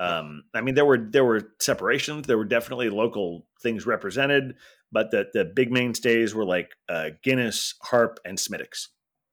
Um, 0.00 0.44
I 0.54 0.60
mean, 0.60 0.74
there 0.74 0.84
were 0.84 0.98
there 0.98 1.24
were 1.24 1.52
separations. 1.60 2.26
There 2.26 2.38
were 2.38 2.44
definitely 2.44 2.90
local 2.90 3.46
things 3.62 3.86
represented, 3.86 4.56
but 4.90 5.10
the 5.10 5.28
the 5.32 5.44
big 5.44 5.70
mainstays 5.70 6.34
were 6.34 6.44
like 6.44 6.72
uh, 6.88 7.10
Guinness, 7.22 7.74
Harp, 7.82 8.18
and 8.24 8.38
Smithwick's. 8.38 8.88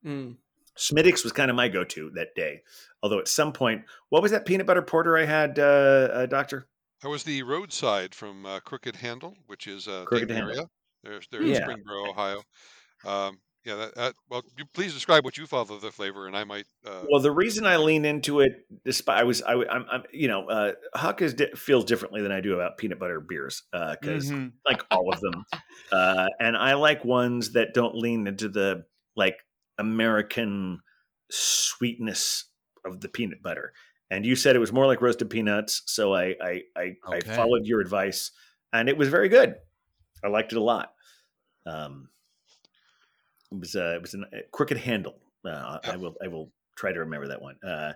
Mm. 0.05 0.37
Smithwick's 0.77 1.23
was 1.23 1.33
kind 1.33 1.49
of 1.49 1.57
my 1.57 1.67
go-to 1.67 2.11
that 2.11 2.33
day. 2.35 2.61
Although 3.03 3.19
at 3.19 3.27
some 3.27 3.51
point, 3.51 3.83
what 4.09 4.21
was 4.21 4.31
that 4.31 4.45
peanut 4.45 4.67
butter 4.67 4.81
porter 4.81 5.17
I 5.17 5.25
had, 5.25 5.59
uh, 5.59 6.09
uh, 6.13 6.25
Doctor? 6.27 6.67
I 7.03 7.07
was 7.07 7.23
the 7.23 7.41
roadside 7.43 8.13
from 8.15 8.45
uh, 8.45 8.59
Crooked 8.61 8.95
Handle, 8.95 9.35
which 9.47 9.67
is 9.67 9.87
uh, 9.87 10.05
Crooked 10.05 10.29
Handle. 10.29 10.51
area. 10.51 10.63
There's 11.03 11.27
they're 11.31 11.41
in 11.41 11.47
Yeah. 11.47 11.67
Springboro, 11.67 12.09
Ohio. 12.09 12.43
Um, 13.05 13.39
yeah, 13.63 13.75
that, 13.75 13.95
that, 13.95 14.15
well, 14.29 14.43
you 14.57 14.65
please 14.73 14.93
describe 14.93 15.23
what 15.23 15.37
you 15.37 15.45
thought 15.45 15.69
of 15.69 15.81
the 15.81 15.91
flavor, 15.91 16.27
and 16.27 16.35
I 16.35 16.43
might. 16.43 16.65
Uh, 16.85 17.03
Well, 17.09 17.21
the 17.21 17.31
reason 17.31 17.65
I 17.65 17.77
lean 17.77 18.05
into 18.05 18.39
it, 18.39 18.65
despite 18.83 19.19
I 19.19 19.23
was, 19.23 19.41
I, 19.43 19.53
am 19.53 19.85
I'm, 19.91 20.03
you 20.11 20.27
know, 20.27 20.47
uh, 20.49 20.73
Huck 20.95 21.21
is 21.21 21.33
di- 21.33 21.51
feels 21.55 21.85
differently 21.85 22.21
than 22.21 22.31
I 22.31 22.41
do 22.41 22.55
about 22.55 22.77
peanut 22.77 22.99
butter 22.99 23.19
beers 23.19 23.63
because 23.71 24.31
Mhm. 24.31 24.53
like 24.65 24.83
all 24.89 25.13
of 25.13 25.19
them, 25.21 25.45
uh, 25.91 26.27
and 26.39 26.57
I 26.57 26.73
like 26.73 27.05
ones 27.05 27.53
that 27.53 27.73
don't 27.73 27.95
lean 27.95 28.27
into 28.27 28.49
the 28.49 28.85
like 29.15 29.37
American 29.77 30.79
sweetness 31.29 32.45
of 32.85 33.01
the 33.01 33.09
peanut 33.09 33.41
butter. 33.43 33.73
And 34.09 34.25
you 34.25 34.35
said 34.35 34.55
it 34.55 34.59
was 34.59 34.73
more 34.73 34.87
like 34.87 35.01
roasted 35.01 35.29
peanuts, 35.29 35.83
so 35.85 36.13
I 36.13 36.35
I 36.41 36.61
I, 36.75 36.95
I 37.07 37.19
followed 37.21 37.65
your 37.65 37.79
advice, 37.79 38.31
and 38.73 38.89
it 38.89 38.97
was 38.97 39.07
very 39.07 39.29
good. 39.29 39.55
I 40.23 40.27
liked 40.27 40.51
it 40.51 40.57
a 40.57 40.63
lot. 40.63 40.93
Um, 41.65 42.09
it 43.51 43.59
was 43.59 43.75
uh, 43.75 43.93
it 43.95 44.01
was 44.01 44.13
a 44.13 44.25
crooked 44.51 44.77
handle. 44.77 45.15
Uh, 45.45 45.79
I 45.83 45.97
will 45.97 46.15
I 46.23 46.27
will 46.27 46.51
try 46.75 46.91
to 46.91 46.99
remember 46.99 47.27
that 47.27 47.41
one. 47.41 47.55
Uh, 47.63 47.93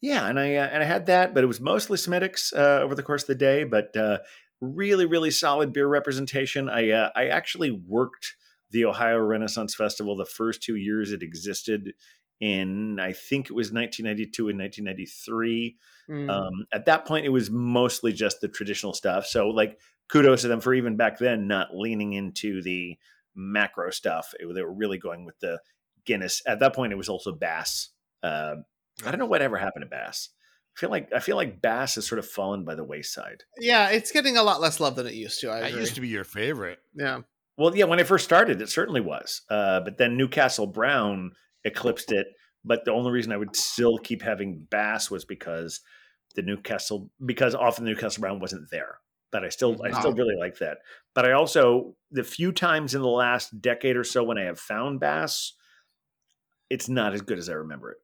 yeah, 0.00 0.28
and 0.28 0.38
I 0.38 0.56
uh, 0.56 0.66
and 0.66 0.82
I 0.82 0.86
had 0.86 1.06
that, 1.06 1.34
but 1.34 1.44
it 1.44 1.46
was 1.46 1.60
mostly 1.60 1.96
Smithwick's 1.96 2.52
uh, 2.52 2.80
over 2.82 2.94
the 2.94 3.02
course 3.02 3.22
of 3.22 3.28
the 3.28 3.34
day. 3.34 3.64
But 3.64 3.96
uh, 3.96 4.18
really, 4.60 5.06
really 5.06 5.30
solid 5.30 5.72
beer 5.72 5.86
representation. 5.86 6.68
I 6.68 6.90
uh, 6.90 7.10
I 7.14 7.28
actually 7.28 7.70
worked 7.70 8.36
the 8.70 8.84
Ohio 8.84 9.18
Renaissance 9.18 9.74
Festival 9.74 10.16
the 10.16 10.26
first 10.26 10.62
two 10.62 10.76
years 10.76 11.12
it 11.12 11.22
existed 11.22 11.94
in 12.40 12.98
I 12.98 13.12
think 13.12 13.46
it 13.46 13.54
was 13.54 13.72
1992 13.72 14.48
and 14.48 14.58
1993. 14.58 15.76
Mm. 16.10 16.30
Um, 16.30 16.66
at 16.72 16.86
that 16.86 17.06
point, 17.06 17.24
it 17.24 17.30
was 17.30 17.50
mostly 17.50 18.12
just 18.12 18.40
the 18.40 18.48
traditional 18.48 18.92
stuff. 18.92 19.26
So, 19.26 19.48
like, 19.48 19.78
kudos 20.08 20.42
to 20.42 20.48
them 20.48 20.60
for 20.60 20.74
even 20.74 20.96
back 20.96 21.18
then 21.18 21.46
not 21.46 21.74
leaning 21.74 22.12
into 22.12 22.62
the 22.62 22.98
macro 23.34 23.90
stuff. 23.90 24.32
It- 24.38 24.52
they 24.54 24.62
were 24.62 24.72
really 24.72 24.98
going 24.98 25.24
with 25.24 25.38
the 25.40 25.60
Guinness. 26.04 26.42
At 26.46 26.60
that 26.60 26.74
point, 26.74 26.92
it 26.92 26.96
was 26.96 27.08
also 27.08 27.32
Bass. 27.32 27.90
Uh, 28.22 28.56
I 29.04 29.10
don't 29.10 29.18
know 29.18 29.26
whatever 29.26 29.56
happened 29.56 29.82
to 29.84 29.88
Bass. 29.88 30.28
I 30.76 30.80
feel 30.80 30.90
like 30.90 31.08
I 31.14 31.20
feel 31.20 31.36
like 31.36 31.62
Bass 31.62 31.94
has 31.94 32.06
sort 32.06 32.18
of 32.18 32.26
fallen 32.28 32.64
by 32.64 32.74
the 32.74 32.84
wayside. 32.84 33.44
yeah, 33.58 33.90
it's 33.90 34.10
getting 34.12 34.36
a 34.36 34.42
lot 34.42 34.60
less 34.60 34.80
love 34.80 34.96
than 34.96 35.06
it 35.06 35.14
used 35.14 35.40
to. 35.40 35.50
I 35.50 35.60
That 35.60 35.68
agree. 35.70 35.80
used 35.80 35.94
to 35.94 36.00
be 36.00 36.08
your 36.08 36.24
favorite. 36.24 36.78
yeah. 36.94 37.20
Well, 37.56 37.76
yeah, 37.76 37.84
when 37.84 38.00
it 38.00 38.08
first 38.08 38.24
started, 38.24 38.60
it 38.60 38.68
certainly 38.68 39.00
was. 39.00 39.42
Uh, 39.48 39.78
but 39.80 39.96
then 39.96 40.16
Newcastle 40.16 40.66
Brown 40.66 41.30
eclipsed 41.64 42.10
it. 42.10 42.26
But 42.64 42.84
the 42.84 42.90
only 42.92 43.12
reason 43.12 43.30
I 43.30 43.36
would 43.36 43.54
still 43.54 43.98
keep 43.98 44.22
having 44.22 44.66
Bass 44.70 45.08
was 45.10 45.24
because 45.24 45.80
the 46.34 46.42
Newcastle 46.42 47.10
because 47.24 47.54
often 47.54 47.84
the 47.84 47.90
Newcastle 47.92 48.20
Brown 48.22 48.40
wasn't 48.40 48.68
there. 48.72 48.98
But 49.34 49.44
I 49.44 49.48
still 49.48 49.76
I 49.82 49.90
still 49.98 50.12
really 50.12 50.36
like 50.38 50.58
that. 50.58 50.78
But 51.12 51.24
I 51.26 51.32
also 51.32 51.96
the 52.12 52.22
few 52.22 52.52
times 52.52 52.94
in 52.94 53.02
the 53.02 53.08
last 53.08 53.60
decade 53.60 53.96
or 53.96 54.04
so 54.04 54.22
when 54.22 54.38
I 54.38 54.44
have 54.44 54.60
found 54.60 55.00
Bass, 55.00 55.54
it's 56.70 56.88
not 56.88 57.14
as 57.14 57.20
good 57.20 57.38
as 57.38 57.48
I 57.48 57.54
remember 57.54 57.90
it. 57.90 57.98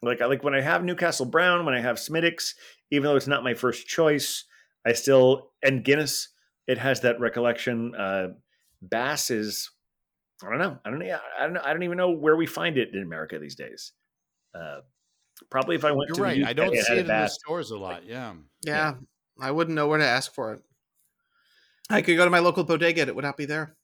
Like 0.00 0.22
I 0.22 0.26
like 0.26 0.44
when 0.44 0.54
I 0.54 0.60
have 0.60 0.84
Newcastle 0.84 1.26
Brown, 1.26 1.66
when 1.66 1.74
I 1.74 1.80
have 1.80 1.98
Smithwick's, 1.98 2.54
even 2.92 3.02
though 3.02 3.16
it's 3.16 3.26
not 3.26 3.42
my 3.42 3.54
first 3.54 3.88
choice, 3.88 4.44
I 4.86 4.92
still 4.92 5.50
and 5.60 5.82
Guinness, 5.82 6.28
it 6.68 6.78
has 6.78 7.00
that 7.00 7.18
recollection. 7.18 7.92
Uh, 7.96 8.28
Bass 8.80 9.32
is, 9.32 9.72
I 10.40 10.50
don't 10.50 10.60
know, 10.60 10.78
I 10.84 10.90
don't 10.90 11.00
know, 11.00 11.18
I 11.36 11.42
don't 11.42 11.54
know, 11.54 11.62
I 11.64 11.72
don't 11.72 11.82
even 11.82 11.98
know 11.98 12.12
where 12.12 12.36
we 12.36 12.46
find 12.46 12.78
it 12.78 12.94
in 12.94 13.02
America 13.02 13.40
these 13.40 13.56
days. 13.56 13.90
Uh, 14.54 14.82
probably 15.50 15.74
if 15.74 15.84
I 15.84 15.90
went 15.90 16.10
You're 16.10 16.14
to 16.14 16.22
right. 16.22 16.36
the 16.36 16.44
UK, 16.44 16.48
I 16.48 16.52
don't 16.52 16.76
see 16.76 16.92
it 16.92 16.98
in 16.98 17.06
the 17.08 17.26
stores 17.26 17.72
a 17.72 17.76
lot. 17.76 18.06
Yeah. 18.06 18.34
yeah, 18.64 18.94
I 19.40 19.50
wouldn't 19.50 19.74
know 19.74 19.86
where 19.88 19.98
to 19.98 20.06
ask 20.06 20.32
for 20.32 20.52
it. 20.54 20.62
I 21.88 22.02
could 22.02 22.16
go 22.16 22.24
to 22.24 22.30
my 22.30 22.38
local 22.38 22.64
bodega; 22.64 23.02
it 23.02 23.14
would 23.16 23.24
not 23.24 23.36
be 23.36 23.46
there. 23.46 23.76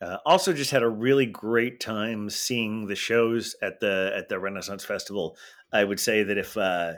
Uh, 0.00 0.16
also, 0.24 0.52
just 0.52 0.70
had 0.70 0.82
a 0.82 0.88
really 0.88 1.26
great 1.26 1.78
time 1.78 2.30
seeing 2.30 2.86
the 2.86 2.96
shows 2.96 3.54
at 3.62 3.80
the 3.80 4.12
at 4.16 4.28
the 4.28 4.38
Renaissance 4.38 4.84
Festival. 4.84 5.36
I 5.72 5.84
would 5.84 6.00
say 6.00 6.22
that 6.22 6.38
if 6.38 6.56
uh, 6.56 6.94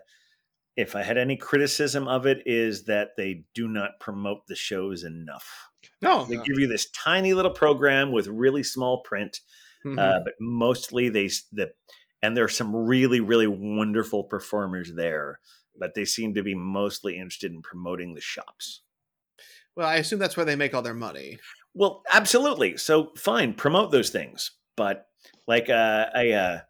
if 0.77 0.97
I 0.97 1.03
had 1.03 1.19
any 1.19 1.37
criticism 1.37 2.09
of 2.09 2.27
it, 2.27 2.43
is 2.47 2.85
that 2.85 3.11
they 3.17 3.45
do 3.55 3.69
not 3.69 4.01
promote 4.01 4.47
the 4.47 4.55
shows 4.57 5.05
enough. 5.05 5.69
No, 6.01 6.25
They 6.25 6.37
give 6.37 6.59
you 6.59 6.67
this 6.69 6.91
tiny 6.91 7.35
little 7.35 7.51
program 7.53 8.13
with 8.13 8.27
really 8.29 8.63
small 8.63 9.03
print, 9.03 9.41
Mhm. 9.85 9.99
uh, 9.99 10.21
but 10.25 10.35
mostly 10.41 11.09
they 11.09 11.27
the 11.51 11.73
and 12.23 12.37
there 12.37 12.45
are 12.45 12.49
some 12.49 12.75
really 12.75 13.21
really 13.21 13.49
wonderful 13.49 14.25
performers 14.25 14.95
there, 14.95 15.41
but 15.79 15.95
they 15.95 16.05
seem 16.05 16.35
to 16.35 16.43
be 16.43 16.55
mostly 16.55 17.17
interested 17.17 17.53
in 17.53 17.63
promoting 17.63 18.15
the 18.15 18.21
shops. 18.21 18.83
well, 19.77 19.89
I 19.89 19.97
assume 19.97 20.19
that's 20.19 20.37
where 20.37 20.47
they 20.47 20.57
make 20.57 20.75
all 20.75 20.83
their 20.83 20.95
money. 20.95 21.39
Well, 21.75 22.03
absolutely. 22.13 22.77
So 22.77 23.13
fine, 23.17 23.55
promote 23.55 23.91
those 23.91 24.11
things. 24.11 24.53
But 24.77 25.07
like 25.47 25.71
uh 25.71 26.07
I 26.15 26.31
uh 26.31 26.61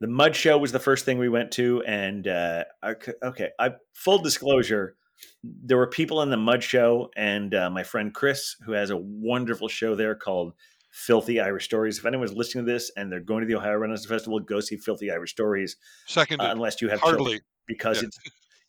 the 0.00 0.08
mud 0.08 0.34
show 0.34 0.58
was 0.58 0.72
the 0.72 0.80
first 0.80 1.04
thing 1.04 1.18
we 1.18 1.28
went 1.28 1.52
to 1.52 1.82
and 1.86 2.26
uh 2.26 2.64
okay, 2.84 3.12
okay, 3.22 3.50
I 3.58 3.72
full 3.92 4.18
disclosure, 4.18 4.96
there 5.42 5.76
were 5.76 5.86
people 5.86 6.22
in 6.22 6.30
the 6.30 6.36
mud 6.36 6.62
show 6.62 7.10
and 7.16 7.54
uh, 7.54 7.70
my 7.70 7.82
friend 7.82 8.12
Chris 8.12 8.56
who 8.64 8.72
has 8.72 8.90
a 8.90 8.96
wonderful 8.96 9.68
show 9.68 9.94
there 9.94 10.14
called 10.14 10.54
Filthy 10.90 11.40
Irish 11.40 11.64
Stories. 11.64 11.98
If 11.98 12.06
anyone's 12.06 12.32
listening 12.32 12.66
to 12.66 12.72
this 12.72 12.90
and 12.96 13.10
they're 13.10 13.20
going 13.20 13.40
to 13.40 13.46
the 13.46 13.56
Ohio 13.56 13.76
Renaissance 13.76 14.06
Festival, 14.06 14.38
go 14.40 14.60
see 14.60 14.76
Filthy 14.76 15.10
Irish 15.10 15.32
Stories 15.32 15.76
seconded, 16.06 16.46
uh, 16.46 16.52
unless 16.52 16.80
you 16.80 16.88
have 16.88 17.00
children 17.00 17.24
hardly. 17.24 17.40
Because 17.66 18.02
Yeah. 18.02 18.08
it's 18.08 18.18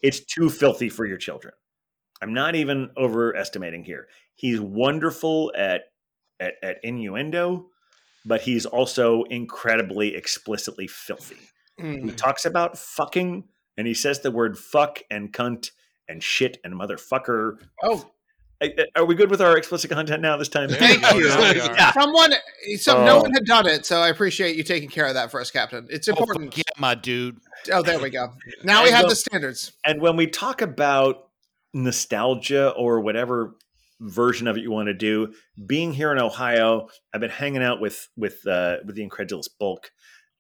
it's 0.02 0.20
too 0.20 0.50
filthy 0.50 0.90
for 0.90 1.06
your 1.06 1.18
children. 1.18 1.54
I'm 2.22 2.34
not 2.34 2.56
even 2.56 2.92
overestimating 2.98 3.84
here. 3.84 4.08
He's 4.36 4.60
wonderful 4.60 5.52
at 5.58 5.86
at, 6.40 6.56
at 6.62 6.78
innuendo, 6.84 7.70
but 8.26 8.42
he's 8.42 8.66
also 8.66 9.24
incredibly 9.24 10.16
explicitly 10.16 10.88
filthy. 10.88 11.38
He 11.78 11.84
Mm. 11.84 12.16
talks 12.18 12.46
about 12.46 12.78
fucking 12.78 13.48
and 13.78 13.88
he 13.88 13.94
says 13.94 14.22
the 14.22 14.32
word 14.32 14.58
fuck 14.58 15.02
and 15.10 15.34
cunt 15.34 15.72
and 16.08 16.24
shit 16.24 16.58
and 16.64 16.74
motherfucker. 16.74 17.58
Oh, 17.84 18.10
Are 18.96 19.06
we 19.06 19.16
good 19.16 19.30
with 19.30 19.42
our 19.42 19.58
explicit 19.58 19.92
content 19.92 20.22
now 20.22 20.38
this 20.38 20.50
time? 20.50 20.70
Thank 20.70 21.02
you. 21.14 21.30
There 21.30 21.54
we 21.54 21.60
are. 21.62 21.76
Yeah. 21.76 21.92
someone, 21.94 22.34
so 22.78 23.04
no 23.06 23.18
Oh. 23.18 23.22
one 23.22 23.32
had 23.34 23.46
done 23.46 23.68
it, 23.68 23.86
so 23.86 24.00
I 24.00 24.10
appreciate 24.10 24.56
you 24.56 24.64
taking 24.64 24.90
care 24.90 25.06
of 25.06 25.14
that 25.16 25.32
for 25.32 25.40
us, 25.42 25.52
Captain. 25.52 25.88
It's 25.90 26.08
Oh, 26.08 26.12
important. 26.12 26.54
fuck 26.54 26.58
yeah, 26.58 26.64
my 26.82 26.96
dude. 26.96 27.38
Oh, 27.72 27.82
there 27.82 28.00
we 28.00 28.10
go. 28.10 28.34
Now 28.64 28.84
we 28.84 28.92
have 28.92 29.04
the- 29.04 29.10
the 29.10 29.16
standards. 29.16 29.72
And 29.86 30.02
when 30.02 30.16
we 30.16 30.28
talk 30.28 30.62
about 30.62 31.30
nostalgia 31.74 32.70
or 32.72 33.02
whatever 33.02 33.56
version 34.00 34.48
of 34.48 34.58
it 34.58 34.62
you 34.62 34.72
want 34.72 34.88
to 34.88 34.94
do, 34.94 35.34
being 35.66 35.94
here 35.94 36.12
in 36.12 36.20
Ohio, 36.20 36.90
I've 37.14 37.22
been 37.22 37.30
hanging 37.30 37.64
out 37.64 37.80
with 37.80 38.08
with 38.18 38.46
uh, 38.48 38.78
with 38.86 38.96
the 38.96 39.04
incredulous 39.04 39.48
bulk 39.48 39.92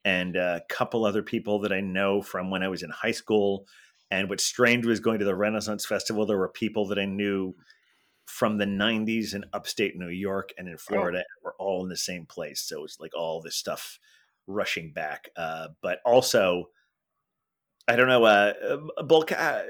and 0.03 0.35
a 0.35 0.61
couple 0.69 1.05
other 1.05 1.23
people 1.23 1.59
that 1.59 1.71
I 1.71 1.81
know 1.81 2.21
from 2.21 2.49
when 2.51 2.63
I 2.63 2.67
was 2.67 2.83
in 2.83 2.89
high 2.89 3.11
school. 3.11 3.65
And 4.11 4.29
what's 4.29 4.45
strange 4.45 4.85
was 4.85 4.99
going 4.99 5.17
to 5.19 5.25
the 5.25 5.35
Renaissance 5.35 5.83
Festival. 5.85 6.25
There 6.27 6.37
were 6.37 6.47
people 6.49 6.87
that 6.89 6.99
I 6.99 7.05
knew 7.05 7.55
from 8.25 8.57
the 8.57 8.65
90s 8.65 9.33
in 9.33 9.45
upstate 9.53 9.95
New 9.97 10.09
York 10.09 10.51
and 10.57 10.67
in 10.67 10.77
Florida. 10.77 11.23
We're 11.43 11.55
all 11.55 11.83
in 11.83 11.89
the 11.89 11.97
same 11.97 12.25
place. 12.25 12.61
So 12.61 12.83
it's 12.83 12.99
like 12.99 13.15
all 13.15 13.41
this 13.41 13.55
stuff 13.55 13.99
rushing 14.47 14.91
back. 14.91 15.29
Uh, 15.37 15.69
but 15.81 15.99
also, 16.05 16.69
I 17.87 17.95
don't 17.95 18.07
know, 18.07 18.25
uh, 18.25 18.53
uh, 18.97 19.03
bulk. 19.03 19.31
Uh, 19.31 19.63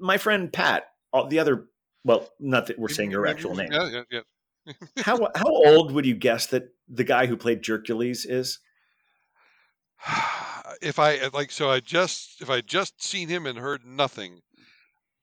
my 0.00 0.18
friend 0.18 0.52
Pat, 0.52 0.84
all, 1.12 1.28
the 1.28 1.38
other 1.38 1.68
Well, 2.04 2.28
not 2.40 2.66
that 2.66 2.78
we're 2.78 2.88
saying 2.88 3.10
your 3.10 3.26
actual 3.26 3.54
name. 3.54 3.72
Yeah, 3.72 3.88
yeah, 3.88 4.02
yeah. 4.10 4.72
How 4.98 5.28
how 5.34 5.48
old 5.48 5.92
would 5.92 6.06
you 6.06 6.14
guess 6.14 6.46
that 6.48 6.68
the 6.88 7.04
guy 7.04 7.26
who 7.26 7.36
played 7.36 7.62
Jercules 7.62 8.24
is? 8.24 8.58
if 10.82 10.98
I 10.98 11.28
like, 11.32 11.50
so 11.50 11.70
I 11.70 11.80
just 11.80 12.40
if 12.40 12.48
I 12.48 12.60
just 12.60 13.02
seen 13.02 13.28
him 13.28 13.46
and 13.46 13.58
heard 13.58 13.84
nothing, 13.84 14.40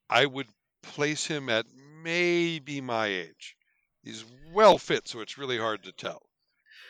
I 0.10 0.26
would 0.26 0.48
place 0.84 1.26
him 1.26 1.50
at 1.50 1.66
maybe 2.04 2.82
my 2.82 3.08
age. 3.08 3.56
He's 4.04 4.26
well 4.54 4.78
fit, 4.78 5.08
so 5.08 5.20
it's 5.22 5.38
really 5.38 5.58
hard 5.58 5.84
to 5.84 5.92
tell. 5.92 6.22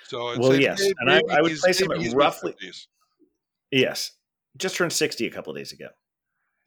So 0.07 0.29
I'd 0.29 0.39
Well, 0.39 0.59
yes, 0.59 0.81
and 0.99 1.11
I- 1.11 1.21
I 1.29 1.41
would 1.41 1.57
place 1.59 1.79
him 1.81 1.91
at 1.91 2.13
roughly- 2.13 2.55
Yes, 3.71 4.11
just 4.57 4.75
turned 4.75 4.93
sixty 4.93 5.27
a 5.27 5.31
couple 5.31 5.53
days 5.53 5.71
ago. 5.71 5.89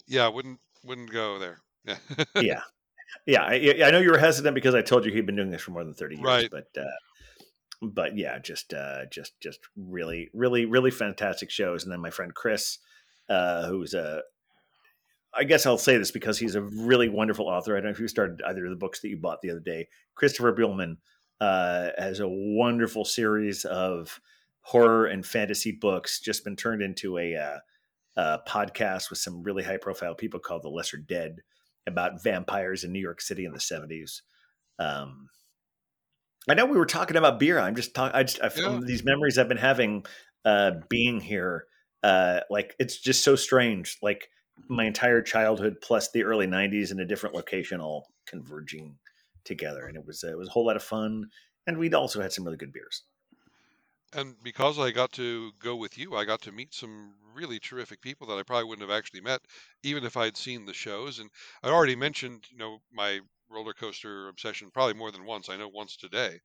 Yeah, 0.06 0.28
wouldn't 0.28 0.60
wouldn't 0.84 1.10
go 1.10 1.38
there. 1.38 1.62
Yeah. 1.84 1.96
yeah, 2.36 2.62
yeah. 3.26 3.42
I, 3.42 3.54
I 3.84 3.90
know 3.90 3.98
you 3.98 4.10
were 4.10 4.18
hesitant 4.18 4.54
because 4.54 4.74
I 4.74 4.82
told 4.82 5.04
you 5.04 5.12
he'd 5.12 5.26
been 5.26 5.36
doing 5.36 5.50
this 5.50 5.62
for 5.62 5.72
more 5.72 5.84
than 5.84 5.94
thirty 5.94 6.16
years, 6.16 6.24
Right. 6.24 6.50
but 6.50 6.68
uh, 6.76 6.84
but 7.82 8.16
yeah, 8.16 8.38
just 8.38 8.72
uh, 8.72 9.06
just 9.06 9.38
just 9.40 9.58
really, 9.76 10.30
really, 10.32 10.64
really 10.66 10.90
fantastic 10.92 11.50
shows. 11.50 11.82
And 11.82 11.92
then 11.92 12.00
my 12.00 12.10
friend 12.10 12.32
Chris, 12.34 12.78
uh, 13.28 13.66
who's 13.66 13.94
a 13.94 14.22
I 15.34 15.44
guess 15.44 15.64
I'll 15.66 15.78
say 15.78 15.96
this 15.96 16.10
because 16.10 16.38
he's 16.38 16.54
a 16.54 16.62
really 16.62 17.08
wonderful 17.08 17.46
author. 17.46 17.74
I 17.74 17.78
don't 17.78 17.84
know 17.86 17.90
if 17.90 18.00
you 18.00 18.08
started 18.08 18.42
either 18.46 18.64
of 18.64 18.70
the 18.70 18.76
books 18.76 19.00
that 19.00 19.08
you 19.08 19.16
bought 19.16 19.40
the 19.40 19.50
other 19.50 19.60
day. 19.60 19.88
Christopher 20.14 20.52
Buehlman 20.52 20.96
uh, 21.40 21.90
has 21.96 22.20
a 22.20 22.28
wonderful 22.28 23.04
series 23.04 23.64
of 23.64 24.20
horror 24.60 25.06
and 25.06 25.24
fantasy 25.24 25.72
books, 25.72 26.20
just 26.20 26.44
been 26.44 26.56
turned 26.56 26.82
into 26.82 27.18
a, 27.18 27.34
uh, 27.34 27.58
a 28.16 28.38
podcast 28.46 29.10
with 29.10 29.18
some 29.18 29.42
really 29.42 29.62
high 29.62 29.78
profile 29.78 30.14
people 30.14 30.38
called 30.38 30.62
The 30.62 30.68
Lesser 30.68 30.98
Dead 30.98 31.38
about 31.86 32.22
vampires 32.22 32.84
in 32.84 32.92
New 32.92 33.00
York 33.00 33.20
City 33.20 33.44
in 33.44 33.52
the 33.52 33.58
70s. 33.58 34.20
Um, 34.78 35.28
I 36.48 36.54
know 36.54 36.66
we 36.66 36.76
were 36.76 36.86
talking 36.86 37.16
about 37.16 37.38
beer. 37.38 37.58
I'm 37.58 37.74
just 37.74 37.94
talking, 37.94 38.14
I 38.14 38.22
just, 38.24 38.42
I, 38.42 38.50
Yeah. 38.56 38.80
these 38.84 39.04
memories 39.04 39.38
I've 39.38 39.48
been 39.48 39.56
having 39.56 40.04
uh, 40.44 40.72
being 40.88 41.20
here. 41.20 41.64
Uh, 42.02 42.40
like 42.50 42.74
it's 42.78 42.98
just 42.98 43.22
so 43.22 43.36
strange. 43.36 43.98
Like 44.02 44.28
my 44.68 44.84
entire 44.84 45.22
childhood 45.22 45.76
plus 45.82 46.10
the 46.10 46.24
early 46.24 46.46
90s 46.46 46.90
in 46.92 47.00
a 47.00 47.04
different 47.06 47.34
location 47.34 47.80
all 47.80 48.08
converging 48.26 48.98
together 49.44 49.86
and 49.86 49.96
it 49.96 50.06
was 50.06 50.22
it 50.24 50.36
was 50.38 50.48
a 50.48 50.52
whole 50.52 50.66
lot 50.66 50.76
of 50.76 50.82
fun 50.82 51.28
and 51.66 51.78
we'd 51.78 51.94
also 51.94 52.20
had 52.22 52.32
some 52.32 52.44
really 52.44 52.56
good 52.56 52.72
beers 52.72 53.04
and 54.14 54.42
because 54.42 54.78
I 54.78 54.90
got 54.90 55.12
to 55.12 55.52
go 55.58 55.74
with 55.76 55.96
you, 55.96 56.14
I 56.14 56.24
got 56.26 56.42
to 56.42 56.52
meet 56.52 56.74
some 56.74 57.14
really 57.34 57.58
terrific 57.58 58.02
people 58.02 58.26
that 58.26 58.38
I 58.38 58.42
probably 58.42 58.64
wouldn't 58.68 58.86
have 58.88 58.96
actually 58.96 59.22
met, 59.22 59.40
even 59.82 60.04
if 60.04 60.16
I'd 60.18 60.36
seen 60.36 60.66
the 60.66 60.74
shows. 60.74 61.18
And 61.18 61.30
I 61.62 61.68
already 61.70 61.96
mentioned, 61.96 62.46
you 62.50 62.58
know, 62.58 62.80
my 62.90 63.20
roller 63.48 63.72
coaster 63.72 64.28
obsession 64.28 64.70
probably 64.70 64.94
more 64.94 65.10
than 65.12 65.24
once. 65.24 65.48
I 65.48 65.56
know 65.56 65.68
once 65.68 65.96
today. 65.96 66.40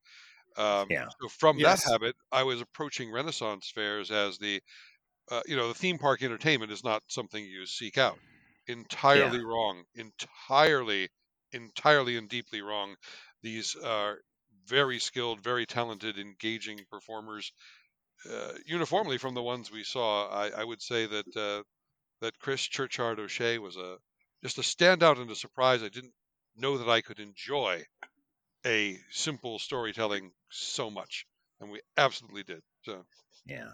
Um, 0.58 0.90
Yeah. 0.90 1.10
So 1.22 1.30
from 1.30 1.60
Yes. 1.60 1.82
that 1.84 1.84
habit, 1.84 2.16
I 2.32 2.44
was 2.44 2.62
approaching 2.62 3.12
Renaissance 3.12 3.72
fairs 3.72 4.12
as 4.12 4.38
the, 4.40 4.62
uh, 5.30 5.42
you 5.46 5.56
know, 5.56 5.68
the 5.68 5.74
theme 5.74 5.98
park 5.98 6.22
entertainment 6.24 6.72
is 6.72 6.84
not 6.84 7.04
something 7.08 7.44
you 7.44 7.66
seek 7.66 7.98
out. 7.98 8.20
Entirely 8.68 9.40
wrong. 9.44 9.86
Entirely, 9.96 11.10
entirely 11.52 12.18
and 12.18 12.30
deeply 12.30 12.62
wrong. 12.62 12.96
These 13.42 13.76
are 13.76 14.22
very 14.66 15.00
skilled, 15.00 15.42
very 15.42 15.66
talented, 15.66 16.18
engaging 16.20 16.86
performers. 16.90 17.52
Uh, 18.30 18.54
uniformly 18.66 19.18
from 19.18 19.34
the 19.34 19.44
ones 19.44 19.72
we 19.72 19.84
saw, 19.84 20.28
I, 20.30 20.50
I 20.50 20.64
would 20.64 20.82
say 20.82 21.06
that 21.08 21.36
uh, 21.36 21.64
that 22.22 22.40
Chris 22.40 22.64
Churchard 22.64 23.20
O'Shea 23.20 23.60
was 23.60 23.78
a 23.78 24.00
just 24.44 24.58
a 24.60 24.62
standout 24.62 25.20
and 25.20 25.32
a 25.32 25.36
surprise. 25.36 25.84
I 25.84 25.90
didn't 25.90 26.16
know 26.56 26.78
that 26.80 26.90
I 26.90 27.02
could 27.02 27.20
enjoy 27.20 27.86
a 28.66 29.00
simple 29.12 29.60
storytelling 29.60 30.34
so 30.52 30.92
much, 30.92 31.26
and 31.60 31.72
we 31.72 31.82
absolutely 31.98 32.44
did. 32.44 32.62
So 32.84 33.06
yeah 33.46 33.74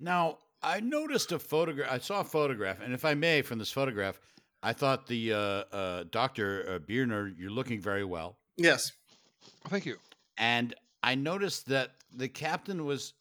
Now, 0.00 0.38
I 0.62 0.80
noticed 0.80 1.32
a 1.32 1.38
photograph. 1.38 1.90
I 1.90 1.98
saw 1.98 2.20
a 2.20 2.24
photograph, 2.24 2.80
and 2.82 2.92
if 2.92 3.04
I 3.04 3.14
may, 3.14 3.42
from 3.42 3.58
this 3.58 3.70
photograph, 3.70 4.18
I 4.62 4.72
thought 4.72 5.06
the 5.06 5.32
uh, 5.32 5.36
uh, 5.38 6.04
Doctor 6.10 6.64
uh, 6.68 6.78
Biernerd, 6.80 7.34
you're 7.38 7.50
looking 7.50 7.80
very 7.80 8.04
well, 8.04 8.38
Yes. 8.56 8.92
thank 9.68 9.86
you. 9.86 9.96
and 10.38 10.74
I 11.02 11.14
noticed 11.14 11.66
that 11.66 11.92
the 12.12 12.28
captain 12.28 12.84
was 12.84 13.12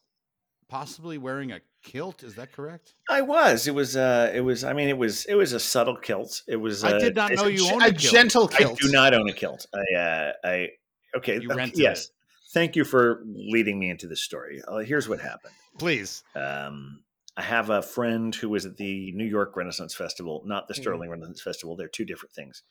possibly 0.70 1.18
wearing 1.20 1.52
a 1.52 1.60
kilt. 1.84 2.24
Is 2.24 2.34
that 2.36 2.52
correct? 2.52 2.96
i 3.10 3.22
was 3.22 3.68
it 3.68 3.76
was 3.76 3.96
uh 3.96 4.32
it 4.34 4.42
was 4.42 4.64
i 4.64 4.74
mean 4.74 4.90
it 4.90 4.98
was 4.98 5.26
it 5.26 5.36
was 5.36 5.54
a 5.54 5.60
subtle 5.60 5.96
kilt 5.96 6.42
it 6.48 6.56
was 6.56 6.84
I 6.84 6.94
uh, 6.94 7.00
did 7.00 7.16
not 7.16 7.32
know 7.34 7.46
you 7.46 7.58
ge- 7.68 7.72
owned 7.74 7.84
A 7.84 7.88
a 7.90 7.94
kilt. 7.94 8.14
gentle 8.14 8.50
i 8.58 8.64
do 8.64 8.92
not 8.92 9.14
own 9.14 9.30
a 9.30 9.34
kilt 9.34 9.68
i 9.76 9.96
uh 9.96 10.32
i 10.44 10.70
okay 11.16 11.40
You 11.40 11.50
rented 11.54 11.78
yes 11.78 12.06
it. 12.06 12.12
Thank 12.56 12.76
you 12.76 12.84
for 12.84 13.22
leading 13.28 13.78
me 13.78 13.90
into 13.92 14.08
this 14.08 14.24
story 14.24 14.62
uh, 14.68 14.78
here's 14.80 15.08
what 15.08 15.20
happened 15.20 15.54
Please. 15.78 16.24
um 16.36 17.02
I 17.38 17.42
have 17.42 17.70
a 17.70 17.82
friend 17.82 18.34
who 18.34 18.48
was 18.48 18.66
at 18.66 18.78
the 18.78 19.12
New 19.12 19.26
York 19.26 19.58
Renaissance 19.58 19.94
Festival, 19.94 20.42
not 20.46 20.70
the 20.70 20.74
Mhm. 20.74 20.78
Sterling 20.82 21.10
Renaissance 21.10 21.42
Festival. 21.42 21.76
They're 21.76 21.90
two 21.90 22.06
different 22.06 22.34
things. 22.34 22.64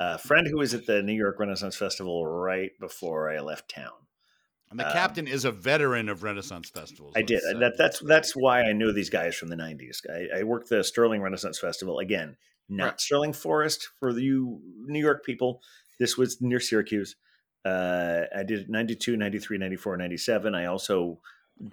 A 0.00 0.16
friend 0.16 0.46
who 0.46 0.56
was 0.56 0.72
at 0.72 0.86
the 0.86 1.02
New 1.02 1.12
York 1.12 1.38
Renaissance 1.38 1.76
Festival 1.76 2.26
right 2.26 2.70
before 2.80 3.30
I 3.30 3.40
left 3.40 3.68
town. 3.68 3.92
And 4.70 4.80
the 4.80 4.86
Um, 4.86 4.92
captain 4.94 5.28
is 5.28 5.44
a 5.44 5.52
veteran 5.52 6.08
of 6.08 6.22
Renaissance 6.22 6.70
festivals. 6.70 7.12
I 7.14 7.20
did. 7.20 7.34
let's 7.34 7.44
and 7.44 7.56
say. 7.56 7.60
That, 7.60 7.76
that's 7.76 8.00
that's 8.00 8.32
why 8.34 8.62
I 8.62 8.72
knew 8.72 8.90
these 8.90 9.10
guys 9.10 9.36
from 9.36 9.48
the 9.48 9.56
'90s. 9.56 10.00
I, 10.08 10.38
I 10.38 10.42
worked 10.44 10.70
the 10.70 10.82
Sterling 10.82 11.20
Renaissance 11.20 11.58
Festival 11.58 11.98
again, 11.98 12.38
not 12.70 12.84
Right. 12.84 13.00
Sterling 13.02 13.34
Forest 13.34 13.90
for 14.00 14.14
the 14.14 14.22
you 14.22 14.62
New 14.86 15.00
York 15.00 15.26
people. 15.26 15.60
This 15.98 16.16
was 16.16 16.40
near 16.40 16.58
Syracuse. 16.58 17.16
Uh, 17.66 18.26
I 18.34 18.44
did 18.44 18.70
92, 18.70 19.16
93, 19.16 19.58
94, 19.58 19.96
97. 19.96 20.54
I 20.54 20.66
also 20.66 21.18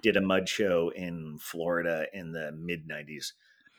did 0.02 0.16
a 0.16 0.20
mud 0.20 0.48
show 0.48 0.90
in 0.90 1.38
Florida 1.40 2.06
in 2.12 2.32
the 2.32 2.50
mid 2.52 2.88
'90s. 2.88 3.32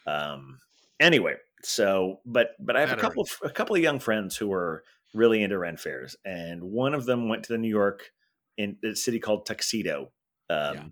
Um, 0.07 0.59
anyway, 0.99 1.35
so 1.63 2.21
but 2.25 2.51
but 2.59 2.77
I 2.77 2.81
have 2.81 2.93
a 2.93 2.95
couple 3.01 3.23
of 3.23 3.29
a 3.43 3.49
couple 3.49 3.75
of 3.75 3.81
young 3.81 3.99
friends 3.99 4.37
who 4.37 4.47
were 4.47 4.83
really 5.13 5.43
into 5.43 5.57
rent 5.57 5.79
fairs, 5.79 6.15
and 6.23 6.63
one 6.63 6.93
of 6.93 7.05
them 7.05 7.27
went 7.27 7.43
to 7.45 7.53
the 7.53 7.57
New 7.57 7.69
York 7.69 8.11
in 8.57 8.77
a 8.83 8.95
city 8.95 9.19
called 9.19 9.45
Tuxedo. 9.45 10.11
Um, 10.49 10.73
Yeah. 10.73 10.83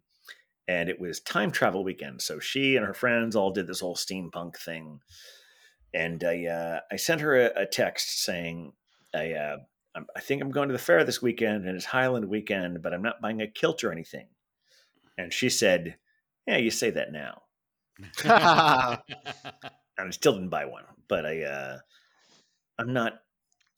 And 0.65 0.87
it 0.87 0.97
was 0.97 1.19
time 1.19 1.51
travel 1.51 1.83
weekend, 1.83 2.21
so 2.21 2.39
she 2.39 2.77
and 2.77 2.85
her 2.85 2.93
friends 2.93 3.35
all 3.35 3.51
did 3.51 3.67
this 3.67 3.81
whole 3.81 3.97
steampunk 3.97 4.55
thing. 4.55 5.01
And 5.93 6.23
I, 6.23 6.45
uh, 6.45 6.79
I 6.89 6.95
sent 6.95 7.19
her 7.19 7.35
a, 7.35 7.63
a 7.63 7.65
text 7.65 8.23
saying, 8.23 8.71
"I, 9.13 9.33
uh, 9.33 9.57
I 9.95 10.19
think 10.21 10.41
I'm 10.41 10.51
going 10.51 10.69
to 10.69 10.73
the 10.73 10.79
fair 10.79 11.03
this 11.03 11.21
weekend, 11.21 11.65
and 11.65 11.75
it's 11.75 11.85
Highland 11.85 12.25
weekend, 12.25 12.81
but 12.81 12.93
I'm 12.93 13.03
not 13.03 13.21
buying 13.21 13.41
a 13.41 13.47
kilt 13.47 13.83
or 13.83 13.91
anything." 13.91 14.27
And 15.17 15.31
she 15.31 15.49
said, 15.49 15.97
"Yeah, 16.47 16.57
you 16.57 16.71
say 16.71 16.89
that 16.91 17.11
now." 17.11 17.43
and 18.23 20.07
I 20.07 20.09
still 20.11 20.33
didn't 20.33 20.49
buy 20.49 20.65
one. 20.65 20.83
But 21.07 21.25
I, 21.25 21.43
uh, 21.43 21.77
I'm 22.79 22.93
not 22.93 23.13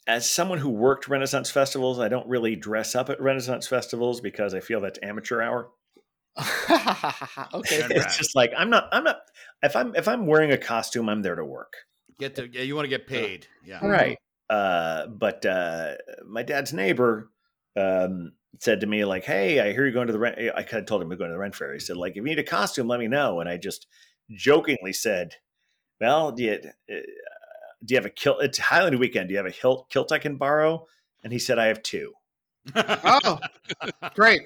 as 0.07 0.29
someone 0.29 0.59
who 0.59 0.69
worked 0.69 1.07
Renaissance 1.07 1.49
festivals. 1.49 1.99
I 1.99 2.07
don't 2.07 2.27
really 2.27 2.55
dress 2.55 2.95
up 2.95 3.09
at 3.09 3.21
Renaissance 3.21 3.67
festivals 3.67 4.21
because 4.21 4.53
I 4.53 4.59
feel 4.59 4.81
that's 4.81 4.99
amateur 5.01 5.41
hour. 5.41 5.69
okay. 6.39 6.71
Right. 6.71 7.41
it's 7.53 8.17
just 8.17 8.35
like 8.35 8.51
I'm 8.57 8.69
not. 8.69 8.89
I'm 8.91 9.03
not. 9.03 9.17
If 9.63 9.75
I'm 9.75 9.95
if 9.95 10.07
I'm 10.07 10.27
wearing 10.27 10.51
a 10.51 10.57
costume, 10.57 11.09
I'm 11.09 11.21
there 11.21 11.35
to 11.35 11.45
work. 11.45 11.73
Get 12.19 12.35
to 12.35 12.47
yeah, 12.47 12.61
you 12.61 12.75
want 12.75 12.85
to 12.85 12.89
get 12.89 13.07
paid. 13.07 13.47
Yeah. 13.63 13.85
Right. 13.85 14.17
Uh, 14.49 15.07
but 15.07 15.45
uh, 15.45 15.95
my 16.25 16.43
dad's 16.43 16.73
neighbor 16.73 17.31
um, 17.75 18.33
said 18.59 18.81
to 18.81 18.87
me 18.87 19.05
like, 19.05 19.25
"Hey, 19.25 19.59
I 19.59 19.71
hear 19.71 19.83
you're 19.83 19.91
going 19.91 20.07
to 20.07 20.13
the 20.13 20.19
rent." 20.19 20.37
I 20.55 20.63
kind 20.63 20.81
of 20.81 20.85
told 20.87 21.01
him 21.01 21.09
we're 21.09 21.15
going 21.15 21.29
to 21.29 21.35
the 21.35 21.39
rent 21.39 21.55
fair. 21.55 21.73
He 21.73 21.79
said 21.79 21.97
like, 21.97 22.11
"If 22.11 22.17
you 22.17 22.23
need 22.23 22.39
a 22.39 22.43
costume, 22.43 22.87
let 22.87 22.99
me 22.99 23.07
know." 23.07 23.39
And 23.39 23.49
I 23.49 23.57
just 23.57 23.87
jokingly 24.31 24.93
said, 24.93 25.35
"Well, 25.99 26.31
do 26.31 26.43
you 26.43 26.53
uh, 26.53 27.01
do 27.83 27.93
you 27.93 27.97
have 27.97 28.05
a 28.05 28.09
kilt? 28.09 28.43
It's 28.43 28.57
Highland 28.57 28.99
weekend. 28.99 29.29
Do 29.29 29.33
you 29.33 29.39
have 29.39 29.47
a 29.47 29.51
kilt 29.51 29.89
kilt 29.89 30.11
I 30.11 30.19
can 30.19 30.37
borrow?" 30.37 30.85
And 31.23 31.33
he 31.33 31.39
said, 31.39 31.59
"I 31.59 31.65
have 31.65 31.81
two. 31.81 32.13
Oh, 32.75 33.39
great. 34.15 34.41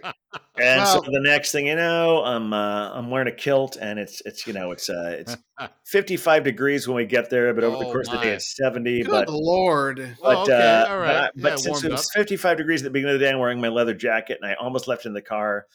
And 0.61 0.85
so 0.85 0.99
the 0.99 1.21
next 1.21 1.51
thing 1.51 1.67
you 1.67 1.75
know, 1.75 2.23
I'm 2.23 2.51
uh, 2.53 2.91
I'm 2.91 3.09
wearing 3.09 3.27
a 3.27 3.35
kilt, 3.35 3.77
and 3.79 3.97
it's 3.97 4.21
it's 4.25 4.45
you 4.45 4.53
know 4.53 4.71
it's 4.71 4.89
uh, 4.89 5.15
it's 5.19 5.37
55 5.85 6.43
degrees 6.43 6.87
when 6.87 6.97
we 6.97 7.05
get 7.05 7.29
there, 7.29 7.53
but 7.53 7.63
over 7.63 7.77
the 7.77 7.85
Oh, 7.85 7.91
course 7.91 8.07
of 8.07 8.15
the 8.15 8.19
day 8.25 8.33
it's 8.33 8.55
70. 8.57 9.03
Good 9.03 9.11
but 9.11 9.29
lord. 9.29 10.17
but 10.21 10.37
Oh, 10.37 10.41
okay, 10.43 10.53
uh, 10.53 10.85
all 10.87 10.99
but, 10.99 11.05
right. 11.05 11.15
I- 11.23 11.29
but 11.35 11.59
since 11.59 11.83
it 11.83 11.91
up. 11.91 11.97
was 11.97 12.11
55 12.13 12.57
degrees 12.57 12.81
at 12.81 12.85
the 12.85 12.89
beginning 12.89 13.15
of 13.15 13.19
the 13.21 13.25
day, 13.25 13.31
I'm 13.31 13.39
wearing 13.39 13.61
my 13.61 13.69
leather 13.69 13.93
jacket, 13.93 14.39
and 14.41 14.51
I 14.51 14.55
almost 14.55 14.87
left 14.87 15.05
in 15.05 15.13
the 15.13 15.21
car. 15.21 15.65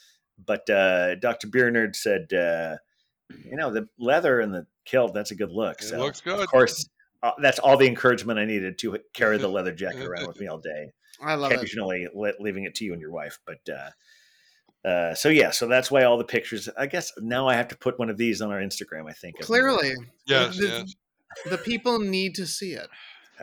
But 0.45 0.69
uh, 0.69 1.15
Dr. 1.17 1.47
Biernerd 1.47 1.95
said, 1.97 2.33
uh, 2.33 2.77
you 3.31 3.57
know, 3.57 3.71
the 3.73 3.89
leather 3.99 4.41
and 4.41 4.53
the 4.53 4.67
kilt, 4.85 5.15
that's 5.15 5.31
a 5.31 5.35
good 5.37 5.51
look. 5.51 5.81
It 5.81 5.85
so, 5.85 5.99
looks 5.99 6.21
good. 6.21 6.41
Of 6.41 6.49
course, 6.49 6.89
uh, 7.23 7.31
that's 7.41 7.59
all 7.59 7.77
the 7.77 7.87
encouragement 7.87 8.39
I 8.39 8.45
needed 8.45 8.79
to 8.79 8.99
carry 9.15 9.39
the 9.39 9.49
leather 9.49 9.73
jacket 9.75 10.03
around 10.05 10.27
with 10.27 10.41
me 10.41 10.47
all 10.49 10.59
day. 10.59 10.93
I 11.25 11.35
love. 11.35 11.53
Occasionally 11.53 12.07
le- 12.15 12.33
leaving 12.41 12.65
it 12.65 12.75
to 12.77 12.85
you 12.85 12.93
and 12.93 13.01
your 13.01 13.11
wife. 13.13 13.39
But 13.47 13.69
uh, 13.73 14.89
uh, 14.89 15.15
so, 15.15 15.29
yeah, 15.29 15.51
so 15.51 15.67
that's 15.67 15.91
why 15.91 16.05
all 16.05 16.19
the 16.19 16.25
pictures, 16.25 16.69
I 16.77 16.87
guess 16.87 17.13
now 17.19 17.49
I 17.49 17.55
have 17.55 17.69
to 17.69 17.77
put 17.77 17.99
one 17.99 18.11
of 18.11 18.17
these 18.17 18.41
on 18.43 18.51
our 18.51 18.61
Instagram, 18.61 19.09
I 19.09 19.13
think. 19.15 19.39
Clearly, 19.41 19.93
Yes, 20.27 20.57
the, 20.59 20.67
yes. 20.67 20.95
the 21.51 21.59
people 21.59 21.99
need 21.99 22.35
to 22.37 22.47
see 22.47 22.73
it. 22.73 22.89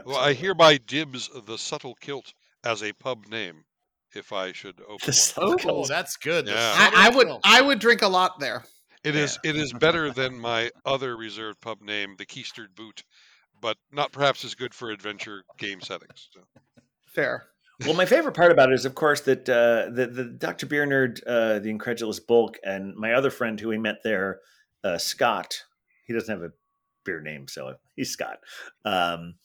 Well, 0.06 0.18
I 0.18 0.34
hereby 0.34 0.78
dibs 0.78 1.30
the 1.48 1.58
subtle 1.58 1.96
kilt 1.96 2.34
as 2.64 2.84
a 2.84 2.94
pub 2.94 3.26
name, 3.28 3.64
if 4.16 4.32
I 4.32 4.52
should 4.52 4.80
open 4.82 4.98
The 5.02 5.08
one. 5.08 5.14
subtle 5.14 5.52
Oh, 5.54 5.58
kilt. 5.58 5.88
That's 5.88 6.16
good. 6.16 6.48
Yeah. 6.48 6.56
I, 6.78 7.08
I 7.12 7.16
would. 7.16 7.28
I 7.44 7.62
would 7.62 7.80
drink 7.80 8.02
a 8.02 8.08
lot 8.08 8.40
there. 8.40 8.64
It 9.04 9.16
is 9.16 9.40
it 9.44 9.56
is 9.56 9.74
better 9.74 10.12
than 10.12 10.40
my 10.40 10.70
other 10.86 11.18
reserved 11.18 11.60
pub 11.60 11.82
name, 11.82 12.14
the 12.20 12.26
Keistered 12.26 12.76
Boot, 12.76 13.04
but 13.60 13.76
not 13.92 14.12
perhaps 14.12 14.46
as 14.46 14.54
good 14.54 14.76
for 14.76 14.92
adventure 14.92 15.44
game 15.58 15.82
settings. 15.82 16.30
So. 16.32 16.42
Fair. 17.08 17.48
Well, 17.86 17.96
my 17.96 18.06
favorite 18.06 18.36
part 18.36 18.52
about 18.52 18.70
it 18.72 18.76
is, 18.76 18.86
of 18.86 18.96
course, 18.96 19.22
that 19.22 19.50
uh, 19.50 19.90
the 19.92 20.08
the 20.08 20.24
Dr. 20.26 20.68
Biernerd, 20.68 21.20
uh, 21.26 21.60
the 21.60 21.70
Incredulous 21.70 22.20
Bulk, 22.20 22.58
and 22.64 22.96
my 22.96 23.14
other 23.14 23.30
friend 23.32 23.60
who 23.60 23.70
we 23.70 23.78
met 23.78 24.04
there, 24.04 24.40
uh, 24.84 24.98
Scott. 24.98 25.64
He 26.06 26.14
doesn't 26.14 26.30
have 26.34 26.44
a 26.44 26.54
beer 27.04 27.22
name, 27.22 27.48
so 27.48 27.76
he's 27.96 28.12
Scott. 28.12 28.40
Um, 28.86 29.36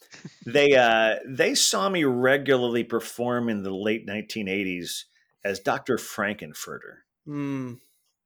they 0.44 0.74
uh, 0.74 1.16
they 1.26 1.54
saw 1.54 1.88
me 1.88 2.04
regularly 2.04 2.84
perform 2.84 3.48
in 3.48 3.62
the 3.62 3.70
late 3.74 4.06
1980s 4.06 5.04
as 5.44 5.60
Dr. 5.60 5.96
Frank-N-Furter, 5.96 6.96
Mm. 7.28 7.78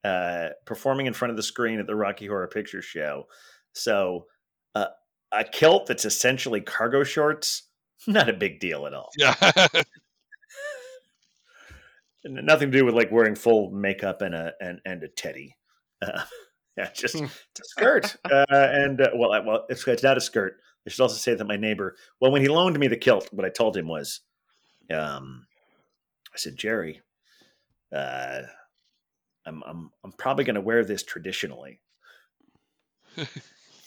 uh, 0.04 0.48
performing 0.64 1.06
in 1.06 1.12
front 1.12 1.30
of 1.30 1.36
the 1.36 1.42
screen 1.42 1.78
at 1.78 1.86
the 1.86 1.94
Rocky 1.94 2.26
Horror 2.26 2.48
Picture 2.48 2.80
Show. 2.82 3.28
So, 3.74 4.26
uh, 4.74 4.86
a 5.30 5.44
kilt 5.44 5.86
that's 5.86 6.04
essentially 6.06 6.60
cargo 6.62 7.04
shorts, 7.04 7.64
not 8.06 8.28
a 8.30 8.32
big 8.32 8.58
deal 8.58 8.86
at 8.86 8.94
all. 8.94 9.10
Yeah. 9.18 9.34
Nothing 12.24 12.70
to 12.70 12.78
do 12.78 12.84
with 12.84 12.94
like 12.94 13.10
wearing 13.10 13.34
full 13.34 13.70
makeup 13.70 14.20
and 14.22 14.34
a 14.34 14.52
and, 14.60 14.80
and 14.84 15.02
a 15.02 15.08
teddy. 15.08 15.56
Uh, 16.02 16.22
yeah, 16.76 16.90
just 16.94 17.18
Hmm. 17.18 17.24
it's 17.24 17.60
a 17.60 17.64
skirt. 17.64 18.16
Uh, 18.30 18.44
and 18.50 19.00
uh, 19.00 19.10
well, 19.14 19.32
I, 19.32 19.40
well, 19.40 19.64
it's, 19.68 19.86
it's 19.88 20.02
not 20.02 20.16
a 20.16 20.20
skirt. 20.20 20.58
I 20.86 20.90
should 20.90 21.02
also 21.02 21.16
say 21.16 21.34
that 21.34 21.44
my 21.46 21.56
neighbor. 21.56 21.96
Well, 22.20 22.30
when 22.30 22.42
he 22.42 22.48
loaned 22.48 22.78
me 22.78 22.88
the 22.88 22.96
kilt, 22.96 23.28
what 23.32 23.44
I 23.44 23.50
told 23.50 23.76
him 23.76 23.86
was, 23.88 24.20
um, 24.94 25.46
I 26.34 26.36
said, 26.36 26.56
Jerry, 26.56 27.00
uh, 27.94 28.42
I'm 29.46 29.62
I'm 29.66 29.90
I'm 30.04 30.12
probably 30.12 30.44
going 30.44 30.54
to 30.56 30.60
wear 30.60 30.84
this 30.84 31.02
traditionally. 31.02 31.80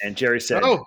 And 0.01 0.17
Jerry 0.17 0.41
said, 0.41 0.63
Oh, 0.65 0.83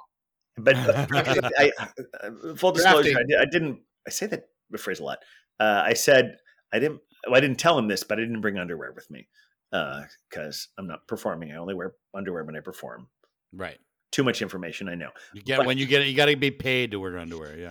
but, 0.59 0.77
I, 0.77 1.73
I- 1.79 2.55
full 2.57 2.73
disclosure, 2.73 3.17
I, 3.17 3.43
I 3.43 3.45
didn't. 3.47 3.81
I 4.07 4.11
say 4.11 4.27
that 4.27 4.49
phrase 4.79 5.01
a 5.01 5.05
lot. 5.05 5.19
Uh, 5.59 5.83
I 5.87 5.95
said 5.95 6.37
I 6.73 6.79
didn't. 6.79 7.01
I 7.33 7.41
didn't 7.41 7.59
tell 7.59 7.79
him 7.79 7.89
this, 7.89 8.05
but 8.05 8.19
I 8.19 8.23
didn't 8.23 8.41
bring 8.41 8.59
underwear 8.59 8.93
with 8.93 9.11
me 9.11 9.29
uh, 9.73 10.03
because 10.29 10.69
I'm 10.79 10.87
not 10.87 11.07
performing. 11.07 11.53
I 11.53 11.57
only 11.57 11.75
wear 11.75 11.95
underwear 12.15 12.45
when 12.45 12.57
I 12.57 12.61
perform. 12.61 13.09
Right. 13.53 13.79
Too 14.13 14.25
much 14.25 14.43
information, 14.43 14.89
I 14.89 14.95
know. 14.95 15.11
You 15.35 15.43
get 15.43 15.59
But- 15.59 15.67
when 15.67 15.79
you 15.79 15.87
get 15.87 16.03
it, 16.03 16.09
you 16.09 16.17
got 16.17 16.27
to 16.27 16.37
be 16.37 16.51
paid 16.51 16.93
to 16.93 17.01
wear 17.01 17.19
underwear. 17.19 17.59
Yeah. 17.59 17.71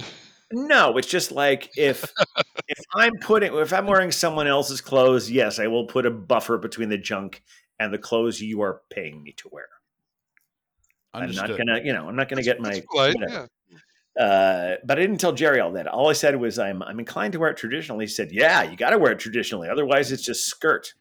No, 0.51 0.95
it's 0.97 1.07
just 1.07 1.31
like 1.31 1.71
if 1.75 2.05
if 2.67 2.77
I'm 2.93 3.13
putting 3.19 3.53
if 3.55 3.73
I'm 3.73 3.87
wearing 3.87 4.11
someone 4.11 4.47
else's 4.47 4.79
clothes, 4.79 5.29
yes, 5.29 5.57
I 5.59 5.67
will 5.67 5.87
put 5.87 6.05
a 6.05 6.11
buffer 6.11 6.57
between 6.57 6.89
the 6.89 6.99
junk 6.99 7.43
and 7.79 7.91
the 7.91 7.97
clothes 7.97 8.39
you 8.39 8.61
are 8.61 8.81
paying 8.91 9.23
me 9.23 9.31
to 9.37 9.49
wear. 9.51 9.67
Understood. 11.13 11.43
I'm 11.43 11.49
not 11.49 11.57
gonna, 11.57 11.81
you 11.83 11.93
know, 11.93 12.07
I'm 12.07 12.15
not 12.15 12.29
gonna 12.29 12.43
get 12.43 12.59
my 12.61 12.69
That's 12.69 12.85
polite, 12.85 13.15
yeah. 13.27 13.47
Uh, 14.19 14.75
but 14.85 14.97
I 14.97 15.01
didn't 15.01 15.19
tell 15.19 15.33
Jerry 15.33 15.59
all 15.59 15.71
that. 15.73 15.87
All 15.87 16.09
I 16.09 16.13
said 16.13 16.35
was 16.35 16.57
I'm 16.57 16.81
I'm 16.83 16.99
inclined 16.99 17.33
to 17.33 17.39
wear 17.39 17.49
it 17.49 17.57
traditionally. 17.57 18.05
He 18.05 18.09
said, 18.09 18.31
"Yeah, 18.31 18.63
you 18.63 18.77
got 18.77 18.91
to 18.91 18.97
wear 18.97 19.11
it 19.11 19.19
traditionally, 19.19 19.69
otherwise 19.69 20.11
it's 20.11 20.23
just 20.23 20.45
skirt." 20.45 20.93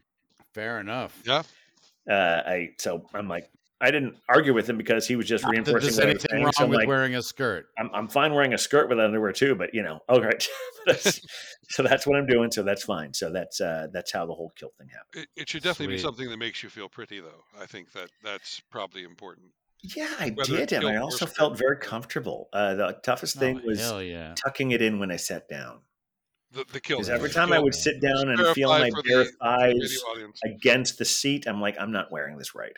Fair 0.53 0.81
enough. 0.81 1.21
Yeah. 1.25 1.43
Uh, 2.09 2.43
I 2.47 2.71
so 2.79 3.07
I'm 3.15 3.29
like 3.29 3.51
I 3.81 3.91
didn't 3.91 4.17
argue 4.29 4.55
with 4.55 4.69
him 4.69 4.77
because 4.79 5.07
he 5.07 5.17
was 5.17 5.27
just 5.27 5.45
Not 5.45 5.53
reinforcing 5.53 5.95
there's 5.95 5.97
what 5.99 6.09
I 6.09 6.13
was 6.13 6.25
anything 6.25 6.43
wrong 6.45 6.53
So 6.53 6.67
with 6.67 6.79
like, 6.79 6.89
wearing 6.89 7.15
a 7.17 7.23
skirt. 7.23 7.67
I'm, 7.79 7.91
I'm 7.93 8.09
fine 8.09 8.33
wearing 8.33 8.55
a 8.55 8.59
skirt 8.59 8.89
with 8.89 8.99
underwear 8.99 9.33
too, 9.33 9.55
but 9.55 9.75
you 9.75 9.83
know, 9.83 10.01
okay. 10.09 10.31
That's- 10.87 11.21
so 11.71 11.83
that's 11.83 12.07
what 12.07 12.17
I'm 12.17 12.27
doing. 12.27 12.51
So 12.51 12.63
that's 12.63 12.85
fine. 12.85 13.15
So 13.15 13.31
that's 13.31 13.61
uh, 13.61 13.89
that's 13.93 14.13
how 14.13 14.27
the 14.27 14.35
whole 14.35 14.53
kilt 14.55 14.75
thing 14.79 14.89
happened. 14.89 15.27
It, 15.37 15.43
it 15.43 15.49
should 15.49 15.63
definitely 15.63 15.97
be 15.97 16.03
something 16.03 16.29
that 16.29 16.37
makes 16.37 16.63
you 16.63 16.69
feel 16.69 16.89
pretty, 16.89 17.21
though. 17.21 17.43
I 17.61 17.67
think 17.67 17.93
that 17.93 18.11
that's 18.23 18.61
probably 18.71 19.03
important. 19.05 19.47
Yeah, 19.85 20.09
I 20.19 20.31
Whether 20.31 20.57
did, 20.57 20.73
and 20.73 20.87
I 20.87 20.97
also 20.97 21.27
skirt. 21.27 21.37
felt 21.37 21.59
very 21.59 21.77
comfortable. 21.77 22.49
Uh, 22.53 22.75
the 22.75 22.99
toughest 23.03 23.37
thing 23.37 23.61
Oh, 23.63 23.67
was 23.67 23.81
hell 23.81 24.03
yeah. 24.03 24.35
tucking 24.35 24.71
it 24.71 24.81
in 24.81 24.99
when 24.99 25.11
I 25.11 25.17
sat 25.17 25.47
down. 25.49 25.81
The, 26.53 26.65
the 26.73 26.81
kilt. 26.81 27.01
Because 27.01 27.11
every 27.11 27.31
time 27.31 27.53
I 27.53 27.59
would 27.59 27.75
sit 27.75 28.01
down 28.01 28.29
and 28.31 28.47
feel 28.55 28.71
my 28.71 28.89
bare 29.05 29.25
the 29.25 29.33
thighs 29.41 29.75
video 29.75 30.33
against 30.45 30.99
the 30.99 31.05
seat, 31.05 31.47
I'm 31.47 31.61
like, 31.61 31.77
I'm 31.79 31.93
not 31.93 32.11
wearing 32.11 32.39
this 32.39 32.55
right. 32.55 32.73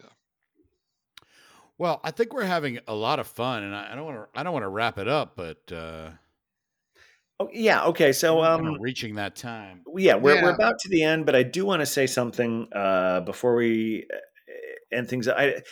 Yeah. 0.00 0.10
Well, 1.76 2.00
I 2.04 2.12
think 2.12 2.32
we're 2.32 2.44
having 2.44 2.78
a 2.86 2.94
lot 2.94 3.18
of 3.18 3.26
fun, 3.26 3.64
and 3.64 3.74
I, 3.74 3.92
I 3.92 3.94
don't 3.96 4.04
want 4.04 4.32
to. 4.32 4.38
I 4.38 4.42
don't 4.44 4.52
want 4.52 4.62
to 4.64 4.68
wrap 4.68 4.98
it 4.98 5.08
up, 5.08 5.34
but 5.34 5.72
uh, 5.72 6.10
Oh 7.40 7.48
yeah, 7.52 7.84
okay. 7.86 8.12
So 8.12 8.44
um, 8.44 8.80
reaching 8.80 9.16
that 9.16 9.34
time. 9.34 9.82
yeah, 9.96 10.14
we're 10.14 10.40
we're 10.40 10.54
about 10.54 10.78
to 10.80 10.88
the 10.88 11.02
end, 11.02 11.26
but 11.26 11.34
I 11.34 11.42
do 11.42 11.64
want 11.66 11.80
to 11.80 11.86
say 11.86 12.06
something 12.06 12.68
uh, 12.72 13.20
before 13.20 13.56
we 13.56 14.06
uh, 14.12 14.96
end 14.96 15.08
things. 15.08 15.26
I 15.26 15.62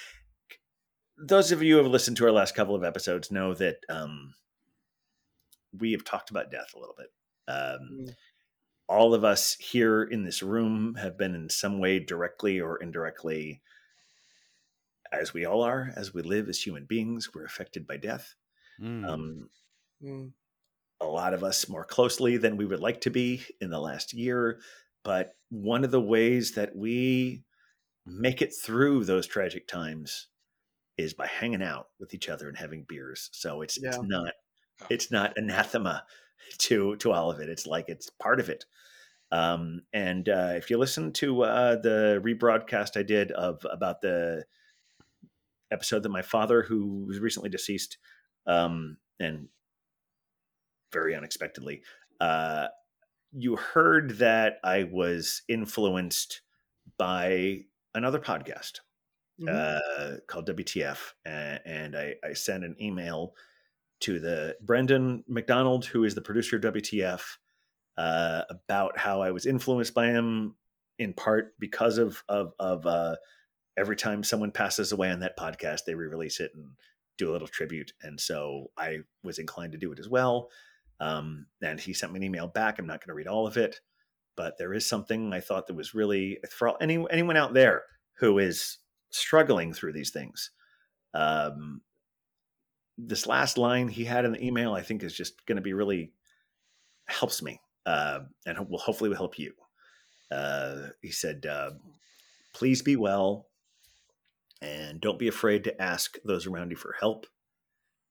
those 1.23 1.53
of 1.53 1.63
you 1.63 1.77
who 1.77 1.83
have 1.83 1.93
listened 1.93 2.17
to 2.19 2.25
our 2.27 2.33
last 2.33 2.55
couple 2.55 2.75
of 2.75 2.85
episodes 2.85 3.31
know 3.31 3.55
that 3.55 3.79
um, 3.89 4.35
we 5.79 5.93
have 5.93 6.05
talked 6.05 6.31
about 6.31 6.51
death 6.51 6.75
a 6.75 6.79
little 6.79 6.95
bit. 6.97 7.13
Um, 7.49 8.05
Mm. 8.09 8.17
all 8.89 9.15
of 9.15 9.25
us 9.25 9.55
here 9.57 10.03
in 10.05 10.25
this 10.25 10.43
room 10.43 10.95
have 10.97 11.19
been 11.19 11.35
in 11.35 11.49
some 11.51 11.79
way 11.81 11.99
directly 12.01 12.61
or 12.61 12.79
indirectly 12.79 13.63
as 15.13 15.35
we 15.35 15.45
all 15.45 15.63
are 15.63 15.93
as 15.97 16.15
we 16.15 16.23
live 16.23 16.49
as 16.49 16.65
human 16.65 16.85
beings 16.85 17.35
we're 17.35 17.45
affected 17.45 17.87
by 17.87 17.97
death 17.97 18.35
Mm. 18.79 19.05
um, 19.09 19.51
Mm. 20.03 20.33
a 21.01 21.07
lot 21.07 21.35
of 21.35 21.43
us 21.43 21.69
more 21.69 21.85
closely 21.85 22.37
than 22.37 22.57
we 22.57 22.65
would 22.65 22.81
like 22.81 23.01
to 23.03 23.11
be 23.11 23.43
in 23.61 23.71
the 23.71 23.81
last 23.81 24.13
year 24.13 24.61
but 25.05 25.37
one 25.51 25.85
of 25.85 25.91
the 25.91 26.01
ways 26.01 26.53
that 26.53 26.77
we 26.77 27.45
make 28.07 28.43
it 28.43 28.53
through 28.55 29.05
those 29.05 29.27
tragic 29.27 29.69
times 29.69 30.29
is 30.99 31.15
by 31.15 31.27
hanging 31.27 31.63
out 31.63 31.89
with 31.99 32.15
each 32.15 32.29
other 32.29 32.49
and 32.49 32.57
having 32.57 32.85
beers. 32.89 33.31
So 33.33 33.63
it's 33.63 33.79
it's 33.83 33.99
not 34.03 34.33
it's 34.91 35.11
not 35.11 35.37
anathema 35.37 36.05
to 36.59 36.97
to 36.97 37.13
all 37.13 37.31
of 37.31 37.41
it. 37.41 37.49
It's 37.49 37.67
like 37.67 37.89
it's 37.89 38.11
part 38.11 38.41
of 38.41 38.49
it. 38.49 38.65
Um, 39.31 39.83
and 39.95 40.29
uh, 40.29 40.53
if 40.57 40.69
you 40.69 40.77
listen 40.77 41.13
to 41.15 41.43
uh, 41.45 41.77
the 41.77 42.21
rebroadcast 42.23 42.99
I 42.99 43.03
did 43.03 43.33
of 43.33 43.65
about 43.71 44.03
the 44.03 44.45
episode 45.71 46.03
that 46.03 46.11
my 46.11 46.21
father, 46.21 46.63
who 46.63 47.07
was 47.07 47.19
recently 47.19 47.49
deceased, 47.49 47.97
um, 48.47 48.99
and 49.19 49.49
very 50.93 51.15
unexpectedly, 51.15 51.83
uh, 52.21 52.67
you 53.33 53.57
heard 53.57 54.19
that 54.19 54.59
I 54.63 54.85
was 54.85 55.41
influenced 55.49 56.43
by 56.99 57.61
another 57.95 58.19
podcast 58.19 58.81
Mhm. 59.43 59.49
uh, 60.17 60.21
called 60.27 60.47
WTF, 60.47 61.15
and, 61.25 61.61
and 61.65 61.97
I, 61.97 62.15
I 62.25 62.33
sent 62.35 62.65
an 62.65 62.77
email 62.81 63.35
to 64.01 64.19
the 64.19 64.57
Brendan 64.61 65.25
McDonald, 65.29 65.85
who 65.85 66.05
is 66.05 66.15
the 66.15 66.23
producer 66.23 66.57
of 66.57 66.63
WTF, 66.63 67.39
uh, 67.97 68.43
about 68.51 68.99
how 68.99 69.21
I 69.23 69.31
was 69.31 69.47
influenced 69.47 69.95
by 69.95 70.07
him 70.09 70.57
in 70.99 71.13
part 71.15 71.55
because 71.59 71.99
of 71.99 72.23
of 72.29 72.53
of 72.59 72.87
uh, 72.87 73.17
every 73.77 73.97
time 73.97 74.23
someone 74.23 74.51
passes 74.53 74.93
away 74.93 75.11
on 75.11 75.21
that 75.21 75.39
podcast, 75.39 75.81
they 75.87 75.95
re-release 75.95 76.41
it 76.41 76.53
and 76.55 76.71
do 77.19 77.31
a 77.31 77.33
little 77.33 77.49
tribute, 77.49 77.93
and 78.03 78.21
so 78.21 78.71
I 78.77 79.01
was 79.23 79.39
inclined 79.39 79.73
to 79.73 79.79
do 79.79 79.93
it 79.93 79.99
as 79.99 80.09
well. 80.09 80.51
Um, 81.01 81.47
and 81.63 81.81
he 81.81 81.93
sent 81.95 82.13
me 82.13 82.19
an 82.19 82.25
email 82.25 82.47
back. 82.47 82.79
I'm 82.79 82.87
not 82.87 83.01
going 83.01 83.09
to 83.09 83.15
read 83.15 83.27
all 83.27 83.47
of 83.47 83.57
it, 83.57 83.81
but 84.37 84.57
there 84.59 84.73
is 84.73 84.87
something 84.87 85.33
I 85.33 85.41
thought 85.41 85.67
that 85.67 85.75
was 85.75 85.95
really 85.95 86.39
for 86.51 86.69
all, 86.69 86.77
any 86.81 87.05
anyone 87.11 87.37
out 87.37 87.55
there 87.55 87.83
who 88.19 88.39
is 88.39 88.79
struggling 89.13 89.73
through 89.73 89.93
these 89.93 90.11
things. 90.11 90.51
Um, 91.15 91.83
this 92.99 93.27
last 93.27 93.57
line 93.59 93.89
he 93.89 94.05
had 94.05 94.25
in 94.25 94.33
the 94.33 94.45
email, 94.45 94.75
I 94.75 94.83
think, 94.83 95.03
is 95.03 95.15
just 95.15 95.45
going 95.47 95.57
to 95.57 95.63
be 95.63 95.73
really 95.73 96.13
helps 97.07 97.43
me, 97.43 97.61
uh, 97.87 98.21
and 98.47 98.69
will 98.69 98.79
hopefully 98.79 99.11
will 99.11 99.17
help 99.17 99.39
you. 99.39 99.55
Uh, 100.31 100.89
he 101.01 101.11
said, 101.11 101.47
uh, 101.47 101.73
"Please 102.55 102.83
be 102.83 102.97
well, 102.97 103.49
and 104.61 105.01
don't 105.01 105.19
be 105.19 105.29
afraid 105.29 105.65
to 105.65 105.83
ask 105.83 106.17
those 106.25 106.47
around 106.47 106.71
you 106.71 106.77
for 106.77 106.95
help. 106.99 107.27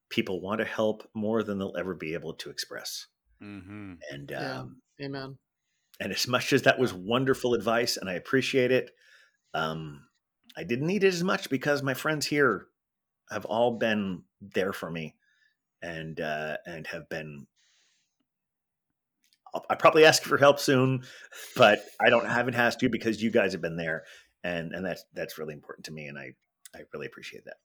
People 0.08 0.40
want 0.40 0.58
to 0.60 0.64
help 0.64 1.08
more 1.14 1.42
than 1.42 1.58
they'll 1.58 1.76
ever 1.76 1.94
be 1.94 2.14
able 2.14 2.34
to 2.34 2.50
express." 2.50 3.06
Mm-hmm. 3.42 3.94
And 4.10 4.30
Yeah. 4.30 4.60
um, 4.60 4.82
Amen. 5.00 5.38
and 6.00 6.12
as 6.12 6.28
much 6.28 6.52
as 6.52 6.62
that 6.62 6.78
was 6.78 6.92
wonderful 6.92 7.54
advice, 7.54 7.96
and 7.96 8.08
I 8.10 8.14
appreciate 8.14 8.70
it, 8.70 8.90
um, 9.54 10.06
I 10.56 10.64
didn't 10.64 10.86
need 10.86 11.04
it 11.04 11.08
as 11.08 11.24
much 11.24 11.48
because 11.50 11.82
my 11.82 11.94
friends 11.94 12.26
here 12.26 12.66
have 13.30 13.44
all 13.46 13.72
been 13.78 14.22
there 14.40 14.72
for 14.72 14.90
me, 14.90 15.14
and 15.80 16.20
uh, 16.20 16.56
and 16.66 16.86
have 16.88 17.08
been. 17.08 17.46
I'll, 19.54 19.64
I 19.68 19.74
probably 19.74 20.04
ask 20.04 20.22
for 20.22 20.38
help 20.38 20.58
soon, 20.58 21.04
but 21.56 21.84
I 22.00 22.10
don't 22.10 22.26
haven't 22.26 22.54
asked 22.54 22.82
you 22.82 22.88
because 22.88 23.22
you 23.22 23.30
guys 23.30 23.52
have 23.52 23.62
been 23.62 23.76
there, 23.76 24.04
and 24.44 24.72
and 24.72 24.84
that's 24.84 25.04
that's 25.14 25.38
really 25.38 25.54
important 25.54 25.86
to 25.86 25.92
me, 25.92 26.06
and 26.06 26.18
I 26.18 26.34
I 26.74 26.80
really 26.92 27.06
appreciate 27.06 27.44
that. 27.44 27.56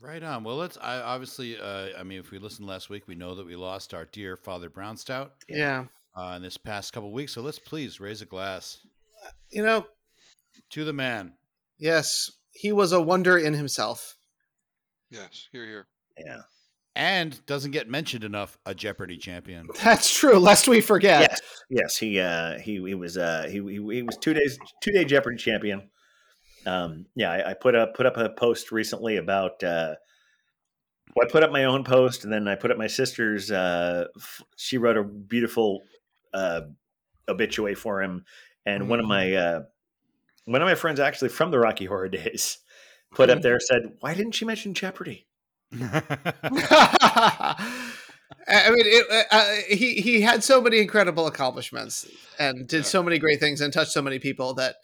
Right 0.00 0.22
on. 0.22 0.44
Well, 0.44 0.56
let's. 0.56 0.78
I 0.80 1.00
obviously. 1.00 1.58
Uh, 1.58 1.88
I 1.98 2.02
mean, 2.02 2.20
if 2.20 2.30
we 2.30 2.38
listened 2.38 2.68
last 2.68 2.88
week, 2.90 3.08
we 3.08 3.14
know 3.14 3.34
that 3.34 3.46
we 3.46 3.56
lost 3.56 3.94
our 3.94 4.04
dear 4.04 4.36
Father 4.36 4.70
Brown 4.70 4.96
Stout 4.96 5.32
Yeah. 5.48 5.86
uh, 6.16 6.34
in 6.36 6.42
this 6.42 6.56
past 6.56 6.92
couple 6.92 7.12
weeks. 7.12 7.32
So 7.32 7.42
let's 7.42 7.58
please 7.58 7.98
raise 8.00 8.22
a 8.22 8.26
glass 8.26 8.86
You 9.50 9.64
know, 9.64 9.86
to 10.70 10.84
the 10.84 10.92
man. 10.92 11.32
Yes, 11.78 12.30
he 12.52 12.72
was 12.72 12.92
a 12.92 13.00
wonder 13.00 13.38
in 13.38 13.54
himself. 13.54 14.16
Yes, 15.10 15.48
here, 15.52 15.64
here. 15.64 15.86
Yeah. 16.18 16.40
and 16.96 17.46
doesn't 17.46 17.70
get 17.70 17.88
mentioned 17.88 18.24
enough 18.24 18.58
a 18.66 18.74
Jeopardy 18.74 19.16
champion. 19.16 19.68
That's 19.82 20.14
true. 20.14 20.38
Lest 20.38 20.66
we 20.68 20.80
forget. 20.80 21.30
Yes, 21.30 21.40
yes, 21.70 21.96
he 21.96 22.20
uh, 22.20 22.58
he 22.58 22.74
he 22.84 22.94
was 22.94 23.16
uh, 23.16 23.44
he, 23.48 23.60
he 23.60 23.74
he 23.74 24.02
was 24.02 24.16
two 24.20 24.34
days 24.34 24.58
two 24.82 24.90
day 24.92 25.04
Jeopardy 25.04 25.36
champion. 25.36 25.90
Um, 26.66 27.06
yeah, 27.14 27.30
I, 27.30 27.50
I 27.50 27.54
put 27.54 27.74
up 27.74 27.94
put 27.94 28.06
up 28.06 28.16
a 28.16 28.28
post 28.30 28.72
recently 28.72 29.16
about. 29.16 29.62
Uh, 29.62 29.94
well, 31.16 31.26
I 31.26 31.30
put 31.32 31.42
up 31.42 31.52
my 31.52 31.64
own 31.64 31.84
post, 31.84 32.24
and 32.24 32.32
then 32.32 32.46
I 32.48 32.54
put 32.56 32.70
up 32.70 32.76
my 32.76 32.86
sister's. 32.88 33.50
Uh, 33.50 34.06
f- 34.16 34.42
she 34.56 34.76
wrote 34.76 34.98
a 34.98 35.04
beautiful 35.04 35.80
uh, 36.34 36.62
obituary 37.28 37.74
for 37.74 38.02
him, 38.02 38.24
and 38.66 38.90
one 38.90 39.00
of 39.00 39.06
my 39.06 39.32
uh, 39.32 39.60
one 40.48 40.62
of 40.62 40.66
my 40.66 40.74
friends, 40.74 40.98
actually 41.00 41.28
from 41.28 41.50
the 41.50 41.58
Rocky 41.58 41.84
Horror 41.84 42.08
days, 42.08 42.58
put 43.14 43.30
up 43.30 43.42
there 43.42 43.60
said, 43.60 43.96
"Why 44.00 44.14
didn't 44.14 44.32
she 44.32 44.44
mention 44.44 44.74
Jeopardy?" 44.74 45.26
I 48.50 48.70
mean, 48.70 48.84
it, 48.86 49.26
uh, 49.30 49.46
he 49.68 49.94
he 50.00 50.22
had 50.22 50.42
so 50.42 50.60
many 50.60 50.78
incredible 50.78 51.26
accomplishments 51.26 52.08
and 52.38 52.66
did 52.66 52.86
so 52.86 53.02
many 53.02 53.18
great 53.18 53.40
things 53.40 53.60
and 53.60 53.72
touched 53.72 53.92
so 53.92 54.02
many 54.02 54.18
people 54.18 54.54
that, 54.54 54.76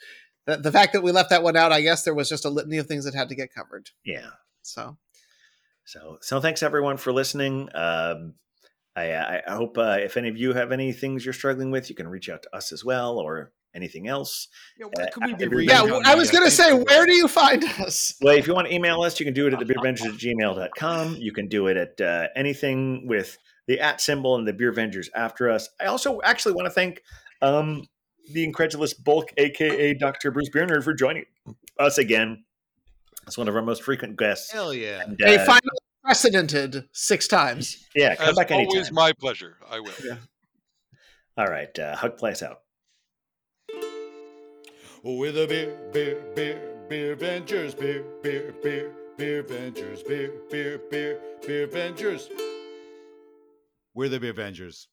that 0.46 0.62
the 0.62 0.72
fact 0.72 0.92
that 0.92 1.02
we 1.02 1.12
left 1.12 1.30
that 1.30 1.42
one 1.42 1.56
out, 1.56 1.72
I 1.72 1.80
guess 1.80 2.02
there 2.04 2.14
was 2.14 2.28
just 2.28 2.44
a 2.44 2.50
litany 2.50 2.78
of 2.78 2.86
things 2.86 3.04
that 3.06 3.14
had 3.14 3.30
to 3.30 3.34
get 3.34 3.54
covered. 3.54 3.90
Yeah. 4.04 4.30
So 4.62 4.98
So, 5.84 6.18
so 6.20 6.40
thanks 6.40 6.62
everyone 6.62 6.96
for 6.96 7.12
listening. 7.12 7.68
Um, 7.74 8.34
I, 8.96 9.12
I, 9.12 9.42
I 9.46 9.54
hope 9.54 9.76
uh, 9.78 9.98
if 10.00 10.16
any 10.16 10.28
of 10.28 10.36
you 10.36 10.52
have 10.54 10.72
any 10.72 10.92
things 10.92 11.24
you're 11.24 11.34
struggling 11.34 11.70
with, 11.70 11.90
you 11.90 11.96
can 11.96 12.08
reach 12.08 12.28
out 12.28 12.42
to 12.44 12.56
us 12.56 12.72
as 12.72 12.84
well, 12.84 13.18
or 13.18 13.52
anything 13.74 14.08
else. 14.08 14.48
Yeah, 14.78 14.86
where 14.92 15.08
can 15.08 15.24
we 15.26 15.34
be 15.34 15.44
yeah, 15.44 15.82
reading 15.82 16.02
I 16.06 16.14
was 16.14 16.30
uh, 16.30 16.32
gonna 16.32 16.50
say, 16.50 16.72
where 16.72 17.06
do 17.06 17.12
you 17.12 17.28
find 17.28 17.64
us? 17.64 18.14
Well, 18.20 18.36
if 18.36 18.46
you 18.46 18.54
want 18.54 18.68
to 18.68 18.74
email 18.74 19.02
us, 19.02 19.18
you 19.18 19.26
can 19.26 19.34
do 19.34 19.46
it 19.46 19.54
at 19.54 19.60
thebeervengers 19.60 20.06
at 20.06 20.14
gmail.com. 20.14 21.16
You 21.16 21.32
can 21.32 21.48
do 21.48 21.66
it 21.66 21.76
at 21.76 22.00
uh, 22.00 22.28
anything 22.36 23.06
with 23.06 23.38
the 23.66 23.80
at 23.80 24.00
symbol 24.00 24.36
and 24.36 24.46
the 24.46 24.52
Beervengers 24.52 25.08
after 25.14 25.50
us. 25.50 25.68
I 25.80 25.86
also 25.86 26.20
actually 26.22 26.54
want 26.54 26.66
to 26.66 26.70
thank 26.70 27.02
um, 27.42 27.86
the 28.32 28.44
incredulous 28.44 28.94
bulk, 28.94 29.32
aka 29.36 29.94
Dr. 29.94 30.30
Bruce 30.30 30.50
Biernerd, 30.50 30.84
for 30.84 30.94
joining 30.94 31.24
us 31.78 31.98
again. 31.98 32.44
It's 33.26 33.38
one 33.38 33.48
of 33.48 33.56
our 33.56 33.62
most 33.62 33.82
frequent 33.82 34.16
guests. 34.18 34.52
Hell 34.52 34.74
yeah! 34.74 35.02
And, 35.02 35.16
They 35.18 35.38
uh, 35.38 35.44
finally 35.46 35.78
precedented 36.04 36.84
six 36.92 37.26
times. 37.26 37.86
yeah, 37.94 38.14
come 38.16 38.28
As 38.28 38.36
back 38.36 38.50
always, 38.50 38.92
my 38.92 39.12
pleasure. 39.12 39.56
I 39.70 39.80
will. 39.80 39.92
Yeah. 40.04 40.16
All 41.36 41.46
right, 41.46 41.76
uh, 41.78 41.96
hug 41.96 42.16
place 42.16 42.42
out. 42.42 42.60
With 45.04 45.36
a 45.36 45.46
beer, 45.46 45.76
beer, 45.92 46.16
beer, 46.34 46.58
beer 46.88 47.14
Vengers, 47.14 47.78
beer, 47.78 48.06
beer, 48.22 48.54
beer, 48.62 48.90
beer 49.18 49.42
Vengers, 49.42 50.02
beer, 50.02 50.32
beer, 50.50 50.80
beer, 50.90 51.20
beer 51.46 51.66
Vengers. 51.68 52.30
We're 53.92 54.08
the 54.08 54.18
Beer 54.18 54.30
Avengers. 54.30 54.80